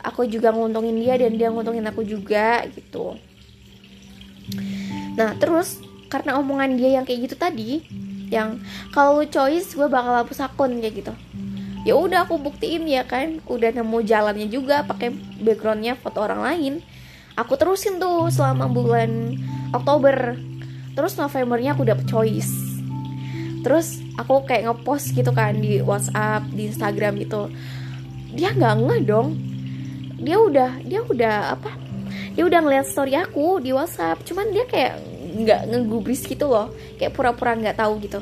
aku 0.06 0.30
juga 0.30 0.54
nguntungin 0.54 0.94
dia 1.02 1.18
dan 1.18 1.34
dia 1.34 1.50
nguntungin 1.50 1.90
aku 1.90 2.06
juga 2.06 2.62
gitu. 2.70 3.18
Nah 5.18 5.34
terus 5.42 5.82
karena 6.06 6.38
omongan 6.38 6.78
dia 6.78 7.02
yang 7.02 7.04
kayak 7.04 7.26
gitu 7.26 7.36
tadi 7.36 7.82
yang 8.30 8.62
kalau 8.94 9.26
choice 9.26 9.74
gue 9.74 9.90
bakal 9.90 10.22
hapus 10.22 10.46
akun 10.46 10.78
kayak 10.78 11.02
gitu. 11.02 11.14
Ya 11.86 11.98
udah 11.98 12.30
aku 12.30 12.38
buktiin 12.38 12.86
ya 12.86 13.06
kan 13.06 13.42
udah 13.50 13.74
nemu 13.74 14.06
jalannya 14.06 14.48
juga 14.50 14.86
pakai 14.86 15.14
backgroundnya 15.42 15.98
foto 15.98 16.22
orang 16.22 16.42
lain. 16.46 16.74
Aku 17.36 17.58
terusin 17.58 17.98
tuh 17.98 18.30
selama 18.30 18.70
bulan 18.70 19.42
Oktober. 19.74 20.38
Terus 20.96 21.20
Novembernya 21.20 21.76
aku 21.76 21.84
dapet 21.84 22.08
choice 22.08 22.65
terus 23.66 23.98
aku 24.14 24.46
kayak 24.46 24.70
ngepost 24.70 25.18
gitu 25.18 25.34
kan 25.34 25.58
di 25.58 25.82
WhatsApp 25.82 26.46
di 26.54 26.70
Instagram 26.70 27.18
gitu. 27.18 27.50
Dia 28.38 28.54
nggak 28.54 28.74
ngeh 28.86 29.02
dong. 29.10 29.34
Dia 30.22 30.38
udah 30.38 30.86
dia 30.86 31.02
udah 31.02 31.58
apa? 31.58 31.74
Dia 32.38 32.46
udah 32.46 32.62
ngeliat 32.62 32.86
story 32.86 33.18
aku 33.18 33.58
di 33.66 33.74
WhatsApp. 33.74 34.22
Cuman 34.22 34.54
dia 34.54 34.70
kayak 34.70 35.02
nggak 35.42 35.62
ngegubris 35.74 36.30
gitu 36.30 36.46
loh. 36.46 36.70
Kayak 37.02 37.18
pura-pura 37.18 37.58
nggak 37.58 37.82
tahu 37.82 37.98
gitu. 38.06 38.22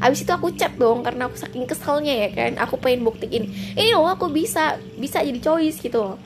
Abis 0.00 0.24
itu 0.24 0.32
aku 0.32 0.48
chat 0.56 0.72
dong 0.80 1.04
karena 1.04 1.28
aku 1.28 1.36
saking 1.36 1.68
keselnya 1.68 2.16
ya 2.16 2.28
kan. 2.32 2.56
Aku 2.64 2.80
pengen 2.80 3.04
buktiin 3.04 3.76
Ini 3.76 3.92
loh 3.92 4.08
aku 4.08 4.32
bisa 4.32 4.80
Bisa 4.96 5.20
jadi 5.20 5.44
choice 5.44 5.76
gitu 5.76 6.00
loh. 6.00 6.16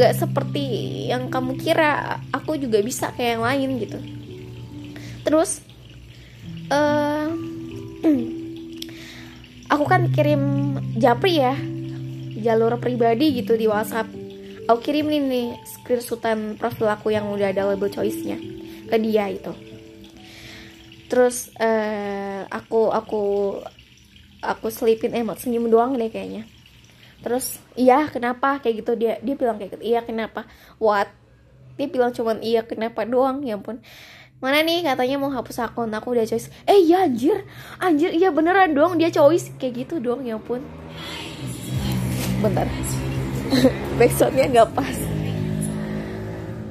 Gak 0.00 0.16
seperti 0.16 0.64
yang 1.12 1.28
kamu 1.28 1.60
kira. 1.60 2.24
Aku 2.32 2.56
juga 2.56 2.80
bisa 2.80 3.12
kayak 3.12 3.36
yang 3.36 3.44
lain 3.44 3.68
gitu. 3.84 3.98
Terus 5.20 5.60
uh, 6.72 7.49
Aku 9.70 9.84
kan 9.86 10.10
kirim 10.10 10.74
japri 10.98 11.38
ya 11.38 11.54
Jalur 12.40 12.80
pribadi 12.80 13.36
gitu 13.36 13.52
di 13.58 13.68
whatsapp. 13.68 14.08
Aku 14.64 14.80
kirim 14.80 15.10
nih 15.10 15.60
screenshotan 15.66 16.56
profil 16.56 16.88
aku 16.88 17.12
yang 17.12 17.28
udah 17.28 17.52
ada 17.52 17.68
label 17.68 17.92
choice-nya 17.92 18.40
ke 18.88 18.96
dia 19.02 19.28
itu. 19.28 19.52
Terus 21.10 21.52
uh, 21.58 22.46
aku 22.48 22.88
aku 22.88 23.22
aku 24.40 24.66
selipin 24.72 25.12
emot 25.12 25.42
senyum 25.42 25.68
doang 25.68 25.98
deh 25.98 26.08
kayaknya. 26.08 26.48
Terus 27.20 27.60
iya 27.76 28.08
kenapa? 28.08 28.62
Kayak 28.62 28.86
gitu 28.86 28.92
dia 28.96 29.12
dia 29.20 29.34
bilang 29.36 29.60
kayak 29.60 29.76
gitu. 29.76 29.84
Iya 29.84 30.00
kenapa? 30.06 30.48
What? 30.80 31.12
Dia 31.76 31.90
bilang 31.90 32.14
cuman 32.16 32.40
iya 32.40 32.64
kenapa 32.64 33.04
doang? 33.04 33.44
Ya 33.44 33.58
ampun 33.58 33.82
mana 34.40 34.64
nih? 34.64 34.84
Katanya 34.84 35.16
mau 35.20 35.28
hapus 35.28 35.60
akun. 35.60 35.92
Aku 35.92 36.16
udah 36.16 36.24
choice. 36.24 36.48
Eh 36.64 36.80
iya 36.84 37.04
anjir. 37.04 37.44
Anjir 37.76 38.10
iya 38.10 38.32
beneran 38.32 38.72
dong. 38.72 38.96
Dia 38.96 39.12
choice. 39.12 39.52
Kayak 39.60 39.86
gitu 39.86 40.00
dong 40.00 40.24
ya 40.24 40.40
ampun. 40.40 40.64
Bentar. 42.40 42.66
Backsoundnya 44.00 44.48
nggak 44.48 44.68
pas. 44.72 44.96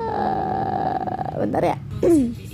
Uh, 0.02 1.46
bentar 1.46 1.62
ya. 1.62 1.78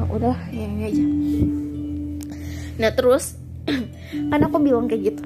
Oh, 0.00 0.16
udah 0.16 0.32
ya 0.48 0.64
ini 0.64 0.82
aja. 0.88 1.04
Nah 2.80 2.90
terus 2.96 3.36
kan 4.30 4.40
aku 4.42 4.56
bilang 4.62 4.86
kayak 4.90 5.14
gitu. 5.14 5.22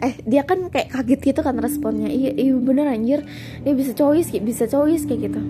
Eh 0.00 0.14
dia 0.28 0.44
kan 0.44 0.68
kayak 0.68 0.92
kaget 0.92 1.20
gitu 1.34 1.40
kan 1.40 1.56
responnya. 1.58 2.08
Iya 2.08 2.36
iya 2.36 2.54
bener 2.56 2.86
anjir. 2.88 3.24
Dia 3.64 3.72
bisa 3.74 3.96
choice 3.96 4.30
bisa 4.32 4.64
choice 4.68 5.04
kayak 5.08 5.30
gitu. 5.32 5.40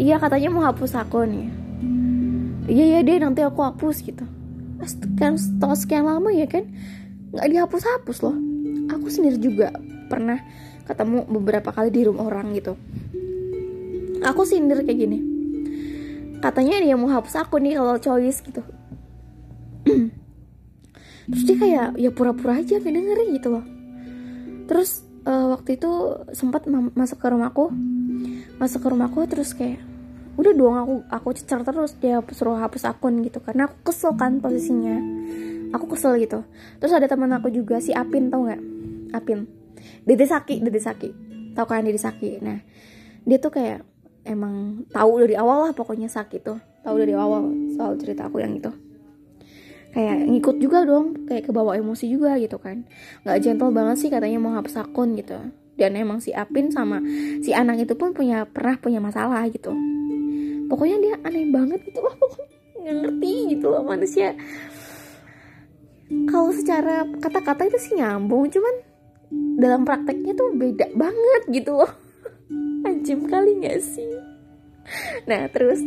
Iya 0.00 0.16
katanya 0.16 0.48
mau 0.48 0.64
hapus 0.64 0.96
akun 0.96 1.30
ya 1.32 1.50
iya 2.70 2.84
iya 2.96 2.98
deh 3.02 3.18
nanti 3.18 3.42
aku 3.42 3.60
hapus 3.66 4.06
gitu. 4.06 4.24
Kan 5.18 5.36
setelah 5.36 5.76
sekian 5.76 6.06
lama 6.06 6.30
ya 6.30 6.46
kan? 6.46 6.64
Nggak 7.34 7.46
dihapus-hapus 7.50 8.18
loh. 8.24 8.36
Aku 8.94 9.06
sendiri 9.10 9.36
juga 9.36 9.74
pernah 10.08 10.38
ketemu 10.86 11.26
beberapa 11.28 11.70
kali 11.74 11.90
di 11.90 12.06
rumah 12.06 12.30
orang 12.30 12.54
gitu. 12.56 12.78
Aku 14.24 14.46
sindir 14.46 14.86
kayak 14.86 14.98
gini. 14.98 15.18
Katanya 16.40 16.80
dia 16.80 16.96
mau 16.96 17.10
hapus 17.12 17.36
aku 17.36 17.60
nih 17.60 17.76
kalau 17.76 18.00
choice 18.00 18.40
gitu 18.40 18.64
terus 21.30 21.44
dia 21.46 21.56
kayak 21.56 21.88
ya 21.94 22.10
pura-pura 22.10 22.58
aja 22.58 22.82
kayak 22.82 22.94
dengerin 22.94 23.28
gitu 23.38 23.48
loh. 23.54 23.64
Terus 24.66 25.06
uh, 25.26 25.54
waktu 25.54 25.78
itu 25.78 25.90
sempat 26.34 26.66
masuk 26.70 27.18
ke 27.22 27.26
rumahku 27.30 27.70
masuk 28.60 28.84
ke 28.84 28.88
rumahku 28.92 29.24
terus 29.30 29.56
kayak 29.56 29.80
udah 30.36 30.52
dong 30.56 30.76
aku 30.76 30.94
aku 31.10 31.28
cecer 31.36 31.60
terus 31.64 31.96
dia 31.98 32.18
suruh 32.34 32.58
hapus 32.58 32.90
akun 32.90 33.22
gitu. 33.22 33.38
Karena 33.38 33.70
aku 33.70 33.90
kesel 33.90 34.18
kan 34.18 34.42
posisinya. 34.42 34.98
Aku 35.70 35.86
kesel 35.86 36.18
gitu. 36.18 36.42
Terus 36.82 36.92
ada 36.94 37.06
teman 37.06 37.30
aku 37.30 37.46
juga 37.54 37.78
si 37.78 37.94
Apin 37.94 38.26
tau 38.26 38.42
nggak? 38.42 38.62
Apin. 39.14 39.46
Dede 40.02 40.26
Saki 40.26 40.58
Dede 40.58 40.82
Saki. 40.82 41.10
Tau 41.54 41.66
kan 41.66 41.86
Dede 41.86 42.00
Saki? 42.02 42.42
Nah 42.42 42.58
dia 43.22 43.38
tuh 43.38 43.54
kayak 43.54 43.86
emang 44.26 44.84
tahu 44.90 45.22
dari 45.22 45.38
awal 45.38 45.70
lah 45.70 45.72
pokoknya 45.78 46.10
Saki 46.10 46.42
tuh. 46.42 46.58
Tahu 46.82 46.96
dari 46.98 47.14
awal 47.14 47.54
soal 47.78 47.94
cerita 48.00 48.26
aku 48.26 48.42
yang 48.42 48.56
itu 48.56 48.89
kayak 49.90 50.26
ngikut 50.30 50.56
juga 50.62 50.86
dong 50.86 51.26
kayak 51.26 51.50
kebawa 51.50 51.78
emosi 51.78 52.06
juga 52.10 52.38
gitu 52.38 52.58
kan. 52.62 52.86
Nggak 53.26 53.36
gentle 53.42 53.72
banget 53.74 53.96
sih 54.02 54.10
katanya 54.10 54.38
mau 54.38 54.54
hapus 54.54 54.86
akun 54.86 55.18
gitu. 55.18 55.38
Dan 55.74 55.96
emang 55.96 56.20
si 56.20 56.30
Apin 56.36 56.68
sama 56.68 57.00
si 57.40 57.56
anak 57.56 57.88
itu 57.88 57.96
pun 57.96 58.12
punya 58.12 58.44
pernah 58.44 58.76
punya 58.76 59.00
masalah 59.00 59.46
gitu. 59.48 59.72
Pokoknya 60.70 60.96
dia 61.02 61.14
aneh 61.26 61.48
banget 61.50 61.82
gitu 61.88 62.04
loh 62.04 62.14
nggak 62.80 62.96
ngerti 62.96 63.34
gitu 63.56 63.66
loh 63.68 63.82
manusia. 63.84 64.32
Kalau 66.26 66.50
secara 66.50 67.06
kata-kata 67.22 67.70
itu 67.70 67.78
sih 67.78 67.94
nyambung 67.94 68.50
cuman 68.50 68.74
dalam 69.60 69.86
prakteknya 69.86 70.34
tuh 70.34 70.50
beda 70.56 70.90
banget 70.96 71.42
gitu 71.54 71.78
loh. 71.78 71.92
Anjim 72.88 73.30
kali 73.30 73.62
gak 73.62 73.78
sih? 73.78 74.10
Nah 75.30 75.46
terus 75.52 75.78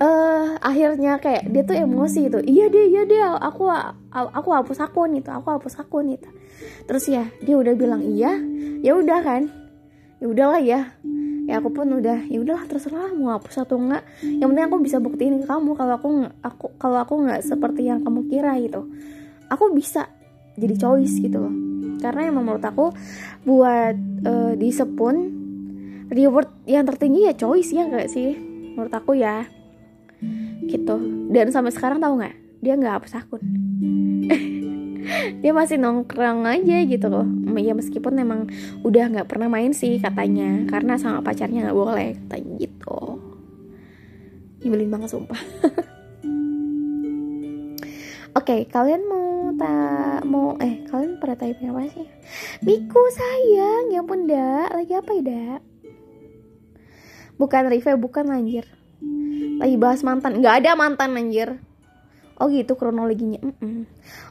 uh, 0.00 0.56
akhirnya 0.62 1.18
kayak 1.18 1.50
dia 1.50 1.62
tuh 1.66 1.76
emosi 1.76 2.30
gitu. 2.30 2.38
Iya 2.40 2.70
deh 2.70 2.86
iya 2.88 3.02
deh 3.04 3.20
aku 3.20 3.68
aku 4.12 4.48
hapus 4.54 4.78
akun 4.84 5.18
itu 5.18 5.28
aku 5.28 5.58
hapus 5.58 5.82
akun 5.82 6.14
itu 6.14 6.28
terus 6.86 7.10
ya 7.10 7.26
dia 7.42 7.58
udah 7.58 7.74
bilang 7.74 8.00
iya 8.00 8.38
ya 8.80 8.94
udah 8.94 9.20
kan. 9.20 9.42
Ya 10.22 10.26
udahlah 10.30 10.62
ya. 10.62 10.80
Ya 11.50 11.58
aku 11.58 11.74
pun 11.74 11.90
udah 11.98 12.30
ya 12.30 12.38
udahlah 12.38 12.70
terserah 12.70 13.10
mau 13.18 13.34
hapus 13.34 13.66
atau 13.66 13.74
enggak. 13.74 14.06
Yang 14.22 14.48
penting 14.54 14.66
aku 14.70 14.76
bisa 14.78 14.96
buktiin 15.02 15.42
ke 15.42 15.46
kamu 15.50 15.74
kalau 15.74 15.94
aku 15.98 16.08
aku 16.46 16.66
kalau 16.78 16.98
aku 17.02 17.14
nggak 17.26 17.42
seperti 17.42 17.90
yang 17.90 18.06
kamu 18.06 18.30
kira 18.30 18.54
gitu. 18.62 18.86
Aku 19.50 19.74
bisa 19.74 20.06
jadi 20.54 20.78
choice 20.78 21.18
gitu 21.18 21.42
loh. 21.42 21.54
Karena 21.98 22.30
emang 22.30 22.46
menurut 22.46 22.62
aku 22.62 22.94
buat 23.42 23.98
uh, 24.22 24.54
di 24.54 24.70
sepun 24.70 25.14
reward 26.14 26.50
yang 26.70 26.86
tertinggi 26.86 27.26
ya 27.26 27.34
choice 27.34 27.74
ya 27.74 27.90
enggak 27.90 28.06
sih? 28.06 28.38
Menurut 28.78 28.94
aku 28.94 29.18
ya 29.18 29.42
gitu. 30.66 30.96
Dan 31.28 31.52
sampai 31.52 31.72
sekarang 31.74 32.00
tahu 32.00 32.22
nggak? 32.22 32.34
Dia 32.62 32.78
nggak 32.78 32.94
hapus 33.02 33.18
akun. 33.18 33.42
Dia 35.42 35.50
masih 35.50 35.82
nongkrong 35.82 36.46
aja 36.46 36.78
gitu 36.86 37.06
loh. 37.10 37.26
Ya 37.58 37.74
meskipun 37.74 38.14
memang 38.14 38.46
udah 38.86 39.10
nggak 39.10 39.28
pernah 39.28 39.50
main 39.50 39.74
sih 39.74 39.98
katanya. 39.98 40.62
Karena 40.70 40.94
sama 40.94 41.20
pacarnya 41.20 41.68
nggak 41.68 41.78
boleh 41.78 42.14
katanya 42.26 42.52
gitu. 42.62 42.98
Nyebelin 44.62 44.90
banget 44.94 45.10
sumpah. 45.10 45.42
Oke 48.32 48.48
okay, 48.48 48.60
kalian 48.64 49.04
mau 49.04 49.52
tak 49.60 50.24
mau 50.24 50.56
eh 50.56 50.80
kalian 50.88 51.20
pada 51.20 51.36
typing 51.36 51.68
apa 51.74 51.84
sih? 51.90 52.08
Miku 52.62 53.02
sayang. 53.12 53.90
Ya 53.90 54.00
pun 54.06 54.30
dak. 54.30 54.72
Lagi 54.72 54.94
apa 54.94 55.10
ya 55.18 55.22
dak? 55.26 55.60
Bukan 57.36 57.68
Rive 57.68 57.98
bukan 57.98 58.30
anjir 58.30 58.64
lagi 59.58 59.76
bahas 59.78 60.02
mantan. 60.02 60.42
Nggak 60.42 60.64
ada 60.64 60.70
mantan 60.74 61.14
anjir. 61.18 61.62
Oh 62.40 62.50
gitu 62.50 62.74
kronologinya. 62.74 63.38
Mm 63.38 63.54
-mm. 63.54 63.76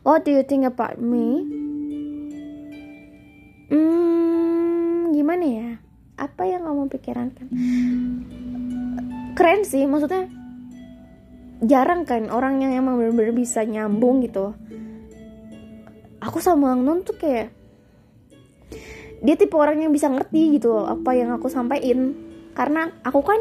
what 0.03 0.27
do 0.27 0.35
you 0.35 0.43
think 0.43 0.67
about 0.67 0.99
me? 0.99 1.47
Hmm 3.71 5.15
gimana 5.15 5.45
ya? 5.47 5.69
Apa 6.19 6.43
yang 6.49 6.67
kamu 6.67 6.91
pikirkan? 6.91 7.29
Keren 9.37 9.61
sih 9.63 9.87
maksudnya 9.87 10.27
jarang 11.61 12.09
kan 12.09 12.27
orang 12.33 12.59
yang 12.59 12.73
emang 12.73 12.97
bener-bener 12.97 13.31
bisa 13.31 13.61
nyambung 13.63 14.25
gitu. 14.25 14.57
Aku 16.21 16.37
sama 16.41 16.73
Bang 16.73 16.85
Non 16.85 17.01
tuh 17.01 17.17
kayak 17.17 17.53
dia 19.21 19.37
tipe 19.37 19.53
orang 19.53 19.85
yang 19.85 19.93
bisa 19.93 20.09
ngerti 20.09 20.57
gitu 20.57 20.83
apa 20.85 21.13
yang 21.13 21.33
aku 21.33 21.49
sampaikan. 21.49 22.17
Karena 22.57 22.89
aku 23.05 23.21
kan 23.23 23.39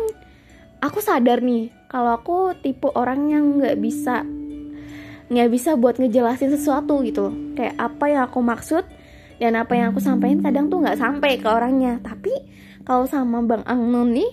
aku 0.80 0.98
sadar 1.04 1.44
nih 1.44 1.72
kalau 1.88 2.16
aku 2.16 2.56
tipe 2.60 2.88
orang 2.92 3.32
yang 3.32 3.44
nggak 3.60 3.76
bisa 3.80 4.24
nggak 5.30 5.48
bisa 5.52 5.78
buat 5.78 6.02
ngejelasin 6.02 6.50
sesuatu 6.50 7.06
gitu 7.06 7.30
kayak 7.54 7.78
apa 7.78 8.04
yang 8.10 8.22
aku 8.26 8.42
maksud 8.42 8.82
dan 9.40 9.56
apa 9.56 9.72
yang 9.72 9.96
aku 9.96 10.04
sampaikan 10.04 10.44
kadang 10.44 10.68
tuh 10.68 10.84
nggak 10.84 11.00
sampai 11.00 11.40
ke 11.40 11.48
orangnya. 11.48 11.96
Tapi 12.04 12.28
kalau 12.84 13.08
sama 13.08 13.40
bang 13.40 13.64
Angnon 13.64 14.12
nih 14.12 14.30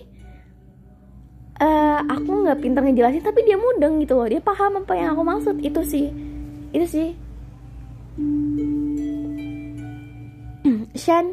uh, 1.64 2.04
aku 2.04 2.44
nggak 2.44 2.60
pintar 2.60 2.84
ngejelasin 2.84 3.24
tapi 3.24 3.40
dia 3.48 3.56
mudeng 3.56 4.04
gitu 4.04 4.20
loh. 4.20 4.28
Dia 4.28 4.44
paham 4.44 4.84
apa 4.84 4.92
yang 4.92 5.16
aku 5.16 5.24
maksud. 5.24 5.56
Itu 5.64 5.80
sih 5.80 6.12
itu 6.76 6.84
sih. 6.84 7.08
Shan 11.02 11.32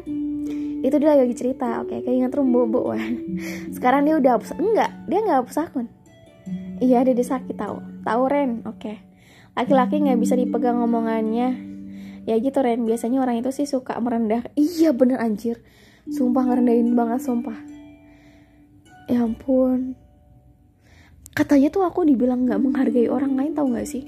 itu 0.86 1.02
dia 1.02 1.18
lagi 1.18 1.34
cerita 1.34 1.82
oke 1.82 2.06
kayak 2.06 2.14
ingat 2.14 2.32
rumbo 2.38 2.62
sekarang 3.74 4.06
dia 4.06 4.14
udah 4.22 4.38
hapus 4.38 4.54
enggak 4.54 4.90
dia 5.10 5.18
nggak 5.18 5.38
hapus 5.42 5.58
akun. 5.58 5.86
Iya 6.76 7.08
dia 7.08 7.16
sakit 7.16 7.56
tahu. 7.56 8.04
Tahu 8.04 8.22
Ren 8.28 8.62
oke. 8.68 8.92
Laki-laki 9.56 10.04
nggak 10.04 10.20
bisa 10.20 10.36
dipegang 10.36 10.76
omongannya. 10.78 11.56
Ya 12.28 12.36
gitu 12.36 12.60
Ren 12.60 12.84
biasanya 12.84 13.24
orang 13.24 13.40
itu 13.40 13.50
sih 13.50 13.64
suka 13.64 13.96
merendah. 13.96 14.44
Iya 14.54 14.92
bener 14.92 15.18
anjir. 15.18 15.64
Sumpah 16.06 16.44
ngerendahin 16.46 16.92
banget 16.92 17.24
sumpah. 17.24 17.56
Ya 19.08 19.24
ampun. 19.24 19.96
Katanya 21.32 21.72
tuh 21.72 21.84
aku 21.88 22.04
dibilang 22.04 22.44
nggak 22.44 22.60
menghargai 22.60 23.08
orang 23.08 23.34
lain 23.34 23.52
tahu 23.56 23.72
nggak 23.72 23.88
sih? 23.88 24.04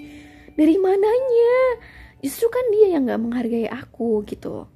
Dari 0.54 0.76
mananya 0.76 1.56
justru 2.18 2.50
kan 2.50 2.64
dia 2.74 2.98
yang 2.98 3.06
nggak 3.06 3.22
menghargai 3.22 3.68
aku 3.70 4.26
gitu. 4.26 4.66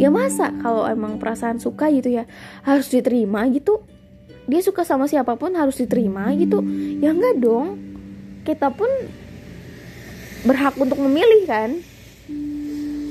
Ya 0.00 0.08
masa 0.08 0.52
kalau 0.64 0.88
emang 0.88 1.20
perasaan 1.20 1.60
suka 1.60 1.92
gitu 1.92 2.08
ya 2.08 2.24
harus 2.64 2.88
diterima 2.88 3.44
gitu? 3.52 3.84
Dia 4.48 4.64
suka 4.64 4.88
sama 4.88 5.04
siapa 5.04 5.36
pun 5.36 5.52
harus 5.52 5.76
diterima 5.76 6.32
gitu. 6.40 6.64
Ya 7.00 7.12
enggak 7.12 7.44
dong. 7.44 7.76
Kita 8.48 8.72
pun 8.72 8.88
berhak 10.48 10.80
untuk 10.80 10.96
memilih 10.96 11.44
kan? 11.44 11.70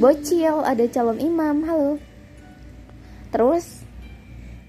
Bocil 0.01 0.65
ada 0.65 0.85
calon 0.89 1.21
imam 1.21 1.61
halo. 1.69 2.01
Terus 3.29 3.85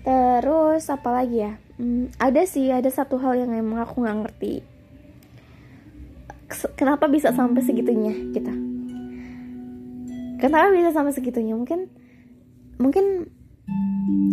terus 0.05 0.85
apa 0.93 1.09
lagi 1.09 1.49
ya? 1.49 1.57
Hmm, 1.81 2.13
ada 2.21 2.45
sih 2.45 2.69
ada 2.69 2.89
satu 2.93 3.17
hal 3.17 3.41
yang 3.41 3.57
emang 3.57 3.81
aku 3.81 4.05
nggak 4.05 4.19
ngerti. 4.29 4.55
Kenapa 6.77 7.09
bisa 7.09 7.33
sampai 7.33 7.61
segitunya 7.61 8.13
kita 8.33 8.68
kenapa 10.39 10.73
bisa 10.75 10.91
sampai 10.95 11.13
segitunya. 11.15 11.55
Mungkin 11.55 11.91
mungkin 12.79 13.27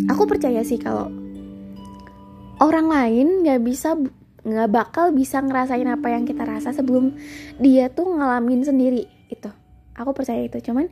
aku 0.07 0.23
percaya 0.29 0.61
sih 0.61 0.77
kalau 0.77 1.09
orang 2.61 2.87
lain 2.87 3.27
nggak 3.43 3.61
bisa 3.65 3.97
nggak 4.45 4.69
bakal 4.69 5.09
bisa 5.09 5.41
ngerasain 5.41 5.89
apa 5.89 6.13
yang 6.13 6.23
kita 6.23 6.45
rasa 6.45 6.69
sebelum 6.69 7.17
dia 7.57 7.89
tuh 7.89 8.13
ngalamin 8.13 8.61
sendiri 8.61 9.09
itu 9.27 9.49
aku 9.97 10.11
percaya 10.13 10.45
itu. 10.45 10.61
Cuman 10.61 10.87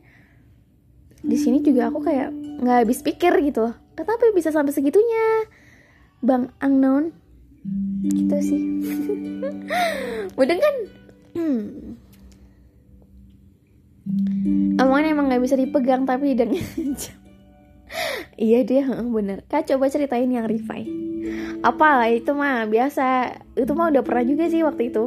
di 1.23 1.37
sini 1.39 1.63
juga 1.63 1.87
aku 1.87 2.03
kayak 2.03 2.33
nggak 2.59 2.77
habis 2.83 2.99
pikir 3.05 3.31
gitu 3.45 3.69
loh. 3.69 3.75
Kenapa 3.93 4.25
bisa 4.33 4.49
sampai 4.49 4.73
segitunya? 4.73 5.47
Bang 6.25 6.49
unknown. 6.59 7.13
Gitu 8.09 8.35
sih. 8.41 8.61
Mudah 10.37 10.57
kan? 10.57 10.75
Hmm. 11.37 11.63
Omongan 14.79 15.15
emang 15.15 15.25
nggak 15.31 15.43
bisa 15.43 15.55
dipegang 15.55 16.03
tapi 16.03 16.35
dan 16.35 16.51
iya 18.35 18.59
dia 18.65 18.83
bener. 18.89 19.45
Kak 19.47 19.69
coba 19.69 19.87
ceritain 19.87 20.27
yang 20.27 20.49
Rifai. 20.49 20.83
Apalah 21.63 22.11
itu 22.11 22.35
mah 22.35 22.67
biasa. 22.67 23.37
Itu 23.55 23.71
mah 23.77 23.93
udah 23.93 24.03
pernah 24.03 24.23
juga 24.27 24.51
sih 24.51 24.65
waktu 24.65 24.91
itu. 24.91 25.03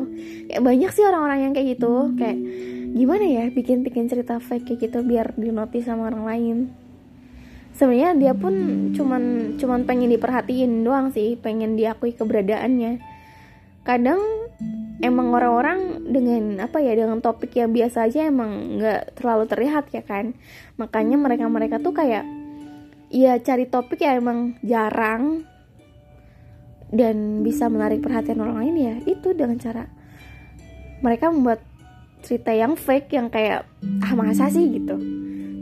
Kayak 0.49 0.63
banyak 0.65 0.91
sih 0.97 1.05
orang-orang 1.05 1.39
yang 1.45 1.53
kayak 1.53 1.77
gitu. 1.77 2.17
Kayak 2.17 2.39
gimana 2.97 3.25
ya 3.29 3.45
bikin-bikin 3.53 4.09
cerita 4.09 4.41
fake 4.41 4.73
kayak 4.73 4.81
gitu 4.89 4.99
biar 5.05 5.37
di 5.37 5.53
notice 5.53 5.85
sama 5.85 6.09
orang 6.09 6.25
lain. 6.25 6.57
Sebenarnya 7.77 8.17
dia 8.17 8.33
pun 8.33 8.55
cuman 8.97 9.23
cuman 9.61 9.85
pengen 9.85 10.09
diperhatiin 10.17 10.81
doang 10.81 11.13
sih. 11.13 11.37
Pengen 11.37 11.77
diakui 11.77 12.17
keberadaannya. 12.17 13.05
Kadang 13.85 14.23
emang 15.05 15.33
orang-orang 15.33 16.09
dengan 16.09 16.65
apa 16.65 16.81
ya 16.81 16.97
dengan 16.97 17.21
topik 17.21 17.53
yang 17.57 17.73
biasa 17.73 18.09
aja 18.09 18.29
emang 18.29 18.81
nggak 18.81 19.21
terlalu 19.21 19.45
terlihat 19.49 19.85
ya 19.93 20.03
kan? 20.05 20.33
Makanya 20.81 21.17
mereka-mereka 21.21 21.81
tuh 21.81 21.93
kayak 21.93 22.25
ya 23.13 23.39
cari 23.41 23.69
topik 23.69 24.03
ya 24.03 24.17
emang 24.17 24.57
jarang 24.65 25.47
dan 26.91 27.43
bisa 27.43 27.67
menarik 27.67 28.03
perhatian 28.03 28.41
orang 28.41 28.63
lain 28.63 28.77
ya 28.79 28.95
itu 29.11 29.35
dengan 29.35 29.59
cara 29.59 29.85
mereka 31.03 31.29
membuat 31.29 31.61
cerita 32.25 32.51
yang 32.51 32.75
fake 32.75 33.13
yang 33.15 33.29
kayak 33.31 33.69
ah 34.03 34.13
masa 34.17 34.51
sih? 34.51 34.67
gitu. 34.67 34.97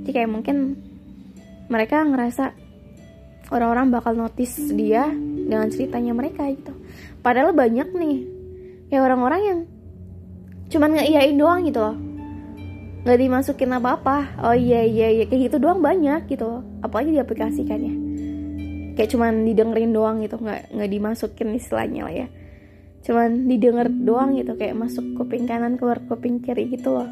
Jadi 0.04 0.10
kayak 0.12 0.30
mungkin 0.30 0.78
mereka 1.68 2.04
ngerasa 2.04 2.52
orang-orang 3.52 3.92
bakal 3.92 4.16
notice 4.16 4.56
dia 4.72 5.08
dengan 5.44 5.68
ceritanya 5.68 6.12
mereka 6.16 6.48
gitu. 6.48 6.72
Padahal 7.20 7.52
banyak 7.52 7.88
nih 7.92 8.33
kayak 8.88 9.02
orang-orang 9.04 9.40
yang 9.44 9.60
cuman 10.72 10.90
ngeiyain 10.98 11.36
doang 11.36 11.60
gitu 11.68 11.80
loh. 11.80 11.96
Nggak 13.04 13.18
dimasukin 13.20 13.70
apa-apa. 13.76 14.40
Oh 14.40 14.56
iya 14.56 14.80
iya 14.84 15.12
iya. 15.12 15.24
Kayak 15.28 15.52
gitu 15.52 15.56
doang 15.60 15.84
banyak 15.84 16.24
gitu 16.28 16.64
apalagi 16.80 17.16
diaplikasikannya. 17.16 17.94
Kayak 18.96 19.10
cuman 19.12 19.44
didengerin 19.44 19.92
doang 19.92 20.16
gitu. 20.24 20.40
Nggak 20.40 20.72
nggak 20.72 20.90
dimasukin 20.90 21.48
istilahnya 21.56 22.00
lah 22.08 22.14
ya. 22.24 22.26
Cuman 23.04 23.44
didengar 23.44 23.92
doang 23.92 24.36
gitu. 24.40 24.56
Kayak 24.56 24.80
masuk 24.80 25.04
kuping 25.20 25.44
kanan 25.44 25.76
keluar 25.76 26.00
kuping 26.08 26.40
kiri 26.40 26.72
gitu 26.72 26.96
loh. 26.96 27.08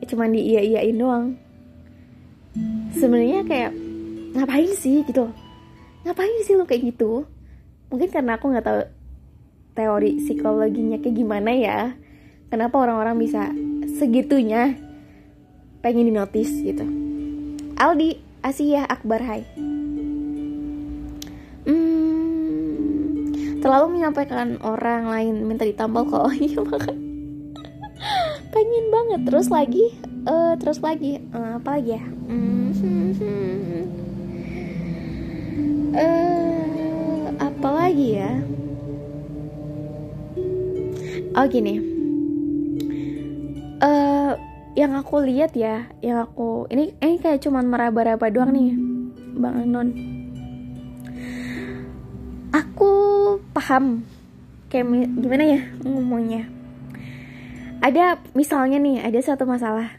Ya 0.00 0.04
cuman 0.08 0.32
di 0.36 0.40
iya 0.44 0.60
iyain 0.60 0.96
doang. 1.00 1.24
Sebenarnya 2.92 3.48
kayak 3.48 3.72
ngapain 4.36 4.70
sih 4.76 5.02
gitu 5.08 5.32
ngapain 6.04 6.40
sih 6.44 6.56
lo 6.56 6.64
kayak 6.64 6.96
gitu? 6.96 7.28
Mungkin 7.92 8.08
karena 8.08 8.38
aku 8.38 8.48
nggak 8.52 8.64
tahu 8.64 8.80
teori 9.74 10.20
psikologinya 10.22 10.98
kayak 10.98 11.16
gimana 11.16 11.50
ya? 11.54 11.78
Kenapa 12.50 12.82
orang-orang 12.82 13.16
bisa 13.18 13.54
segitunya 13.98 14.74
pengen 15.80 16.10
dinotis 16.10 16.50
gitu? 16.50 16.82
Aldi 17.78 18.18
Asia 18.42 18.84
Akbar 18.84 19.22
Hai. 19.22 19.70
Terlalu 23.60 24.00
menyampaikan 24.00 24.56
orang 24.64 25.12
lain 25.12 25.44
minta 25.44 25.68
ditampal 25.68 26.08
kok. 26.08 26.32
Iya 26.40 26.64
pengen 28.50 28.86
banget. 28.90 29.20
Terus 29.28 29.46
lagi 29.52 29.84
uh, 30.24 30.56
terus 30.56 30.80
lagi. 30.80 31.20
Uh, 31.30 31.60
apa 31.60 31.76
lagi 31.76 32.00
ya? 32.00 32.04
Uh, 35.90 37.24
apa 37.36 37.68
lagi 37.68 38.08
ya 38.16 38.32
oh 41.36 41.46
gini. 41.46 41.74
Uh, 43.80 44.36
yang 44.76 44.92
aku 44.94 45.24
lihat 45.24 45.56
ya 45.56 45.88
yang 46.04 46.20
aku 46.20 46.68
ini 46.68 46.92
ini 47.00 47.16
kayak 47.16 47.40
cuman 47.42 47.64
meraba-raba 47.64 48.28
doang 48.28 48.52
nih 48.52 48.76
bang 49.40 49.56
Anon 49.66 49.88
aku 52.52 52.90
paham 53.56 54.04
kayak 54.70 54.86
gimana 55.18 55.44
ya 55.44 55.60
ngomongnya. 55.82 56.46
Ada 57.80 58.22
misalnya 58.36 58.78
nih 58.78 59.02
ada 59.02 59.18
satu 59.18 59.44
masalah. 59.44 59.98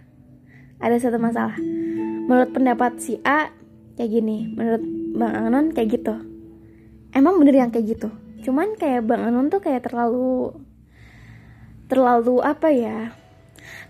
Ada 0.80 0.98
satu 0.98 1.18
masalah. 1.20 1.60
Menurut 2.26 2.50
pendapat 2.56 2.98
si 3.04 3.20
A 3.28 3.52
kayak 4.00 4.12
gini. 4.12 4.48
Menurut 4.56 4.84
Bang 5.12 5.36
Anon 5.36 5.76
kayak 5.76 6.00
gitu. 6.00 6.16
Emang 7.12 7.36
bener 7.38 7.60
yang 7.60 7.70
kayak 7.70 8.00
gitu? 8.00 8.10
Cuman 8.48 8.80
kayak 8.80 9.06
Bang 9.06 9.28
Anon 9.28 9.52
tuh 9.52 9.60
kayak 9.60 9.86
terlalu 9.86 10.56
terlalu 11.92 12.40
apa 12.40 12.72
ya 12.72 13.12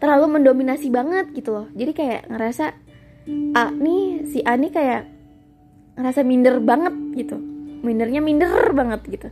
terlalu 0.02 0.41
mendominasi 0.41 0.90
banget 0.90 1.30
gitu 1.38 1.53
loh. 1.53 1.68
Jadi 1.78 1.91
kayak 1.94 2.22
ngerasa 2.34 2.73
A 3.53 3.69
nih 3.69 4.26
si 4.26 4.41
A 4.41 4.57
nih 4.57 4.73
kayak 4.73 5.06
ngerasa 6.02 6.26
minder 6.26 6.57
banget 6.57 6.98
gitu. 7.14 7.38
Mindernya 7.86 8.26
minder 8.26 8.73
banget 8.73 9.02
gitu. 9.06 9.30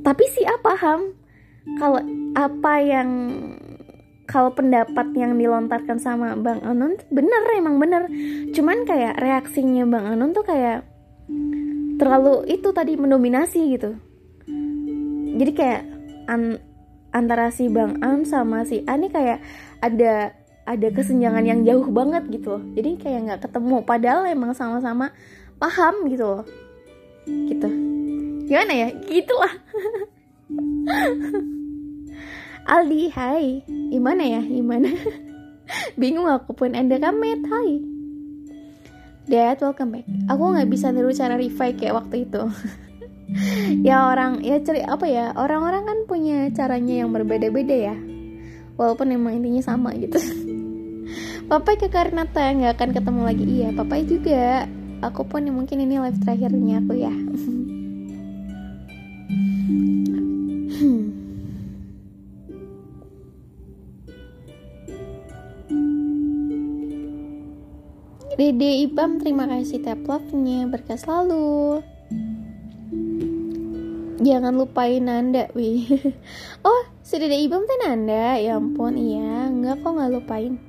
Tapi 0.00 0.24
si 0.32 0.40
A 0.48 0.56
paham 0.56 1.12
kalau 1.76 2.00
apa 2.32 2.72
yang 2.80 3.08
kalau 4.24 4.54
pendapat 4.56 5.12
yang 5.12 5.36
dilontarkan 5.36 6.00
sama 6.00 6.32
Bang 6.40 6.64
Anon 6.64 6.96
bener 7.12 7.42
emang 7.60 7.76
bener. 7.76 8.08
Cuman 8.56 8.88
kayak 8.88 9.20
reaksinya 9.20 9.84
Bang 9.84 10.08
Anon 10.08 10.32
tuh 10.32 10.48
kayak 10.48 10.88
terlalu 12.00 12.48
itu 12.48 12.72
tadi 12.72 12.96
mendominasi 12.96 13.60
gitu. 13.76 14.00
Jadi 15.36 15.52
kayak 15.52 15.82
an 16.32 16.69
antara 17.10 17.50
si 17.50 17.66
Bang 17.66 17.98
An 18.02 18.22
sama 18.26 18.62
si 18.66 18.86
A 18.86 18.94
nih 18.94 19.10
kayak 19.10 19.38
ada 19.82 20.34
ada 20.70 20.88
kesenjangan 20.94 21.42
yang 21.42 21.66
jauh 21.66 21.90
banget 21.90 22.30
gitu 22.30 22.58
loh. 22.58 22.62
Jadi 22.78 22.90
kayak 23.00 23.20
nggak 23.26 23.40
ketemu. 23.50 23.82
Padahal 23.82 24.22
emang 24.30 24.54
sama-sama 24.54 25.10
paham 25.58 26.06
gitu 26.06 26.38
loh. 26.38 26.44
Gitu. 27.26 27.68
Gimana 28.46 28.72
ya? 28.74 28.88
Gitulah. 29.06 29.54
Aldi 32.70 33.10
hai. 33.10 33.66
Gimana 33.66 34.22
ya? 34.22 34.42
Gimana? 34.46 34.94
Bingung 36.00 36.30
aku 36.30 36.54
pun. 36.54 36.78
Anda 36.78 37.02
kamet 37.02 37.42
hai. 37.50 37.90
Dad 39.30 39.62
welcome 39.62 39.94
back. 39.94 40.06
Aku 40.26 40.42
nggak 40.54 40.70
bisa 40.70 40.90
niru 40.90 41.14
cara 41.14 41.38
revive 41.38 41.78
kayak 41.78 41.94
waktu 41.94 42.26
itu 42.26 42.42
ya 43.86 44.10
orang 44.10 44.42
ya 44.42 44.58
ceri 44.60 44.82
apa 44.82 45.06
ya 45.06 45.32
orang-orang 45.38 45.82
kan 45.86 45.98
punya 46.10 46.50
caranya 46.50 47.04
yang 47.04 47.10
berbeda-beda 47.14 47.76
ya. 47.92 47.96
Walaupun 48.80 49.12
emang 49.12 49.38
intinya 49.38 49.62
sama 49.62 49.92
gitu. 49.94 50.16
Papai 51.50 51.76
ke 51.76 51.90
Karnata 51.90 52.54
nggak 52.54 52.78
akan 52.78 52.90
ketemu 52.94 53.20
lagi. 53.26 53.44
Iya 53.44 53.68
Papai 53.74 54.06
juga. 54.06 54.66
Aku 55.00 55.24
pun 55.24 55.48
mungkin 55.48 55.80
ini 55.80 55.96
live 55.96 56.20
terakhirnya 56.20 56.84
aku 56.84 56.94
ya. 56.96 57.12
Dede 68.40 68.88
Ibam 68.88 69.20
terima 69.20 69.44
kasih 69.44 69.84
tap 69.84 70.00
love-nya 70.08 70.64
berkah 70.64 70.96
selalu 70.96 71.84
Jangan 74.20 74.52
lupain 74.52 75.00
Nanda 75.00 75.48
wih 75.56 75.88
Oh 76.68 76.82
si 77.00 77.16
Dede 77.16 77.40
Ibam 77.40 77.64
tuh 77.64 77.78
Nanda? 77.80 78.36
Ya 78.36 78.60
ampun 78.60 79.00
iya. 79.00 79.48
Enggak 79.48 79.80
kok 79.80 79.96
nggak 79.96 80.12
lupain. 80.12 80.60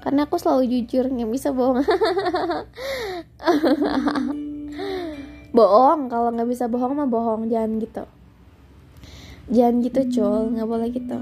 Karena 0.00 0.24
aku 0.24 0.40
selalu 0.40 0.64
jujur 0.64 1.04
nggak 1.12 1.28
bisa 1.28 1.52
bohong. 1.52 1.84
Bohong 5.50 6.08
Kalau 6.08 6.32
nggak 6.32 6.48
bisa 6.48 6.72
bohong 6.72 6.96
mah 6.96 7.04
bohong 7.04 7.52
Jangan 7.52 7.76
gitu. 7.84 8.08
Jangan 9.52 9.84
gitu 9.84 10.00
cul. 10.16 10.56
Nggak 10.56 10.68
boleh 10.68 10.88
gitu. 10.88 11.18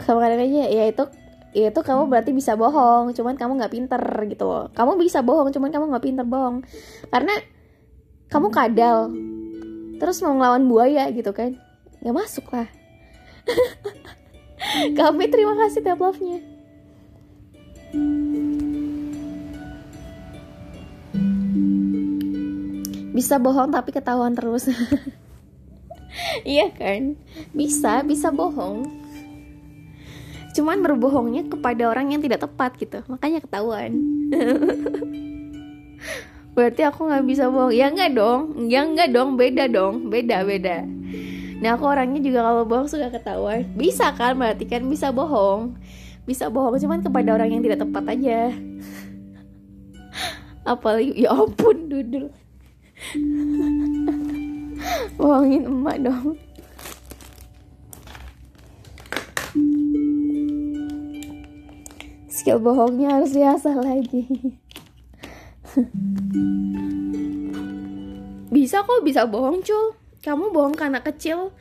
Kadang 0.00 0.42
aja 0.42 0.66
ya 0.66 0.84
itu 0.90 1.04
ya 1.50 1.70
itu 1.70 1.80
kamu 1.82 2.10
berarti 2.10 2.30
bisa 2.34 2.54
bohong 2.58 3.14
cuman 3.14 3.34
kamu 3.36 3.60
nggak 3.60 3.72
pinter 3.76 4.02
gitu 4.32 4.48
loh. 4.48 4.72
Kamu 4.72 4.96
bisa 4.96 5.20
bohong 5.20 5.52
cuman 5.52 5.68
kamu 5.68 5.84
nggak 5.92 6.04
pinter 6.08 6.24
bohong. 6.24 6.64
Karena 7.12 7.36
kamu 8.30 8.48
kadal. 8.54 9.10
Terus 10.00 10.22
mau 10.24 10.32
ngelawan 10.32 10.64
buaya 10.70 11.10
gitu 11.12 11.34
kan? 11.34 11.58
Nggak 12.00 12.16
masuk 12.16 12.46
lah. 12.54 12.68
Kami 14.98 15.24
terima 15.28 15.58
kasih 15.58 15.82
tap 15.82 16.00
love 16.00 16.20
nya 16.22 16.40
bisa 23.20 23.36
bohong 23.36 23.68
tapi 23.68 23.92
ketahuan 23.92 24.32
terus. 24.32 24.70
Iya 26.42 26.74
kan? 26.74 27.14
Bisa 27.54 28.02
bisa 28.02 28.34
bohong. 28.34 28.82
Cuman 30.58 30.82
berbohongnya 30.82 31.46
kepada 31.46 31.86
orang 31.86 32.10
yang 32.10 32.18
tidak 32.18 32.42
tepat 32.42 32.74
gitu. 32.82 32.98
Makanya 33.06 33.38
ketahuan 33.38 33.94
berarti 36.54 36.82
aku 36.86 37.08
nggak 37.08 37.24
bisa 37.26 37.50
bohong. 37.50 37.72
Ya 37.74 37.90
nggak 37.90 38.10
dong. 38.14 38.70
Ya 38.70 38.80
nggak 38.86 39.10
dong. 39.14 39.36
Beda 39.38 39.66
dong. 39.66 40.10
Beda 40.10 40.42
beda. 40.46 40.86
Nah 41.60 41.76
aku 41.76 41.84
orangnya 41.84 42.24
juga 42.24 42.40
kalau 42.40 42.64
bohong 42.64 42.88
suka 42.88 43.12
ketahuan 43.12 43.68
bisa 43.76 44.16
kan? 44.16 44.32
Berarti 44.38 44.64
kan 44.64 44.82
bisa 44.88 45.12
bohong. 45.12 45.76
Bisa 46.24 46.48
bohong 46.48 46.80
cuman 46.80 47.04
kepada 47.04 47.36
orang 47.36 47.52
yang 47.52 47.62
tidak 47.62 47.84
tepat 47.84 48.04
aja. 48.16 48.56
Apalagi 50.72 51.20
ya 51.20 51.36
ampun 51.36 51.88
dudul. 51.88 52.32
Bohongin 55.20 55.68
emak 55.68 55.96
dong. 56.00 56.40
Skill 62.40 62.62
bohongnya 62.62 63.20
harus 63.20 63.36
diasah 63.36 63.76
lagi 63.84 64.24
bisa 68.56 68.82
kok 68.82 69.02
bisa 69.06 69.30
bohong 69.30 69.62
cul. 69.62 69.94
Kamu 70.20 70.52
bohong 70.52 70.76
anak 70.82 71.08
kecil. 71.08 71.52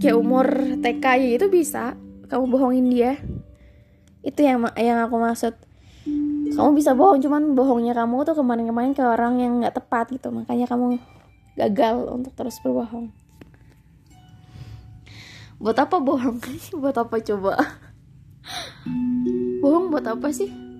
Kayak 0.00 0.18
umur 0.18 0.46
TK 0.80 1.04
ya 1.04 1.30
itu 1.36 1.46
bisa. 1.52 1.94
Kamu 2.30 2.48
bohongin 2.48 2.88
dia. 2.88 3.20
Itu 4.24 4.42
yang 4.42 4.64
yang 4.78 5.04
aku 5.04 5.20
maksud. 5.20 5.54
Kamu 6.52 6.76
bisa 6.76 6.96
bohong 6.96 7.20
cuman 7.20 7.52
bohongnya 7.52 7.92
kamu 7.92 8.24
tuh 8.24 8.36
kemarin-kemarin 8.38 8.96
ke 8.96 9.04
orang 9.04 9.40
yang 9.40 9.60
nggak 9.60 9.76
tepat 9.76 10.08
gitu. 10.14 10.32
Makanya 10.32 10.66
kamu 10.70 10.96
gagal 11.58 12.08
untuk 12.08 12.32
terus 12.32 12.56
berbohong. 12.64 13.12
Buat 15.60 15.78
apa 15.84 16.00
bohong? 16.00 16.40
Buat 16.80 16.96
apa 16.98 17.20
coba? 17.20 17.52
Bohong 19.62 19.94
buat 19.94 20.02
apa 20.02 20.34
sih 20.34 20.71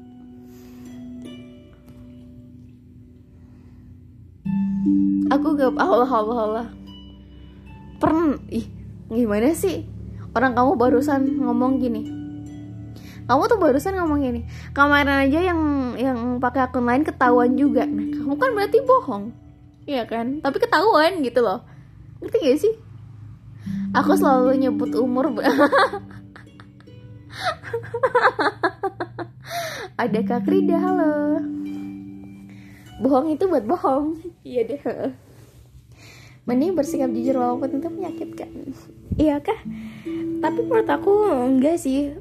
aku 5.30 5.46
gak 5.56 5.74
Allah 5.78 6.10
Allah 6.10 6.38
Allah. 6.38 6.66
Pernah 8.02 8.38
ih 8.50 8.66
gimana 9.08 9.54
sih? 9.54 9.86
Orang 10.32 10.56
kamu 10.56 10.76
barusan 10.80 11.38
ngomong 11.38 11.78
gini. 11.78 12.08
Kamu 13.28 13.46
tuh 13.46 13.58
barusan 13.60 13.94
ngomong 14.00 14.20
gini. 14.24 14.40
Kemarin 14.74 15.28
aja 15.28 15.40
yang 15.52 15.60
yang 15.94 16.18
pakai 16.42 16.66
akun 16.66 16.84
lain 16.88 17.04
ketahuan 17.06 17.54
juga. 17.54 17.86
Nah 17.86 18.10
kamu 18.10 18.34
kan 18.40 18.50
berarti 18.56 18.78
bohong. 18.82 19.32
Iya 19.86 20.06
kan? 20.06 20.40
Tapi 20.40 20.56
ketahuan 20.58 21.22
gitu 21.22 21.42
loh. 21.42 21.62
Ngerti 22.22 22.38
gak 22.42 22.58
sih? 22.58 22.74
Aku 23.92 24.16
selalu 24.16 24.56
nyebut 24.58 24.90
umur 24.96 25.30
ada 30.02 30.20
Kak 30.24 30.48
Rida, 30.48 30.76
halo. 30.80 31.40
Bohong 33.02 33.34
itu 33.34 33.50
buat 33.50 33.66
bohong. 33.66 34.22
Iya 34.46 34.62
deh. 34.70 34.80
Mending 36.46 36.78
bersikap 36.78 37.10
jujur 37.10 37.34
walaupun 37.38 37.82
itu 37.82 37.90
menyakitkan. 37.90 38.50
Iya 39.18 39.42
kah? 39.42 39.58
Tapi 40.42 40.58
menurut 40.62 40.86
aku 40.86 41.26
enggak 41.26 41.82
sih. 41.82 42.14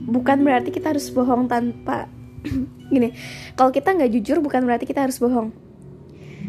Bukan 0.00 0.44
berarti 0.44 0.72
kita 0.72 0.92
harus 0.92 1.08
bohong 1.12 1.48
tanpa 1.48 2.08
gini. 2.92 3.12
Kalau 3.56 3.68
kita 3.72 3.92
nggak 3.92 4.12
jujur 4.16 4.40
bukan 4.40 4.64
berarti 4.64 4.88
kita 4.88 5.04
harus 5.04 5.20
bohong. 5.20 5.52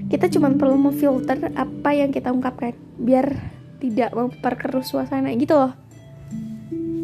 Kita 0.07 0.31
cuma 0.31 0.47
perlu 0.55 0.79
memfilter 0.79 1.51
apa 1.51 1.91
yang 1.91 2.15
kita 2.15 2.31
ungkapkan 2.31 2.71
biar 2.95 3.35
tidak 3.83 4.15
memperkeruh 4.15 4.83
suasana 4.83 5.35
gitu 5.35 5.59
loh. 5.59 5.75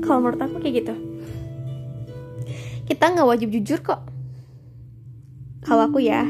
Kalau 0.04 0.20
menurut 0.24 0.40
aku 0.40 0.64
kayak 0.64 0.76
gitu 0.84 0.96
kita 2.84 3.16
nggak 3.16 3.28
wajib 3.28 3.50
jujur 3.52 3.80
kok 3.80 4.04
kalau 5.64 5.88
aku 5.88 6.04
ya 6.04 6.28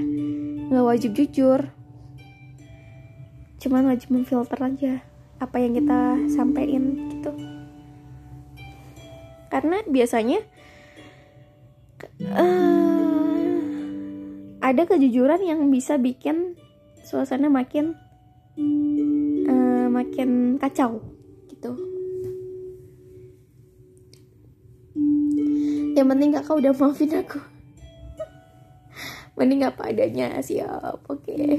nggak 0.70 0.86
wajib 0.86 1.12
jujur. 1.16 1.72
Cuman 3.60 3.88
wajib 3.88 4.12
memfilter 4.12 4.60
aja 4.60 4.94
apa 5.40 5.58
yang 5.60 5.76
kita 5.76 6.20
sampaikan 6.32 6.84
gitu. 7.12 7.32
Karena 9.52 9.84
biasanya 9.86 10.40
uh, 12.28 13.24
ada 14.64 14.84
kejujuran 14.88 15.44
yang 15.44 15.68
bisa 15.72 16.00
bikin 16.00 16.56
suasana 17.04 17.52
makin 17.52 17.96
uh, 19.48 19.88
makin 19.92 20.60
kacau 20.60 21.04
gitu. 21.52 21.72
Yang 25.94 26.08
penting 26.10 26.30
kakak 26.34 26.56
udah 26.58 26.74
maafin 26.74 27.14
aku 27.22 27.53
mending 29.34 29.66
apa 29.66 29.90
adanya 29.90 30.38
siap 30.46 31.02
oke 31.10 31.26
okay. 31.26 31.58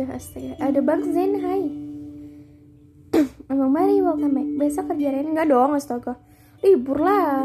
Aja 0.00 0.16
astaga 0.16 0.56
ada 0.56 0.80
bang 0.80 1.04
Zen 1.12 1.36
hai. 1.44 1.68
Emang 3.52 3.68
Mari 3.68 4.00
welcome 4.00 4.32
back. 4.32 4.48
Besok 4.56 4.96
kerja 4.96 5.12
Ren 5.12 5.36
Enggak 5.36 5.52
dong 5.52 5.76
astaga. 5.76 6.16
Libur 6.64 7.04
lah. 7.04 7.44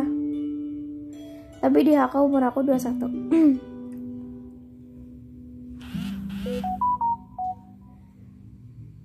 Tapi 1.60 1.78
di 1.84 2.00
HK 2.00 2.16
umur 2.24 2.48
aku 2.48 2.64
21 2.64 2.96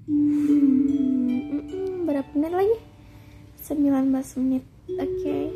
hmm, 0.06 2.06
Berapa 2.06 2.30
menit 2.38 2.54
lagi? 2.54 2.78
19 3.66 4.14
menit. 4.38 4.62
Oke. 4.94 5.10
okay. 5.10 5.50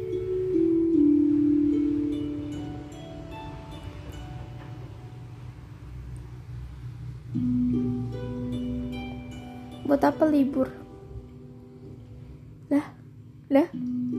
Buat 9.83 10.07
apa 10.07 10.23
libur? 10.31 10.71
Lah, 12.71 12.87
lah, 13.51 13.67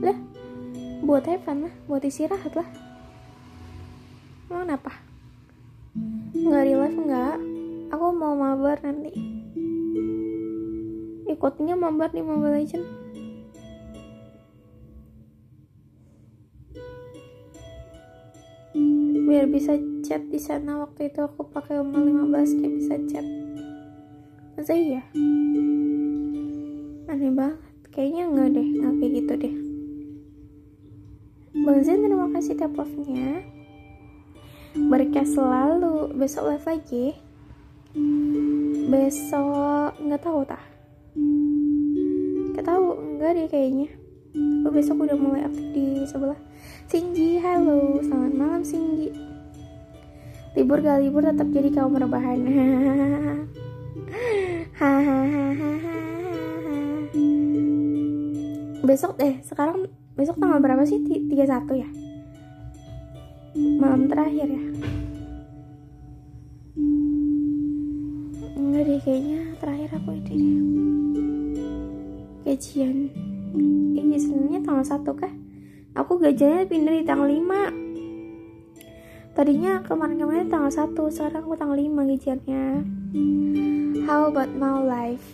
lah. 0.04 0.16
Buat 1.00 1.24
Evan 1.24 1.64
lah, 1.64 1.74
buat 1.88 2.04
istirahat 2.04 2.52
lah. 2.52 2.68
Mau 4.52 4.60
kenapa? 4.68 4.92
Nggak 6.36 6.64
di 6.68 6.74
live 6.76 6.98
nggak? 7.08 7.36
Aku 7.96 8.04
mau 8.12 8.36
mabar 8.36 8.84
nanti. 8.84 9.16
Ikutnya 11.24 11.72
mabar 11.72 12.12
di 12.12 12.20
Mobile 12.20 12.52
Legend. 12.52 12.86
Biar 19.24 19.48
bisa 19.48 19.95
chat 20.06 20.22
di 20.30 20.38
sana 20.38 20.86
waktu 20.86 21.10
itu 21.10 21.18
aku 21.18 21.50
pakai 21.50 21.82
umur 21.82 22.06
15 22.30 22.62
kayak 22.62 22.72
bisa 22.78 22.94
chat. 23.10 23.26
Masa 24.54 24.78
iya? 24.78 25.02
Aneh 27.10 27.34
banget. 27.34 27.58
Kayaknya 27.90 28.22
enggak 28.30 28.48
deh, 28.54 28.68
enggak 28.70 28.94
kayak 29.02 29.12
gitu 29.18 29.32
deh. 29.34 29.54
Bang 31.66 31.80
Zen 31.82 32.06
terima 32.06 32.30
kasih 32.38 32.54
tap 32.54 32.78
off-nya. 32.78 33.42
Berkah 34.78 35.26
selalu. 35.26 36.14
Besok 36.14 36.54
live 36.54 36.66
lagi. 36.70 37.06
Besok 38.86 39.98
nggak 39.98 40.22
tahu 40.22 40.46
tah. 40.46 40.62
Nggak 42.54 42.62
tahu, 42.62 42.86
enggak 42.94 43.30
deh 43.34 43.46
kayaknya. 43.50 43.90
Aku 44.62 44.70
besok 44.70 45.02
udah 45.02 45.18
mulai 45.18 45.42
aktif 45.42 45.66
di 45.74 46.06
sebelah. 46.06 46.38
Singgi, 46.86 47.42
halo. 47.42 47.98
Selamat 48.06 48.32
malam 48.38 48.62
Singgi. 48.62 49.25
Libur 50.56 50.80
gak 50.80 51.04
libur 51.04 51.20
tetap 51.20 51.52
jadi 51.52 51.68
kaum 51.68 52.00
rebahan. 52.00 52.40
Besok 58.80 59.20
eh 59.20 59.36
sekarang 59.44 59.84
besok 60.16 60.40
tanggal 60.40 60.64
berapa 60.64 60.80
sih? 60.88 61.04
31 61.04 61.28
ya? 61.76 61.88
Malam 63.76 64.08
terakhir 64.08 64.48
ya? 64.48 64.64
Enggak 68.56 68.82
deh 68.88 69.00
kayaknya 69.04 69.40
terakhir 69.60 69.92
aku 69.92 70.10
itu 70.16 70.32
deh. 70.40 70.56
Gajian. 72.48 73.12
Eh 73.92 74.04
gajiannya 74.08 74.64
tanggal 74.64 74.88
1 74.88 75.04
kah? 75.20 75.32
Aku 76.00 76.16
gajiannya 76.16 76.64
pindah 76.64 76.96
di 76.96 77.04
tanggal 77.04 77.28
5 77.28 77.85
tadinya 79.36 79.84
kemarin-kemarin 79.84 80.48
tanggal 80.48 80.72
1 80.72 80.96
sekarang 81.12 81.44
aku 81.44 81.54
tanggal 81.60 81.76
5 81.76 81.92
gajiannya 82.08 82.64
how 84.06 84.30
about 84.30 84.54
my 84.54 84.78
life? 84.78 85.26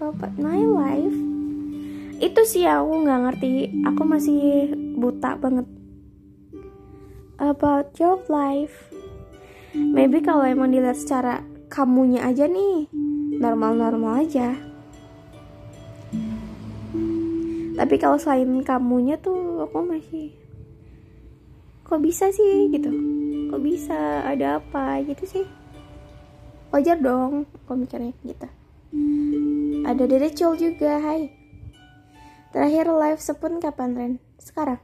How 0.00 0.10
about 0.10 0.34
my 0.40 0.64
life? 0.64 1.12
Itu 2.18 2.40
sih 2.48 2.64
aku 2.64 3.04
nggak 3.04 3.20
ngerti. 3.20 3.84
Aku 3.84 4.02
masih 4.08 4.72
buta 4.96 5.36
banget. 5.36 5.68
About 7.36 7.92
your 8.00 8.24
life. 8.32 8.88
Maybe 9.76 10.24
kalau 10.24 10.48
emang 10.48 10.72
dilihat 10.72 10.96
secara 10.96 11.44
kamunya 11.68 12.24
aja 12.24 12.48
nih 12.48 12.88
normal-normal 13.38 14.24
aja. 14.24 14.56
Tapi 17.74 17.94
kalau 18.00 18.16
selain 18.16 18.62
kamunya 18.64 19.20
tuh 19.20 19.66
aku 19.66 19.84
masih 19.84 20.32
kok 21.84 22.00
bisa 22.00 22.32
sih 22.32 22.72
gitu 22.72 22.88
kok 23.54 23.62
bisa 23.62 24.26
ada 24.26 24.58
apa 24.58 24.98
gitu 25.06 25.30
sih 25.30 25.46
wajar 26.74 26.98
dong 26.98 27.46
aku 27.62 27.78
mikirnya 27.78 28.10
gitu 28.26 28.50
ada 29.86 30.02
dede 30.10 30.34
cul 30.34 30.58
juga 30.58 30.98
hai 30.98 31.30
Terakhir 32.50 32.86
live 32.86 33.18
sepun 33.18 33.58
kapan 33.58 33.90
Ren? 33.94 34.12
Sekarang? 34.38 34.78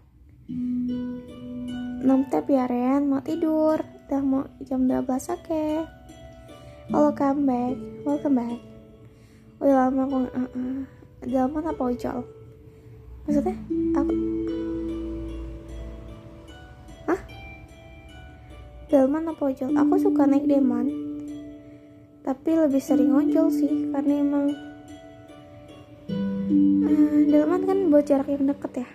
6 0.51 2.03
tap 2.31 2.47
ya 2.51 2.67
Ren, 2.67 3.07
mau 3.07 3.23
tidur 3.23 3.79
Udah 4.07 4.23
mau 4.23 4.47
jam 4.63 4.87
12 4.87 5.03
oke 5.03 5.19
okay. 5.39 5.87
Welcome 6.95 7.47
back 7.51 7.75
Welcome 8.07 8.39
back 8.39 8.59
Udah 9.59 9.87
lama 9.87 10.03
aku 10.07 10.19
uh, 10.31 10.47
uh. 10.47 10.79
Delman 11.27 11.67
apa 11.67 11.83
ojol? 11.91 12.23
Maksudnya? 13.27 13.55
Aku 13.99 14.15
Delman 18.91 19.31
apa 19.31 19.55
ojol? 19.55 19.71
Aku 19.79 19.95
suka 20.03 20.27
naik 20.27 20.51
Delman. 20.51 20.91
Tapi 22.27 22.51
lebih 22.53 22.83
sering 22.85 23.17
ojol 23.17 23.49
sih 23.49 23.89
Karena 23.97 24.21
emang 24.21 24.53
uh, 26.85 27.19
delman 27.33 27.65
kan 27.65 27.79
buat 27.89 28.05
jarak 28.05 28.27
yang 28.27 28.51
deket 28.51 28.83
ya. 28.83 28.89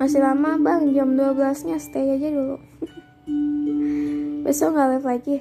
Masih 0.00 0.24
lama 0.24 0.56
bang. 0.56 0.88
Jam 0.96 1.12
12 1.12 1.68
nya 1.68 1.76
stay 1.76 2.16
aja 2.16 2.32
dulu. 2.32 2.56
Besok 4.48 4.72
nggak 4.72 4.88
live 4.96 5.06
lagi. 5.06 5.36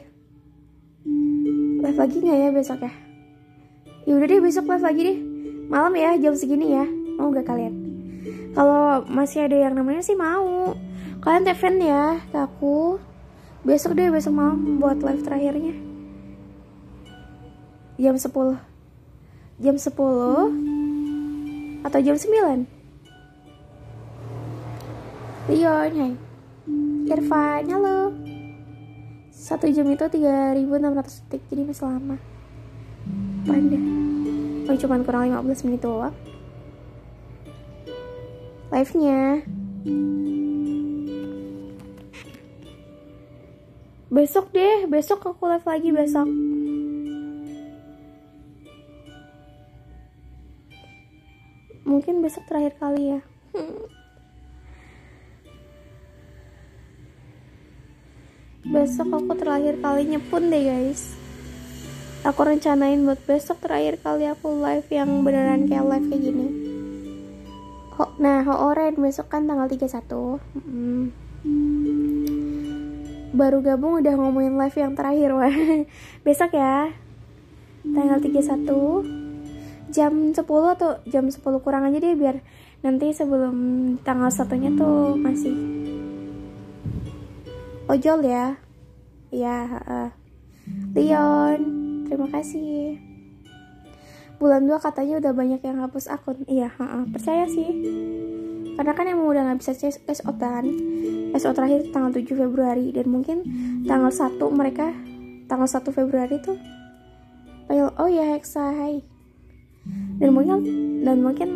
Live 1.79 1.99
lagi 2.03 2.17
nggak 2.19 2.39
ya 2.43 2.49
besok 2.51 2.83
ya? 2.83 2.91
Ya 4.03 4.11
udah 4.11 4.27
deh 4.27 4.43
besok 4.43 4.67
live 4.67 4.83
lagi 4.83 5.01
deh. 5.07 5.19
Malam 5.71 5.95
ya 5.95 6.19
jam 6.19 6.35
segini 6.35 6.75
ya. 6.75 6.83
Mau 7.15 7.31
gak 7.31 7.47
kalian? 7.47 7.73
Kalau 8.51 9.05
masih 9.07 9.47
ada 9.47 9.55
yang 9.55 9.73
namanya 9.77 10.03
sih 10.03 10.17
mau 10.17 10.75
kalian 11.27 11.43
telepon 11.43 11.83
ya 11.83 12.23
ke 12.31 12.39
aku. 12.39 13.03
Besok 13.67 13.99
deh 13.99 14.07
besok 14.07 14.31
malam 14.31 14.79
buat 14.79 15.03
live 15.03 15.27
terakhirnya. 15.27 15.75
Jam 17.99 18.15
10 18.15 18.31
jam 19.59 19.75
10 19.75 19.91
atau 21.83 21.99
jam 21.99 22.15
9 22.15 22.63
Leon 25.51 25.91
hai 25.99 26.15
Irfan 27.11 27.75
halo. 27.75 28.15
Satu 29.27 29.67
jam 29.67 29.91
itu 29.91 30.07
3600 30.07 31.27
detik 31.27 31.43
jadi 31.51 31.67
masih 31.67 31.91
lama. 31.91 32.15
Panda 33.43 33.75
Oh 34.71 34.79
cuma 34.79 35.03
kurang 35.03 35.35
15 35.35 35.67
menit 35.67 35.83
doang. 35.83 36.15
Live 38.71 38.95
nya 38.95 39.43
Besok 44.07 44.55
deh 44.55 44.87
Besok 44.87 45.35
aku 45.35 45.51
live 45.51 45.67
lagi 45.67 45.89
besok. 45.91 46.27
Mungkin 51.87 52.19
besok 52.19 52.43
terakhir 52.47 52.75
kali 52.79 53.15
ya. 53.15 53.19
Besok 58.67 59.07
aku 59.15 59.31
terakhir 59.39 59.79
kalinya 59.79 60.19
pun 60.27 60.51
deh 60.51 60.59
guys. 60.67 61.15
Aku 62.27 62.43
rencanain 62.43 62.99
buat 63.07 63.23
besok 63.23 63.63
terakhir 63.63 64.03
kali 64.03 64.27
aku 64.27 64.59
live 64.59 64.83
yang 64.91 65.23
beneran 65.23 65.71
kayak 65.71 65.87
live 65.87 66.07
kayak 66.11 66.21
gini. 66.27 66.47
Ho, 67.95 68.11
nah 68.19 68.43
Ho-Oren 68.43 68.99
besok 68.99 69.31
kan 69.31 69.47
tanggal 69.47 69.71
31 69.71 70.43
hmm. 70.59 72.16
Baru 73.35 73.59
gabung 73.59 73.99
udah 73.99 74.13
ngomongin 74.15 74.55
live 74.55 74.77
yang 74.77 74.93
terakhir 74.95 75.35
wah 75.35 75.51
besok 76.25 76.55
ya. 76.55 76.91
Tanggal 77.87 78.19
31 78.19 79.27
jam 79.87 80.13
10 80.35 80.35
atau 80.43 80.99
jam 81.07 81.25
10 81.31 81.39
kurang 81.63 81.87
aja 81.87 81.97
deh 82.03 82.15
biar 82.19 82.43
nanti 82.83 83.15
sebelum 83.15 83.55
tanggal 84.03 84.27
satunya 84.27 84.71
tuh 84.75 85.15
masih 85.15 85.55
ojol 87.87 88.19
ya. 88.27 88.59
Ya 89.31 89.57
uh. 89.87 90.11
Leon 90.95 91.59
terima 92.07 92.27
kasih 92.31 93.06
bulan 94.37 94.69
2 94.69 94.77
katanya 94.77 95.17
udah 95.17 95.33
banyak 95.33 95.61
yang 95.65 95.77
hapus 95.81 96.09
akun. 96.13 96.45
Iya 96.45 96.69
uh, 96.77 97.05
percaya 97.09 97.49
sih. 97.49 97.67
Karena 98.77 98.93
kan 98.93 99.09
emang 99.09 99.27
udah 99.33 99.41
nggak 99.49 99.59
bisa 99.65 99.73
SO 99.89 100.31
kan. 100.37 100.65
SO 101.33 101.49
terakhir 101.53 101.89
tanggal 101.89 102.13
7 102.13 102.25
Februari. 102.37 102.93
Dan 102.93 103.09
mungkin 103.09 103.41
tanggal 103.89 104.13
1 104.13 104.37
mereka 104.53 104.93
tanggal 105.49 105.65
1 105.65 105.89
Februari 105.89 106.37
tuh 106.41 106.57
oh 107.73 108.09
ya 108.09 108.37
Hexa 108.37 108.77
hai. 108.77 109.01
Dan 110.21 110.31
mungkin 110.35 110.59
dan 111.03 111.19
mungkin 111.25 111.49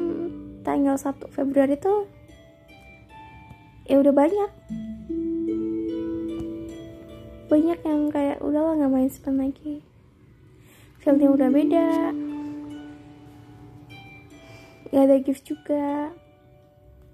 tanggal 0.66 0.98
1 0.98 1.32
Februari 1.32 1.78
tuh 1.78 2.10
ya 3.86 4.02
udah 4.02 4.14
banyak. 4.14 4.52
Banyak 7.52 7.80
yang 7.84 8.02
kayak 8.10 8.40
udahlah 8.40 8.80
nggak 8.80 8.92
main 8.92 9.12
spend 9.12 9.38
lagi. 9.38 9.84
Fieldnya 11.02 11.34
udah 11.34 11.50
beda 11.50 11.88
gak 14.92 15.04
ada 15.08 15.18
gift 15.24 15.44
juga. 15.48 16.12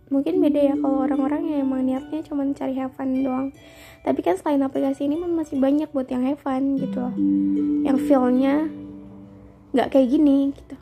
Mungkin 0.08 0.40
beda 0.40 0.72
ya 0.72 0.76
kalau 0.80 1.04
orang-orang 1.04 1.52
yang 1.52 1.60
emang 1.68 1.84
niatnya 1.84 2.24
cuma 2.24 2.48
cari 2.56 2.74
have 2.80 2.96
fun 2.96 3.12
doang. 3.22 3.52
Tapi 4.08 4.20
kan 4.24 4.40
selain 4.40 4.64
aplikasi 4.64 5.04
ini 5.04 5.20
masih 5.20 5.60
banyak 5.60 5.92
buat 5.92 6.08
yang 6.08 6.24
have 6.24 6.40
fun 6.40 6.80
gitu 6.80 6.98
loh. 6.98 7.14
Yang 7.84 7.98
feelnya 8.08 8.72
nggak 9.76 9.92
kayak 9.92 10.10
gini 10.10 10.56
gitu. 10.56 10.76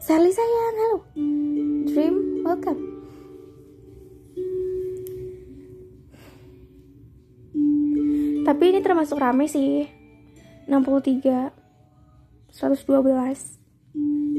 Sally 0.00 0.32
sayang 0.32 0.64
halo. 0.72 1.04
Dream 1.84 2.16
welcome. 2.42 2.80
Tapi 8.48 8.64
ini 8.72 8.80
termasuk 8.80 9.20
rame 9.20 9.44
sih. 9.44 9.84
63 10.64 11.52
112 12.48 13.57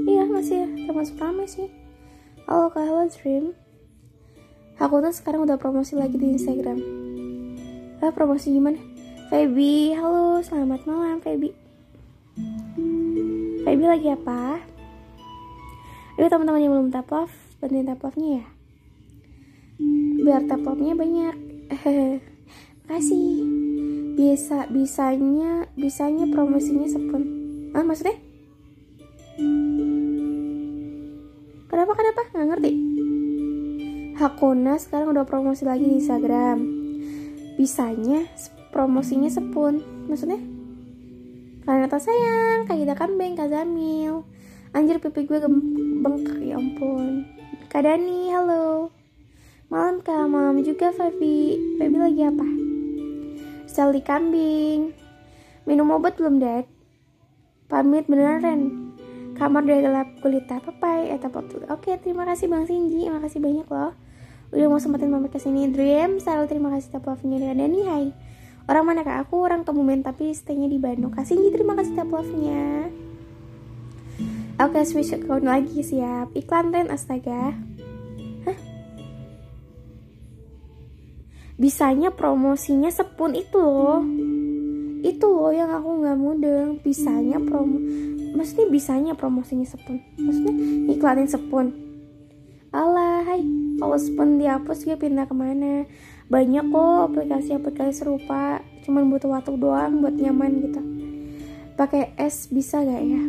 iya 0.09 0.23
masih 0.25 0.55
ya. 0.63 0.67
Termasuk 0.89 1.15
rame 1.19 1.45
sih. 1.45 1.69
Halo 2.49 2.73
Kak 2.73 2.81
Halo 2.81 3.05
Dream 3.13 3.53
Aku 4.79 5.03
tuh 5.03 5.11
sekarang 5.11 5.43
udah 5.43 5.59
promosi 5.59 5.99
lagi 5.99 6.15
di 6.15 6.39
Instagram. 6.39 6.79
Ah 7.99 8.15
promosi 8.15 8.55
gimana? 8.55 8.79
Feby, 9.27 9.91
halo. 9.99 10.39
Selamat 10.39 10.87
malam 10.87 11.19
Feby. 11.19 11.51
Feby 13.67 13.85
lagi 13.85 14.07
apa? 14.15 14.63
Ayo 16.15 16.27
teman-teman 16.31 16.63
yang 16.63 16.71
belum 16.71 16.89
tap 16.95 17.11
love 17.11 17.35
Bantuin 17.59 17.83
tap 17.83 17.99
love-nya 17.99 18.39
ya. 18.39 18.45
Biar 20.23 20.47
tap 20.47 20.63
love-nya 20.63 20.95
banyak. 20.95 21.35
Makasih. 22.87 23.43
Bisa, 24.15 24.67
bisanya 24.71 25.67
Bisanya 25.75 26.23
promosinya 26.31 26.87
sepun 26.87 27.23
Ah 27.75 27.83
maksudnya? 27.83 28.28
Kenapa 31.69 31.91
kenapa? 31.95 32.21
Nggak 32.33 32.47
ngerti. 32.53 32.71
Hakuna 34.19 34.75
sekarang 34.75 35.15
udah 35.15 35.23
promosi 35.23 35.63
lagi 35.63 35.87
di 35.87 36.03
Instagram. 36.03 36.57
Bisanya 37.55 38.27
promosinya 38.75 39.31
sepun. 39.31 39.79
Maksudnya? 40.11 40.41
Kalian 41.63 41.85
atas 41.85 42.09
sayang, 42.09 42.65
Kak 42.65 42.75
Gita 42.75 42.95
Kambing, 42.97 43.37
Kak 43.37 43.53
Zamil. 43.53 44.27
Anjir 44.73 44.99
pipi 45.01 45.29
gue 45.29 45.39
bengkak 46.03 46.41
ya 46.41 46.57
ampun. 46.57 47.25
Kak 47.69 47.85
Dani, 47.85 48.33
halo. 48.33 48.89
Malam 49.69 50.01
kak, 50.01 50.25
malam 50.25 50.65
juga 50.65 50.89
Fabi. 50.89 51.61
Fabi 51.77 51.97
lagi 52.01 52.25
apa? 52.25 52.47
Sally 53.69 54.01
kambing. 54.01 54.97
Minum 55.69 55.93
obat 55.93 56.17
belum, 56.17 56.41
Dad? 56.41 56.65
Pamit 57.69 58.09
beneran, 58.09 58.88
kamar 59.39 59.63
udah 59.63 59.79
gelap 59.79 60.09
kulit 60.19 60.45
papai 60.45 61.15
atau 61.15 61.31
pop 61.31 61.47
oke 61.47 61.91
terima 62.03 62.27
kasih 62.27 62.51
bang 62.51 62.67
Sinji 62.67 63.07
makasih 63.07 63.39
banyak 63.39 63.67
loh. 63.71 63.95
Udah 64.51 64.65
mau 64.67 64.81
sempetin 64.81 65.07
mampir 65.07 65.31
ke 65.31 65.39
sini 65.39 65.71
Dream 65.71 66.19
selalu 66.19 66.45
terima 66.51 66.69
kasih 66.75 66.91
tap 66.91 67.07
love-nya 67.07 67.39
dan 67.39 67.63
Dani 67.63 67.79
hai. 67.87 68.05
Orang 68.67 68.85
mana 68.91 69.01
kak? 69.01 69.25
Aku 69.25 69.41
orang 69.41 69.63
Kebumen 69.63 70.03
tapi 70.03 70.35
staynya 70.35 70.67
di 70.69 70.77
Bandung. 70.77 71.15
Kak 71.15 71.23
Sinji 71.23 71.49
terima 71.55 71.73
kasih 71.73 71.95
tap 71.95 72.11
love-nya 72.11 72.91
oke 74.59 74.79
switch 74.83 75.15
account 75.15 75.47
lagi 75.47 75.79
siap. 75.79 76.35
Iklan 76.35 76.75
tren 76.75 76.91
astaga. 76.91 77.55
Hah? 78.43 78.59
bisanya 81.59 82.15
promosinya 82.15 82.87
sepun 82.87 83.35
itu 83.35 83.59
loh 83.59 83.99
itu 84.99 85.25
loh 85.25 85.51
yang 85.55 85.71
aku 85.71 86.03
nggak 86.03 86.17
mudeng. 86.19 86.69
Bisanya 86.83 87.39
promo 87.39 87.79
maksudnya 88.33 88.67
bisanya 88.69 89.13
promosinya 89.17 89.65
sepun. 89.65 89.97
Maksudnya 90.19 90.53
iklanin 90.93 91.29
sepun. 91.29 91.73
Alah 92.69 93.25
hai. 93.25 93.41
Kalau 93.79 93.97
sepun 93.97 94.37
dihapus 94.37 94.85
gue 94.85 94.97
pindah 94.99 95.25
ke 95.25 95.33
mana? 95.33 95.87
Banyak 96.29 96.69
kok 96.69 96.99
aplikasi-aplikasi 97.09 97.93
serupa. 98.05 98.61
Cuman 98.85 99.09
butuh 99.09 99.33
waktu 99.33 99.57
doang 99.57 100.03
buat 100.05 100.13
nyaman 100.13 100.51
gitu. 100.61 100.81
Pakai 101.73 102.13
es 102.19 102.51
bisa 102.51 102.83
gak 102.83 103.01
ya? 103.01 103.21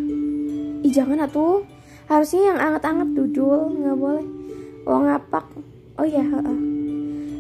Ih 0.85 0.93
jangan 0.93 1.25
atuh 1.25 1.65
harusnya 2.11 2.53
yang 2.53 2.59
anget-anget 2.59 3.09
dudul. 3.15 3.73
Nggak 3.79 3.97
boleh. 3.97 4.27
Oh 4.85 5.01
ngapak. 5.01 5.47
Oh 5.97 6.07
ya 6.09 6.25
uh, 6.25 6.61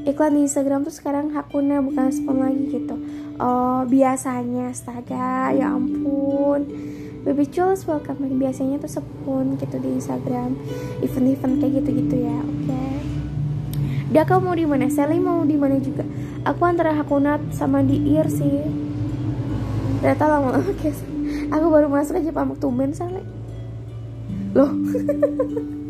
iklan 0.08 0.36
di 0.36 0.48
Instagram 0.48 0.84
tuh 0.84 0.94
sekarang 0.94 1.32
hakuna 1.32 1.80
bukan 1.84 2.08
spam 2.12 2.40
lagi 2.40 2.72
gitu 2.72 2.96
oh 3.40 3.80
biasanya 3.88 4.68
astaga 4.68 5.50
ya 5.56 5.72
ampun. 5.72 6.68
Baby 7.20 7.44
Jules 7.52 7.84
welcome 7.84 8.20
biasanya 8.40 8.80
tuh 8.80 9.00
sepun 9.00 9.56
gitu 9.56 9.76
di 9.80 9.96
Instagram. 9.96 10.56
Event-event 11.00 11.54
kayak 11.60 11.72
gitu-gitu 11.80 12.16
ya 12.24 12.36
oke. 12.40 12.64
Okay. 12.68 12.96
Daka 14.10 14.40
mau 14.40 14.56
di 14.56 14.64
mana? 14.68 14.88
Sally 14.92 15.20
mau 15.20 15.44
di 15.44 15.56
mana 15.56 15.80
juga? 15.80 16.04
Aku 16.44 16.64
antara 16.64 16.92
Hakunat 16.96 17.40
sama 17.52 17.84
di 17.84 18.16
Ear 18.16 18.28
sih. 18.28 18.64
Ternyata 20.00 20.24
lama 20.28 20.56
oke. 20.60 20.76
Okay. 20.76 20.92
aku 21.48 21.66
baru 21.68 21.86
masuk 21.88 22.20
aja 22.20 22.32
pamuk 22.32 22.60
tumben 22.60 22.92
Sally. 22.92 23.24
Loh. 24.52 24.70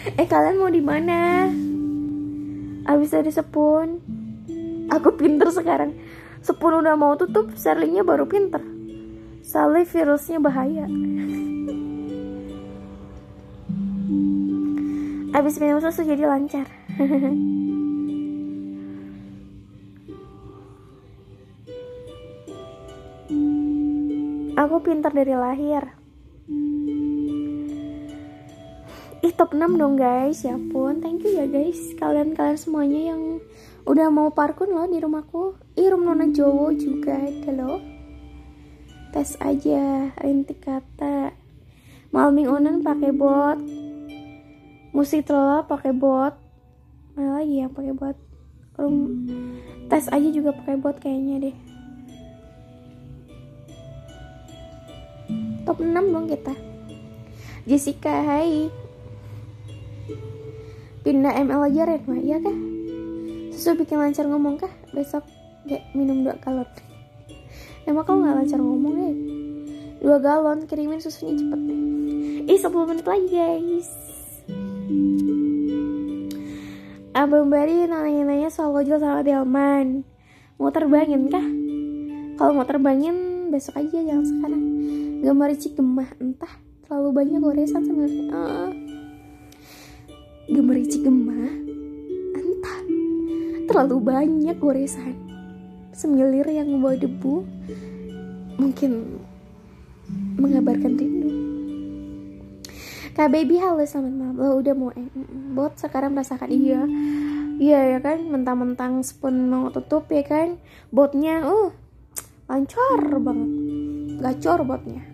Eh 0.00 0.24
kalian 0.24 0.56
mau 0.56 0.72
di 0.72 0.80
mana? 0.80 1.44
Abis 2.88 3.12
dari 3.12 3.28
sepun. 3.28 4.00
Aku 4.88 5.12
pinter 5.12 5.52
sekarang 5.52 5.92
sepun 6.40 6.80
udah 6.80 6.96
mau 6.96 7.16
tutup 7.16 7.52
Sally-nya 7.56 8.04
baru 8.04 8.24
pinter. 8.28 8.60
Sally 9.40 9.84
virusnya 9.88 10.38
bahaya. 10.40 10.84
Abis 15.30 15.62
minum 15.62 15.78
susu 15.78 16.02
jadi 16.02 16.26
lancar. 16.26 16.66
Aku 24.60 24.76
pintar 24.84 25.16
dari 25.16 25.32
lahir. 25.32 25.96
Ih 29.24 29.32
top 29.32 29.56
6 29.56 29.80
dong 29.80 29.96
guys. 29.96 30.44
Ya 30.44 30.58
pun 30.58 31.00
thank 31.00 31.24
you 31.24 31.32
ya 31.32 31.48
guys. 31.48 31.78
Kalian-kalian 31.96 32.58
semuanya 32.60 33.14
yang 33.14 33.40
udah 33.88 34.06
mau 34.12 34.28
parkun 34.32 34.72
loh 34.72 34.84
di 34.88 35.00
rumahku. 35.00 35.56
Ih 35.78 35.88
room 35.88 36.04
nona 36.04 36.28
jowo 36.28 36.72
juga 36.76 37.16
ada 37.16 37.50
loh. 37.54 37.80
Tes 39.10 39.34
aja 39.40 40.12
rintik 40.20 40.62
kata. 40.62 41.32
Malming 42.12 42.50
onan 42.50 42.82
pakai 42.84 43.14
bot. 43.14 43.58
Musik 44.92 45.26
telah 45.26 45.64
pakai 45.64 45.94
bot. 45.94 46.34
Mana 47.14 47.40
lagi 47.40 47.62
yang 47.62 47.72
pakai 47.72 47.94
bot? 47.94 48.16
Room 48.76 48.96
tes 49.88 50.06
aja 50.10 50.28
juga 50.28 50.52
pakai 50.54 50.76
bot 50.76 50.96
kayaknya 51.00 51.50
deh. 51.50 51.56
Top 55.64 55.78
6 55.78 55.92
dong 55.92 56.26
kita. 56.26 56.54
Jessica 57.68 58.10
hai. 58.10 58.66
Pindah 61.00 61.32
ML 61.32 61.70
aja 61.70 61.82
Redma. 61.88 62.18
Iya 62.18 62.42
kah 62.42 62.79
susu 63.60 63.76
bikin 63.76 64.00
lancar 64.00 64.24
ngomong 64.24 64.56
kah? 64.56 64.72
Besok 64.96 65.20
gak 65.68 65.84
minum 65.92 66.24
dua 66.24 66.32
galon. 66.40 66.64
Emang 67.84 68.08
kau 68.08 68.16
nggak 68.16 68.40
lancar 68.40 68.56
ngomong 68.56 68.94
ya 68.96 69.12
dua 70.00 70.16
galon 70.16 70.64
kirimin 70.64 70.96
susunya 70.96 71.36
cepet. 71.36 71.60
Ih 72.48 72.56
10 72.56 72.88
menit 72.88 73.04
lagi 73.04 73.28
guys. 73.28 73.88
Abang 77.12 77.52
Bari 77.52 77.84
nanya-nanya 77.84 78.48
soal 78.48 78.72
ojol 78.72 78.96
sama 78.96 79.20
Delman. 79.20 80.08
Mau 80.56 80.72
terbangin 80.72 81.28
kah? 81.28 81.44
Kalau 82.40 82.56
mau 82.56 82.64
terbangin 82.64 83.52
besok 83.52 83.76
aja 83.76 84.00
jangan 84.00 84.24
sekarang. 84.24 84.64
Gambar 85.20 85.52
cik 85.52 85.76
gemah 85.76 86.08
entah. 86.16 86.54
Terlalu 86.88 87.08
banyak 87.12 87.38
goresan 87.44 87.84
sebenarnya 87.84 88.24
uh. 88.32 88.72
Gambar 90.48 90.76
cik 90.88 91.02
gemah 91.04 91.52
entah 92.40 92.78
Terlalu 93.70 94.02
banyak 94.02 94.58
goresan. 94.58 95.14
Semilir 95.94 96.42
yang 96.50 96.74
membawa 96.74 96.98
debu 96.98 97.46
Mungkin 98.58 99.22
mengabarkan 100.34 100.98
rindu. 100.98 101.30
Kak 103.14 103.30
Baby 103.30 103.62
halo 103.62 103.86
selamat 103.86 104.10
malam. 104.10 104.34
Lo 104.42 104.58
udah 104.58 104.74
mau 104.74 104.90
eh, 104.90 105.06
Bot 105.54 105.78
sekarang 105.78 106.18
merasakan 106.18 106.50
iya. 106.50 106.82
Iya 107.62 107.94
ya 107.94 107.98
kan? 108.02 108.26
Mentang-mentang 108.26 109.06
spoon 109.06 109.46
mau 109.46 109.70
tutup 109.70 110.10
ya 110.10 110.26
kan? 110.26 110.58
Botnya 110.90 111.46
uh 111.46 111.70
Lancar 112.50 113.06
banget. 113.22 113.50
Gacor 114.18 114.66
botnya. 114.66 115.06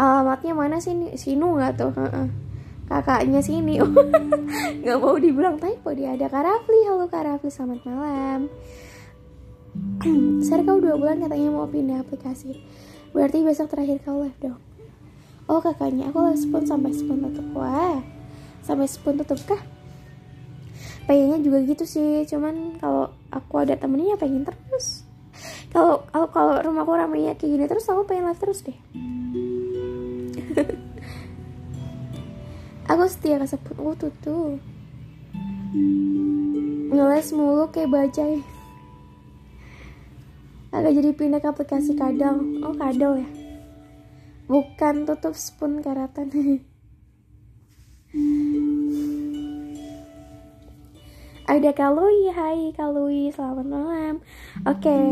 Alamatnya 0.00 0.56
mana 0.56 0.80
sih 0.80 0.96
Sinu 1.20 1.60
gak 1.60 1.76
tuh 1.76 1.92
uh-uh. 1.92 2.45
Kakaknya 2.86 3.42
sini. 3.42 3.82
Gak 4.86 4.98
mau 5.02 5.18
dibilang 5.18 5.58
typo 5.58 5.90
dia 5.90 6.14
Ada 6.14 6.30
Karafli 6.30 6.86
Halo 6.86 7.10
Karafli 7.10 7.50
selamat 7.50 7.82
malam. 7.82 8.40
Ser 10.46 10.62
kau 10.62 10.78
dua 10.78 10.94
bulan 10.94 11.18
katanya 11.18 11.50
mau 11.50 11.66
pindah 11.66 12.06
aplikasi. 12.06 12.62
Berarti 13.10 13.42
besok 13.42 13.74
terakhir 13.74 14.06
kau 14.06 14.22
live 14.22 14.38
dong? 14.38 14.62
Oh 15.50 15.58
kakaknya 15.58 16.10
aku 16.10 16.30
les 16.30 16.42
spoon 16.42 16.62
sampai 16.62 16.94
spoon 16.94 17.26
tutup. 17.26 17.46
Wah 17.58 17.98
sampai 18.62 18.86
spoon 18.86 19.18
tutup 19.18 19.38
kah? 19.46 19.62
Pengennya 21.10 21.42
juga 21.42 21.62
gitu 21.66 21.84
sih 21.86 22.26
cuman 22.26 22.78
kalau 22.78 23.10
aku 23.34 23.62
ada 23.62 23.74
temennya 23.74 24.14
pengen 24.14 24.46
terus. 24.46 25.06
Kalau 25.74 26.06
kalau 26.08 26.62
rumahku 26.62 26.94
ramainya 26.94 27.34
kayak 27.36 27.50
gini 27.52 27.64
terus 27.68 27.84
aku 27.90 28.08
pengen 28.08 28.32
live 28.32 28.40
terus 28.40 28.64
deh 28.64 28.78
aku 32.86 33.04
setia 33.10 33.42
ke 33.42 33.72
oh 33.82 33.94
tuh 33.98 34.14
tuh. 34.22 34.58
Ngeles 36.86 37.28
mulu 37.34 37.66
kayak 37.74 37.90
bajai. 37.90 38.40
Agak 40.70 40.92
jadi 40.94 41.10
pindah 41.14 41.40
ke 41.42 41.48
aplikasi 41.50 41.98
kadal. 41.98 42.42
Oh 42.62 42.74
kadal 42.78 43.18
ya? 43.18 43.28
Bukan 44.46 45.02
tutup 45.04 45.34
spoon 45.34 45.82
karatan. 45.82 46.30
Ada 51.46 51.70
Kalui, 51.78 52.26
hai 52.34 52.74
Kalui, 52.74 53.30
selamat 53.30 53.66
malam. 53.70 54.14
Oke, 54.66 54.82
okay. 54.82 55.06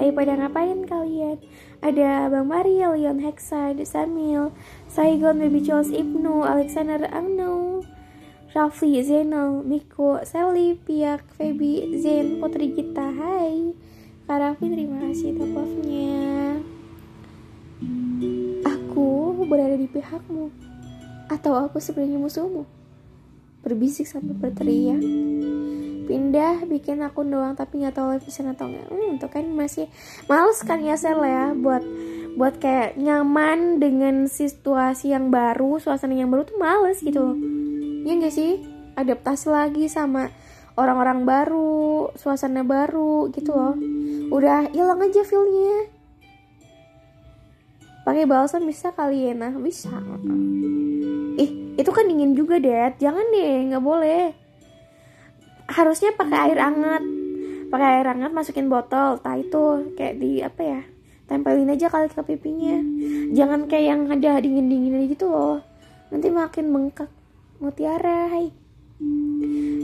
lagi 0.00 0.10
pada 0.16 0.32
ngapain 0.40 0.80
kalian? 0.88 1.36
Ada 1.84 2.32
Bang 2.32 2.48
Mario, 2.48 2.96
Leon 2.96 3.20
Hexa, 3.20 3.76
Samil, 3.84 4.48
Saigon, 4.92 5.40
Baby 5.40 5.64
Charles 5.64 5.88
Ibnu, 5.88 6.44
Alexander 6.44 7.08
Angno, 7.08 7.80
Rafli, 8.52 9.00
Zainal, 9.00 9.64
Miko, 9.64 10.20
Sally, 10.20 10.76
Piak, 10.76 11.24
Feby, 11.40 11.96
Zen, 11.96 12.36
Putri 12.36 12.76
Gita, 12.76 13.08
hai 13.08 13.72
Kak 14.28 14.36
Raffi, 14.36 14.68
terima 14.68 15.00
kasih 15.08 15.32
top 15.32 15.48
love-nya 15.48 16.60
Aku 18.68 19.32
berada 19.48 19.80
di 19.80 19.88
pihakmu. 19.88 20.52
Atau 21.32 21.56
aku 21.56 21.80
sebenarnya 21.80 22.20
musuhmu? 22.20 22.68
Berbisik 23.64 24.04
sampai 24.04 24.36
berteriak. 24.36 25.00
Pindah 26.04 26.68
bikin 26.68 27.00
akun 27.00 27.32
doang 27.32 27.56
tapi 27.56 27.80
nggak 27.80 27.96
tahu 27.96 28.12
live 28.12 28.28
atau 28.28 28.66
nggak. 28.68 28.86
Hmm 28.92 29.10
itu 29.16 29.26
kan 29.32 29.44
masih 29.56 29.86
males 30.28 30.60
kan 30.60 30.84
ya 30.84 31.00
Sel 31.00 31.20
ya 31.24 31.56
Buat 31.56 31.80
buat 32.32 32.56
kayak 32.58 32.96
nyaman 32.96 33.76
dengan 33.76 34.24
situasi 34.24 35.12
yang 35.12 35.28
baru 35.28 35.76
Suasana 35.76 36.16
yang 36.16 36.32
baru 36.32 36.48
tuh 36.48 36.56
males 36.56 37.04
gitu 37.04 37.36
Ya 38.02 38.18
gak 38.18 38.34
sih? 38.34 38.58
Adaptasi 38.98 39.46
lagi 39.46 39.86
sama 39.86 40.32
orang-orang 40.74 41.22
baru 41.22 42.10
Suasana 42.18 42.66
baru 42.66 43.30
gitu 43.30 43.54
loh. 43.54 43.78
Udah 44.34 44.66
hilang 44.74 44.98
aja 44.98 45.22
feelnya. 45.22 45.86
Pakai 48.02 48.26
balsam 48.26 48.66
bisa 48.66 48.90
kali 48.90 49.30
ya 49.30 49.32
nah 49.38 49.54
bisa. 49.54 49.92
Ih 51.38 51.78
itu 51.78 51.90
kan 51.94 52.10
dingin 52.10 52.34
juga 52.34 52.58
deh 52.58 52.90
jangan 52.98 53.22
deh 53.30 53.70
nggak 53.70 53.84
boleh. 53.84 54.34
Harusnya 55.70 56.10
pakai 56.18 56.50
air 56.50 56.58
hangat. 56.58 57.02
Pakai 57.70 57.88
air 58.02 58.06
hangat 58.10 58.34
masukin 58.34 58.66
botol. 58.66 59.22
Tak 59.22 59.46
itu 59.46 59.94
kayak 59.94 60.18
di 60.18 60.42
apa 60.42 60.62
ya 60.66 60.82
tempelin 61.32 61.72
aja 61.72 61.88
kali 61.88 62.12
ke 62.12 62.20
pipinya. 62.20 62.76
Jangan 63.32 63.64
kayak 63.64 63.86
yang 63.88 64.00
ada 64.12 64.44
dingin 64.44 64.68
dingin 64.68 65.08
gitu 65.08 65.32
loh. 65.32 65.64
Nanti 66.12 66.28
makin 66.28 66.68
bengkak. 66.68 67.08
Mutiara 67.56 68.28
hai. 68.28 68.52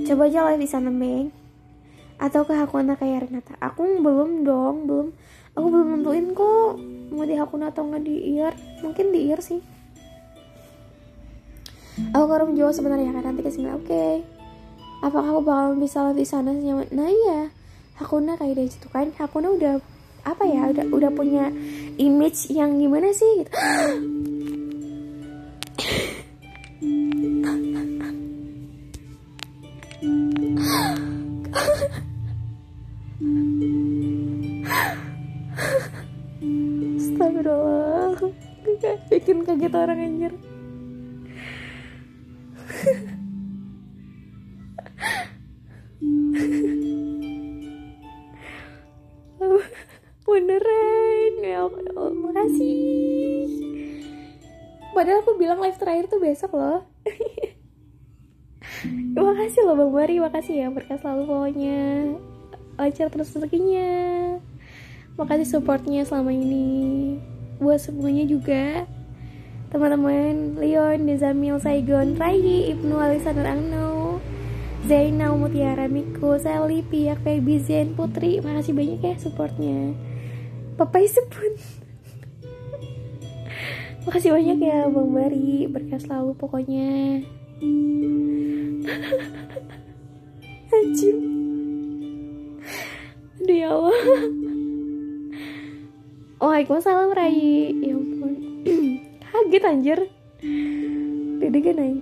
Coba 0.05 0.29
aja 0.29 0.45
live 0.53 0.61
di 0.61 0.69
sana 0.69 0.93
Meng. 0.93 1.33
Atau 2.21 2.45
ke 2.45 2.53
aku 2.53 2.77
anak 2.77 3.01
kayak 3.01 3.31
Renata? 3.31 3.57
Aku 3.65 3.87
belum 4.05 4.45
dong 4.45 4.85
belum. 4.85 5.09
Aku 5.57 5.67
belum 5.73 5.99
nentuin 5.99 6.37
kok. 6.37 6.77
Mau 7.15 7.25
di 7.25 7.41
akun 7.41 7.65
atau 7.65 7.89
nggak 7.89 8.03
di 8.05 8.37
ear 8.37 8.53
mungkin 8.85 9.09
di 9.09 9.33
ear 9.33 9.41
sih. 9.41 9.65
Aku 12.13 12.27
kalau 12.31 12.47
menjawab 12.47 12.77
sebenarnya 12.77 13.11
kan 13.11 13.25
nanti 13.25 13.41
ke 13.43 13.51
sini 13.51 13.73
oke. 13.73 13.89
Okay. 13.89 14.23
apakah 14.99 15.31
aku 15.31 15.43
bakal 15.47 15.79
bisa 15.79 16.03
live 16.11 16.19
di 16.19 16.27
sana 16.27 16.51
nyaman 16.51 16.91
nah 16.91 17.07
iya. 17.07 17.55
Hakuna 18.03 18.35
kayak 18.35 18.55
dari 18.59 18.71
situ 18.71 18.91
kan. 18.91 19.15
Hakuna 19.15 19.55
udah 19.55 19.79
apa 20.29 20.45
ya 20.45 20.69
udah 20.69 20.85
udah 20.93 21.11
punya 21.17 21.49
image 21.97 22.53
yang 22.53 22.77
gimana 22.77 23.09
sih? 23.17 23.49
Gitu 23.49 23.57
Astagfirullah 36.99 38.19
Bikin 39.11 39.39
kaget 39.47 39.75
orang 39.75 39.99
anjir 39.99 40.33
Beneran. 50.29 51.33
Ya 51.41 51.65
Allah, 51.65 52.13
Makasih. 52.13 53.49
Padahal 54.93 55.25
aku 55.25 55.41
bilang 55.41 55.65
live 55.65 55.81
terakhir 55.81 56.13
tuh 56.13 56.21
besok 56.21 56.53
loh. 56.53 56.85
Makasih 59.17 59.65
loh 59.65 59.81
Bang 59.81 59.93
Mari. 59.97 60.21
Makasih 60.21 60.55
ya 60.61 60.69
berkas 60.69 61.01
selalu 61.01 61.25
pokoknya 61.25 61.81
Lancar 62.77 63.09
terus 63.09 63.33
rezekinya. 63.33 64.37
Makasih 65.17 65.49
supportnya 65.49 66.05
selama 66.05 66.37
ini. 66.37 67.17
Buat 67.57 67.89
semuanya 67.89 68.29
juga. 68.29 68.85
Teman-teman 69.73 70.61
Leon, 70.61 71.09
Dezamil, 71.09 71.57
Saigon, 71.57 72.21
Rai, 72.21 72.69
Ibnu, 72.73 73.01
Alexander 73.01 73.49
Angno 73.49 74.21
Zainal, 74.89 75.37
Mutiara, 75.37 75.89
Miko, 75.89 76.41
Sally, 76.41 76.81
Piak, 76.81 77.21
Baby, 77.21 77.61
Zen, 77.61 77.97
Putri. 77.97 78.41
Makasih 78.45 78.77
banyak 78.77 79.01
ya 79.01 79.17
supportnya 79.17 80.08
Papai 80.79 81.11
Sepun 81.11 81.59
makasih 84.09 84.33
banyak 84.33 84.59
ya 84.65 84.89
Bang 84.89 85.13
Bari. 85.13 85.69
Berkas 85.69 86.09
selalu 86.09 86.33
pokoknya. 86.41 87.21
Anjir 90.73 91.17
Aduh 93.39 93.57
ya 93.57 93.69
Allah. 93.69 94.01
Waalaikumsalam 96.41 97.13
Rai. 97.13 97.77
Ya 97.85 97.93
ampun. 97.93 98.33
Kaget 99.29 99.65
anjir. 99.69 99.99
Dede 101.39 101.59
kan 101.61 102.01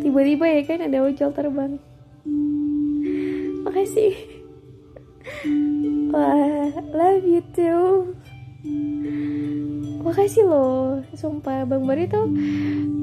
Tiba-tiba 0.00 0.46
ya 0.46 0.62
kan 0.62 0.78
ada 0.86 0.98
ojol 1.02 1.30
terbang. 1.34 1.82
Makasih 3.66 4.39
Wah 6.12 6.72
Love 6.90 7.26
you 7.28 7.42
too. 7.54 8.16
Makasih 10.04 10.44
loh 10.48 11.04
Sumpah. 11.12 11.64
Bang 11.64 11.84
Bari 11.84 12.08
tuh 12.08 12.28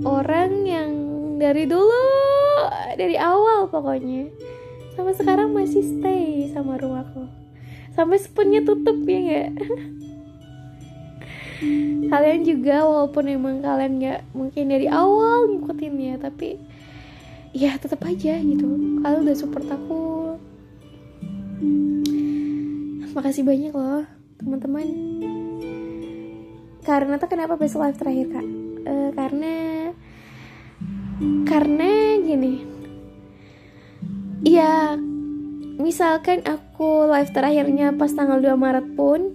Orang 0.03 0.65
yang 0.65 0.91
Dari 1.38 1.69
dulu 1.69 2.10
Dari 2.98 3.15
awal 3.15 3.69
pokoknya. 3.69 4.34
Sampai 4.98 5.14
sekarang 5.14 5.53
masih 5.53 5.85
stay 5.85 6.49
sama 6.49 6.81
rumahku 6.81 7.30
sampai 7.98 8.22
spoonnya 8.22 8.61
tutup 8.61 9.02
ya 9.10 9.19
nggak? 9.26 9.49
Kalian 12.14 12.41
juga 12.45 12.85
walaupun 12.85 13.26
emang 13.26 13.65
kalian 13.65 13.98
nggak 13.98 14.22
mungkin 14.38 14.69
dari 14.69 14.85
awal 14.85 15.49
ngikutin 15.49 15.94
ya 15.98 16.15
tapi 16.22 16.61
ya 17.57 17.73
tetap 17.81 18.06
aja 18.06 18.38
gitu. 18.38 19.02
Kalian 19.02 19.26
udah 19.26 19.34
support 19.34 19.65
aku 19.65 20.38
makasih 23.17 23.41
banyak 23.41 23.73
loh 23.73 24.05
teman-teman. 24.38 24.88
Karena 26.85 27.17
tuh 27.17 27.27
kenapa 27.27 27.57
besok 27.57 27.84
live 27.84 27.97
terakhir 27.97 28.27
kak? 28.29 28.47
E, 28.85 28.93
karena 29.17 29.53
karena 31.49 31.89
gini. 32.21 32.61
Ya 34.45 34.95
misalkan 35.81 36.45
aku 36.45 37.09
live 37.09 37.34
terakhirnya 37.34 37.91
pas 37.97 38.13
tanggal 38.13 38.38
2 38.38 38.53
Maret 38.53 38.88
pun 38.93 39.34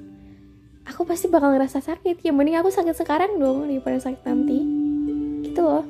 aku 0.87 1.03
pasti 1.03 1.27
bakal 1.27 1.53
ngerasa 1.59 1.83
sakit. 1.83 2.23
Ya 2.23 2.31
mending 2.31 2.63
aku 2.63 2.71
sakit 2.71 2.95
sekarang 2.95 3.43
dong 3.43 3.67
daripada 3.67 3.99
sakit 3.99 4.23
nanti. 4.23 4.59
Gitu 5.51 5.59
loh. 5.59 5.85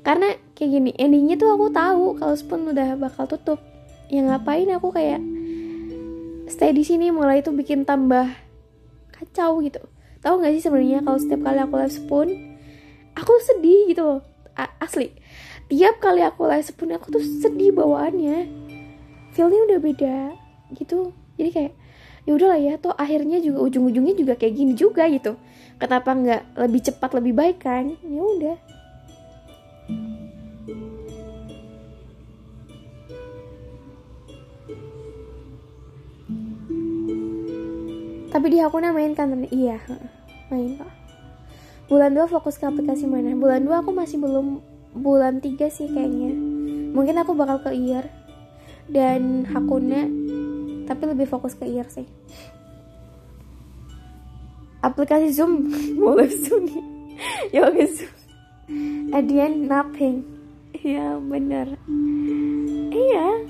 Karena 0.00 0.32
kayak 0.56 0.70
gini 0.80 0.90
endingnya 0.96 1.36
tuh 1.36 1.52
aku 1.52 1.68
tahu 1.68 2.16
kalau 2.16 2.34
spoon 2.34 2.72
udah 2.72 2.96
bakal 2.96 3.28
tutup. 3.28 3.60
Ya 4.08 4.24
ngapain 4.24 4.68
aku 4.72 4.90
kayak 4.90 5.20
stay 6.48 6.70
di 6.76 6.84
sini 6.84 7.08
mulai 7.08 7.40
itu 7.40 7.50
bikin 7.50 7.88
tambah 7.88 8.28
kacau 9.14 9.62
gitu. 9.64 9.80
Tahu 10.24 10.40
nggak 10.40 10.52
sih 10.56 10.62
sebenarnya 10.64 11.04
kalau 11.04 11.18
setiap 11.20 11.40
kali 11.44 11.58
aku 11.60 11.74
live 11.76 11.94
spoon 11.94 12.28
aku 13.14 13.32
sedih 13.44 13.80
gitu 13.92 14.24
asli. 14.80 15.12
Tiap 15.68 16.00
kali 16.00 16.20
aku 16.24 16.48
live 16.48 16.64
spoon 16.64 16.96
aku 16.96 17.20
tuh 17.20 17.22
sedih 17.22 17.72
bawaannya. 17.76 18.48
Feelnya 19.34 19.60
udah 19.68 19.78
beda 19.82 20.16
gitu. 20.76 21.12
Jadi 21.36 21.50
kayak 21.50 21.72
ya 22.24 22.32
udahlah 22.32 22.56
ya 22.56 22.80
toh 22.80 22.96
akhirnya 22.96 23.36
juga 23.42 23.68
ujung-ujungnya 23.68 24.14
juga 24.16 24.34
kayak 24.38 24.54
gini 24.56 24.72
juga 24.72 25.04
gitu. 25.12 25.36
Kenapa 25.76 26.14
nggak 26.14 26.42
lebih 26.56 26.80
cepat 26.88 27.10
lebih 27.20 27.32
baik 27.36 27.58
kan? 27.60 27.98
Ya 28.00 28.22
udah 28.22 28.56
tapi 38.34 38.50
di 38.50 38.58
akunnya 38.58 38.90
main 38.90 39.14
kan 39.14 39.30
iya. 39.54 39.78
Main 40.50 40.74
pak. 40.74 40.90
Bulan 41.86 42.18
2 42.18 42.26
fokus 42.26 42.58
ke 42.58 42.66
aplikasi 42.66 43.06
mana? 43.06 43.30
Bulan 43.38 43.62
2 43.62 43.86
aku 43.86 43.94
masih 43.94 44.18
belum 44.18 44.58
bulan 44.90 45.38
3 45.38 45.54
sih 45.70 45.86
kayaknya. 45.86 46.34
Mungkin 46.90 47.14
aku 47.22 47.38
bakal 47.38 47.62
ke 47.62 47.70
IR 47.70 48.10
dan 48.90 49.46
Hakuna 49.46 50.10
tapi 50.90 51.02
lebih 51.06 51.30
fokus 51.30 51.54
ke 51.54 51.62
IR 51.62 51.86
sih. 51.86 52.10
Aplikasi 54.82 55.30
Zoom. 55.30 55.70
Boleh 56.02 56.26
Zoom. 56.26 56.66
Ya 57.54 57.70
oke 57.70 57.86
Zoom 57.86 58.10
Adian 59.14 59.70
napping 59.70 60.26
ya 60.82 61.14
bener. 61.22 61.78
Iya. 62.90 63.46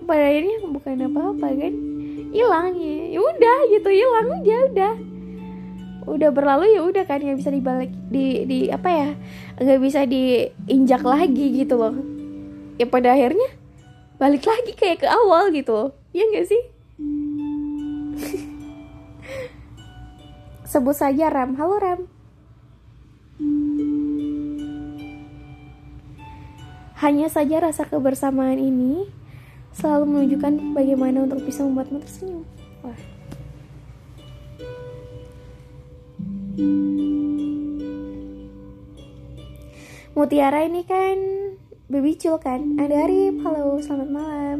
Pada 0.00 0.24
akhirnya 0.32 0.56
bukan 0.72 1.04
apa-apa 1.12 1.46
kan 1.52 1.74
hilang 2.34 2.74
ya. 2.74 3.22
Udah 3.22 3.58
gitu. 3.70 3.88
Hilang 3.94 4.26
aja 4.42 4.56
udah. 4.66 4.94
Udah 6.10 6.30
berlalu 6.34 6.74
ya 6.74 6.82
udah 6.82 7.06
kan. 7.06 7.22
Nggak 7.22 7.38
bisa 7.38 7.54
dibalik 7.54 7.94
di 8.10 8.42
di 8.44 8.58
apa 8.74 8.90
ya 8.90 9.14
nggak 9.62 9.80
bisa 9.80 10.02
diinjak 10.02 11.06
lagi 11.06 11.62
gitu 11.62 11.78
loh. 11.78 11.94
Ya 12.74 12.90
pada 12.90 13.14
akhirnya 13.14 13.46
balik 14.18 14.42
lagi 14.42 14.74
kayak 14.74 15.06
ke 15.06 15.08
awal 15.08 15.54
gitu 15.54 15.94
ya 16.10 16.26
nggak 16.26 16.46
sih? 16.50 16.62
Sebut 20.74 20.98
saja 20.98 21.30
Ram 21.30 21.54
halo 21.54 21.78
Ram 21.78 22.10
hanya 27.04 27.28
saja 27.28 27.60
rasa 27.60 27.84
kebersamaan 27.84 28.56
ini 28.56 29.04
selalu 29.74 30.04
menunjukkan 30.06 30.72
bagaimana 30.72 31.26
untuk 31.26 31.42
bisa 31.42 31.66
membuatmu 31.66 31.98
tersenyum. 31.98 32.46
Wah. 32.86 32.98
Mutiara 40.14 40.62
ini 40.62 40.86
kan 40.86 41.18
baby 41.90 42.14
cul 42.14 42.38
kan? 42.38 42.78
Ada 42.78 43.10
Arif, 43.10 43.34
halo, 43.42 43.82
selamat 43.82 44.08
malam. 44.14 44.58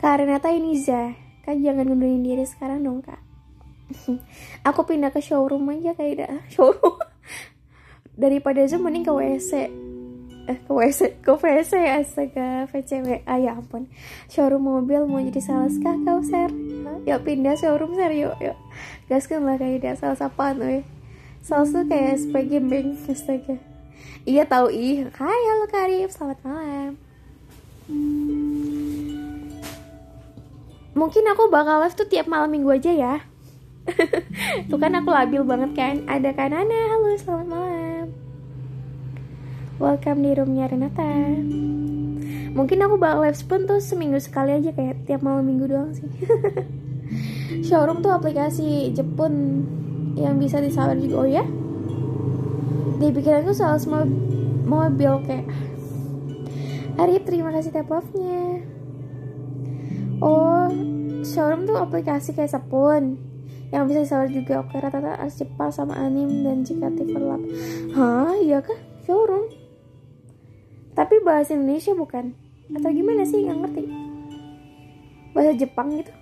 Karenata 0.00 0.48
Iniza, 0.52 1.12
kan 1.44 1.60
jangan 1.60 1.84
ngundurin 1.84 2.24
diri 2.24 2.44
sekarang 2.48 2.80
dong 2.80 3.04
kak. 3.04 3.20
Aku 4.68 4.88
pindah 4.88 5.12
ke 5.12 5.20
showroom 5.20 5.68
aja 5.68 5.92
kayak 5.92 6.24
dah 6.24 6.36
showroom. 6.52 6.96
Daripada 8.16 8.64
Zoom 8.64 8.88
mending 8.88 9.04
ke 9.04 9.12
WC 9.12 9.83
eh 10.44 10.60
ke 10.60 10.72
WC 10.72 11.24
ke 11.24 11.30
WC 11.40 11.72
astaga 11.88 12.68
VCW 12.68 13.24
ah 13.24 13.40
ya 13.40 13.56
ampun. 13.56 13.88
Showroom 14.28 14.68
mobil 14.68 15.08
mau 15.08 15.20
jadi 15.20 15.40
sales 15.40 15.80
kah 15.80 15.96
kau 16.04 16.20
ser? 16.20 16.52
Yuk 17.08 17.20
pindah 17.24 17.56
showroom 17.56 17.96
ser 17.96 18.12
yuk 18.12 18.36
yuk. 18.44 18.56
Gaskan 19.08 19.48
lah 19.48 19.56
kayak 19.56 19.80
dia 19.80 19.94
sales 19.96 20.20
apaan 20.20 20.60
weh 20.60 20.84
sales 21.40 21.72
tuh 21.72 21.84
kayak 21.88 22.20
SPG 22.20 22.60
bank 22.60 22.88
astaga. 23.08 23.56
Iya 24.28 24.44
tahu 24.44 24.68
ih. 24.72 25.08
Hai 25.16 25.40
halo 25.52 25.66
Karif 25.68 26.12
selamat 26.12 26.38
malam. 26.44 26.92
Mungkin 30.94 31.24
aku 31.32 31.52
bakal 31.52 31.84
live 31.84 31.96
tuh 31.96 32.08
tiap 32.08 32.28
malam 32.28 32.52
minggu 32.52 32.70
aja 32.72 32.92
ya. 32.92 33.14
Tuh 34.72 34.80
kan 34.80 34.96
aku 34.96 35.12
labil 35.12 35.44
banget 35.44 35.76
kan. 35.76 35.94
Ada 36.08 36.32
kanana 36.32 36.78
halo 36.88 37.12
selamat 37.20 37.48
malam 37.52 38.23
welcome 39.82 40.22
di 40.22 40.30
roomnya 40.38 40.70
Renata. 40.70 41.02
Mungkin 42.54 42.78
aku 42.86 42.94
bakal 42.94 43.26
live 43.26 43.34
spoon 43.34 43.66
tuh 43.66 43.82
seminggu 43.82 44.22
sekali 44.22 44.54
aja 44.54 44.70
kayak 44.70 45.02
tiap 45.10 45.26
malam 45.26 45.50
minggu 45.50 45.66
doang 45.66 45.90
sih. 45.90 46.06
Showroom 47.66 47.98
tuh 47.98 48.14
aplikasi 48.14 48.94
Jepun 48.94 49.66
yang 50.14 50.38
bisa 50.38 50.62
disawer 50.62 50.94
juga. 51.02 51.26
Oh 51.26 51.26
ya? 51.26 51.42
Di 53.02 53.10
pikiranku 53.10 53.50
soal 53.50 53.82
semua 53.82 54.06
mobil 54.64 55.10
kayak 55.26 55.46
Arif 56.94 57.26
terima 57.26 57.50
kasih 57.50 57.74
tap 57.74 57.90
oh 60.22 60.70
showroom 61.26 61.66
tuh 61.66 61.74
aplikasi 61.74 62.30
kayak 62.38 62.54
Sepun 62.54 63.18
yang 63.74 63.90
bisa 63.90 64.06
disawer 64.06 64.30
juga. 64.30 64.62
Oke 64.62 64.78
rata-rata 64.78 65.18
harus 65.18 65.42
sama 65.74 65.98
anim 65.98 66.46
dan 66.46 66.62
jika 66.62 66.94
tipe 66.94 67.18
hah? 67.98 68.30
Iya 68.38 68.62
kah? 68.62 68.78
Showroom 69.10 69.50
tapi 70.94 71.18
bahasa 71.26 71.58
Indonesia 71.58 71.92
bukan. 71.92 72.34
Atau 72.70 72.90
gimana 72.94 73.26
sih? 73.26 73.42
Nggak 73.44 73.58
ngerti. 73.66 73.82
Bahasa 75.34 75.52
Jepang 75.58 75.90
gitu. 75.98 76.14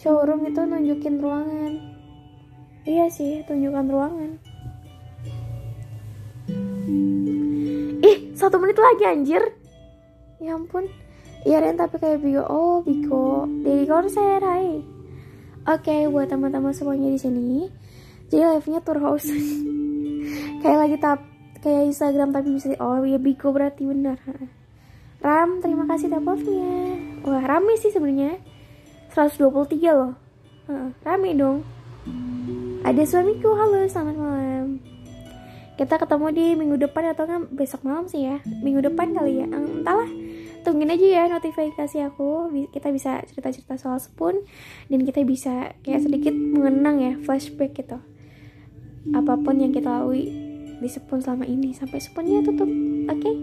Showroom 0.00 0.48
itu 0.48 0.64
nunjukin 0.64 1.20
ruangan. 1.20 1.72
Iya 2.88 3.12
sih 3.12 3.44
tunjukkan 3.44 3.86
ruangan. 3.92 4.30
Ih 8.00 8.32
satu 8.32 8.56
menit 8.56 8.80
lagi 8.80 9.04
anjir. 9.04 9.42
Ya 10.40 10.56
ampun. 10.56 10.88
Iya 11.44 11.60
Ren 11.60 11.76
tapi 11.76 12.00
kayak 12.00 12.24
Bigo 12.24 12.48
oh 12.48 12.80
Bigo 12.80 13.44
dari 13.60 13.84
konser 13.84 14.40
hai. 14.40 14.80
Oke 15.68 15.92
okay, 15.92 16.00
buat 16.08 16.32
teman-teman 16.32 16.72
semuanya 16.72 17.12
di 17.12 17.20
sini. 17.20 17.68
Jadi 18.32 18.40
live 18.40 18.68
nya 18.72 18.80
tour 18.80 18.96
house. 19.04 19.28
Kayak 20.64 20.78
lagi 20.86 20.96
tap 20.96 21.29
kayak 21.60 21.92
Instagram 21.92 22.32
tapi 22.32 22.56
bisa 22.56 22.72
oh 22.80 23.04
ya 23.04 23.20
Biko 23.20 23.52
berarti 23.52 23.84
benar. 23.84 24.16
Ram 25.20 25.60
terima 25.60 25.84
kasih 25.84 26.08
dapatnya. 26.08 26.96
Wah 27.28 27.44
rame 27.44 27.76
sih 27.76 27.92
sebenarnya. 27.92 28.40
123 29.12 29.92
loh. 29.92 30.16
Rame 31.04 31.30
dong. 31.36 31.60
Ada 32.80 33.04
suamiku 33.04 33.52
halo 33.52 33.84
selamat 33.84 34.16
malam. 34.16 34.80
Kita 35.76 36.00
ketemu 36.00 36.26
di 36.32 36.46
minggu 36.56 36.76
depan 36.80 37.12
atau 37.12 37.28
kan 37.28 37.44
besok 37.52 37.84
malam 37.84 38.08
sih 38.08 38.24
ya. 38.24 38.40
Minggu 38.64 38.80
depan 38.80 39.12
kali 39.12 39.44
ya. 39.44 39.46
Entahlah. 39.48 40.08
Tungguin 40.60 40.92
aja 40.92 41.06
ya 41.08 41.22
notifikasi 41.28 42.04
aku. 42.08 42.52
Kita 42.72 42.88
bisa 42.88 43.20
cerita-cerita 43.28 43.76
soal 43.76 44.00
spoon. 44.00 44.40
Dan 44.88 45.04
kita 45.04 45.20
bisa 45.24 45.76
kayak 45.84 46.08
sedikit 46.08 46.32
mengenang 46.32 46.96
ya 47.00 47.12
flashback 47.20 47.76
gitu. 47.76 48.00
Apa 49.12 49.36
pun 49.40 49.60
yang 49.60 49.72
kita 49.72 49.88
lalui 49.88 50.49
di 50.80 50.88
Sepun 50.88 51.20
selama 51.20 51.44
ini. 51.44 51.76
Sampai 51.76 52.00
Sepunnya 52.00 52.42
tutup. 52.42 52.68
Oke? 53.06 53.20
Okay? 53.20 53.36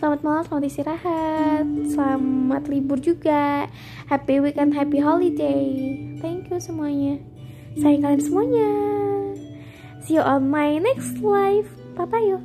selamat 0.00 0.24
malam 0.24 0.42
selamat 0.48 0.64
istirahat 0.64 1.66
selamat 1.92 2.62
libur 2.72 2.96
juga. 2.96 3.68
Happy 4.08 4.40
weekend 4.40 4.72
happy 4.72 4.96
holiday. 4.96 5.92
Thank 6.24 6.48
you 6.48 6.56
semuanya. 6.56 7.20
Sayang 7.76 8.08
kalian 8.08 8.24
semuanya. 8.24 8.70
See 10.00 10.16
you 10.16 10.24
on 10.24 10.48
my 10.48 10.80
next 10.80 11.20
live 11.20 11.68
bye 11.92 12.08
bye 12.08 12.24
yo 12.24 12.40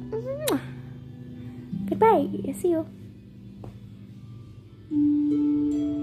goodbye. 1.88 2.28
See 2.60 2.76
you 2.76 2.84